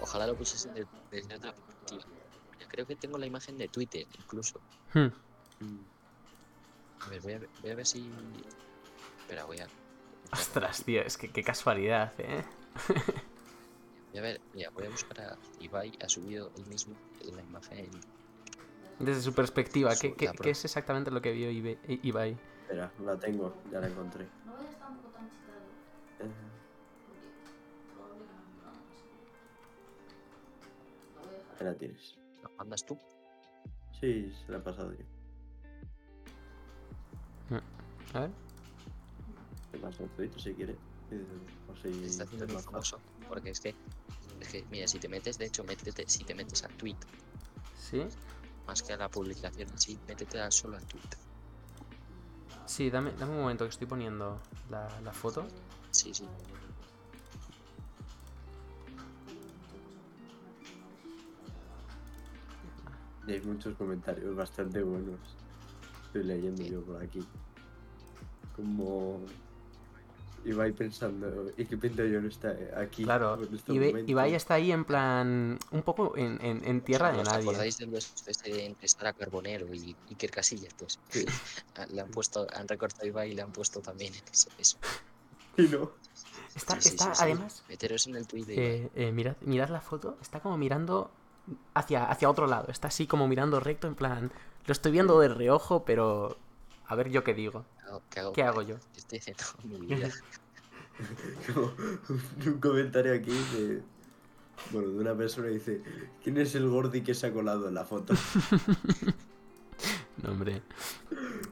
Ojalá 0.00 0.26
lo 0.26 0.34
pusiesen 0.34 0.72
desde 1.10 1.36
otra 1.36 1.52
perspectiva. 1.52 2.02
Creo 2.68 2.86
que 2.86 2.96
tengo 2.96 3.18
la 3.18 3.26
imagen 3.26 3.56
de 3.58 3.68
Twitter, 3.68 4.06
incluso. 4.18 4.60
A 5.60 7.08
ver, 7.08 7.20
voy 7.22 7.32
a 7.34 7.38
ver, 7.38 7.50
voy 7.62 7.70
a 7.70 7.74
ver 7.74 7.86
si. 7.86 8.10
Espera, 9.20 9.44
voy 9.44 9.58
a. 9.60 9.66
Ostras, 10.32 10.84
tío, 10.84 11.02
es 11.02 11.16
que 11.16 11.32
qué 11.32 11.42
casualidad, 11.42 12.12
¿eh? 12.18 12.44
Voy 14.10 14.18
a 14.18 14.22
ver, 14.22 14.40
mira, 14.52 14.70
voy 14.74 14.86
a 14.86 14.90
buscar 14.90 15.20
a 15.20 15.38
Ibai, 15.60 15.92
ha 16.02 16.08
subido 16.08 16.50
él 16.56 16.66
mismo 16.66 16.94
la 17.32 17.42
imagen. 17.42 17.90
Desde 18.98 19.20
su 19.22 19.32
perspectiva, 19.34 19.90
¿qué, 19.90 20.08
Su- 20.10 20.16
qué- 20.16 20.26
la 20.26 20.32
qué 20.32 20.38
pro- 20.38 20.50
es 20.50 20.64
exactamente 20.64 21.10
lo 21.10 21.20
que 21.22 21.32
vio 21.32 21.50
Ibai? 21.50 22.36
Espera, 22.62 22.92
la 22.98 23.18
tengo, 23.18 23.54
ya 23.70 23.80
la 23.80 23.86
encontré. 23.88 24.24
Eh, 26.18 26.24
Ahí 31.58 31.66
la 31.66 31.74
tienes. 31.74 32.14
¿Lo 32.42 32.50
mandas 32.58 32.84
tú? 32.84 32.98
Sí, 34.00 34.30
se 34.44 34.52
la 34.52 34.58
he 34.58 34.60
pasado 34.60 34.92
yo. 34.92 35.04
A 38.16 38.20
ver. 38.20 38.30
Te 39.72 39.78
paso 39.78 40.02
el 40.04 40.10
Twitter 40.10 40.40
si 40.40 40.54
quieres. 40.54 40.76
Eh, 41.10 41.24
O 41.70 41.76
si 41.76 41.82
Te 42.00 42.06
está 42.06 42.24
haciendo 42.24 42.46
muy 42.52 42.62
famoso. 42.62 42.98
Porque 43.28 43.50
es 43.50 43.60
que. 43.60 43.74
Es 44.40 44.48
que, 44.48 44.64
mira, 44.70 44.86
si 44.88 44.98
te 44.98 45.08
metes, 45.08 45.38
de 45.38 45.46
hecho, 45.46 45.64
métete, 45.64 46.04
si 46.08 46.24
te 46.24 46.34
metes 46.34 46.62
a 46.64 46.68
tweet, 46.68 46.96
¿Sí? 47.78 48.02
más 48.66 48.82
que 48.82 48.92
a 48.92 48.96
la 48.98 49.08
publicación 49.08 49.68
en 49.70 49.78
sí, 49.78 49.98
métete 50.06 50.40
a 50.40 50.50
solo 50.50 50.76
a 50.76 50.80
tweet. 50.80 51.02
Sí, 52.66 52.90
dame, 52.90 53.12
dame 53.12 53.32
un 53.32 53.38
momento 53.40 53.64
que 53.64 53.70
estoy 53.70 53.86
poniendo 53.86 54.38
la, 54.70 55.00
la 55.00 55.12
foto. 55.12 55.46
Sí, 55.90 56.12
sí. 56.12 56.26
Y 63.26 63.32
hay 63.32 63.40
muchos 63.42 63.74
comentarios 63.76 64.34
bastante 64.36 64.82
buenos. 64.82 65.18
Estoy 66.06 66.24
leyendo 66.24 66.62
Sí. 66.62 66.70
yo 66.70 66.82
por 66.84 67.02
aquí. 67.02 67.24
Como 68.56 69.20
Ibai 70.44 70.72
pensando, 70.72 71.50
¿y 71.56 71.64
qué 71.66 71.76
pinto 71.76 72.04
yo 72.04 72.18
en 72.18 72.26
esta, 72.26 72.54
aquí? 72.76 73.02
Claro, 73.04 73.34
en 73.42 73.54
este 73.54 73.72
Ibe- 73.72 73.88
momento?". 73.88 74.10
Ibai 74.12 74.34
está 74.34 74.54
ahí 74.54 74.70
en 74.72 74.84
plan. 74.84 75.58
Un 75.72 75.82
poco 75.82 76.16
en, 76.16 76.38
en- 76.40 76.64
en 76.64 76.80
tierra 76.82 77.12
de 77.12 77.18
¿Os 77.20 77.28
nadie. 77.28 77.42
acordáis 77.42 77.76
del 77.78 77.90
beso 77.90 78.08
este 78.26 78.52
de 78.52 78.64
entre 78.66 78.86
Sara 78.88 79.12
Carbonero 79.12 79.66
y 79.74 79.96
Iker 80.10 80.30
Casillas? 80.30 80.72
Pues 80.78 80.98
Sí. 81.08 81.26
le 81.92 82.00
han 82.00 82.10
puesto, 82.10 82.46
han 82.54 82.68
recortado 82.68 83.04
a 83.04 83.08
Ibai 83.08 83.32
y 83.32 83.34
le 83.34 83.42
han 83.42 83.52
puesto 83.52 83.80
también 83.80 84.12
eso. 84.32 84.48
eso. 84.58 84.78
Y 85.58 85.62
no. 85.68 85.90
Está, 86.54 86.78
Sí, 86.80 86.90
está 86.90 87.04
sí, 87.06 87.10
sí. 87.14 87.22
además. 87.24 87.62
Meteros 87.68 88.06
en 88.06 88.16
el 88.16 88.26
tweet 88.26 88.44
de 88.44 88.54
Ibai. 88.54 88.66
eh, 88.66 88.90
eh, 88.94 89.12
mirad, 89.12 89.36
mirad 89.40 89.68
la 89.70 89.80
foto, 89.80 90.16
está 90.20 90.40
como 90.40 90.56
mirando 90.58 91.10
hacia, 91.74 92.04
hacia 92.04 92.28
otro 92.30 92.46
lado. 92.46 92.70
Está 92.70 92.88
así 92.88 93.06
como 93.06 93.26
mirando 93.26 93.58
recto, 93.58 93.86
en 93.88 93.94
plan. 93.94 94.30
Lo 94.66 94.72
estoy 94.72 94.92
viendo 94.92 95.18
de 95.18 95.28
reojo, 95.28 95.84
pero. 95.84 96.36
A 96.88 96.94
ver 96.94 97.10
yo 97.10 97.24
qué 97.24 97.34
digo. 97.34 97.66
¿Qué 98.34 98.42
hago, 98.42 98.62
yo? 98.62 98.76
¿Qué 98.92 99.00
estoy 99.00 99.18
haciendo 99.18 99.44
mi 99.64 99.78
vida? 99.86 100.10
Como 101.54 101.72
un 102.46 102.60
comentario 102.60 103.14
aquí 103.14 103.30
de. 103.30 103.82
Bueno, 104.70 104.88
de 104.88 104.98
una 104.98 105.16
persona 105.16 105.48
dice: 105.48 105.82
¿Quién 106.22 106.38
es 106.38 106.54
el 106.54 106.68
gordi 106.68 107.02
que 107.02 107.14
se 107.14 107.26
ha 107.28 107.32
colado 107.32 107.68
en 107.68 107.74
la 107.74 107.84
foto? 107.84 108.14
No, 110.22 110.30
hombre. 110.32 110.62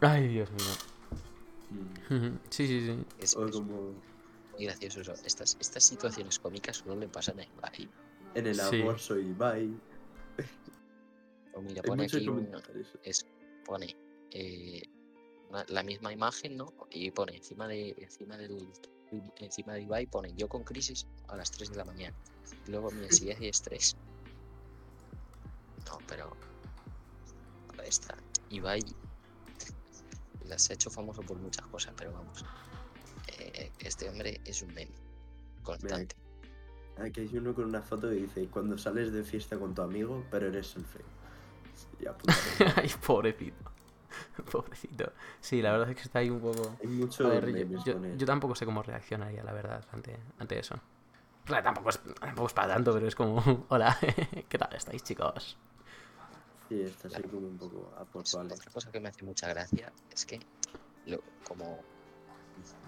Ay, 0.00 0.28
Dios 0.28 0.50
Mm. 0.50 0.56
mío. 0.56 2.38
Sí, 2.50 2.66
sí, 2.66 2.80
sí. 2.86 3.04
Es, 3.18 3.34
o 3.36 3.46
es 3.46 3.52
como 3.52 3.94
muy 4.52 4.64
gracioso 4.64 5.00
eso. 5.00 5.14
Estas, 5.24 5.56
estas 5.60 5.84
situaciones 5.84 6.38
cómicas 6.38 6.76
solo 6.78 6.96
le 6.96 7.08
pasan 7.08 7.40
a 7.40 7.44
Ibai. 7.44 7.90
en 8.34 8.46
el 8.46 8.54
Sí. 8.58 8.80
amor 8.80 8.98
soy 8.98 9.26
Ibai. 9.28 9.74
O 11.54 11.62
mira, 11.62 11.82
Hay 11.84 11.88
pone 11.88 12.04
aquí 12.04 12.28
un, 12.28 12.50
es, 13.04 13.26
pone, 13.64 13.96
eh, 14.32 14.82
la 15.68 15.82
misma 15.82 16.12
imagen, 16.12 16.56
¿no? 16.56 16.72
Y 16.90 17.10
pone 17.10 17.36
encima 17.36 17.68
de 17.68 17.94
encima 17.98 18.36
del 18.36 18.68
encima 19.36 19.74
de 19.74 19.82
Ibai 19.82 20.06
pone 20.06 20.32
yo 20.34 20.48
con 20.48 20.64
crisis 20.64 21.06
a 21.28 21.36
las 21.36 21.50
3 21.52 21.70
de 21.70 21.76
la 21.76 21.84
mañana. 21.84 22.16
Luego 22.66 22.90
mi 22.90 23.04
ansiedad 23.04 23.38
y 23.40 23.48
estrés. 23.48 23.96
No, 25.86 25.98
pero 26.08 26.36
está 27.84 28.16
Ibai 28.50 28.82
las 30.46 30.70
ha 30.70 30.74
hecho 30.74 30.90
famoso 30.90 31.22
por 31.22 31.38
muchas 31.38 31.66
cosas, 31.68 31.94
pero 31.96 32.12
vamos. 32.12 32.44
eh, 33.38 33.70
este 33.80 34.08
hombre 34.08 34.40
es 34.44 34.62
un 34.62 34.74
meme 34.74 34.92
constante. 35.62 36.16
Aquí 36.98 37.22
hay 37.22 37.36
uno 37.36 37.54
con 37.54 37.64
una 37.64 37.82
foto 37.82 38.08
que 38.08 38.16
dice, 38.16 38.46
cuando 38.48 38.78
sales 38.78 39.12
de 39.12 39.24
fiesta 39.24 39.58
con 39.58 39.74
tu 39.74 39.82
amigo, 39.82 40.24
pero 40.30 40.46
eres 40.46 40.76
el 40.76 40.84
feo. 40.84 41.02
Y 41.98 42.06
apuntaré. 42.06 42.72
Ay, 42.76 42.90
pobrecito. 43.04 43.73
Pobrecito. 44.50 45.12
Sí, 45.40 45.62
la 45.62 45.72
verdad 45.72 45.90
es 45.90 45.96
que 45.96 46.02
está 46.02 46.18
ahí 46.20 46.30
un 46.30 46.40
poco. 46.40 46.76
Hay 46.80 46.88
muchos 46.88 47.26
A 47.26 47.28
ver, 47.30 47.68
yo, 48.16 48.26
tampoco 48.26 48.54
sé 48.54 48.64
cómo 48.64 48.82
reaccionaría, 48.82 49.44
la 49.44 49.52
verdad, 49.52 49.84
ante, 49.92 50.18
ante 50.38 50.58
eso. 50.58 50.74
O 51.44 51.48
sea, 51.48 51.62
tampoco 51.62 51.90
es, 51.90 52.00
tampoco 52.18 52.48
es 52.48 52.54
para 52.54 52.74
tanto, 52.74 52.92
pero 52.92 53.06
es 53.06 53.14
como, 53.14 53.66
hola, 53.68 53.96
¿qué 54.48 54.58
tal 54.58 54.74
estáis, 54.74 55.02
chicos? 55.02 55.56
Sí, 56.68 56.80
está 56.80 57.08
así 57.08 57.22
como 57.24 57.46
un 57.46 57.58
poco 57.58 57.92
a 57.98 58.04
por. 58.04 58.22
Otra 58.22 58.70
cosa 58.72 58.90
que 58.90 59.00
me 59.00 59.08
hace 59.08 59.24
mucha 59.24 59.48
gracia 59.48 59.92
es 60.10 60.24
que 60.24 60.40
lo, 61.06 61.20
como 61.46 61.80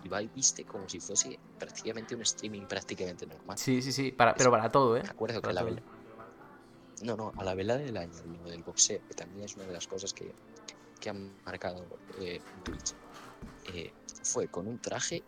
Ibai 0.04 0.30
viste 0.34 0.64
como 0.64 0.88
si 0.88 1.00
fuese 1.00 1.38
prácticamente 1.58 2.14
un 2.14 2.22
streaming 2.22 2.62
prácticamente 2.62 3.26
normal. 3.26 3.58
Sí, 3.58 3.82
sí, 3.82 3.92
sí, 3.92 4.12
para, 4.12 4.34
pero 4.34 4.50
para 4.50 4.70
todo, 4.70 4.96
¿eh? 4.96 5.02
Me 5.02 5.10
acuerdo 5.10 5.36
que 5.36 5.42
Para 5.42 5.54
la 5.54 5.60
todo. 5.60 5.70
vela. 5.70 5.82
No, 7.02 7.16
no, 7.16 7.32
a 7.36 7.44
la 7.44 7.54
velada 7.54 7.80
del 7.80 7.96
año, 7.96 8.14
lo 8.42 8.50
del 8.50 8.62
boxeo, 8.62 9.00
que 9.06 9.14
también 9.14 9.44
es 9.44 9.54
una 9.56 9.66
de 9.66 9.72
las 9.72 9.86
cosas 9.86 10.14
que, 10.14 10.32
que 11.06 11.10
han 11.10 11.36
marcado 11.44 11.86
eh, 12.18 12.42
Twitch. 12.64 12.96
eh, 13.62 13.94
fue 14.24 14.48
con 14.48 14.66
un 14.66 14.80
traje 14.80 15.22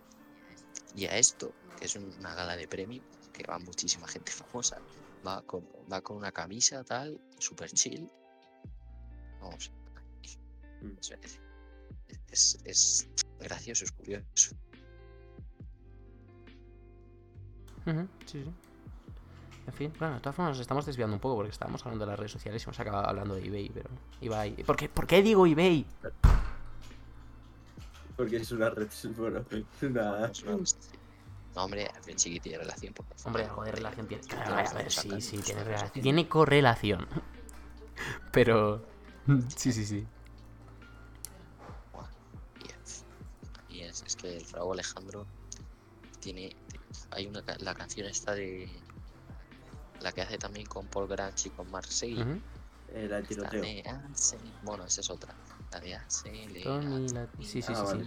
y 0.96 1.04
a 1.06 1.16
esto, 1.16 1.54
que 1.78 1.84
es 1.84 1.94
una 1.94 2.34
gala 2.34 2.56
de 2.56 2.66
premio, 2.66 3.00
que 3.32 3.44
va 3.48 3.60
muchísima 3.60 4.08
gente 4.08 4.32
famosa, 4.42 4.82
va 5.24 5.40
con, 5.42 5.64
va 5.90 6.00
con 6.00 6.16
una 6.16 6.32
camisa 6.32 6.82
tal, 6.82 7.20
super 7.38 7.70
chill. 7.70 8.10
Vamos. 9.40 9.70
Mm. 10.82 10.96
es, 12.32 12.58
es- 12.64 13.08
gracioso, 13.38 13.84
es 13.84 13.92
curioso. 13.92 14.56
Ujú, 17.86 18.08
sí, 18.26 18.42
sí. 18.42 18.52
En 19.68 19.74
fin, 19.74 19.92
bueno, 19.98 20.14
de 20.14 20.20
todas 20.20 20.34
formas 20.34 20.52
nos 20.52 20.60
estamos 20.60 20.86
desviando 20.86 21.14
un 21.14 21.20
poco 21.20 21.36
porque 21.36 21.50
estábamos 21.50 21.84
hablando 21.84 22.06
de 22.06 22.12
las 22.12 22.18
redes 22.18 22.32
sociales 22.32 22.62
y 22.62 22.64
hemos 22.64 22.80
acabado 22.80 23.06
hablando 23.06 23.34
de 23.34 23.46
eBay, 23.46 23.68
pero 23.68 23.90
eBay... 24.18 24.64
¿Por 24.64 24.76
qué, 24.76 24.88
¿Por 24.88 25.06
qué 25.06 25.22
digo 25.22 25.46
eBay? 25.46 25.84
Porque 28.16 28.36
es 28.38 28.50
una 28.50 28.70
red, 28.70 28.88
bueno, 29.18 29.44
una... 29.82 30.32
No, 31.54 31.64
hombre, 31.64 31.86
al 31.86 32.02
fin 32.02 32.18
sí 32.18 32.32
que 32.32 32.40
tiene 32.40 32.58
relación. 32.58 32.94
porque 32.94 33.14
Hombre, 33.24 33.44
algo 33.44 33.62
de 33.64 33.72
relación 33.72 34.06
tiene. 34.06 34.22
Claro, 34.22 34.54
a 34.56 34.72
ver, 34.72 34.90
sí, 34.90 35.20
sí, 35.20 35.38
tiene, 35.38 35.64
relación. 35.64 36.02
tiene 36.02 36.28
correlación. 36.28 37.06
Pero. 38.32 38.82
Sí, 39.54 39.72
sí, 39.72 39.84
sí. 39.84 40.06
Y 43.68 43.80
es, 43.80 44.02
es, 44.06 44.16
que 44.16 44.38
el 44.38 44.44
Frau 44.46 44.72
Alejandro 44.72 45.26
tiene. 46.20 46.56
Hay 47.10 47.26
una 47.26 47.42
la 47.58 47.74
canción 47.74 48.06
esta 48.06 48.32
de. 48.32 48.70
La 50.00 50.12
que 50.12 50.22
hace 50.22 50.38
también 50.38 50.66
con 50.66 50.86
Paul 50.86 51.08
Granch 51.08 51.46
y 51.46 51.50
con 51.50 51.70
Marseille. 51.70 52.40
Esta 52.92 53.22
tiroteo. 53.22 53.60
de 53.60 53.82
Ansel- 53.84 54.38
Bueno, 54.62 54.84
esa 54.84 55.00
es 55.02 55.10
otra. 55.10 55.34
La 55.72 55.80
de 55.80 55.94
Ansel- 55.96 56.62
Tony 56.62 57.08
la- 57.10 57.26
Sí, 57.40 57.44
sí, 57.44 57.62
sí, 57.62 57.72
Ah, 57.76 57.80
sí. 57.80 57.84
vale. 57.84 58.04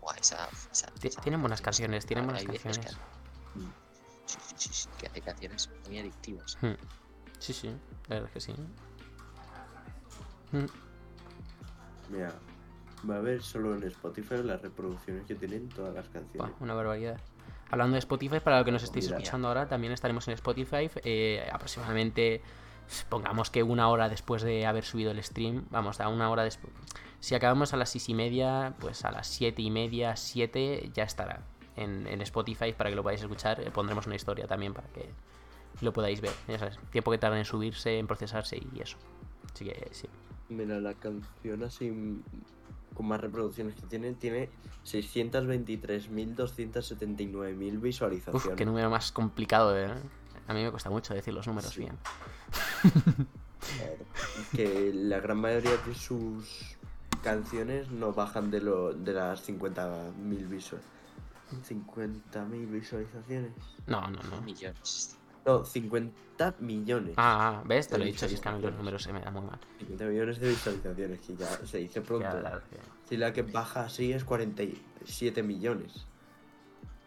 Buah, 0.00 0.16
esa, 0.16 0.48
esa- 0.70 0.88
Ti- 0.88 1.08
esa 1.08 1.20
Tienen 1.22 1.40
buenas 1.40 1.62
canciones, 1.62 2.04
tienen 2.04 2.26
buenas 2.26 2.42
que- 2.44 2.58
canciones. 2.58 2.96
Sí, 4.26 4.38
sí, 4.46 4.54
sí, 4.56 4.68
sí, 4.72 4.88
que 4.98 5.06
hace 5.06 5.20
canciones 5.22 5.70
muy 5.86 5.98
adictivas. 5.98 6.58
Hmm. 6.60 6.72
Sí, 7.38 7.52
sí, 7.52 7.68
la 8.08 8.16
verdad 8.16 8.30
es 8.34 8.46
que 8.46 8.52
sí. 8.52 8.54
Mm. 10.52 10.66
Mira, 12.10 12.34
va 13.08 13.16
a 13.16 13.20
ver 13.20 13.42
solo 13.42 13.74
en 13.74 13.82
Spotify 13.84 14.42
las 14.42 14.60
reproducciones 14.62 15.26
que 15.26 15.34
tienen 15.34 15.68
todas 15.70 15.94
las 15.94 16.04
Buah, 16.06 16.20
canciones. 16.22 16.54
una 16.60 16.74
barbaridad. 16.74 17.20
Hablando 17.74 17.94
de 17.94 17.98
Spotify, 17.98 18.38
para 18.38 18.60
lo 18.60 18.64
que 18.64 18.70
nos 18.70 18.84
estéis 18.84 19.06
Mira. 19.06 19.16
escuchando 19.16 19.48
ahora, 19.48 19.66
también 19.66 19.92
estaremos 19.92 20.28
en 20.28 20.34
Spotify 20.34 20.88
eh, 21.02 21.44
aproximadamente, 21.52 22.40
pongamos 23.08 23.50
que 23.50 23.64
una 23.64 23.88
hora 23.88 24.08
después 24.08 24.42
de 24.44 24.64
haber 24.64 24.84
subido 24.84 25.10
el 25.10 25.20
stream, 25.20 25.64
vamos, 25.70 26.00
a 26.00 26.08
una 26.08 26.30
hora 26.30 26.44
después. 26.44 26.72
Si 27.18 27.34
acabamos 27.34 27.74
a 27.74 27.76
las 27.76 27.90
seis 27.90 28.08
y 28.08 28.14
media, 28.14 28.74
pues 28.78 29.04
a 29.04 29.10
las 29.10 29.26
siete 29.26 29.60
y 29.60 29.72
media, 29.72 30.14
siete, 30.14 30.88
ya 30.94 31.02
estará 31.02 31.40
en, 31.74 32.06
en 32.06 32.20
Spotify 32.20 32.72
para 32.72 32.90
que 32.90 32.94
lo 32.94 33.02
podáis 33.02 33.22
escuchar. 33.22 33.58
Eh, 33.60 33.72
pondremos 33.72 34.06
una 34.06 34.14
historia 34.14 34.46
también 34.46 34.72
para 34.72 34.86
que 34.90 35.10
lo 35.80 35.92
podáis 35.92 36.20
ver. 36.20 36.30
Ya 36.46 36.60
sabes, 36.60 36.78
tiempo 36.92 37.10
que 37.10 37.18
tarda 37.18 37.38
en 37.38 37.44
subirse, 37.44 37.98
en 37.98 38.06
procesarse 38.06 38.56
y 38.56 38.80
eso. 38.80 38.98
Así 39.52 39.64
que 39.64 39.88
sí. 39.90 40.08
Mira, 40.48 40.78
la 40.78 40.94
canción 40.94 41.64
así 41.64 41.92
con 42.94 43.06
más 43.06 43.20
reproducciones 43.20 43.74
que 43.74 43.82
tiene, 43.82 44.12
tiene 44.14 44.48
623.279.000 44.84 47.80
visualizaciones. 47.80 48.46
Uf, 48.46 48.54
qué 48.54 48.64
número 48.64 48.88
más 48.90 49.12
complicado, 49.12 49.76
¿eh? 49.78 49.92
A 50.46 50.54
mí 50.54 50.62
me 50.62 50.70
cuesta 50.70 50.90
mucho 50.90 51.14
decir 51.14 51.32
los 51.34 51.46
números 51.46 51.70
Sí. 51.72 51.80
bien. 51.80 51.96
que 54.54 54.92
la 54.94 55.20
gran 55.20 55.38
mayoría 55.38 55.76
de 55.86 55.94
sus 55.94 56.76
canciones 57.22 57.90
no 57.90 58.12
bajan 58.12 58.50
de 58.50 58.60
lo 58.60 58.92
de 58.92 59.12
las 59.14 59.48
50.000 59.48 60.48
visual 60.48 60.82
50.000 61.68 62.70
visualizaciones. 62.70 63.52
No, 63.86 64.02
no, 64.10 64.22
no. 64.22 64.40
Millones. 64.42 65.16
No, 65.46 65.64
50 65.64 66.54
millones. 66.60 67.14
Ah, 67.16 67.60
ah, 67.60 67.62
¿ves? 67.66 67.88
Te 67.88 67.98
lo 67.98 68.04
he 68.04 68.06
dicho, 68.06 68.26
si 68.28 68.34
es 68.34 68.40
que 68.40 68.48
a 68.48 68.52
mí 68.52 68.62
los 68.62 68.74
números 68.74 69.02
se 69.02 69.12
me 69.12 69.20
dan 69.20 69.34
muy 69.34 69.42
mal. 69.42 69.58
50 69.78 70.04
millones 70.06 70.38
de 70.40 70.48
visualizaciones, 70.48 71.20
que 71.20 71.36
ya 71.36 71.66
se 71.66 71.78
dice 71.78 72.00
pronto. 72.00 72.26
Ya, 72.26 72.34
la 72.34 72.62
Si 73.08 73.16
la 73.16 73.32
que 73.32 73.42
baja 73.42 73.84
así 73.84 74.12
es 74.12 74.24
47 74.24 75.42
millones. 75.42 76.06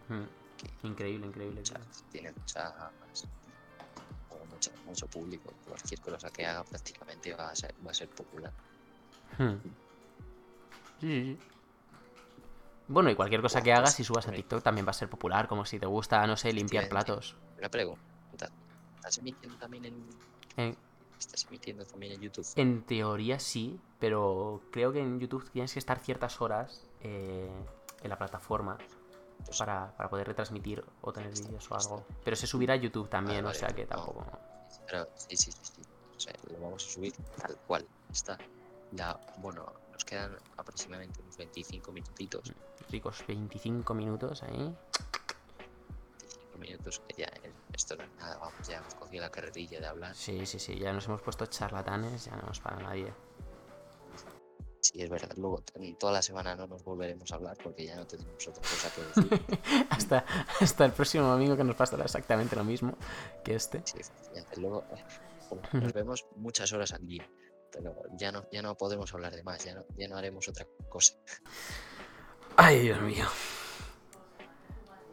Mm. 0.10 0.88
Increíble, 0.88 1.28
increíble. 1.28 1.62
claro. 1.64 1.84
tiene 2.12 2.32
mucha, 2.32 2.92
bueno, 4.30 4.46
mucho, 4.52 4.72
mucho 4.86 5.08
público. 5.08 5.54
Cualquier 5.68 6.00
cosa 6.00 6.30
que 6.30 6.46
haga 6.46 6.64
prácticamente 6.64 7.34
va 7.34 7.50
a 7.50 7.56
ser, 7.56 7.74
va 7.86 7.92
a 7.92 7.94
ser 7.94 8.10
popular. 8.10 8.54
Hmm. 9.38 9.58
Sí, 11.00 11.08
sí, 11.08 11.24
sí. 11.24 11.40
Bueno, 12.88 13.10
y 13.10 13.16
cualquier 13.16 13.42
cosa 13.42 13.62
que 13.62 13.74
hagas 13.74 14.00
y 14.00 14.04
subas 14.04 14.28
a 14.28 14.32
TikTok 14.32 14.64
también 14.64 14.86
va 14.86 14.92
a 14.92 14.94
ser 14.94 15.10
popular, 15.10 15.48
como 15.48 15.66
si 15.66 15.78
te 15.78 15.86
gusta, 15.86 16.26
no 16.26 16.38
sé, 16.38 16.54
limpiar 16.54 16.88
platos. 16.88 17.36
Una 17.58 17.70
pregunta. 17.70 18.02
¿Estás 18.34 19.18
emitiendo 19.20 19.58
también 19.58 19.86
en, 19.86 20.06
En, 20.58 20.78
estás 21.20 21.46
emitiendo 21.46 21.86
también 21.86 22.14
en 22.14 22.22
YouTube? 22.22 22.46
en 22.56 22.84
teoría 22.84 23.40
sí, 23.40 23.80
pero 24.00 24.62
creo 24.72 24.92
que 24.92 25.00
en 25.00 25.20
YouTube 25.20 25.50
tienes 25.52 25.72
que 25.74 25.80
estar 25.80 26.00
ciertas 26.00 26.42
horas 26.42 26.84
eh, 27.02 27.50
en 28.02 28.10
la 28.10 28.18
plataforma 28.18 28.78
Pues, 29.46 29.58
para, 29.58 29.96
para 29.96 30.10
poder 30.10 30.28
retransmitir 30.28 30.84
o 31.02 31.14
tener 31.14 31.32
vídeos 31.32 31.72
o 31.72 31.76
algo. 31.76 32.06
Pero 32.24 32.36
se 32.36 32.48
subirá 32.48 32.74
a 32.74 32.78
YouTube 32.78 33.08
también, 33.08 33.46
Vale, 33.46 33.56
o 33.56 33.60
sea 33.60 33.70
que 33.70 33.84
no. 33.84 33.90
tampoco... 33.90 34.26
pero 34.88 35.08
sí, 35.16 35.38
sí, 35.38 35.52
sí, 35.52 35.60
sí. 35.76 35.82
O 36.16 36.20
sea, 36.20 36.34
lo 36.52 36.60
vamos 36.60 36.86
a 36.86 36.90
subir 36.90 37.14
tal 37.40 37.56
cual. 37.68 37.88
Está. 38.12 38.38
Ya, 38.92 39.20
bueno, 39.38 39.66
nos 39.92 40.04
quedan 40.04 40.36
aproximadamente 40.58 41.22
unos 41.22 41.38
25 41.38 41.92
minutitos. 41.92 42.52
Ricos 42.90 43.24
25 43.28 43.94
minutos 43.94 44.42
ahí. 44.44 44.76
25 46.58 46.62
minutos 46.62 47.02
que 47.08 47.22
ya 47.22 47.28
eh, 47.44 47.52
esto 47.74 47.96
no 47.96 48.04
es 48.04 48.10
nada. 48.18 48.38
Vamos, 48.38 48.68
ya 48.68 48.78
hemos 48.78 48.96
cogido 48.96 49.24
la 49.24 49.32
carrerilla 49.32 49.80
de 49.80 49.88
hablar. 49.88 50.16
Sí, 50.16 50.46
sí, 50.46 50.60
sí, 50.60 50.78
ya 50.78 50.94
nos 50.94 51.06
hemos 51.08 51.22
puesto 51.22 51.46
charlatanes, 51.46 52.26
ya 52.26 52.36
no 52.36 52.44
nos 52.44 52.60
para 52.60 52.78
nadie. 52.78 53.14
Sí, 54.80 55.02
es 55.02 55.10
verdad. 55.10 55.32
Luego, 55.38 55.64
toda 56.00 56.14
la 56.14 56.22
semana 56.22 56.56
no 56.56 56.68
nos 56.68 56.84
volveremos 56.84 57.32
a 57.32 57.36
hablar 57.36 57.58
porque 57.62 57.86
ya 57.86 57.96
no 57.96 58.06
tenemos 58.06 58.48
otra 58.48 58.62
cosa 58.62 58.92
que 58.94 59.22
decir. 59.22 59.58
hasta, 59.90 60.26
hasta 60.62 60.86
el 60.86 60.92
próximo 60.92 61.26
domingo 61.28 61.58
que 61.58 61.64
nos 61.64 61.76
pasará 61.76 62.04
exactamente 62.04 62.56
lo 62.56 62.64
mismo 62.64 62.96
que 63.44 63.56
este. 63.56 63.82
Sí. 63.86 64.00
Luego 64.58 64.86
eh, 64.96 65.04
nos 65.74 65.94
vemos 65.94 66.28
muchas 66.36 66.72
horas 66.72 66.94
al 66.94 67.06
día, 67.06 67.30
pero 67.72 67.96
ya 68.14 68.32
no, 68.32 68.46
ya 68.52 68.62
no 68.62 68.76
podemos 68.78 69.14
hablar 69.14 69.36
de 69.36 69.44
más, 69.44 69.64
ya 69.66 69.76
no, 69.76 69.86
ya 69.98 70.08
no 70.08 70.18
haremos 70.18 70.48
otra 70.48 70.66
cosa. 70.90 71.16
Ay, 72.56 72.80
Dios 72.80 73.02
mío. 73.02 73.26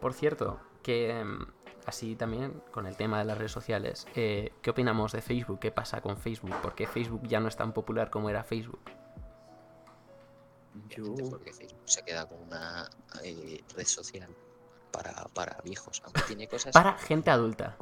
Por 0.01 0.13
cierto, 0.13 0.61
que 0.85 1.11
em, 1.19 1.45
así 1.87 2.15
también 2.15 2.63
con 2.71 2.87
el 2.87 2.97
tema 2.97 3.19
de 3.19 3.25
las 3.25 3.37
redes 3.37 3.51
sociales, 3.51 4.07
eh, 4.15 4.53
¿qué 4.63 4.71
opinamos 4.71 5.11
de 5.11 5.21
Facebook? 5.23 5.59
¿Qué 5.59 5.73
pasa 5.73 6.01
con 6.01 6.17
Facebook? 6.17 6.55
¿Por 6.63 6.77
qué 6.77 6.87
Facebook 6.87 7.27
ya 7.27 7.41
no 7.41 7.49
es 7.49 7.57
tan 7.57 7.73
popular 7.73 8.11
como 8.11 8.31
era 8.31 8.45
Facebook? 8.45 8.79
Yo, 10.89 11.15
Porque 11.31 11.53
Facebook 11.53 11.83
se 11.85 12.03
queda 12.05 12.29
con 12.29 12.41
una 12.43 12.89
eh, 13.23 13.63
red 13.77 13.87
social 13.87 14.29
para, 14.91 15.13
para 15.33 15.59
viejos, 15.65 16.03
aunque 16.05 16.23
tiene 16.23 16.49
cosas 16.49 16.73
Para 16.73 16.99
gente 16.99 17.31
adulta. 17.31 17.77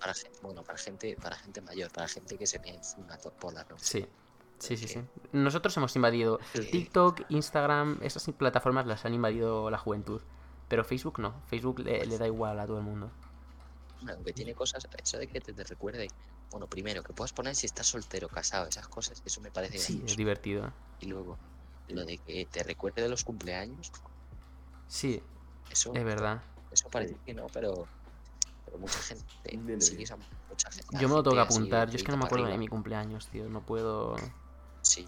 para 0.00 0.14
gente, 0.14 0.38
bueno, 0.42 0.62
para 0.62 0.78
gente, 0.78 1.16
para 1.20 1.36
gente 1.36 1.60
mayor, 1.60 1.90
para 1.92 2.06
gente 2.08 2.36
que 2.38 2.46
se 2.46 2.58
ve 2.58 2.70
encima 2.70 3.16
por 3.40 3.52
la 3.52 3.64
noche. 3.64 3.84
Sí, 3.84 4.06
Sí, 4.58 4.76
sí, 4.76 4.86
que- 4.86 4.92
sí. 4.92 5.00
Nosotros 5.32 5.76
hemos 5.76 5.94
invadido 5.96 6.38
sí. 6.54 6.70
TikTok, 6.70 7.22
Instagram, 7.30 7.98
esas 8.00 8.24
plataformas 8.38 8.86
las 8.86 9.04
han 9.04 9.12
invadido 9.14 9.68
la 9.70 9.78
juventud. 9.78 10.22
Pero 10.72 10.84
Facebook 10.84 11.18
no. 11.18 11.34
Facebook 11.48 11.80
le, 11.80 12.06
le 12.06 12.16
da 12.16 12.26
igual 12.26 12.58
a 12.58 12.66
todo 12.66 12.78
el 12.78 12.82
mundo. 12.82 13.10
Bueno, 14.00 14.24
que 14.24 14.32
tiene 14.32 14.54
cosas, 14.54 14.88
eso 15.02 15.18
de 15.18 15.26
que 15.26 15.38
te, 15.38 15.52
te 15.52 15.64
recuerde, 15.64 16.08
bueno, 16.50 16.66
primero, 16.66 17.02
que 17.02 17.12
puedas 17.12 17.34
poner 17.34 17.54
si 17.54 17.66
estás 17.66 17.88
soltero, 17.88 18.26
casado, 18.26 18.66
esas 18.68 18.88
cosas, 18.88 19.22
eso 19.22 19.42
me 19.42 19.50
parece 19.50 19.76
Sí, 19.76 20.02
es 20.06 20.16
divertido. 20.16 20.72
Y 21.00 21.08
luego, 21.08 21.36
lo 21.88 22.06
de 22.06 22.16
que 22.16 22.46
te 22.46 22.62
recuerde 22.62 23.02
de 23.02 23.10
los 23.10 23.22
cumpleaños, 23.22 23.92
Sí, 24.86 25.22
eso, 25.70 25.92
es 25.94 26.04
verdad. 26.04 26.40
eso 26.70 26.88
parece 26.88 27.18
que 27.26 27.34
no, 27.34 27.48
pero, 27.48 27.86
pero 28.64 28.78
mucha 28.78 28.98
gente, 29.00 29.26
mucha 30.48 30.70
gente. 30.70 30.96
Yo 30.98 31.06
me 31.10 31.16
lo 31.16 31.22
tengo 31.22 31.36
que 31.36 31.42
apuntar. 31.42 31.90
Yo 31.90 31.96
es 31.96 32.02
que 32.02 32.12
no 32.12 32.16
30 32.16 32.16
me 32.16 32.24
acuerdo 32.24 32.46
de 32.46 32.56
mi 32.56 32.68
cumpleaños, 32.68 33.28
tío. 33.28 33.46
No 33.50 33.60
puedo. 33.60 34.16
Sí, 34.80 35.06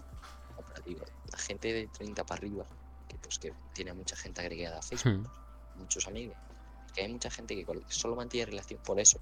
no, 0.55 0.63
pero 0.67 0.83
digo, 0.85 1.05
la 1.31 1.39
gente 1.39 1.73
de 1.73 1.87
30 1.87 2.23
para 2.23 2.37
arriba, 2.37 2.65
que 3.07 3.17
pues 3.17 3.39
que 3.39 3.51
tiene 3.73 3.89
a 3.89 3.93
mucha 3.95 4.15
gente 4.15 4.41
agregada 4.41 4.77
a 4.77 4.81
Facebook, 4.83 5.27
Hmm. 5.27 5.44
Muchos 5.77 6.07
amigos, 6.07 6.37
que 6.93 7.01
hay 7.01 7.11
mucha 7.11 7.29
gente 7.29 7.55
que 7.55 7.65
solo 7.89 8.15
mantiene 8.15 8.45
relación 8.47 8.79
por 8.83 8.99
eso, 8.99 9.19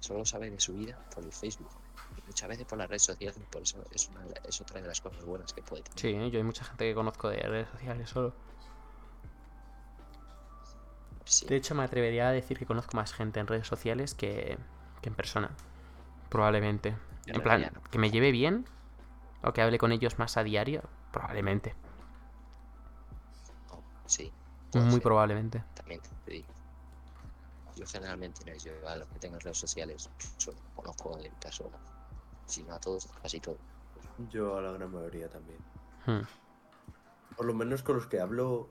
solo 0.00 0.24
sabe 0.24 0.50
de 0.50 0.60
su 0.60 0.74
vida 0.74 0.98
por 1.14 1.24
el 1.24 1.32
Facebook, 1.32 1.70
y 2.16 2.22
muchas 2.26 2.48
veces 2.48 2.66
por 2.66 2.78
las 2.78 2.88
redes 2.88 3.02
sociales, 3.02 3.38
por 3.50 3.62
eso 3.62 3.84
es, 3.90 4.08
una, 4.08 4.24
es 4.46 4.60
otra 4.60 4.80
de 4.80 4.88
las 4.88 5.00
cosas 5.00 5.24
buenas 5.24 5.52
que 5.52 5.62
puede 5.62 5.82
tener. 5.82 5.98
Sí, 5.98 6.30
yo 6.30 6.38
hay 6.38 6.44
mucha 6.44 6.64
gente 6.64 6.84
que 6.88 6.94
conozco 6.94 7.28
de 7.30 7.38
redes 7.38 7.68
sociales 7.70 8.08
solo. 8.10 8.34
Sí, 11.24 11.46
De 11.46 11.56
hecho, 11.56 11.74
me 11.74 11.82
atrevería 11.82 12.28
a 12.28 12.32
decir 12.32 12.58
que 12.58 12.66
conozco 12.66 12.96
más 12.96 13.12
gente 13.14 13.40
en 13.40 13.46
redes 13.46 13.66
sociales 13.66 14.14
que, 14.14 14.58
que 15.00 15.08
en 15.08 15.14
persona. 15.14 15.50
Probablemente. 16.28 16.96
En 17.26 17.36
En 17.36 17.42
plan, 17.42 17.70
no. 17.74 17.82
que 17.90 17.98
me 17.98 18.10
lleve 18.10 18.30
bien 18.30 18.66
o 19.42 19.52
que 19.52 19.62
hable 19.62 19.78
con 19.78 19.90
ellos 19.92 20.18
más 20.18 20.36
a 20.36 20.44
diario. 20.44 20.82
Probablemente. 21.12 21.74
no, 23.70 23.82
sí, 24.06 24.32
Muy 24.74 25.00
probablemente. 25.00 25.62
también 25.74 26.00
te 26.24 26.30
digo. 26.30 26.48
Yo 27.76 27.86
generalmente 27.86 28.44
no 28.44 28.56
yo 28.56 28.72
a 28.88 28.96
los 28.96 29.08
que 29.08 29.18
tengo 29.18 29.34
en 29.34 29.40
redes 29.40 29.58
sociales 29.58 30.08
solo 30.36 30.58
conozco 30.76 31.18
en 31.18 31.32
persona, 31.34 31.76
si 32.46 32.62
no 32.62 32.74
a 32.74 32.78
todos, 32.80 33.08
casi 33.20 33.40
todos. 33.40 33.58
Yo 34.30 34.56
a 34.56 34.62
la 34.62 34.70
gran 34.72 34.92
mayoría 34.92 35.28
también. 35.28 35.58
Hmm. 36.06 36.22
Por 37.36 37.46
lo 37.46 37.54
menos 37.54 37.82
con 37.82 37.96
los 37.96 38.06
que 38.06 38.20
hablo 38.20 38.68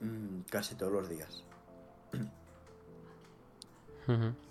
mm, 0.00 0.40
casi 0.50 0.74
todos 0.76 0.92
los 0.92 1.08
días. 1.08 1.44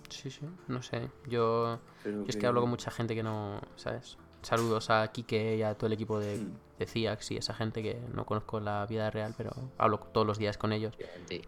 Sí, 0.08 0.30
sí, 0.30 0.48
no 0.68 0.82
sé. 0.82 1.10
Yo 1.26 1.80
es 2.26 2.36
que 2.36 2.46
hablo 2.46 2.60
con 2.60 2.70
mucha 2.70 2.90
gente 2.90 3.14
que 3.14 3.22
no, 3.22 3.60
¿sabes? 3.76 4.16
Saludos 4.42 4.90
a 4.90 5.06
Kike 5.08 5.56
y 5.56 5.62
a 5.62 5.74
todo 5.74 5.86
el 5.86 5.92
equipo 5.94 6.18
de, 6.20 6.38
Mm. 6.38 6.56
De 6.78 6.86
CIAX 6.86 7.30
y 7.30 7.36
esa 7.36 7.54
gente 7.54 7.82
que 7.82 8.00
no 8.12 8.26
conozco 8.26 8.58
la 8.60 8.84
vida 8.86 9.10
real, 9.10 9.34
pero 9.36 9.52
hablo 9.78 9.98
todos 9.98 10.26
los 10.26 10.38
días 10.38 10.58
con 10.58 10.72
ellos. 10.72 10.94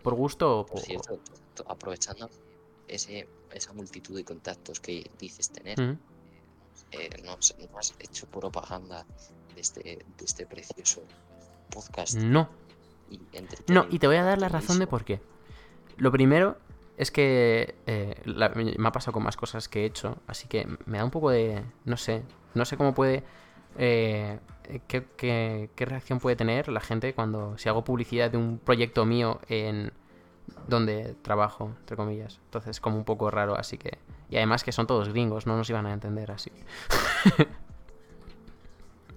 ¿Por 0.03 0.15
gusto 0.15 0.61
o 0.61 0.67
Por 0.67 0.81
cierto, 0.81 1.19
aprovechando 1.67 2.31
ese, 2.89 3.29
esa 3.53 3.73
multitud 3.73 4.15
de 4.17 4.25
contactos 4.25 4.79
que 4.81 5.11
dices 5.19 5.51
tener, 5.51 5.81
eh, 6.93 7.11
no, 7.25 7.33
has- 7.33 7.95
hecho 7.99 8.27
propaganda 8.29 9.05
de 9.55 9.61
este, 9.61 9.83
de 9.83 10.25
este 10.25 10.47
precioso 10.47 11.03
podcast. 11.71 12.15
No, 12.17 12.49
Y 13.11 13.21
No, 13.69 13.87
y 13.91 13.99
te 13.99 14.07
voy 14.07 14.17
a 14.17 14.25
dar 14.25 14.39
la 14.41 14.49
razón 14.49 14.79
de 14.79 14.87
por 14.87 15.05
qué. 15.05 15.21
Lo 15.97 16.11
primero 16.13 16.59
es 16.97 17.11
que 17.11 17.75
eh, 17.87 18.21
la- 18.25 18.49
me 18.51 18.75
ha 18.89 18.93
pasado 18.93 19.13
con 19.13 19.23
más 19.25 19.37
cosas 19.37 19.69
que 19.69 19.83
he 19.83 19.85
hecho, 19.87 20.19
así 20.27 20.47
que 20.49 20.67
me 20.87 20.99
da 20.99 21.05
un 21.05 21.11
poco 21.11 21.31
de... 21.31 21.65
No 21.85 21.97
sé, 21.97 22.23
no 22.55 22.65
sé 22.65 22.77
cómo 22.77 22.95
puede... 22.95 23.25
eh, 23.79 24.39
qué, 24.89 25.05
qué- 25.17 25.71
qué 25.75 25.85
reacción 25.85 26.19
puede 26.21 26.37
tener 26.37 26.69
la 26.69 26.81
gente 26.81 27.15
cuando 27.15 27.57
si 27.59 27.69
hago 27.69 27.85
publicidad 27.85 28.31
de 28.31 28.39
un 28.39 28.59
proyecto 28.59 29.05
mío 29.05 29.41
en 29.49 29.93
donde 30.69 31.15
trabajo, 31.23 31.73
entre 31.81 31.97
comillas. 31.97 32.41
Entonces, 32.47 32.81
como 32.81 32.97
un 32.97 33.05
poco 33.05 33.31
raro, 33.31 33.57
así 33.57 33.79
que... 33.79 33.99
Y 34.31 34.37
además 34.37 34.65
que 34.65 34.73
son 34.73 34.87
todos 34.87 35.09
gringos, 35.11 35.47
no 35.47 35.57
nos 35.57 35.69
iban 35.71 35.87
a 35.87 35.93
entender, 35.93 36.31
así. 36.31 36.51
que- 36.51 36.65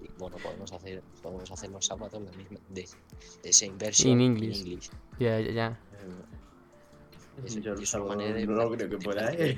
Y, 0.01 0.09
bueno, 0.17 0.37
podemos 0.37 0.71
hacer, 0.71 1.01
podemos 1.21 1.51
hacer 1.51 1.69
los 1.71 1.85
sábados 1.85 2.21
la 2.21 2.31
misma, 2.31 2.57
de, 2.69 2.87
de 3.43 3.49
esa 3.49 3.65
inversión 3.65 4.19
In 4.21 4.21
English. 4.21 4.89
Ya, 5.19 5.39
ya, 5.39 5.51
ya. 5.51 5.79
Es- 7.45 7.55
Yo 7.61 7.73
no, 7.75 8.05
una 8.05 8.15
manera 8.15 8.33
de 8.35 8.45
no 8.47 8.53
lo 8.53 8.71
creo 8.71 8.89
que 8.89 8.97
pueda, 8.97 9.31
¿eh? 9.33 9.57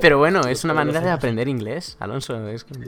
Pero 0.00 0.18
bueno, 0.18 0.40
es 0.46 0.64
una 0.64 0.74
manera 0.74 1.00
de 1.00 1.10
aprender 1.10 1.48
inglés, 1.48 1.96
Alonso. 2.00 2.48
Es 2.48 2.64
como- 2.64 2.84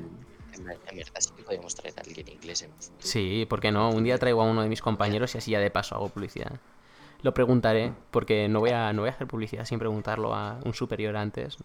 Verdad 0.64 1.20
sí 1.20 1.30
que 1.36 1.42
podemos 1.42 1.74
traer 1.74 1.94
a 1.98 2.02
alguien 2.02 2.28
inglés 2.28 2.62
en 2.62 2.72
un 2.72 2.78
futuro. 2.78 3.00
Sí, 3.02 3.46
¿por 3.48 3.60
qué 3.60 3.72
no? 3.72 3.90
Un 3.90 4.04
día 4.04 4.18
traigo 4.18 4.42
a 4.42 4.44
uno 4.50 4.62
de 4.62 4.68
mis 4.68 4.80
compañeros 4.82 5.34
y 5.34 5.38
así 5.38 5.50
ya 5.50 5.60
de 5.60 5.70
paso 5.70 5.94
hago 5.94 6.08
publicidad. 6.08 6.52
Lo 7.22 7.32
preguntaré, 7.34 7.92
porque 8.10 8.48
no 8.48 8.60
voy 8.60 8.70
a, 8.70 8.92
no 8.92 9.02
voy 9.02 9.08
a 9.10 9.12
hacer 9.12 9.26
publicidad 9.26 9.64
sin 9.64 9.78
preguntarlo 9.78 10.34
a 10.34 10.58
un 10.64 10.74
superior 10.74 11.16
antes. 11.16 11.56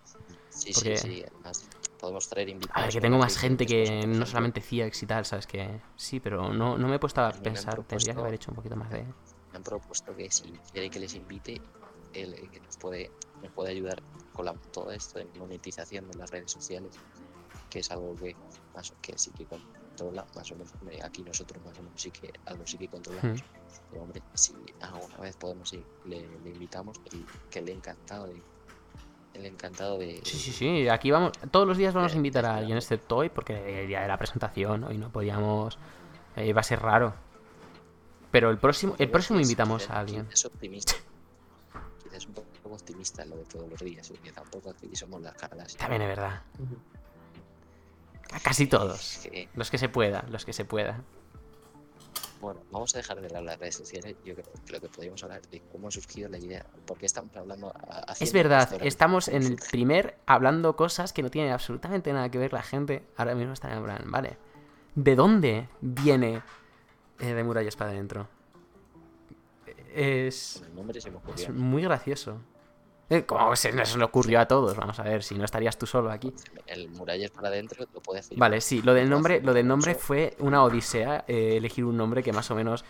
Sí, 0.50 0.72
Porque- 0.74 0.98
sí, 0.98 1.16
sí. 1.16 1.24
Además, 1.30 1.70
podemos 2.00 2.28
traer 2.30 2.50
invitados. 2.50 2.78
A 2.78 2.82
ver, 2.86 2.92
que 2.92 3.02
tengo 3.02 3.18
más 3.18 3.38
gente 3.38 3.66
que 3.66 4.06
no 4.08 4.26
solamente 4.26 4.62
CIAX 4.62 5.04
y 5.04 5.06
tal, 5.06 5.26
¿sabes? 5.26 5.46
Que 5.48 5.70
sí, 5.96 6.20
pero 6.20 6.54
no, 6.54 6.78
no 6.78 6.88
me 6.88 6.96
he 6.96 7.00
puesto 7.00 7.22
a 7.22 7.32
pensar. 7.32 7.84
Tendría 7.84 8.14
que 8.14 8.20
haber 8.22 8.34
hecho 8.34 8.52
un 8.52 8.56
poquito 8.56 8.76
más 8.76 8.90
de... 8.92 9.04
Me 9.04 9.58
han 9.58 9.64
propuesto 9.64 10.16
que 10.16 10.32
si 10.32 10.44
quiere 10.72 10.90
que 10.90 11.00
les 11.00 11.14
invite, 11.14 11.62
él 12.14 12.34
eh, 12.34 12.50
que 12.52 12.60
nos 12.62 12.78
puede, 12.78 13.12
nos 13.42 13.52
puede 13.52 13.72
ayudar 13.72 14.02
con 14.32 14.46
la- 14.46 14.56
todo 14.72 14.92
esto 14.92 15.20
de 15.20 15.28
monetización 15.38 16.10
de 16.10 16.18
las 16.18 16.32
redes 16.32 16.52
sociales, 16.52 16.98
que 17.72 17.80
es 17.80 17.90
algo 17.90 18.16
que, 18.16 18.36
más, 18.76 18.94
que 19.02 19.18
sí 19.18 19.32
que 19.32 19.46
controla, 19.46 20.26
más 20.36 20.52
o 20.52 20.56
menos. 20.56 20.72
hombre, 20.80 21.00
Aquí 21.04 21.24
nosotros 21.24 21.64
más 21.66 21.80
o 21.80 21.82
menos 21.82 22.00
sí 22.00 22.12
que 22.12 22.32
algo 22.46 22.68
sí 22.68 22.78
que 22.78 22.88
controlamos. 22.88 23.44
Pero 23.90 24.04
hombre, 24.04 24.22
si 24.36 24.54
alguna 24.82 25.18
vez 25.18 25.36
podemos 25.38 25.74
ir, 25.74 25.84
le, 26.06 26.28
le 26.44 26.50
invitamos, 26.52 27.00
y 27.12 27.26
que 27.50 27.62
le 27.64 27.72
encantado 27.72 28.28
de. 28.28 28.40
El 29.34 29.46
encantado 29.46 29.98
de. 29.98 30.22
Sí, 30.24 30.38
sí, 30.38 30.52
sí. 30.52 30.90
Aquí 30.90 31.10
vamos... 31.10 31.32
Todos 31.50 31.66
los 31.66 31.78
días 31.78 31.94
vamos 31.94 32.12
a 32.12 32.16
Eh, 32.16 32.18
invitar 32.18 32.46
a 32.46 32.58
alguien, 32.58 32.76
excepto 32.78 33.16
hoy, 33.18 33.30
porque 33.30 33.82
el 33.84 33.88
día 33.88 34.02
de 34.02 34.08
la 34.10 34.18
presentación, 34.18 34.84
hoy 34.84 34.98
no 34.98 35.10
podíamos... 35.10 35.80
eh, 36.36 36.52
va 36.54 36.60
a 36.60 36.64
ser 36.66 36.82
raro. 36.82 37.14
Pero 38.30 38.50
el 38.50 38.58
próximo, 38.58 38.96
el 39.00 39.10
próximo 39.10 39.40
invitamos 39.40 39.90
a 39.90 40.00
alguien. 40.00 40.26
quizás 40.26 40.46
optimista. 40.46 40.94
Quizás 42.04 42.26
un 42.28 42.34
poco 42.34 42.50
optimista 42.76 43.24
lo 43.26 43.38
de 43.38 43.46
todos 43.46 43.70
los 43.70 43.80
días, 43.80 44.10
porque 44.10 44.32
tampoco 44.34 44.70
aquí 44.72 44.94
somos 44.96 45.22
las 45.22 45.34
caras. 45.36 45.76
También 45.78 46.02
es 46.02 46.08
verdad. 46.10 46.42
A 48.32 48.40
casi 48.40 48.68
todos. 48.68 49.20
Los 49.56 49.70
que 49.72 49.78
se 49.78 49.90
pueda, 49.90 50.24
los 50.30 50.46
que 50.46 50.54
se 50.54 50.66
pueda. 50.66 51.02
bueno, 52.42 52.62
vamos 52.72 52.96
a 52.96 52.98
dejar 52.98 53.20
de 53.22 53.28
hablar 53.28 53.42
de 53.44 53.46
las 53.48 53.60
redes 53.60 53.76
sociales. 53.76 54.16
Yo 54.26 54.34
creo 54.34 54.48
que 54.66 54.72
lo 54.74 54.82
que 54.82 54.90
podríamos 54.90 55.22
hablar 55.24 55.42
de 55.44 55.62
cómo 55.72 55.90
ha 55.90 55.92
surgido 55.92 56.28
la 56.30 56.38
idea, 56.40 56.66
porque 56.88 57.06
estamos 57.06 57.36
hablando. 57.38 57.70
a- 57.70 58.14
Es 58.20 58.34
verdad, 58.34 58.70
estamos 58.82 59.28
en 59.28 59.44
el 59.44 59.58
primer 59.70 60.18
hablando 60.26 60.76
cosas 60.76 61.14
que 61.14 61.22
no 61.22 61.30
tienen 61.30 61.52
absolutamente 61.52 62.12
nada 62.14 62.30
que 62.32 62.38
ver 62.40 62.52
la 62.54 62.64
gente. 62.64 63.04
Ahora 63.18 63.36
mismo 63.36 63.54
está 63.54 63.72
en 63.76 63.84
plan, 63.84 64.04
vale. 64.10 64.38
¿De 64.96 65.16
dónde 65.16 65.70
viene 65.82 66.42
eh, 67.20 67.34
de 67.34 67.44
murallas 67.44 67.76
para 67.76 67.92
adentro? 67.92 68.28
Es, 69.94 70.64
es 71.36 71.50
muy 71.50 71.84
gracioso. 71.84 72.40
Eh, 73.12 73.26
¿Cómo 73.26 73.54
se 73.58 73.74
nos 73.74 73.94
ocurrió 73.98 74.40
a 74.40 74.48
todos? 74.48 74.78
Vamos 74.78 74.98
a 75.00 75.04
ver, 75.04 75.22
si 75.22 75.36
no 75.36 75.44
estarías 75.44 75.78
tú 75.78 75.86
solo 75.86 76.10
aquí. 76.12 76.34
El 76.66 76.88
murallas 76.90 77.30
para 77.30 77.50
adentro 77.50 77.86
lo 77.94 78.00
puede 78.02 78.22
hacer. 78.22 78.38
Vale, 78.38 78.62
sí, 78.62 78.82
lo 78.82 78.94
del 78.94 79.10
nombre, 79.10 79.42
lo 79.42 79.54
del 79.54 79.68
nombre 79.68 79.96
fue 79.96 80.34
una 80.40 80.64
odisea, 80.64 81.26
eh, 81.28 81.58
elegir 81.58 81.84
un 81.84 81.98
nombre 81.98 82.24
que 82.24 82.32
más 82.32 82.50
o 82.52 82.56
menos 82.56 82.86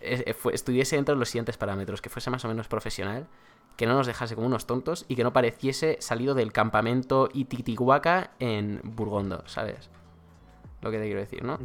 eh, 0.00 0.32
fue- 0.32 0.54
estuviese 0.54 0.96
dentro 0.96 1.14
de 1.14 1.18
los 1.18 1.28
siguientes 1.28 1.58
parámetros, 1.58 2.00
que 2.00 2.08
fuese 2.08 2.30
más 2.30 2.42
o 2.46 2.48
menos 2.48 2.66
profesional, 2.66 3.26
que 3.76 3.84
no 3.86 3.92
nos 3.94 4.06
dejase 4.06 4.34
como 4.34 4.46
unos 4.46 4.66
tontos 4.66 5.04
y 5.06 5.16
que 5.16 5.22
no 5.22 5.34
pareciese 5.34 5.98
salido 6.00 6.34
del 6.34 6.50
campamento 6.50 7.28
Ititihuaca 7.34 8.30
en 8.38 8.80
Burgondo, 8.82 9.44
¿sabes? 9.46 9.90
Lo 10.80 10.90
que 10.90 10.96
te 10.98 11.04
quiero 11.04 11.20
decir, 11.20 11.44
¿no? 11.44 11.58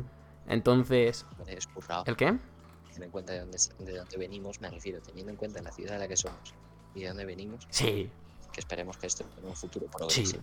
Entonces, 0.47 1.26
Es 1.47 1.68
currado. 1.68 2.03
¿el 2.05 2.18
qué? 2.18 2.38
Teniendo 2.84 3.05
en 3.05 3.11
cuenta 3.11 3.31
de 3.34 3.39
dónde, 3.39 3.57
de 3.80 3.97
dónde 3.97 4.18
venimos, 4.18 4.59
me 4.59 4.69
refiero, 4.69 5.01
teniendo 5.01 5.31
en 5.31 5.38
cuenta 5.38 5.61
la 5.61 5.72
ciudad 5.72 5.93
de 5.93 5.99
la 5.99 6.07
que 6.09 6.18
somos 6.18 6.53
y 6.98 7.02
de 7.02 7.07
dónde 7.10 7.26
venimos, 7.26 7.68
Sí, 7.69 8.10
que 8.52 8.60
esperemos 8.60 8.98
que 8.98 9.07
esto 9.07 9.24
en 9.38 9.45
un 9.48 9.56
futuro 9.56 9.86
progrese. 9.88 10.40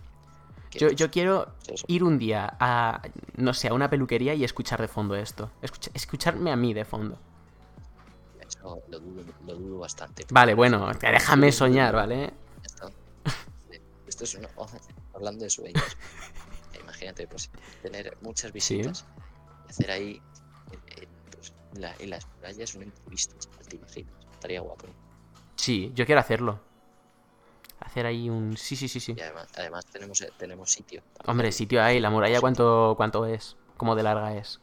Que, 0.69 0.79
yo, 0.79 0.89
yo 0.91 1.11
quiero 1.11 1.53
ir 1.87 2.03
un 2.03 2.17
día 2.17 2.55
a, 2.59 3.01
no 3.35 3.53
sé, 3.53 3.67
a 3.67 3.73
una 3.73 3.89
peluquería 3.89 4.33
y 4.33 4.43
escuchar 4.43 4.79
de 4.81 4.87
fondo 4.87 5.15
esto. 5.15 5.51
Escucha- 5.61 5.91
escucharme 5.93 6.51
a 6.51 6.55
mí 6.55 6.73
de 6.73 6.85
fondo. 6.85 7.17
eso 8.47 8.81
lo, 8.89 8.99
dudo, 8.99 9.23
lo 9.45 9.55
dudo 9.55 9.79
bastante. 9.79 10.25
Vale, 10.31 10.53
bueno, 10.53 10.91
déjame 10.99 11.51
soñar, 11.51 11.93
¿vale? 11.95 12.33
Esto, 12.63 12.91
esto 14.07 14.23
es 14.23 14.35
una- 14.35 14.49
hablando 15.13 15.43
de 15.43 15.49
sueños. 15.49 15.83
Imagínate, 16.81 17.27
pues, 17.27 17.49
tener 17.81 18.17
muchas 18.21 18.51
visitas 18.51 19.05
y 19.67 19.71
hacer 19.71 19.91
ahí 19.91 20.21
eh, 20.71 20.77
eh, 21.01 21.07
pues, 21.31 21.53
la- 21.73 21.95
en 21.99 22.09
las 22.11 22.25
playas 22.25 22.75
una 22.75 22.85
entrevista, 22.85 23.35
¿te 23.67 23.75
imaginas? 23.77 24.13
Estaría 24.33 24.61
guapo. 24.61 24.85
Sí, 25.65 25.91
yo 25.95 26.05
quiero 26.05 26.21
hacerlo. 26.21 26.59
Hacer 27.79 28.05
ahí 28.05 28.29
un... 28.29 28.55
Sí, 28.55 28.75
sí, 28.75 28.87
sí, 28.87 28.99
sí. 28.99 29.15
Y 29.17 29.21
además, 29.21 29.47
además 29.57 29.83
tenemos, 29.87 30.21
eh, 30.21 30.31
tenemos 30.37 30.71
sitio. 30.71 31.01
Hombre, 31.25 31.51
sitio 31.51 31.81
ahí, 31.83 31.99
la 31.99 32.11
muralla 32.11 32.39
cuánto, 32.39 32.93
cuánto 32.95 33.25
es, 33.25 33.55
cómo 33.75 33.95
de 33.95 34.03
larga 34.03 34.35
es. 34.35 34.59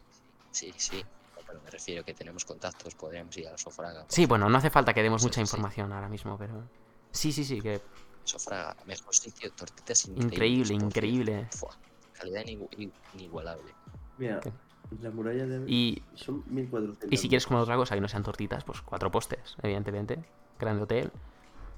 Sí, 0.52 0.72
sí. 0.76 1.04
Pero 1.44 1.60
me 1.60 1.70
refiero 1.70 2.04
que 2.04 2.14
tenemos 2.14 2.44
contactos, 2.44 2.94
podríamos 2.94 3.36
ir 3.36 3.48
a 3.48 3.58
Sofraga. 3.58 4.02
por 4.02 4.12
Sí, 4.12 4.26
bueno, 4.26 4.48
no 4.48 4.58
hace 4.58 4.70
falta 4.70 4.94
que 4.94 5.02
demos 5.02 5.22
Sí, 5.22 5.26
mucha 5.26 5.34
sí. 5.36 5.40
información 5.40 5.92
ahora 5.92 6.08
mismo, 6.08 6.38
pero... 6.38 6.62
Sí, 7.10 7.32
sí, 7.32 7.42
sí, 7.44 7.60
que 7.60 7.80
Sofraga, 8.22 8.76
mejor 8.86 9.12
sitio, 9.12 9.50
tortitas 9.54 10.06
increíble, 10.06 10.36
increíbles, 10.36 10.70
increíble. 10.70 11.48
Fua, 11.50 11.76
calidad 12.12 12.44
inigu- 12.44 12.68
in- 12.78 12.92
inigualable. 13.14 13.74
Mira, 14.18 14.38
¿Qué? 14.38 14.52
la 15.00 15.10
muralla 15.10 15.46
de... 15.46 15.68
Y, 15.68 16.00
Son 16.14 16.44
1400. 16.46 17.12
y 17.12 17.16
si 17.16 17.28
quieres 17.28 17.44
comer 17.48 17.64
otra 17.64 17.74
cosa 17.74 17.96
que 17.96 18.00
no 18.00 18.06
sean 18.06 18.22
tortitas, 18.22 18.62
pues 18.62 18.80
cuatro 18.82 19.10
postes, 19.10 19.56
evidentemente. 19.64 20.24
Grande 20.62 20.84
hotel, 20.84 21.10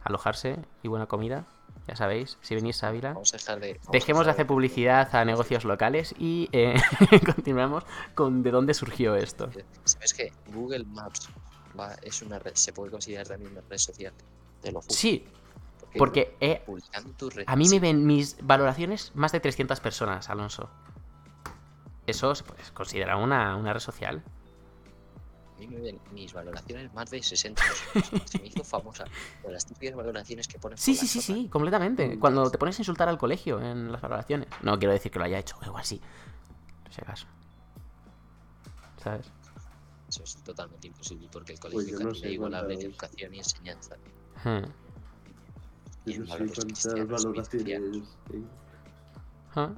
alojarse 0.02 0.59
y 0.82 0.89
buena 0.89 1.06
comida. 1.06 1.47
Ya 1.89 1.97
sabéis, 1.97 2.36
si 2.43 2.55
venís 2.55 2.85
a 2.85 2.89
Ávila... 2.89 3.15
Vamos 3.15 3.32
a 3.32 3.39
dejar 3.39 3.59
de. 3.59 3.73
vamos 3.73 3.89
a 3.89 3.93
Dejemos 3.93 4.27
de 4.27 4.32
hacer 4.32 4.47
publicidad 4.47 5.15
a 5.16 5.24
negocios 5.24 5.65
locales 5.65 6.15
y 6.19 6.51
eh, 6.52 6.74
continuamos 7.35 7.85
con 8.15 8.43
de 8.43 8.51
dónde 8.51 8.74
surgió 8.74 9.15
esto. 9.15 9.48
¿Sabes 9.85 10.12
que 10.12 10.32
Google 10.52 10.85
Maps 10.85 11.31
va, 11.81 11.94
es 12.02 12.20
una 12.20 12.39
red, 12.39 12.52
se 12.56 12.74
puede 12.74 12.90
considerar 12.90 13.27
también 13.27 13.52
una 13.52 13.62
red 13.62 13.78
social? 13.78 14.12
Te 14.61 14.70
lo 14.70 14.82
juro. 14.82 14.94
Sí, 14.94 15.24
porque 15.97 16.36
eh, 16.43 16.62
a 17.47 17.56
mí 17.56 17.70
me 17.70 17.81
ven 17.81 18.05
mis 18.05 18.36
valoraciones 18.43 19.12
más 19.15 19.32
de 19.32 19.40
300 19.40 19.81
personas, 19.81 20.28
Alonso. 20.28 20.69
Eso 22.06 22.35
se 22.35 22.44
puede 22.44 22.62
considerar 22.74 23.16
una, 23.16 23.56
una 23.56 23.73
red 23.73 23.81
social. 23.81 24.23
A 25.55 25.60
mí 25.60 25.68
me 25.68 25.81
ven 25.81 26.01
mis 26.12 26.32
valoraciones 26.32 26.93
más 26.94 27.10
de 27.10 27.22
60 27.22 27.62
personas. 27.62 28.22
Se 28.31 28.39
me 28.39 28.48
hizo 28.48 28.64
famosa. 28.64 29.05
Por 29.43 29.52
las 29.52 29.64
típicas 29.64 29.94
valoraciones 29.94 30.48
que 30.48 30.59
ponen. 30.59 30.76
Sí, 30.78 30.94
sí, 30.94 31.06
sí, 31.06 31.20
sí, 31.20 31.48
completamente. 31.48 32.18
Cuando 32.18 32.51
te 32.51 32.59
pones 32.59 32.78
a 32.78 32.82
insultar 32.82 33.09
al 33.09 33.18
colegio 33.18 33.60
en 33.60 33.93
las 33.93 34.01
valoraciones. 34.01 34.48
No 34.62 34.78
quiero 34.78 34.93
decir 34.93 35.12
que 35.12 35.18
lo 35.18 35.24
haya 35.24 35.39
hecho, 35.39 35.56
igual 35.64 35.85
sí. 35.85 36.01
Por 36.82 36.93
si 36.93 37.01
acaso. 37.01 37.26
¿Sabes? 39.02 39.31
Eso 40.09 40.22
es 40.24 40.36
totalmente 40.43 40.89
imposible 40.89 41.28
porque 41.31 41.52
el 41.52 41.59
Pues 41.59 41.72
colegio 41.72 41.98
yo 41.98 42.05
no 42.05 42.14
sé 42.14 42.31
igual 42.31 42.55
habla 42.55 42.74
de 42.74 42.85
educación 42.85 43.35
y 43.35 43.39
enseñanza. 43.39 43.97
Hmm. 44.43 44.64
Y 46.06 46.14
en 46.14 46.24
no 46.24 46.26
sé 46.74 47.05
valoraciones... 47.05 48.09
Ah. 49.55 49.72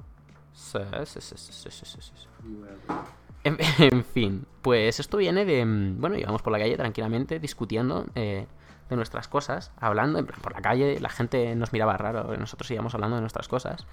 Sí, 0.53 0.79
sí, 1.05 1.21
sí, 1.21 1.37
sí, 1.37 1.51
sí, 1.53 1.69
sí, 1.69 1.85
sí, 1.85 2.01
sí. 2.01 2.27
Bueno, 2.41 2.77
En, 3.47 3.57
en 3.79 4.03
fin, 4.03 4.45
pues 4.61 4.99
esto 4.99 5.17
viene 5.17 5.45
de. 5.45 5.65
mm, 5.65 6.01
Bueno, 6.01 6.17
íbamos 6.17 6.41
por 6.41 6.51
la 6.51 6.59
calle 6.59 6.75
tranquilamente 6.75 7.39
discutiendo 7.39 8.05
eh, 8.15 8.45
de 8.89 8.95
nuestras 8.95 9.27
cosas, 9.27 9.71
hablando, 9.79 10.25
por 10.25 10.53
la 10.53 10.61
calle, 10.61 10.99
la 10.99 11.09
gente 11.09 11.55
nos 11.55 11.73
miraba 11.73 11.97
raro, 11.97 12.35
nosotros 12.37 12.69
íbamos 12.71 12.93
hablando 12.93 13.15
de 13.17 13.21
nuestras 13.21 13.47
cosas. 13.47 13.85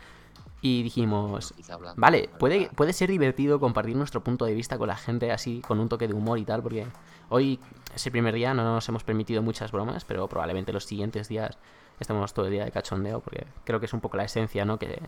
Y 0.60 0.82
dijimos, 0.82 1.52
vale, 1.96 2.22
de 2.22 2.28
puede, 2.28 2.70
puede 2.74 2.94
ser 2.94 3.10
divertido 3.10 3.60
compartir 3.60 3.96
nuestro 3.96 4.24
punto 4.24 4.46
de 4.46 4.54
vista 4.54 4.78
con 4.78 4.88
la 4.88 4.96
gente 4.96 5.30
así, 5.30 5.60
con 5.60 5.78
un 5.78 5.90
toque 5.90 6.08
de 6.08 6.14
humor 6.14 6.38
y 6.38 6.44
tal, 6.46 6.62
porque 6.62 6.86
hoy 7.28 7.60
es 7.94 8.06
el 8.06 8.12
primer 8.12 8.34
día, 8.34 8.54
no 8.54 8.64
nos 8.64 8.88
hemos 8.88 9.04
permitido 9.04 9.42
muchas 9.42 9.72
bromas, 9.72 10.06
pero 10.06 10.26
probablemente 10.26 10.72
los 10.72 10.86
siguientes 10.86 11.28
días 11.28 11.58
estemos 12.00 12.32
todo 12.32 12.46
el 12.46 12.52
día 12.52 12.64
de 12.64 12.70
cachondeo, 12.70 13.20
porque 13.20 13.46
creo 13.64 13.78
que 13.78 13.86
es 13.86 13.92
un 13.92 14.00
poco 14.00 14.16
la 14.16 14.24
esencia, 14.24 14.64
¿no? 14.64 14.78
Que, 14.78 15.02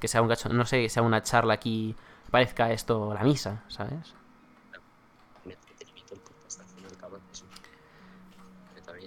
que 0.00 0.08
sea 0.08 0.22
un 0.22 0.28
cachondeo, 0.28 0.58
no 0.58 0.66
sé, 0.66 0.82
que 0.82 0.88
sea 0.88 1.02
una 1.02 1.22
charla 1.22 1.54
aquí, 1.54 1.94
parezca 2.30 2.72
esto 2.72 3.14
la 3.14 3.22
misa, 3.22 3.64
¿sabes? 3.68 4.14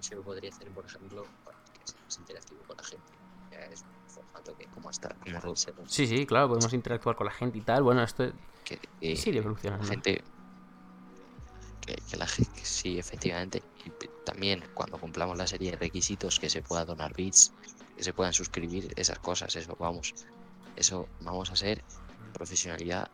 se 0.02 0.16
podría 0.18 0.50
hacer, 0.50 0.68
por 0.70 0.86
ejemplo, 0.86 1.26
para 1.44 1.58
que 1.74 1.92
sea 1.92 2.00
más 2.04 2.18
interactivo 2.18 2.62
con 2.68 2.78
la 2.78 2.84
gente. 2.84 3.12
Ya 3.52 3.60
es 3.60 3.82
un 3.82 4.10
formato 4.10 4.56
que, 4.58 4.66
como 4.68 4.90
hasta, 4.90 5.10
como 5.10 5.56
Sí, 5.88 6.08
sí, 6.08 6.26
claro, 6.26 6.50
podemos 6.50 6.74
interactuar 6.74 7.16
con 7.16 7.26
la 7.28 7.34
gente 7.34 7.58
y 7.58 7.62
tal. 7.62 7.84
Bueno, 7.84 8.04
esto 8.04 8.32
que, 8.64 8.80
que 9.00 9.16
sigue 9.16 9.34
la 9.34 9.40
evolucionando. 9.40 9.86
gente. 9.88 10.24
Que, 11.86 11.96
que 11.96 12.18
la 12.18 12.28
gente, 12.28 12.60
sí, 12.64 13.00
efectivamente. 13.00 13.64
Y 13.86 13.92
también 14.26 14.64
cuando 14.74 14.98
cumplamos 14.98 15.38
la 15.38 15.48
serie 15.48 15.72
de 15.72 15.78
requisitos, 15.78 16.40
que 16.40 16.50
se 16.50 16.62
pueda 16.62 16.86
donar 16.86 17.14
bits, 17.14 17.54
que 17.96 18.04
se 18.04 18.14
puedan 18.14 18.34
suscribir, 18.34 18.94
esas 18.96 19.20
cosas, 19.20 19.56
eso, 19.56 19.76
vamos. 19.80 20.14
Eso 20.76 21.08
vamos 21.22 21.52
a 21.52 21.56
ser 21.56 21.84
profesionalidad 22.34 23.10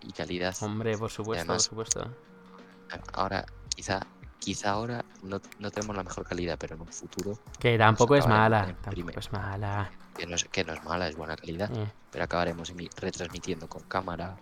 y 0.00 0.12
calidad. 0.12 0.54
Hombre, 0.62 0.96
por 0.98 1.10
supuesto, 1.10 1.42
Además- 1.42 1.68
por 1.68 1.86
supuesto. 1.88 2.16
Ahora, 3.12 3.44
quizá, 3.74 4.00
quizá 4.38 4.70
ahora 4.72 5.04
no, 5.22 5.40
no 5.58 5.70
tenemos 5.70 5.96
la 5.96 6.02
mejor 6.02 6.24
calidad, 6.26 6.58
pero 6.58 6.74
en 6.74 6.80
un 6.82 6.88
futuro, 6.88 7.38
Que 7.58 7.78
tampoco 7.78 8.16
es 8.16 8.26
mala, 8.26 8.76
tampoco 8.82 9.18
es 9.20 9.32
mala. 9.32 9.90
que 10.14 10.26
no 10.26 10.34
es, 10.34 10.44
que 10.44 10.64
no 10.64 10.72
es 10.74 10.82
mala, 10.84 11.08
es 11.08 11.16
buena 11.16 11.36
calidad, 11.36 11.70
Eh, 11.76 11.92
pero 12.10 12.24
acabaremos 12.24 12.72
retransmitiendo 12.96 13.68
con 13.68 13.82
cámara, 13.84 14.36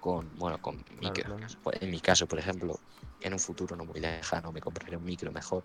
con, 0.00 0.30
bueno, 0.38 0.58
con 0.58 0.76
micro. 1.00 1.36
claro. 1.36 1.46
Pues, 1.62 1.82
En 1.82 1.90
mi 1.90 2.00
caso, 2.00 2.26
por 2.26 2.38
ejemplo, 2.38 2.78
en 3.20 3.32
un 3.32 3.40
futuro 3.40 3.74
no 3.74 3.84
muy 3.84 3.98
lejano 4.00 4.52
me 4.52 4.60
compraré 4.60 4.96
un 4.96 5.04
micro 5.04 5.32
mejor 5.32 5.64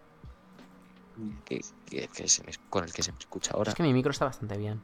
que, 1.46 1.62
que- 1.86 2.08
que 2.08 2.28
se 2.28 2.44
me- 2.44 2.54
con 2.70 2.84
el 2.84 2.92
que 2.92 3.04
se 3.04 3.12
me 3.12 3.20
escucha 3.20 3.52
ahora. 3.54 3.70
Es 3.70 3.76
que 3.76 3.84
mi 3.84 3.94
micro 3.94 4.12
está 4.12 4.26
bastante 4.26 4.58
bien. 4.58 4.82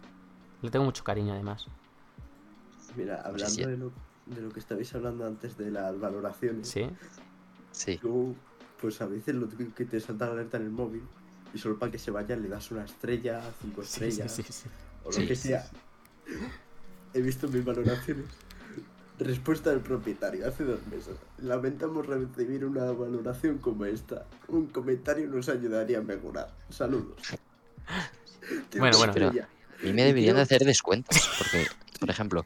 Le 0.62 0.70
tengo 0.72 0.86
mucho 0.86 1.04
cariño, 1.04 1.34
además. 1.34 1.66
Mira, 2.96 3.22
hablando 3.22 3.68
de 3.68 3.78
lo, 3.78 3.92
de 4.26 4.42
lo 4.42 4.50
que 4.50 4.60
estabais 4.60 4.94
hablando 4.96 5.26
antes 5.26 5.58
de 5.58 5.72
las 5.72 5.98
valoraciones, 6.00 6.68
Sí. 6.68 6.90
Sí, 7.72 8.00
luego, 8.02 8.34
pues 8.82 9.00
a 9.02 9.06
veces 9.06 9.36
lo 9.36 9.48
que 9.48 9.86
te 9.86 10.00
salta 10.00 10.26
la 10.26 10.32
alerta 10.34 10.58
en 10.58 10.64
el 10.64 10.70
móvil 10.72 11.04
y 11.54 11.58
solo 11.60 11.78
para 11.78 11.92
que 11.92 12.00
se 12.00 12.10
vaya 12.12 12.36
le 12.36 12.50
das 12.50 12.72
una 12.72 12.84
estrella, 12.84 13.42
cinco 13.62 13.84
Sí, 13.84 13.88
sí, 13.88 14.06
estrellas 14.06 14.32
sí, 14.36 14.44
sí. 14.50 14.70
o 15.04 15.08
lo 15.08 15.14
Sí. 15.14 15.28
que 15.28 15.36
sea. 15.36 15.66
He 17.14 17.22
visto 17.22 17.48
mis 17.48 17.64
valoraciones. 17.64 18.26
Respuesta 19.20 19.70
del 19.70 19.82
propietario 19.82 20.48
hace 20.48 20.64
dos 20.64 20.80
meses. 20.88 21.16
Lamentamos 21.40 22.06
recibir 22.08 22.66
una 22.66 22.86
valoración 22.92 23.60
como 23.60 23.86
esta. 23.86 24.26
Un 24.48 24.68
comentario 24.68 25.28
nos 25.28 25.48
ayudaría 25.50 26.00
a 26.00 26.02
mejorar. 26.02 26.54
Saludos. 26.70 27.18
Bueno, 28.78 28.98
bueno. 28.98 29.12
estrella. 29.14 29.48
Mí 29.84 29.94
me 29.94 30.04
deberían 30.04 30.36
de 30.36 30.42
hacer 30.42 30.64
descuentos, 30.64 31.30
porque, 31.38 31.68
por 32.00 32.10
ejemplo, 32.10 32.46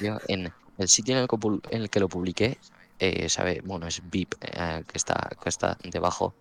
yo 0.00 0.18
en 0.28 0.52
el 0.78 0.88
sitio 0.88 1.14
en 1.16 1.22
el 1.22 1.28
que, 1.28 1.36
en 1.76 1.82
el, 1.82 1.90
que 1.90 2.00
lo 2.00 2.08
publiqué, 2.08 2.58
eh, 2.98 3.28
sabe, 3.28 3.60
bueno, 3.64 3.86
es 3.86 4.00
VIP, 4.10 4.36
eh, 4.42 4.82
que 4.86 4.96
está, 4.98 5.30
que 5.42 5.48
está 5.48 5.76
debajo, 5.84 6.34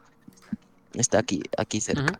está 0.94 1.20
aquí, 1.20 1.42
aquí 1.58 1.80
cerca, 1.82 2.20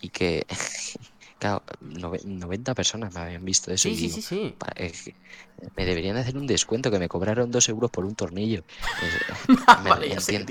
y 0.00 0.08
que, 0.10 0.44
claro, 1.38 1.62
nove- 1.80 2.24
90 2.24 2.74
personas 2.74 3.12
me 3.14 3.20
habían 3.20 3.44
visto 3.44 3.72
eso 3.72 3.88
Sí, 3.88 3.94
y 3.94 3.96
sí, 3.96 4.02
digo, 4.06 4.16
sí, 4.16 4.22
sí. 4.22 4.54
"Pa- 4.58 4.72
eh, 4.76 4.92
me 5.76 5.84
deberían 5.84 6.14
de 6.16 6.22
hacer 6.22 6.36
un 6.36 6.46
descuento 6.46 6.90
que 6.90 6.98
me 6.98 7.08
cobraron 7.08 7.50
dos 7.50 7.68
euros 7.68 7.90
por 7.90 8.04
un 8.04 8.14
tornillo. 8.14 8.62
Me- 9.82 9.90
vale, 9.90 10.08
me 10.08 10.14
ya 10.14 10.20
sé. 10.20 10.44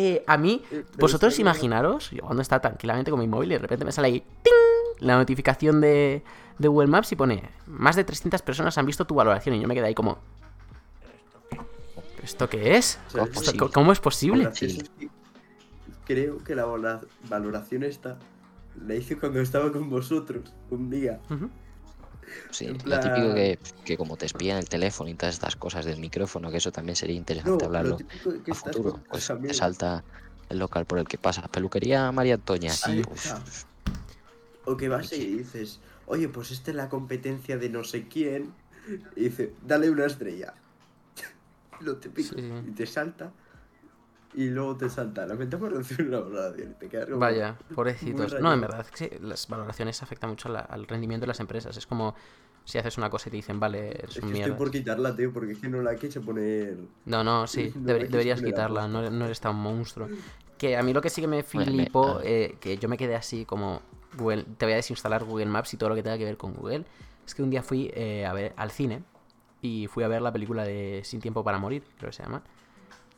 Eh, 0.00 0.22
a 0.28 0.36
mí, 0.38 0.62
Eh, 0.70 0.84
vosotros 0.96 1.36
imaginaros, 1.40 2.10
yo 2.12 2.22
cuando 2.22 2.40
está 2.40 2.60
tranquilamente 2.60 3.10
con 3.10 3.18
mi 3.18 3.26
móvil 3.26 3.50
y 3.50 3.54
de 3.54 3.58
repente 3.58 3.84
me 3.84 3.90
sale 3.90 4.06
ahí 4.08 4.20
¡ting! 4.20 4.52
la 5.00 5.16
notificación 5.16 5.80
de, 5.80 6.22
de 6.58 6.68
Google 6.68 6.86
Maps 6.86 7.10
y 7.10 7.16
pone 7.16 7.42
más 7.66 7.96
de 7.96 8.04
300 8.04 8.40
personas 8.42 8.78
han 8.78 8.86
visto 8.86 9.04
tu 9.06 9.14
valoración 9.16 9.56
y 9.56 9.60
yo 9.60 9.66
me 9.66 9.74
quedé 9.74 9.86
ahí 9.88 9.94
como 9.94 10.18
¿pero 11.50 12.22
esto 12.22 12.48
qué 12.48 12.76
es? 12.76 12.98
O 13.08 13.10
sea, 13.10 13.20
¿Cómo 13.72 13.90
es 13.92 13.98
¿Esto- 13.98 14.02
posible? 14.04 14.50
Creo 16.06 16.42
que 16.44 16.54
la 16.54 16.64
valoración 17.28 17.82
esta 17.82 18.18
la 18.86 18.94
hice 18.94 19.16
cuando 19.18 19.40
estaba 19.40 19.70
con 19.72 19.90
vosotros 19.90 20.52
un 20.70 20.90
día. 20.90 21.20
Sí, 22.50 22.76
lo 22.84 22.98
típico 23.00 23.34
que, 23.34 23.58
que 23.84 23.96
como 23.96 24.16
te 24.16 24.26
espían 24.26 24.58
el 24.58 24.68
teléfono 24.68 25.10
y 25.10 25.14
todas 25.14 25.34
estas 25.34 25.56
cosas 25.56 25.84
del 25.84 25.98
micrófono, 25.98 26.50
que 26.50 26.56
eso 26.56 26.72
también 26.72 26.96
sería 26.96 27.16
No, 27.16 27.20
interesante 27.20 27.60
lo 27.60 27.66
hablarlo 27.66 27.98
a 28.50 28.54
futuro. 28.54 29.00
Pues 29.08 29.30
te 29.46 29.54
salta 29.54 30.04
el 30.48 30.58
local 30.58 30.86
por 30.86 30.98
el 30.98 31.06
que 31.06 31.18
pasa. 31.18 31.42
Peluquería 31.48 32.10
María 32.12 32.36
Uf, 32.36 32.66
está. 33.14 33.42
O 34.64 34.76
que 34.76 34.88
vas 34.88 35.12
y 35.12 35.38
dices, 35.38 35.80
oye, 36.06 36.28
pues 36.28 36.50
esta 36.50 36.70
es 36.70 36.76
la 36.76 36.88
competencia 36.88 37.56
de 37.56 37.68
no 37.68 37.84
sé 37.84 38.06
quién. 38.08 38.52
Y 39.16 39.24
dice, 39.24 39.52
dale 39.66 39.90
una 39.90 40.06
estrella. 40.06 40.54
Lo 41.80 41.96
típico. 41.96 42.34
Sí, 42.34 42.42
sí. 42.42 42.68
Y 42.68 42.70
te 42.72 42.86
salta. 42.86 43.32
Y 44.34 44.50
luego 44.50 44.76
te 44.76 44.88
salta. 44.90 45.26
Lamentamos 45.26 45.72
recibir 45.72 46.08
una 46.08 46.20
valoración. 46.20 46.70
Y 46.72 46.74
te 46.74 46.88
quedas 46.88 47.06
como 47.06 47.18
Vaya, 47.18 47.56
pobrecitos. 47.74 48.40
No, 48.40 48.52
en 48.52 48.60
verdad, 48.60 48.80
es 48.80 48.90
que 48.90 49.18
las 49.22 49.48
valoraciones 49.48 50.02
afectan 50.02 50.30
mucho 50.30 50.48
la- 50.48 50.60
al 50.60 50.86
rendimiento 50.86 51.22
de 51.24 51.28
las 51.28 51.40
empresas. 51.40 51.76
Es 51.76 51.86
como 51.86 52.14
si 52.64 52.76
haces 52.76 52.98
una 52.98 53.08
cosa 53.08 53.28
y 53.28 53.30
te 53.30 53.36
dicen, 53.38 53.58
vale, 53.58 53.88
Es 53.88 53.94
un 53.96 54.06
que 54.06 54.08
estoy 54.18 54.32
mierda. 54.32 54.56
por 54.56 54.70
quitarla, 54.70 55.16
tío, 55.16 55.32
porque 55.32 55.52
es 55.52 55.58
que 55.58 55.68
no 55.70 55.80
la 55.80 55.96
quise 55.96 56.20
poner. 56.20 56.76
No, 57.06 57.24
no, 57.24 57.46
sí, 57.46 57.72
No 57.74 57.92
deber- 57.92 58.08
deberías 58.08 58.42
la 58.42 58.46
quitarla, 58.46 58.86
no, 58.88 59.08
no 59.10 59.24
eres 59.24 59.40
tan 59.40 59.56
monstruo. 59.56 60.08
Que 60.58 60.76
a 60.76 60.82
mí 60.82 60.92
lo 60.92 61.00
que 61.00 61.08
sí 61.08 61.20
que 61.22 61.28
me 61.28 61.42
Bueno, 61.52 62.18
ah. 62.18 62.20
eh, 62.24 62.56
que 62.60 62.76
yo 62.76 62.88
me 62.88 62.98
quedé 62.98 63.14
así 63.16 63.44
como, 63.46 63.80
Google, 64.18 64.44
te 64.58 64.66
voy 64.66 64.72
a 64.74 64.76
desinstalar 64.76 65.24
Google 65.24 65.46
Maps 65.46 65.72
y 65.74 65.76
todo 65.78 65.88
lo 65.88 65.94
que 65.94 66.02
tenga 66.02 66.18
que 66.18 66.24
ver 66.24 66.36
con 66.36 66.52
Google, 66.52 66.84
es 67.26 67.34
que 67.34 67.42
un 67.42 67.48
día 67.50 67.62
fui 67.62 67.90
eh, 67.94 68.26
a 68.26 68.32
ver 68.34 68.52
al 68.56 68.70
cine 68.70 69.02
y 69.62 69.86
fui 69.86 70.04
a 70.04 70.08
ver 70.08 70.20
la 70.20 70.32
película 70.32 70.64
de 70.64 71.00
Sin 71.04 71.20
Tiempo 71.20 71.42
para 71.44 71.58
Morir, 71.58 71.82
creo 71.96 72.10
que 72.10 72.16
se 72.16 72.22
llama. 72.22 72.42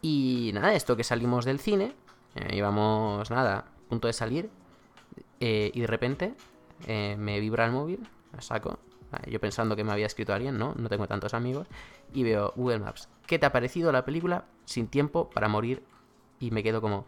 Y 0.03 0.51
nada, 0.55 0.75
esto 0.75 0.97
que 0.97 1.05
salimos 1.05 1.45
del 1.45 1.61
cine, 1.61 1.93
eh, 2.35 2.57
íbamos, 2.57 3.31
nada, 3.31 3.67
punto 3.89 4.07
de 4.07 4.13
salir 4.13 4.51
eh, 5.41 5.71
y 5.75 5.81
de 5.81 5.87
repente 5.87 6.35
eh, 6.87 7.17
me 7.19 7.41
vibra 7.41 7.67
el 7.67 7.73
móvil, 7.73 8.01
la 8.33 8.41
saco. 8.41 8.79
Yo 9.27 9.41
pensando 9.41 9.75
que 9.75 9.83
me 9.83 9.91
había 9.91 10.07
escrito 10.07 10.33
alguien, 10.33 10.57
no, 10.57 10.73
no 10.77 10.89
tengo 10.89 11.09
tantos 11.09 11.35
amigos. 11.35 11.67
Y 12.15 12.23
veo 12.23 12.53
Google 12.55 12.79
Maps. 12.79 13.09
¿Qué 13.27 13.41
te 13.41 13.47
ha 13.47 13.53
parecido 13.53 13.91
la 13.91 14.05
película 14.05 14.45
Sin 14.65 14.87
tiempo 14.87 15.29
para 15.31 15.49
morir? 15.49 15.83
Y 16.39 16.53
me 16.53 16.63
quedo 16.63 16.81
como... 16.81 17.07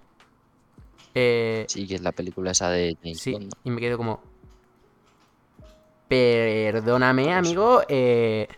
Eh, 1.14 1.64
Sí, 1.68 1.86
que 1.86 1.94
es 1.94 2.00
la 2.00 2.10
película 2.10 2.50
esa 2.50 2.70
de 2.70 2.96
James 3.00 3.20
Sí, 3.20 3.48
y 3.62 3.70
me 3.70 3.80
quedo 3.80 3.96
como. 3.98 4.20
Perdóname, 6.08 7.32
amigo. 7.32 7.82
Eh, 7.88 8.48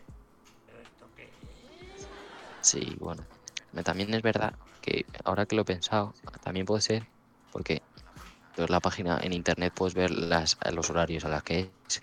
Sí, 2.62 2.96
bueno. 2.98 3.22
También 3.82 4.12
es 4.14 4.22
verdad 4.22 4.54
que 4.80 5.04
ahora 5.24 5.46
que 5.46 5.56
lo 5.56 5.62
he 5.62 5.64
pensado, 5.64 6.14
también 6.42 6.66
puede 6.66 6.82
ser 6.82 7.06
porque 7.50 7.82
pues, 8.54 8.70
la 8.70 8.80
página 8.80 9.18
en 9.22 9.32
internet 9.32 9.72
puedes 9.74 9.94
ver 9.94 10.10
las, 10.10 10.56
los 10.72 10.90
horarios 10.90 11.24
a 11.24 11.28
las 11.28 11.42
que 11.42 11.72
es. 11.88 12.02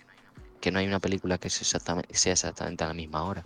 Que 0.60 0.70
no 0.70 0.78
hay 0.78 0.86
una 0.86 1.00
película 1.00 1.38
que 1.38 1.50
sea 1.50 1.62
exactamente, 1.62 2.14
sea 2.14 2.34
exactamente 2.34 2.84
a 2.84 2.88
la 2.88 2.94
misma 2.94 3.24
hora. 3.24 3.42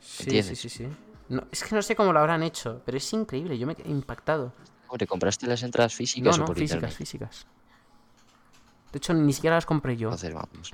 sí, 0.00 0.42
sí, 0.42 0.56
sí, 0.56 0.68
sí. 0.68 0.86
No, 1.28 1.42
es 1.52 1.62
que 1.62 1.74
no 1.74 1.82
sé 1.82 1.94
cómo 1.94 2.12
lo 2.12 2.18
habrán 2.18 2.42
hecho, 2.42 2.82
pero 2.84 2.96
es 2.96 3.12
increíble. 3.12 3.58
Yo 3.58 3.66
me 3.66 3.74
quedé 3.74 3.90
impactado. 3.90 4.52
Hombre, 4.88 5.06
¿compraste 5.06 5.46
las 5.46 5.62
entradas 5.62 5.92
No, 5.92 5.98
físicas 5.98 6.34
o 6.36 6.38
no, 6.40 6.46
por 6.46 6.56
físicas, 6.56 6.80
internet? 6.80 6.98
físicas. 6.98 7.46
De 8.92 8.96
hecho, 8.98 9.14
ni 9.14 9.32
siquiera 9.32 9.56
las 9.56 9.66
compré 9.66 9.96
yo. 9.96 10.08
Entonces 10.08 10.32
vamos. 10.34 10.72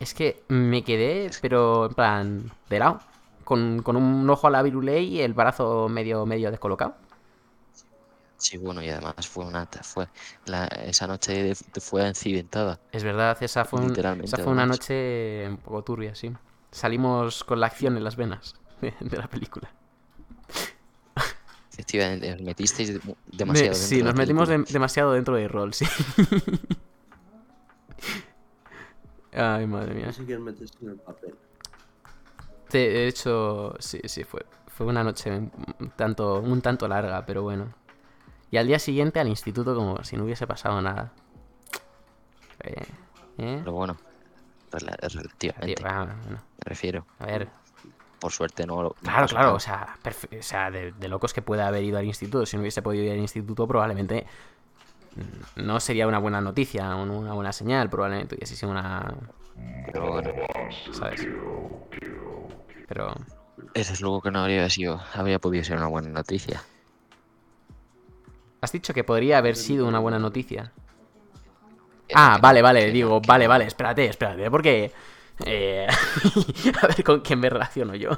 Es 0.00 0.14
que 0.14 0.42
me 0.48 0.82
quedé, 0.82 1.30
pero 1.40 1.86
en 1.86 1.94
plan, 1.94 2.52
de 2.68 2.78
lado. 2.78 3.00
Con, 3.46 3.80
con 3.82 3.94
un 3.96 4.28
ojo 4.28 4.48
a 4.48 4.50
la 4.50 4.60
virulé 4.60 5.02
y 5.02 5.20
el 5.20 5.32
brazo 5.32 5.88
medio, 5.88 6.26
medio 6.26 6.50
descolocado. 6.50 6.96
Sí, 8.38 8.58
bueno, 8.58 8.82
y 8.82 8.88
además 8.90 9.14
fue 9.28 9.44
una 9.46 9.66
fue 9.82 10.08
la, 10.46 10.66
esa 10.66 11.06
noche 11.06 11.32
de- 11.32 11.56
de- 11.72 11.80
fue 11.80 12.04
accidentada. 12.06 12.80
Es 12.90 13.04
verdad, 13.04 13.38
esa 13.40 13.64
fue, 13.64 13.80
un- 13.80 13.88
Literalmente, 13.88 14.26
esa 14.26 14.38
fue 14.42 14.52
una 14.52 14.66
noche 14.66 15.46
un 15.48 15.58
poco 15.58 15.82
turbia, 15.84 16.14
sí. 16.16 16.32
Salimos 16.72 17.44
con 17.44 17.60
la 17.60 17.68
acción 17.68 17.96
en 17.96 18.02
las 18.02 18.16
venas 18.16 18.56
de, 18.80 18.92
de 19.00 19.16
la 19.16 19.28
película. 19.28 19.70
Efectivamente, 21.72 22.34
os 22.34 22.42
metisteis 22.42 22.88
de- 22.94 23.00
Me- 23.06 23.14
demasiado. 23.28 23.70
dentro 23.70 23.88
sí, 23.88 23.96
de 23.98 24.02
la 24.02 24.10
nos 24.10 24.18
metimos 24.18 24.48
de- 24.48 24.64
demasiado 24.72 25.12
dentro 25.12 25.36
de 25.36 25.46
rol, 25.46 25.72
sí. 25.72 25.86
Ay, 29.32 29.66
madre 29.66 29.94
mía. 29.94 30.06
No 30.06 30.12
sé 30.12 30.24
quién 30.24 30.42
metes 30.42 30.70
en 30.82 30.88
el 30.90 30.96
papel. 30.96 31.34
De 32.70 33.06
hecho, 33.06 33.74
sí, 33.78 34.00
sí, 34.04 34.24
fue, 34.24 34.44
fue 34.68 34.86
una 34.86 35.02
noche 35.04 35.30
un 35.30 35.50
tanto, 35.96 36.40
un 36.40 36.60
tanto 36.60 36.88
larga, 36.88 37.24
pero 37.24 37.42
bueno. 37.42 37.68
Y 38.50 38.56
al 38.58 38.66
día 38.66 38.78
siguiente 38.78 39.20
al 39.20 39.28
instituto 39.28 39.74
como 39.74 40.02
si 40.04 40.16
no 40.16 40.24
hubiese 40.24 40.46
pasado 40.46 40.80
nada. 40.82 41.12
Eh, 42.62 42.74
¿eh? 43.38 43.56
Pero 43.60 43.72
bueno, 43.72 43.96
relativamente, 44.72 45.82
bueno, 45.82 46.14
me 46.34 46.38
refiero. 46.64 47.06
a 47.18 47.26
ver, 47.26 47.48
Por 48.20 48.32
suerte 48.32 48.66
no. 48.66 48.82
no 48.82 48.90
Claro, 49.02 49.26
claro, 49.28 49.54
o 49.54 49.60
sea, 49.60 49.96
o 50.04 50.42
sea 50.42 50.70
de, 50.70 50.92
de 50.92 51.08
locos 51.08 51.32
que 51.32 51.42
pueda 51.42 51.66
haber 51.68 51.84
ido 51.84 51.98
al 51.98 52.04
instituto. 52.04 52.46
Si 52.46 52.56
no 52.56 52.62
hubiese 52.62 52.82
podido 52.82 53.04
ir 53.04 53.12
al 53.12 53.18
instituto, 53.18 53.66
probablemente 53.68 54.26
mm, 55.16 55.62
no 55.66 55.80
sería 55.80 56.06
una 56.06 56.18
buena 56.18 56.40
noticia, 56.40 56.94
un- 56.96 57.10
una 57.10 57.32
buena 57.34 57.52
señal, 57.52 57.88
probablemente 57.90 58.34
hubiese 58.36 58.56
sido 58.56 58.70
una... 58.72 59.14
Pero 59.92 60.10
bueno, 60.12 60.30
¿Sabes? 60.92 61.26
Pero... 62.88 63.14
desde 63.74 63.98
luego 64.00 64.20
que 64.22 64.30
no 64.30 64.40
habría 64.40 64.68
sido, 64.70 65.00
habría 65.14 65.38
podido 65.38 65.64
ser 65.64 65.76
una 65.76 65.86
buena 65.88 66.08
noticia. 66.08 66.62
Has 68.60 68.72
dicho 68.72 68.94
que 68.94 69.04
podría 69.04 69.38
haber 69.38 69.56
sido 69.56 69.86
una 69.86 69.98
buena 69.98 70.18
noticia. 70.18 70.72
Que- 72.08 72.14
Ah, 72.16 72.38
vale, 72.40 72.62
vale, 72.62 72.90
digo, 72.90 73.20
vale, 73.20 73.46
vale, 73.46 73.66
espérate, 73.66 74.06
espérate, 74.06 74.50
porque... 74.50 74.92
eh, 75.44 75.86
a 76.82 76.86
ver 76.86 77.04
con 77.04 77.20
quién 77.20 77.38
me 77.40 77.50
relaciono 77.50 77.94
yo. 77.94 78.10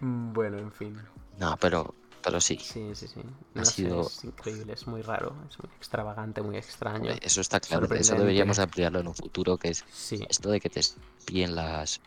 Bueno, 0.00 0.58
en 0.58 0.72
fin. 0.72 0.96
No, 1.38 1.56
pero, 1.60 1.94
pero 2.24 2.40
sí. 2.40 2.58
Sí, 2.58 2.94
sí, 2.94 3.06
sí. 3.08 3.20
Ha 3.56 3.64
sé, 3.64 3.72
sido- 3.72 4.06
es 4.06 4.24
increíble, 4.24 4.72
es 4.72 4.86
muy 4.86 5.02
raro, 5.02 5.34
es 5.48 5.58
muy 5.58 5.70
extravagante, 5.76 6.42
muy 6.42 6.56
extraño. 6.56 7.12
Eso 7.20 7.40
está 7.40 7.60
claro. 7.60 7.86
Eso 7.94 8.16
deberíamos 8.16 8.56
de 8.56 8.62
ampliarlo 8.62 9.00
en 9.00 9.08
un 9.08 9.14
futuro, 9.14 9.56
que 9.58 9.68
es 9.68 9.84
Sí, 9.90 10.24
esto 10.28 10.50
de 10.50 10.60
que 10.60 10.70
te 10.70 10.80
espíen 10.80 11.54
las... 11.54 12.00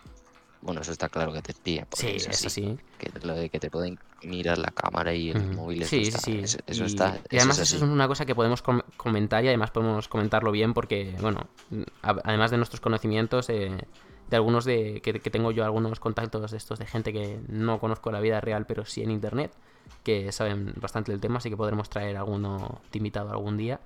Bueno, 0.61 0.81
eso 0.81 0.91
está 0.91 1.07
claro 1.07 1.31
que 1.34 1.41
te 1.41 1.52
espíen. 1.52 1.85
sí, 1.94 2.07
eso 2.15 2.49
sí. 2.49 2.77
Que 2.98 3.11
lo 3.26 3.35
de 3.35 3.49
que 3.49 3.60
te 3.60 3.69
pueden 3.69 3.99
mirar 4.23 4.57
la 4.57 4.72
cámara 4.72 5.14
y 5.14 5.30
el 5.30 5.38
Ujú. 5.38 5.53
móvil. 5.53 5.84
Sí, 5.84 6.06
sí, 6.06 6.18
sí. 6.19 6.39
Eso, 6.39 6.57
eso 6.65 6.84
y, 6.84 6.88
está. 6.88 7.22
y 7.30 7.38
además 7.38 7.57
eso 7.60 7.64
eso 7.64 7.76
es 7.77 7.81
es 7.84 7.88
una 7.88 8.07
cosa 8.07 8.26
que 8.26 8.34
podemos 8.34 8.64
com- 8.64 8.81
comentar 8.98 9.44
y 9.45 9.49
además 9.49 9.69
podemos 9.69 10.07
comentarlo 10.07 10.52
bien 10.52 10.73
porque, 10.73 11.15
bueno, 11.22 11.48
además 12.02 12.49
de 12.49 12.57
nuestros 12.57 12.81
conocimientos, 12.81 13.49
eh, 13.49 13.77
de 14.27 14.35
algunos 14.35 14.65
de 14.65 14.99
que, 15.03 15.19
que 15.22 15.30
tengo 15.30 15.52
yo 15.52 15.64
algunos 15.64 15.99
contactos 15.99 16.49
de 16.52 16.57
estos 16.57 16.80
de 16.80 16.88
gente 16.88 17.14
que 17.14 17.39
no 17.48 17.80
conozco 17.80 18.11
la 18.11 18.19
vida 18.19 18.41
real, 18.41 18.65
pero 18.65 18.84
sí 18.84 19.03
en 19.03 19.11
internet, 19.11 19.53
que 20.04 20.32
saben 20.32 20.74
bastante 20.80 21.12
del 21.12 21.22
tema, 21.22 21.38
así 21.38 21.50
que 21.50 21.58
podremos 21.58 21.90
traer 21.90 22.18
alguno 22.18 22.82
invitado 22.94 23.32
algún 23.32 23.58
día 23.58 23.80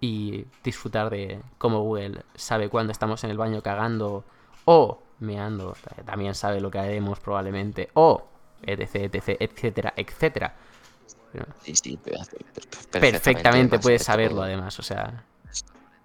y 0.00 0.44
disfrutar 0.62 1.10
de 1.10 1.40
cómo 1.58 1.80
Google 1.82 2.22
sabe 2.34 2.68
cuándo 2.68 2.92
estamos 2.92 3.24
en 3.24 3.30
el 3.30 3.36
baño 3.36 3.62
cagando 3.62 4.24
o 4.64 5.02
meando, 5.20 5.76
también 6.06 6.34
sabe 6.34 6.60
lo 6.60 6.70
que 6.70 6.78
haremos 6.78 7.18
probablemente, 7.20 7.90
o 7.94 8.28
etc, 8.62 9.12
etc, 9.14 9.36
etcétera, 9.40 9.92
etcétera. 9.96 10.54
Sí, 11.62 11.74
sí, 11.74 11.96
pe- 11.96 12.12
pe- 12.12 13.00
perfectamente 13.00 13.48
además, 13.48 13.82
puedes 13.82 14.00
de 14.00 14.04
saberlo 14.04 14.42
además, 14.42 14.78
o 14.78 14.82
sea, 14.82 15.24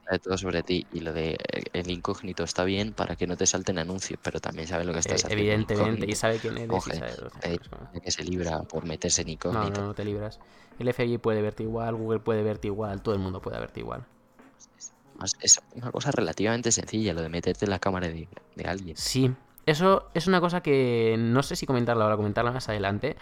sabe 0.06 0.20
todo 0.20 0.38
sobre 0.38 0.64
ti. 0.64 0.86
Y 0.92 1.00
lo 1.02 1.14
de 1.14 1.32
eh, 1.34 1.64
el 1.74 1.90
incógnito 1.92 2.44
está 2.44 2.64
bien 2.64 2.94
para 2.94 3.16
que 3.16 3.28
no 3.28 3.38
te 3.38 3.46
salten 3.46 3.78
anuncios, 3.80 4.20
pero 4.24 4.40
también 4.40 4.68
sabe 4.68 4.86
lo 4.86 4.94
que 4.94 5.00
estás 5.00 5.24
eh, 5.24 5.28
haciendo. 5.28 5.44
evidentemente, 5.44 6.06
y 6.12 6.16
sabe 6.16 6.40
quién 6.40 6.58
eres 6.58 6.88
y 6.88 6.92
Coge, 6.92 6.94
sabe 7.00 7.16
lo 7.18 7.30
que- 7.30 7.54
eh, 7.54 7.58
que 8.04 8.12
se 8.12 8.24
libra 8.24 8.60
por 8.64 8.86
meterse 8.86 9.22
en 9.22 9.28
No, 9.28 9.34
incógnito. 9.34 9.82
no, 9.82 9.88
no 9.88 9.94
te 9.96 10.04
libras. 10.06 10.40
El 10.80 10.88
FBI 10.90 11.18
puede 11.20 11.42
verte 11.42 11.64
igual, 11.64 11.96
Google 11.96 12.20
puede 12.20 12.44
verte 12.44 12.68
igual, 12.68 13.02
todo 13.02 13.16
el 13.16 13.22
mundo 13.22 13.42
puede 13.42 13.60
verte 13.60 13.80
igual. 13.80 14.06
Es 15.42 15.60
una 15.74 15.92
cosa 15.92 16.12
relativamente 16.12 16.72
sencilla, 16.72 17.14
lo 17.14 17.22
de 17.22 17.30
meterte 17.30 17.66
en 17.66 17.70
la 17.72 17.80
cámara 17.80 18.08
de, 18.08 18.28
de 18.56 18.64
alguien. 18.66 18.98
Sí, 18.98 19.32
eso 19.66 20.10
es 20.14 20.28
una 20.28 20.42
cosa 20.42 20.62
que 20.62 21.16
no 21.18 21.44
sé 21.44 21.56
si 21.56 21.66
comentarla 21.66 22.04
ahora 22.04 22.16
o 22.16 22.18
comentarla 22.18 22.52
más 22.52 22.68
adelante. 22.68 23.16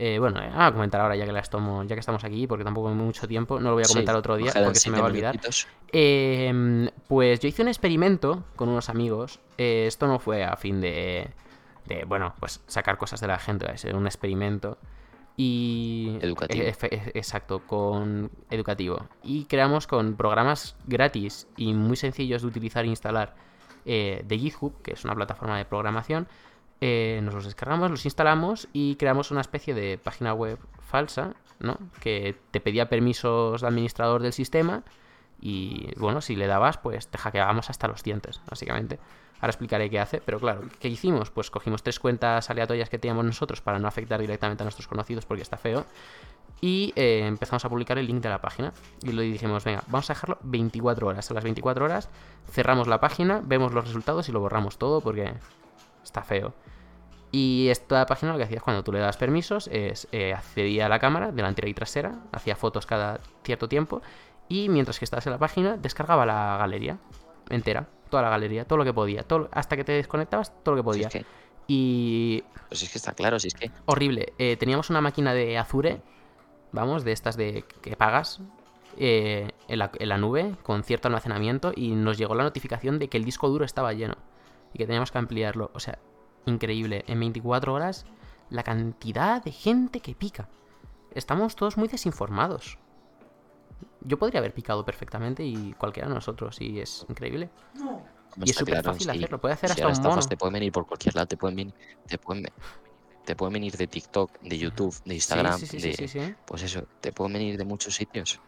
Eh, 0.00 0.20
bueno, 0.20 0.40
eh, 0.40 0.48
a 0.54 0.70
comentar 0.70 1.00
ahora 1.00 1.16
ya 1.16 1.26
que 1.26 1.32
las 1.32 1.50
tomo, 1.50 1.82
ya 1.82 1.96
que 1.96 2.00
estamos 2.00 2.22
aquí, 2.22 2.46
porque 2.46 2.62
tampoco 2.62 2.88
hay 2.88 2.94
mucho 2.94 3.26
tiempo, 3.26 3.58
no 3.58 3.70
lo 3.70 3.74
voy 3.74 3.82
a 3.82 3.86
Sí, 3.86 3.94
comentar 3.94 4.14
otro 4.14 4.36
día 4.36 4.52
porque 4.54 4.76
se 4.78 4.90
me 4.90 4.98
va 4.98 5.06
a 5.06 5.08
olvidar. 5.08 5.40
Eh, 5.90 6.88
pues 7.08 7.40
yo 7.40 7.48
hice 7.48 7.62
un 7.62 7.68
experimento 7.68 8.44
con 8.54 8.68
unos 8.68 8.88
amigos. 8.90 9.40
Eh, 9.58 9.86
esto 9.88 10.06
no 10.06 10.20
fue 10.20 10.44
a 10.44 10.56
fin 10.56 10.80
de, 10.80 11.30
de, 11.86 12.04
bueno, 12.04 12.32
pues 12.38 12.60
sacar 12.68 12.96
cosas 12.96 13.20
de 13.20 13.26
la 13.26 13.40
gente, 13.40 13.66
es 13.74 13.82
un 13.86 14.06
experimento. 14.06 14.78
Y... 15.36 16.16
Educativo. 16.20 16.64
eh, 16.64 16.74
eh, 16.80 17.12
exacto, 17.14 17.60
con 17.66 18.30
educativo. 18.50 19.08
Y 19.24 19.46
creamos 19.46 19.88
con 19.88 20.14
programas 20.14 20.76
gratis 20.86 21.48
y 21.56 21.74
muy 21.74 21.96
sencillos 21.96 22.42
de 22.42 22.48
utilizar 22.48 22.84
e 22.84 22.88
instalar 22.88 23.34
de 23.84 24.38
GitHub, 24.38 24.82
que 24.82 24.92
es 24.92 25.04
una 25.04 25.14
plataforma 25.14 25.56
de 25.56 25.64
programación. 25.64 26.28
Eh, 26.80 27.20
nos 27.22 27.34
los 27.34 27.44
descargamos, 27.44 27.90
los 27.90 28.04
instalamos 28.04 28.68
y 28.72 28.96
creamos 28.96 29.30
una 29.30 29.40
especie 29.40 29.74
de 29.74 29.98
página 29.98 30.32
web 30.32 30.58
falsa, 30.80 31.34
¿no? 31.58 31.78
Que 32.00 32.36
te 32.50 32.60
pedía 32.60 32.88
permisos 32.88 33.60
de 33.60 33.66
administrador 33.66 34.22
del 34.22 34.32
sistema 34.32 34.84
y 35.40 35.92
bueno, 35.96 36.20
si 36.20 36.36
le 36.36 36.46
dabas, 36.46 36.78
pues 36.78 37.08
te 37.08 37.18
hackeábamos 37.18 37.70
hasta 37.70 37.88
los 37.88 38.02
dientes, 38.02 38.40
básicamente. 38.48 38.98
Ahora 39.40 39.50
explicaré 39.50 39.88
qué 39.88 40.00
hace, 40.00 40.20
pero 40.20 40.40
claro, 40.40 40.62
¿qué 40.80 40.88
hicimos? 40.88 41.30
Pues 41.30 41.50
cogimos 41.50 41.82
tres 41.82 42.00
cuentas 42.00 42.50
aleatorias 42.50 42.88
que 42.88 42.98
teníamos 42.98 43.24
nosotros 43.24 43.60
para 43.60 43.78
no 43.78 43.86
afectar 43.86 44.20
directamente 44.20 44.62
a 44.62 44.64
nuestros 44.64 44.88
conocidos 44.88 45.26
porque 45.26 45.42
está 45.42 45.56
feo. 45.56 45.84
Y 46.60 46.92
eh, 46.96 47.24
empezamos 47.24 47.64
a 47.64 47.68
publicar 47.68 47.98
el 47.98 48.06
link 48.08 48.20
de 48.20 48.30
la 48.30 48.40
página. 48.40 48.72
Y 49.02 49.12
lo 49.12 49.22
dijimos, 49.22 49.62
venga, 49.62 49.84
vamos 49.86 50.10
a 50.10 50.14
dejarlo 50.14 50.38
24 50.42 51.06
horas. 51.06 51.30
A 51.30 51.34
las 51.34 51.44
24 51.44 51.84
horas 51.84 52.08
cerramos 52.50 52.88
la 52.88 52.98
página, 52.98 53.40
vemos 53.44 53.72
los 53.72 53.86
resultados 53.86 54.28
y 54.28 54.32
lo 54.32 54.40
borramos 54.40 54.76
todo 54.76 55.00
porque 55.00 55.34
está 56.08 56.22
feo. 56.22 56.54
Y 57.30 57.68
esta 57.68 58.06
página 58.06 58.32
lo 58.32 58.38
que 58.38 58.44
hacías 58.44 58.62
cuando 58.62 58.82
tú 58.82 58.90
le 58.90 59.00
das 59.00 59.18
permisos 59.18 59.68
es 59.68 60.08
eh, 60.12 60.32
accedía 60.32 60.86
a 60.86 60.88
la 60.88 60.98
cámara 60.98 61.30
delantera 61.30 61.68
y 61.68 61.74
trasera, 61.74 62.14
hacía 62.32 62.56
fotos 62.56 62.86
cada 62.86 63.20
cierto 63.44 63.68
tiempo 63.68 64.00
y 64.48 64.70
mientras 64.70 64.98
que 64.98 65.04
estabas 65.04 65.26
en 65.26 65.32
la 65.32 65.38
página 65.38 65.76
descargaba 65.76 66.24
la 66.24 66.56
galería 66.58 66.98
entera, 67.50 67.86
toda 68.08 68.22
la 68.22 68.30
galería, 68.30 68.64
todo 68.64 68.78
lo 68.78 68.84
que 68.84 68.94
podía, 68.94 69.22
todo, 69.24 69.48
hasta 69.52 69.76
que 69.76 69.84
te 69.84 69.92
desconectabas, 69.92 70.52
todo 70.64 70.74
lo 70.74 70.82
que 70.82 70.86
Si 70.94 71.04
podía. 71.04 71.08
es 71.08 71.12
que, 71.12 71.26
Y 71.66 72.44
pues 72.68 72.82
es 72.82 72.90
que 72.90 72.96
está 72.98 73.12
claro, 73.12 73.38
si 73.38 73.48
es 73.48 73.54
que 73.54 73.70
horrible. 73.84 74.32
Eh, 74.38 74.56
teníamos 74.56 74.88
una 74.88 75.02
máquina 75.02 75.34
de 75.34 75.58
Azure, 75.58 76.00
vamos, 76.72 77.04
de 77.04 77.12
estas 77.12 77.36
de 77.36 77.62
que 77.82 77.94
pagas 77.94 78.40
eh, 78.96 79.50
en, 79.68 79.78
la, 79.78 79.90
en 79.98 80.08
la 80.08 80.16
nube 80.16 80.54
con 80.62 80.82
cierto 80.82 81.08
almacenamiento 81.08 81.72
y 81.76 81.90
nos 81.90 82.16
llegó 82.16 82.34
la 82.34 82.44
notificación 82.44 82.98
de 82.98 83.08
que 83.08 83.18
el 83.18 83.24
disco 83.26 83.50
duro 83.50 83.66
estaba 83.66 83.92
lleno 83.92 84.14
y 84.72 84.78
que 84.78 84.86
teníamos 84.86 85.10
que 85.10 85.18
ampliarlo. 85.18 85.70
O 85.74 85.80
sea, 85.80 85.98
increíble. 86.46 87.04
En 87.06 87.20
24 87.20 87.72
horas 87.72 88.06
la 88.50 88.62
cantidad 88.62 89.42
de 89.42 89.52
gente 89.52 90.00
que 90.00 90.14
pica. 90.14 90.48
estamos 91.14 91.56
todos 91.56 91.76
muy 91.76 91.88
desinformados. 91.88 92.78
Yo 94.00 94.18
podría 94.18 94.38
haber 94.40 94.54
picado 94.54 94.84
perfectamente 94.84 95.44
y 95.44 95.72
cualquiera 95.72 96.08
de 96.08 96.14
nosotros, 96.14 96.60
y 96.60 96.80
es 96.80 97.04
increíble. 97.08 97.50
Y 98.36 98.50
es 98.50 98.56
súper 98.56 98.74
claro, 98.74 98.92
fácil 98.92 99.10
sí. 99.10 99.16
hacerlo, 99.16 99.40
puede 99.40 99.54
hacer 99.54 99.70
Si 99.70 99.72
hasta 99.72 99.88
las 99.88 99.98
un 99.98 100.04
mono. 100.04 100.22
te 100.22 100.36
pueden 100.36 100.52
venir 100.54 100.72
por 100.72 100.86
cualquier 100.86 101.14
lado, 101.14 101.26
te 101.26 101.36
pueden 101.36 101.56
venir, 101.56 101.74
te 102.06 102.18
pueden, 102.18 102.46
te 103.24 103.34
pueden 103.36 103.52
venir 103.52 103.76
de 103.76 103.86
TikTok, 103.86 104.40
de 104.40 104.58
YouTube, 104.58 104.94
de 105.04 105.14
Instagram, 105.14 105.58
sí, 105.58 105.66
sí, 105.66 105.80
sí, 105.80 105.88
de, 105.88 105.94
sí, 105.96 106.08
sí. 106.08 106.34
pues 106.46 106.62
eso, 106.62 106.84
te 107.00 107.12
pueden 107.12 107.32
venir 107.32 107.58
de 107.58 107.64
muchos 107.64 107.94
sitios. 107.94 108.40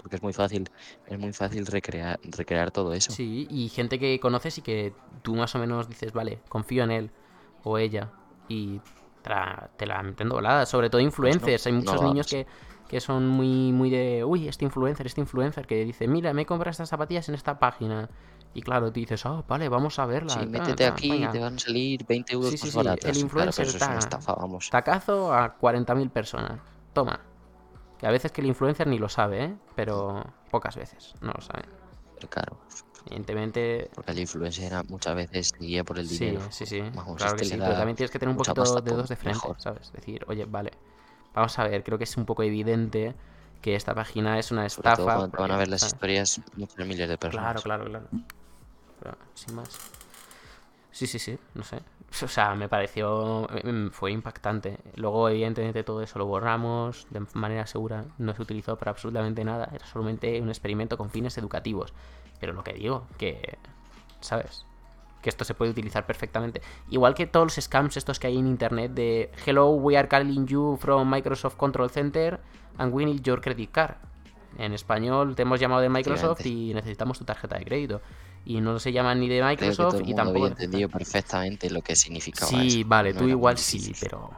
Porque 0.00 0.16
es 0.16 0.22
muy 0.22 0.32
fácil, 0.32 0.70
es 1.06 1.18
muy 1.18 1.32
fácil 1.32 1.66
recrear, 1.66 2.18
recrear 2.22 2.70
todo 2.70 2.92
eso. 2.92 3.12
Sí, 3.12 3.46
y 3.50 3.68
gente 3.68 3.98
que 3.98 4.18
conoces 4.20 4.58
y 4.58 4.62
que 4.62 4.94
tú 5.22 5.34
más 5.34 5.54
o 5.54 5.58
menos 5.58 5.88
dices, 5.88 6.12
vale, 6.12 6.40
confío 6.48 6.84
en 6.84 6.90
él 6.90 7.10
o 7.64 7.78
ella 7.78 8.10
y 8.48 8.80
te 9.22 9.30
la, 9.30 9.70
te 9.76 9.86
la 9.86 10.02
meten 10.02 10.28
doblada. 10.28 10.66
Sobre 10.66 10.88
todo 10.90 11.00
influencers. 11.00 11.66
Hay 11.66 11.72
no 11.72 11.78
muchos 11.80 12.02
niños 12.02 12.26
que, 12.28 12.46
que 12.88 13.00
son 13.00 13.26
muy, 13.26 13.72
muy 13.72 13.90
de, 13.90 14.24
uy, 14.24 14.48
este 14.48 14.64
influencer, 14.64 15.06
este 15.06 15.20
influencer 15.20 15.66
que 15.66 15.84
dice, 15.84 16.06
mira, 16.08 16.32
me 16.32 16.42
he 16.42 16.46
comprado 16.46 16.70
estas 16.70 16.88
zapatillas 16.88 17.28
en 17.28 17.34
esta 17.34 17.58
página. 17.58 18.08
Y 18.54 18.62
claro, 18.62 18.86
tú 18.92 19.00
dices, 19.00 19.26
oh, 19.26 19.44
vale, 19.46 19.68
vamos 19.68 19.98
a 19.98 20.06
verla. 20.06 20.32
Sí, 20.32 20.38
ta, 20.40 20.46
métete 20.46 20.84
ta, 20.86 20.94
aquí, 20.94 21.10
venga". 21.10 21.30
te 21.30 21.38
van 21.38 21.56
a 21.56 21.58
salir 21.58 22.04
20 22.06 22.32
euros 22.32 22.50
Sí, 22.50 22.56
sí, 22.56 22.66
más 22.66 22.72
sí, 22.72 22.76
baratas. 22.78 23.04
el 23.04 23.10
Claro, 23.12 23.20
influencer 23.26 23.66
pero 23.66 23.68
eso 23.70 23.76
es 23.76 23.82
una 23.82 23.92
ta- 23.94 23.98
estafa, 24.04 24.34
vamos. 24.34 24.70
Tacazo 24.70 25.32
a 25.34 25.54
40.000 25.56 26.10
personas. 26.10 26.60
Toma. 26.94 27.20
Que 27.98 28.06
a 28.06 28.10
veces 28.10 28.30
que 28.32 28.40
el 28.40 28.46
influencer 28.46 28.86
ni 28.86 28.98
lo 28.98 29.08
sabe, 29.08 29.44
¿eh? 29.44 29.56
Pero 29.74 30.24
pocas 30.50 30.76
veces 30.76 31.14
no 31.20 31.32
lo 31.32 31.40
sabe. 31.40 31.64
Claro, 32.30 32.56
Evidentemente, 33.06 33.90
porque 33.94 34.10
el 34.10 34.18
influencer 34.20 34.72
muchas 34.88 35.14
veces 35.14 35.52
guía 35.58 35.82
por 35.84 35.98
el 35.98 36.06
Sí, 36.08 36.26
dinero. 36.26 36.46
sí, 36.50 36.66
sí. 36.66 36.80
Vamos, 36.94 37.16
claro 37.16 37.36
que 37.36 37.44
sí, 37.44 37.56
pero 37.56 37.74
también 37.76 37.96
tienes 37.96 38.10
que 38.10 38.18
tener 38.18 38.30
un 38.30 38.36
poquito 38.36 38.62
de 38.74 38.82
pues, 38.82 38.96
dos 38.96 39.08
de 39.08 39.16
frente, 39.16 39.36
mejor. 39.38 39.60
¿sabes? 39.60 39.92
Decir, 39.92 40.24
oye, 40.28 40.44
vale, 40.44 40.72
vamos 41.34 41.58
a 41.58 41.64
ver, 41.64 41.82
creo 41.84 41.96
que 41.96 42.04
es 42.04 42.16
un 42.16 42.24
poco 42.26 42.42
evidente 42.42 43.14
que 43.62 43.74
esta 43.74 43.94
página 43.94 44.38
es 44.38 44.50
una 44.52 44.68
Sobre 44.68 44.82
todo 44.96 45.08
estafa. 45.08 45.30
te 45.30 45.36
van 45.36 45.50
a 45.50 45.54
porque, 45.54 45.56
ver 45.58 45.68
las 45.68 45.80
¿sabes? 45.80 45.94
historias 45.94 46.40
muchas 46.56 46.86
miles 46.86 47.08
de 47.08 47.18
personas. 47.18 47.62
Claro, 47.62 47.84
claro, 47.86 48.08
claro. 48.08 48.24
Pero, 49.00 49.16
sin 49.34 49.54
más. 49.54 49.78
Sí, 50.98 51.06
sí, 51.06 51.20
sí, 51.20 51.38
no 51.54 51.62
sé. 51.62 51.78
O 52.24 52.26
sea, 52.26 52.56
me 52.56 52.68
pareció. 52.68 53.46
mm, 53.62 53.90
Fue 53.90 54.10
impactante. 54.10 54.78
Luego, 54.96 55.28
evidentemente, 55.28 55.84
todo 55.84 56.02
eso 56.02 56.18
lo 56.18 56.26
borramos 56.26 57.06
de 57.10 57.24
manera 57.34 57.68
segura. 57.68 58.04
No 58.18 58.34
se 58.34 58.42
utilizó 58.42 58.76
para 58.76 58.90
absolutamente 58.90 59.44
nada. 59.44 59.68
Era 59.72 59.86
solamente 59.86 60.40
un 60.40 60.48
experimento 60.48 60.96
con 60.98 61.08
fines 61.10 61.38
educativos. 61.38 61.94
Pero 62.40 62.52
lo 62.52 62.64
que 62.64 62.72
digo, 62.72 63.06
que. 63.16 63.58
¿Sabes? 64.20 64.66
Que 65.22 65.28
esto 65.30 65.44
se 65.44 65.54
puede 65.54 65.70
utilizar 65.70 66.04
perfectamente. 66.04 66.62
Igual 66.90 67.14
que 67.14 67.28
todos 67.28 67.46
los 67.56 67.64
scams 67.64 67.96
estos 67.96 68.18
que 68.18 68.26
hay 68.26 68.36
en 68.38 68.48
internet 68.48 68.90
de 68.90 69.30
Hello, 69.46 69.68
we 69.70 69.96
are 69.96 70.08
calling 70.08 70.46
you 70.48 70.76
from 70.80 71.08
Microsoft 71.08 71.54
Control 71.56 71.90
Center 71.90 72.40
and 72.76 72.92
we 72.92 73.04
need 73.04 73.22
your 73.22 73.40
credit 73.40 73.70
card. 73.70 73.94
En 74.56 74.72
español 74.72 75.36
te 75.36 75.42
hemos 75.42 75.60
llamado 75.60 75.80
de 75.82 75.88
Microsoft 75.90 76.44
y 76.46 76.74
necesitamos 76.74 77.18
tu 77.18 77.24
tarjeta 77.24 77.56
de 77.56 77.64
crédito. 77.64 78.00
Y 78.44 78.60
no 78.60 78.78
se 78.78 78.92
llaman 78.92 79.20
ni 79.20 79.28
de 79.28 79.38
Creo 79.40 79.56
que 79.56 79.76
todo 79.76 79.90
Microsoft 79.90 79.94
el 79.96 80.00
y 80.00 80.04
mundo 80.04 80.16
tampoco. 80.16 80.38
había 80.46 80.48
entendido 80.48 80.88
perfectamente 80.88 81.70
lo 81.70 81.82
que 81.82 81.94
significaba 81.96 82.48
Sí, 82.50 82.80
eso. 82.80 82.88
vale, 82.88 83.12
No 83.12 83.20
tú 83.20 83.28
igual 83.28 83.58
sí, 83.58 83.92
pero. 84.00 84.30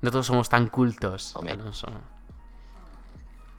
No 0.00 0.10
todos 0.10 0.26
somos 0.26 0.48
tan 0.48 0.68
cultos. 0.68 1.34
Hombre. 1.34 1.54
Alonso. 1.54 1.88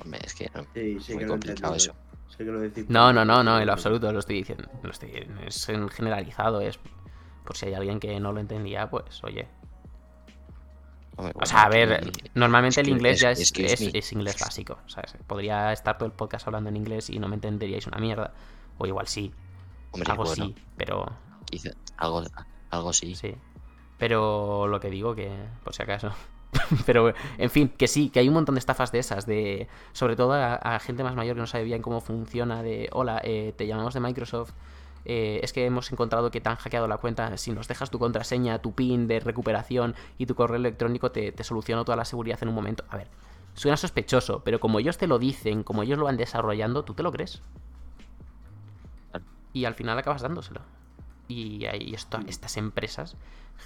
Hombre, 0.04 0.22
es 0.24 0.34
que 0.34 0.50
no, 0.56 0.66
Sí, 0.74 0.98
sí 1.02 1.14
muy 1.14 1.24
que 1.24 1.28
complicado 1.28 1.76
eso. 1.76 1.94
Sé 2.30 2.38
que 2.46 2.52
lo 2.52 2.62
decís. 2.62 2.86
No, 2.88 3.12
no, 3.12 3.26
no, 3.26 3.44
no, 3.44 3.60
en 3.60 3.66
lo 3.66 3.74
absoluto 3.74 4.12
lo 4.14 4.20
estoy 4.20 4.38
diciendo. 4.38 4.70
Lo 4.82 4.92
estoy, 4.92 5.12
es 5.46 5.68
en 5.70 5.90
generalizado, 5.90 6.62
es. 6.62 6.80
Por 7.44 7.58
si 7.58 7.66
hay 7.66 7.74
alguien 7.74 8.00
que 8.00 8.18
no 8.20 8.32
lo 8.32 8.40
entendía, 8.40 8.90
pues 8.90 9.22
oye. 9.24 9.48
Hombre, 11.18 11.34
O 11.36 11.46
sea, 11.46 11.64
a 11.64 11.70
ver, 11.70 12.10
normalmente 12.36 12.80
el 12.80 12.88
inglés 12.88 13.20
ya 13.20 13.32
es, 13.32 13.52
es, 13.58 13.82
es 13.94 14.14
inglés 14.14 14.38
básico, 14.40 14.80
¿sabes? 14.88 15.16
Podría 15.28 15.74
estar 15.74 15.98
todo 15.98 16.06
el 16.06 16.14
podcast 16.14 16.48
hablando 16.48 16.70
en 16.70 16.78
inglés 16.78 17.10
y 17.10 17.20
no 17.20 17.28
me 17.28 17.36
entenderíais 17.36 17.88
una 17.88 17.98
mierda. 17.98 18.34
O 18.80 18.88
igual 18.88 19.08
sí, 19.08 19.32
Hombre, 19.92 20.12
algo 20.12 20.24
bueno, 20.24 20.46
sí, 20.46 20.56
pero 20.76 21.06
quizá- 21.46 21.74
algo, 21.98 22.24
algo 22.72 22.94
sí. 22.94 23.14
sí. 23.14 23.36
Pero 23.98 24.68
lo 24.68 24.80
que 24.80 24.90
digo 24.90 25.14
que, 25.14 25.30
por 25.64 25.74
si 25.76 25.84
acaso. 25.84 26.12
pero, 26.86 27.14
en 27.38 27.50
fin, 27.50 27.70
que 27.70 27.88
sí, 27.88 28.10
que 28.10 28.20
hay 28.20 28.28
un 28.28 28.34
montón 28.34 28.56
de 28.56 28.60
estafas 28.60 28.92
de 28.92 29.00
esas, 29.00 29.26
de 29.26 29.68
sobre 29.92 30.16
todo 30.16 30.34
a, 30.34 30.56
a 30.56 30.80
gente 30.80 31.04
más 31.04 31.16
mayor 31.16 31.36
que 31.36 31.42
no 31.42 31.48
sabe 31.48 31.64
bien 31.66 31.82
cómo 31.82 32.02
funciona, 32.02 32.64
de, 32.64 32.90
hola, 32.94 33.22
eh, 33.24 33.54
te 33.58 33.68
llamamos 33.68 33.94
de 33.94 34.00
Microsoft, 34.00 34.54
eh, 35.06 35.42
es 35.44 35.54
que 35.54 35.66
hemos 35.66 35.92
encontrado 35.92 36.32
que 36.32 36.42
te 36.42 36.50
han 36.50 36.56
hackeado 36.56 36.88
la 36.88 36.98
cuenta, 36.98 37.36
si 37.38 37.52
nos 37.52 37.68
dejas 37.68 37.90
tu 37.92 38.00
contraseña, 38.00 38.60
tu 38.60 38.74
PIN 38.74 39.08
de 39.08 39.20
recuperación 39.20 39.96
y 40.18 40.26
tu 40.26 40.34
correo 40.36 40.58
electrónico, 40.58 41.12
te, 41.12 41.32
te 41.32 41.44
soluciono 41.44 41.84
toda 41.86 41.96
la 41.98 42.06
seguridad 42.06 42.40
en 42.42 42.50
un 42.50 42.56
momento. 42.56 42.84
A 42.90 42.98
ver, 42.98 43.08
suena 43.54 43.78
sospechoso, 43.78 44.42
pero 44.44 44.60
como 44.60 44.80
ellos 44.80 44.98
te 44.98 45.08
lo 45.08 45.20
dicen, 45.20 45.64
como 45.64 45.84
ellos 45.84 46.00
lo 46.00 46.06
van 46.06 46.18
desarrollando, 46.18 46.84
tú 46.84 46.94
te 46.94 47.04
lo 47.04 47.12
crees. 47.12 47.42
Y 49.54 49.66
al 49.66 49.76
final 49.76 49.98
acabas 49.98 50.22
dándoselo. 50.22 50.62
Y 51.28 51.66
ahí 51.66 51.94
esto, 51.94 52.20
estas 52.28 52.58
empresas 52.58 53.16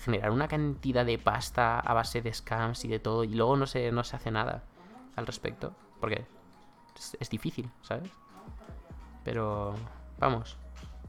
generan 0.03 0.33
una 0.33 0.47
cantidad 0.47 1.05
de 1.05 1.17
pasta 1.19 1.79
a 1.79 1.93
base 1.93 2.21
de 2.21 2.33
scams 2.33 2.85
y 2.85 2.89
de 2.89 2.99
todo, 2.99 3.23
y 3.23 3.33
luego 3.35 3.57
no 3.57 3.67
se, 3.67 3.91
no 3.91 4.03
se 4.03 4.15
hace 4.17 4.31
nada 4.31 4.63
al 5.15 5.27
respecto. 5.27 5.73
Porque 5.99 6.27
es, 6.97 7.17
es 7.19 7.29
difícil, 7.29 7.69
¿sabes? 7.81 8.11
Pero 9.23 9.75
vamos, 10.19 10.57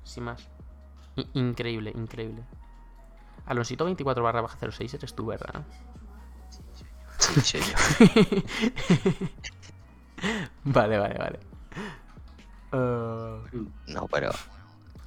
sin 0.05 0.25
más. 0.25 0.49
I- 1.17 1.29
increíble, 1.35 1.93
increíble. 1.95 2.45
Alonsito 3.47 3.85
24 3.85 4.23
barra 4.25 4.41
baja 4.43 4.59
06 4.71 4.95
eres 4.95 5.15
tú, 5.15 5.27
¿verdad? 5.27 5.65
Sí, 7.19 7.41
soy 7.41 7.61
yo. 7.63 7.75
vale, 10.65 10.99
vale, 10.99 11.19
vale. 11.19 11.39
Uh, 12.73 13.69
No, 13.87 14.09
pero 14.09 14.31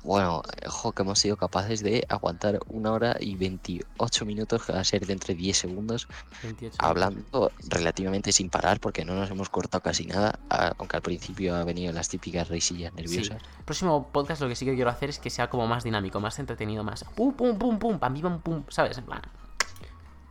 bueno, 0.08 0.42
ojo 0.66 0.94
que 0.94 1.02
hemos 1.04 1.20
sido 1.20 1.36
capaces 1.38 1.84
de 1.84 2.06
aguantar 2.10 2.60
una 2.68 2.92
hora 2.94 3.18
y 3.20 3.36
28 3.36 4.26
minutos, 4.26 4.64
que 4.64 4.72
va 4.74 4.80
a 4.80 4.84
ser 4.84 5.06
de 5.06 5.14
entre 5.14 5.36
10 5.36 5.58
segundos, 5.58 6.08
28. 6.44 6.78
hablando 6.80 7.52
relativamente 7.68 8.32
sin 8.32 8.50
parar, 8.50 8.80
porque 8.80 9.04
no 9.06 9.14
nos 9.16 9.30
hemos 9.30 9.50
cortado 9.50 9.82
casi 9.84 10.06
nada, 10.06 10.40
aunque 10.80 10.96
al 10.96 11.02
principio 11.02 11.56
ha 11.56 11.64
venido 11.64 11.92
las 11.94 12.08
típicas 12.10 12.48
risillas 12.48 12.92
Sí. 12.96 13.02
nerviosas. 13.02 13.42
Próximo 13.66 14.08
podcast 14.12 14.42
lo 14.42 14.48
que 14.48 14.56
sí 14.56 14.66
que 14.66 14.76
quiero 14.76 14.90
hacer 14.90 15.10
es 15.10 15.20
que 15.20 15.30
sea 15.30 15.50
como 15.50 15.68
más 15.68 15.84
dinámico, 15.84 16.20
más 16.20 16.40
entretenido, 16.40 16.84
más 16.84 17.04
pum 17.16 17.34
pum 17.34 17.58
pum 17.60 17.78
pum, 17.78 18.00
pam 18.00 18.20
pam 18.22 18.42
pum, 18.42 18.64
¿sabes? 18.70 18.98
En 18.98 19.06
plan, 19.06 19.22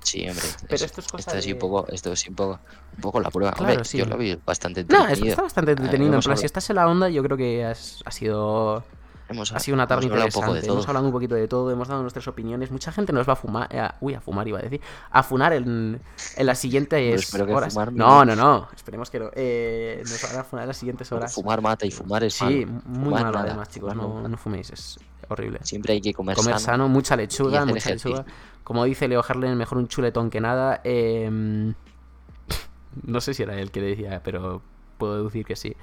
Sí, 0.03 0.21
hombre. 0.29 0.45
Pero 0.63 0.75
es- 0.77 0.83
esto 0.83 1.01
es 1.01 1.09
cosa 1.09 1.31
esto 1.31 1.43
sí 1.43 1.49
de- 1.49 1.55
un 1.55 1.59
poco, 1.59 1.89
esto 1.89 2.15
sí 2.15 2.29
un 2.31 2.37
poco, 2.37 2.61
un 2.95 3.01
poco 3.01 3.21
la 3.21 3.29
prueba. 3.31 3.53
Claro, 3.53 3.73
Hombre, 3.73 3.85
sí. 3.85 3.99
yo 3.99 4.07
lo 4.07 4.17
vi 4.17 4.37
bastante 4.47 4.85
No, 4.85 4.99
entretenido. 5.01 5.25
es- 5.27 5.31
está 5.33 5.43
bastante 5.43 5.71
Ah, 5.73 5.75
entretenido. 5.75 6.15
En 6.15 6.21
plan, 6.21 6.39
si 6.39 6.47
estás 6.47 6.71
en 6.71 6.77
la 6.77 6.87
onda, 6.89 7.09
yo 7.09 7.25
creo 7.25 7.37
que 7.37 7.65
has- 7.65 8.03
ha 8.05 8.13
sido 8.13 8.85
hemos- 9.29 9.53
Ha 9.53 9.59
sido 9.61 9.75
una 9.75 9.87
tarde 9.87 10.07
hemos 10.07 10.13
hablado 10.13 10.27
un 10.27 10.33
poco 10.33 10.47
interesante. 10.47 10.61
de 10.61 10.67
todo. 10.67 10.77
Hemos 10.77 10.89
hablado 10.89 11.07
un 11.07 11.13
poquito 11.13 11.35
de 11.35 11.49
todo, 11.49 11.71
hemos 11.71 11.89
dado 11.89 12.03
nuestras 12.03 12.29
opiniones. 12.29 12.71
Mucha 12.71 12.93
gente 12.93 13.13
nos 13.13 13.29
va 13.29 13.33
a 13.35 13.37
fumar. 13.37 13.69
eh, 13.71 13.89
uy, 14.01 14.15
a 14.15 14.21
fumar 14.21 14.47
iba 14.49 14.59
a 14.59 14.63
decir. 14.63 14.81
A 15.11 15.23
funar 15.23 15.53
en, 15.53 16.01
en 16.37 16.47
las 16.47 16.59
siguientes 16.59 17.23
espero 17.25 17.47
que 17.47 17.55
horas. 17.55 17.73
fumar 17.75 17.93
no, 17.93 18.25
no. 18.25 18.37
no, 18.37 18.43
no. 18.61 18.69
Esperemos 18.75 19.11
que 19.11 19.19
no. 19.21 19.31
Eh, 19.35 20.03
nos 20.05 20.23
van 20.31 20.41
a 20.41 20.45
funar 20.45 20.63
en 20.65 20.69
las 20.69 20.77
siguientes 20.77 21.11
horas. 21.13 21.35
Fumar 21.35 21.61
mata 21.63 21.87
y 21.87 21.91
fumar 21.91 22.25
es 22.25 22.35
Sí, 22.35 22.45
malo. 22.67 22.83
muy 22.87 23.05
Fumar 23.05 23.23
malo 23.23 23.33
nada, 23.39 23.45
además, 23.51 23.69
chicos. 23.69 23.95
No, 23.95 24.21
no. 24.23 24.29
no 24.29 24.37
fuméis, 24.37 24.71
es 24.71 24.99
horrible. 25.29 25.59
Siempre 25.63 25.93
hay 25.95 26.01
que 26.01 26.15
comer, 26.15 26.37
Comer 26.37 26.59
sano, 26.61 26.89
mucha 26.89 27.17
lechuga, 27.17 27.65
mucha 27.65 27.91
lechuga. 27.91 28.25
Como 28.63 28.85
dice 28.85 29.07
Leo 29.09 29.25
Harlen, 29.27 29.57
mejor 29.57 29.79
un 29.79 29.89
chuletón 29.89 30.29
que 30.31 30.41
nada. 30.41 30.81
Eh, 30.85 31.29
no 33.05 33.21
sé 33.21 33.35
si 33.35 33.43
era 33.43 33.59
él 33.61 33.71
que 33.71 33.81
le 33.81 33.89
decía, 33.89 34.21
pero 34.25 34.63
puedo 34.99 35.15
deducir 35.17 35.45
que 35.45 35.57
sí. 35.57 35.77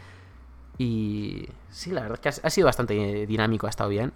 Y 0.77 1.47
sí, 1.69 1.91
la 1.91 2.01
verdad 2.01 2.19
es 2.23 2.39
que 2.39 2.47
ha, 2.47 2.49
sido 2.49 2.65
bastante 2.65 3.25
dinámico, 3.25 3.67
ha 3.67 3.69
estado 3.69 3.89
bien. 3.89 4.11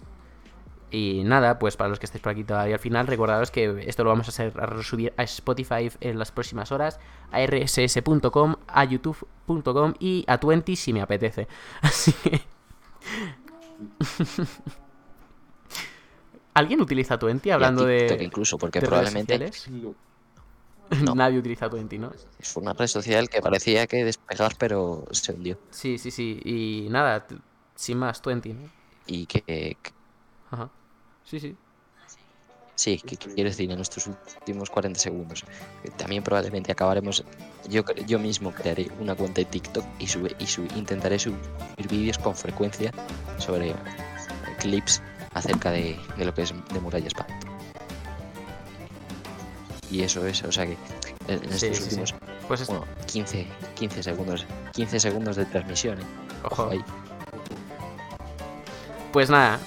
Y 0.90 1.22
nada, 1.24 1.58
pues 1.58 1.76
para 1.76 1.90
los 1.90 1.98
que 1.98 2.06
estéis 2.06 2.22
por 2.22 2.32
aquí 2.32 2.44
todavía 2.44 2.76
al 2.76 2.80
final, 2.80 3.06
recordaros 3.06 3.50
que 3.50 3.84
esto 3.86 4.04
lo 4.04 4.10
vamos 4.10 4.26
a, 4.28 4.30
hacer, 4.30 4.54
a 4.58 4.66
resubir 4.66 5.12
a 5.18 5.22
Spotify 5.22 5.90
en 6.00 6.18
las 6.18 6.32
próximas 6.32 6.72
horas, 6.72 6.98
a 7.30 7.40
rss.com, 7.44 8.56
a 8.66 8.84
youtube.com 8.84 9.94
y 9.98 10.24
a 10.26 10.38
20 10.38 10.76
si 10.76 10.92
me 10.94 11.02
apetece. 11.02 11.46
Así 11.82 12.12
que... 12.12 12.40
¿Alguien 16.54 16.80
utiliza 16.80 17.16
20 17.16 17.48
Y 17.48 17.52
a 17.52 17.54
hablando 17.54 17.86
TikTok 17.86 18.18
de, 18.18 18.24
incluso, 18.24 18.58
porque 18.58 18.80
probablemente? 18.80 19.52
No. 21.02 21.14
Nadie 21.14 21.38
utiliza 21.38 21.68
20, 21.68 21.98
¿no? 21.98 22.12
fue 22.40 22.62
una 22.62 22.72
red 22.72 22.86
social 22.86 23.28
que 23.28 23.40
parecía 23.40 23.86
que 23.86 24.04
despegar, 24.04 24.54
pero 24.58 25.04
se 25.10 25.32
hundió. 25.32 25.58
Sí, 25.70 25.98
sí, 25.98 26.10
sí. 26.10 26.40
Y 26.44 26.88
nada, 26.90 27.26
sin 27.74 27.98
más, 27.98 28.22
20, 28.22 28.54
¿no? 28.54 28.68
Y 29.06 29.26
que, 29.26 29.76
Ajá. 30.50 30.70
Sí, 31.24 31.40
sí. 31.40 31.56
sí, 32.74 32.98
que 32.98 33.16
quiero 33.16 33.50
decir, 33.50 33.70
en 33.70 33.80
estos 33.80 34.06
últimos 34.06 34.70
40 34.70 34.98
segundos, 34.98 35.44
también 35.96 36.22
probablemente 36.22 36.72
acabaremos, 36.72 37.22
yo, 37.68 37.82
yo 38.06 38.18
mismo 38.18 38.52
crearé 38.52 38.88
una 39.00 39.14
cuenta 39.14 39.40
de 39.40 39.44
TikTok 39.46 39.84
y, 39.98 40.06
sube, 40.06 40.34
y 40.38 40.46
sub- 40.46 40.70
intentaré 40.76 41.18
subir 41.18 41.38
vídeos 41.90 42.18
con 42.18 42.34
frecuencia 42.34 42.92
sobre 43.38 43.74
clips 44.58 45.02
acerca 45.34 45.70
de, 45.70 45.98
de 46.16 46.24
lo 46.24 46.32
que 46.32 46.42
es 46.42 46.54
de 46.72 46.80
Muralla 46.80 47.08
Spa. 47.08 47.26
Y 49.90 50.02
eso 50.02 50.26
es, 50.26 50.42
o 50.44 50.52
sea 50.52 50.66
que 50.66 50.76
en 51.28 51.42
en 51.44 51.58
Sí, 51.58 51.66
estos 51.66 51.76
sí, 51.78 51.90
sí. 51.90 52.00
últimos, 52.00 52.14
Pues 52.46 52.60
es- 52.62 52.68
bueno, 52.68 52.84
15, 53.06 53.46
15 53.74 54.02
segundos, 54.02 54.46
15 54.72 55.00
segundos 55.00 55.36
de 55.36 55.44
transmisión, 55.46 55.98
¿eh? 56.00 56.04
Ojo. 56.44 56.62
Ojo 56.64 56.70
ahí. 56.72 56.84
Pues 59.12 59.30
nada. 59.30 59.58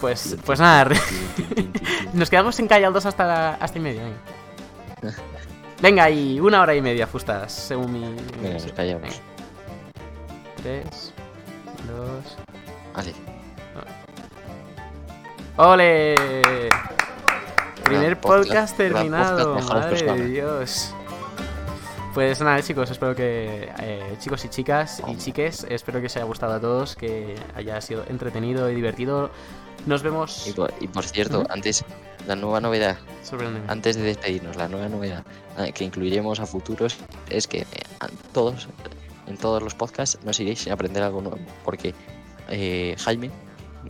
Pues, 0.00 0.36
pues 0.44 0.60
nada. 0.60 0.90
Nos 2.12 2.28
quedamos 2.30 2.58
en 2.58 2.68
calle 2.68 2.84
al 2.86 2.92
2 2.92 3.06
hasta, 3.06 3.24
la- 3.26 3.54
hasta 3.54 3.78
y 3.78 3.80
media. 3.82 4.02
Venga. 5.02 5.16
Venga, 5.80 6.10
y 6.10 6.40
una 6.40 6.60
hora 6.62 6.74
y 6.74 6.82
media, 6.82 7.06
Fustas, 7.06 7.52
según 7.52 7.92
mi. 7.92 8.00
Venga, 8.42 8.54
nos 8.58 8.72
callamos. 8.72 9.20
3, 10.62 11.12
2. 11.86 12.36
Vale. 12.94 13.12
¡Ole! 15.58 16.14
Primer 17.86 18.20
podcast, 18.20 18.76
terminado, 18.76 19.54
podcast, 19.54 20.04
madre 20.04 20.22
de. 20.22 20.28
Dios. 20.28 20.92
Pues 22.14 22.40
nada, 22.40 22.60
chicos, 22.62 22.90
espero 22.90 23.14
que 23.14 23.70
eh, 23.78 24.16
chicos 24.18 24.44
y 24.44 24.48
chicas 24.48 25.02
y 25.06 25.16
chiques, 25.16 25.64
espero 25.68 26.00
que 26.00 26.06
os 26.06 26.16
haya 26.16 26.24
gustado 26.24 26.54
a 26.54 26.60
todos, 26.60 26.96
que 26.96 27.36
haya 27.54 27.80
sido 27.80 28.04
entretenido 28.08 28.68
y 28.70 28.74
divertido. 28.74 29.30
Nos 29.86 30.02
vemos. 30.02 30.48
Y 30.48 30.52
por, 30.52 30.74
y 30.80 30.88
por 30.88 31.04
cierto, 31.04 31.44
antes, 31.48 31.84
la 32.26 32.34
nueva 32.34 32.60
novedad, 32.60 32.98
antes 33.68 33.96
de 33.96 34.02
despedirnos, 34.02 34.56
la 34.56 34.68
nueva 34.68 34.88
novedad 34.88 35.24
eh, 35.58 35.72
que 35.72 35.84
incluiremos 35.84 36.40
a 36.40 36.46
futuros 36.46 36.96
es 37.30 37.46
que 37.46 37.58
eh, 37.58 37.66
a 38.00 38.08
todos, 38.32 38.68
en 39.28 39.36
todos 39.36 39.62
los 39.62 39.74
podcasts 39.74 40.18
nos 40.24 40.40
iréis 40.40 40.60
sin 40.60 40.72
aprender 40.72 41.04
algo 41.04 41.20
nuevo, 41.20 41.38
porque 41.64 41.94
eh, 42.48 42.96
Jaime 42.98 43.30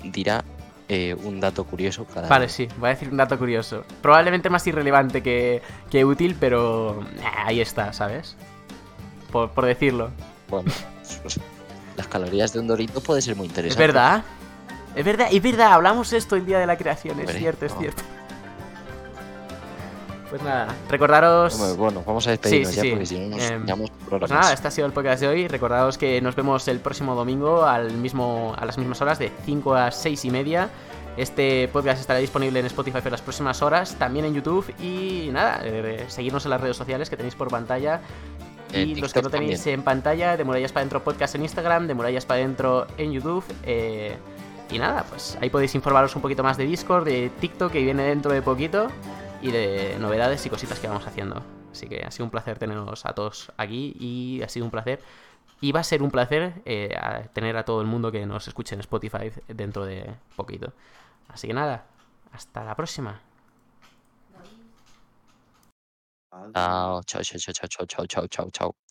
dirá 0.02 0.44
eh, 0.88 1.14
un 1.24 1.40
dato 1.40 1.64
curioso 1.64 2.04
cada 2.04 2.28
Vale, 2.28 2.48
sí, 2.48 2.68
voy 2.78 2.88
a 2.88 2.90
decir 2.90 3.08
un 3.08 3.16
dato 3.16 3.38
curioso. 3.38 3.84
Probablemente 4.02 4.50
más 4.50 4.66
irrelevante 4.66 5.22
que, 5.22 5.62
que 5.90 6.04
útil, 6.04 6.36
pero 6.38 7.02
eh, 7.02 7.24
ahí 7.44 7.60
está, 7.60 7.92
¿sabes? 7.92 8.36
Por, 9.32 9.50
por 9.50 9.66
decirlo. 9.66 10.10
Bueno, 10.48 10.70
pues, 11.22 11.40
las 11.96 12.06
calorías 12.06 12.52
de 12.52 12.60
un 12.60 12.68
dorito 12.68 13.00
puede 13.00 13.20
ser 13.20 13.34
muy 13.36 13.46
¿Es 13.46 13.50
interesante. 13.50 13.86
verdad? 13.86 14.22
Es 14.94 15.04
verdad, 15.04 15.28
es 15.30 15.42
verdad, 15.42 15.72
hablamos 15.72 16.12
esto 16.12 16.36
el 16.36 16.46
día 16.46 16.58
de 16.58 16.66
la 16.66 16.76
creación, 16.78 17.18
es 17.20 17.26
Hombre, 17.26 17.38
cierto, 17.38 17.66
es 17.66 17.76
cierto. 17.76 18.02
Pues 20.36 20.46
nada, 20.46 20.74
recordaros... 20.90 21.76
Bueno, 21.78 22.02
vamos 22.06 22.26
a 22.26 22.30
despedirnos 22.32 22.68
Sí, 22.68 22.76
ya 22.76 22.82
sí, 22.82 22.90
porque 22.90 23.06
sí. 23.06 23.14
si 23.14 23.20
no 23.22 23.36
nos 23.36 23.50
Em, 23.50 23.64
llevamos 23.64 23.90
por 23.90 24.14
horas 24.16 24.28
Pues 24.28 24.30
nada, 24.30 24.52
este 24.52 24.68
ha 24.68 24.70
sido 24.70 24.86
el 24.86 24.92
podcast 24.92 25.22
de 25.22 25.28
hoy. 25.28 25.48
Recordaos 25.48 25.96
que 25.96 26.20
nos 26.20 26.36
vemos 26.36 26.68
el 26.68 26.78
próximo 26.80 27.14
domingo 27.14 27.64
al 27.64 27.90
mismo, 27.94 28.54
a 28.58 28.66
las 28.66 28.76
mismas 28.76 29.00
horas, 29.00 29.18
de 29.18 29.32
5 29.46 29.74
a 29.74 29.90
6 29.90 30.26
y 30.26 30.30
media. 30.30 30.68
Este 31.16 31.68
podcast 31.68 32.02
estará 32.02 32.18
disponible 32.18 32.60
en 32.60 32.66
Spotify 32.66 33.00
por 33.00 33.12
las 33.12 33.22
próximas 33.22 33.62
horas, 33.62 33.94
también 33.98 34.26
en 34.26 34.34
YouTube. 34.34 34.74
Y 34.78 35.30
nada, 35.32 35.60
eh, 35.64 36.04
seguirnos 36.08 36.44
en 36.44 36.50
las 36.50 36.60
redes 36.60 36.76
sociales 36.76 37.08
que 37.08 37.16
tenéis 37.16 37.34
por 37.34 37.48
pantalla. 37.48 38.02
Y 38.74 38.94
los 38.96 39.14
que 39.14 39.22
no 39.22 39.30
tenéis 39.30 39.60
también. 39.60 39.78
en 39.78 39.84
pantalla, 39.84 40.36
de 40.36 40.44
Murallas 40.44 40.72
para 40.72 40.82
Dentro 40.84 41.02
Podcast 41.02 41.34
en 41.34 41.44
Instagram, 41.44 41.86
de 41.86 41.94
Murallas 41.94 42.26
para 42.26 42.40
Dentro 42.40 42.86
en 42.98 43.10
YouTube. 43.10 43.44
eh, 43.62 44.18
y 44.70 44.80
nada, 44.80 45.06
pues 45.08 45.38
ahí 45.40 45.48
podéis 45.48 45.76
informaros 45.76 46.14
un 46.16 46.20
poquito 46.22 46.42
más 46.42 46.56
de 46.56 46.66
Discord, 46.66 47.04
de 47.04 47.30
TikTok 47.40 47.70
que 47.70 47.82
viene 47.82 48.02
dentro 48.02 48.32
de 48.32 48.42
poquito 48.42 48.88
y 49.42 49.50
de 49.50 49.96
novedades 49.98 50.44
y 50.46 50.50
cositas 50.50 50.78
que 50.78 50.88
vamos 50.88 51.06
haciendo. 51.06 51.42
Así 51.70 51.86
que 51.86 52.04
ha 52.04 52.10
sido 52.10 52.24
un 52.24 52.30
placer 52.30 52.58
teneros 52.58 53.04
a 53.04 53.12
todos 53.14 53.52
aquí 53.56 53.94
y 53.98 54.42
ha 54.42 54.48
sido 54.48 54.64
un 54.64 54.70
placer 54.70 55.00
y 55.60 55.72
va 55.72 55.80
a 55.80 55.84
ser 55.84 56.02
un 56.02 56.10
placer 56.10 56.62
eh, 56.64 56.96
tener 57.32 57.56
a 57.56 57.64
todo 57.64 57.80
el 57.80 57.86
mundo 57.86 58.12
que 58.12 58.24
nos 58.26 58.46
escuche 58.48 58.74
en 58.74 58.80
Spotify 58.80 59.30
dentro 59.48 59.84
de 59.84 60.14
poquito. 60.36 60.72
Así 61.28 61.46
que 61.46 61.54
nada, 61.54 61.86
hasta 62.32 62.64
la 62.64 62.74
próxima. 62.74 63.20
Chao, 66.54 67.02
chao, 67.04 67.22
chao, 67.22 67.52
chao, 67.68 67.86
chao, 67.86 68.06
chao, 68.06 68.26
chao, 68.28 68.50
chao. 68.50 68.85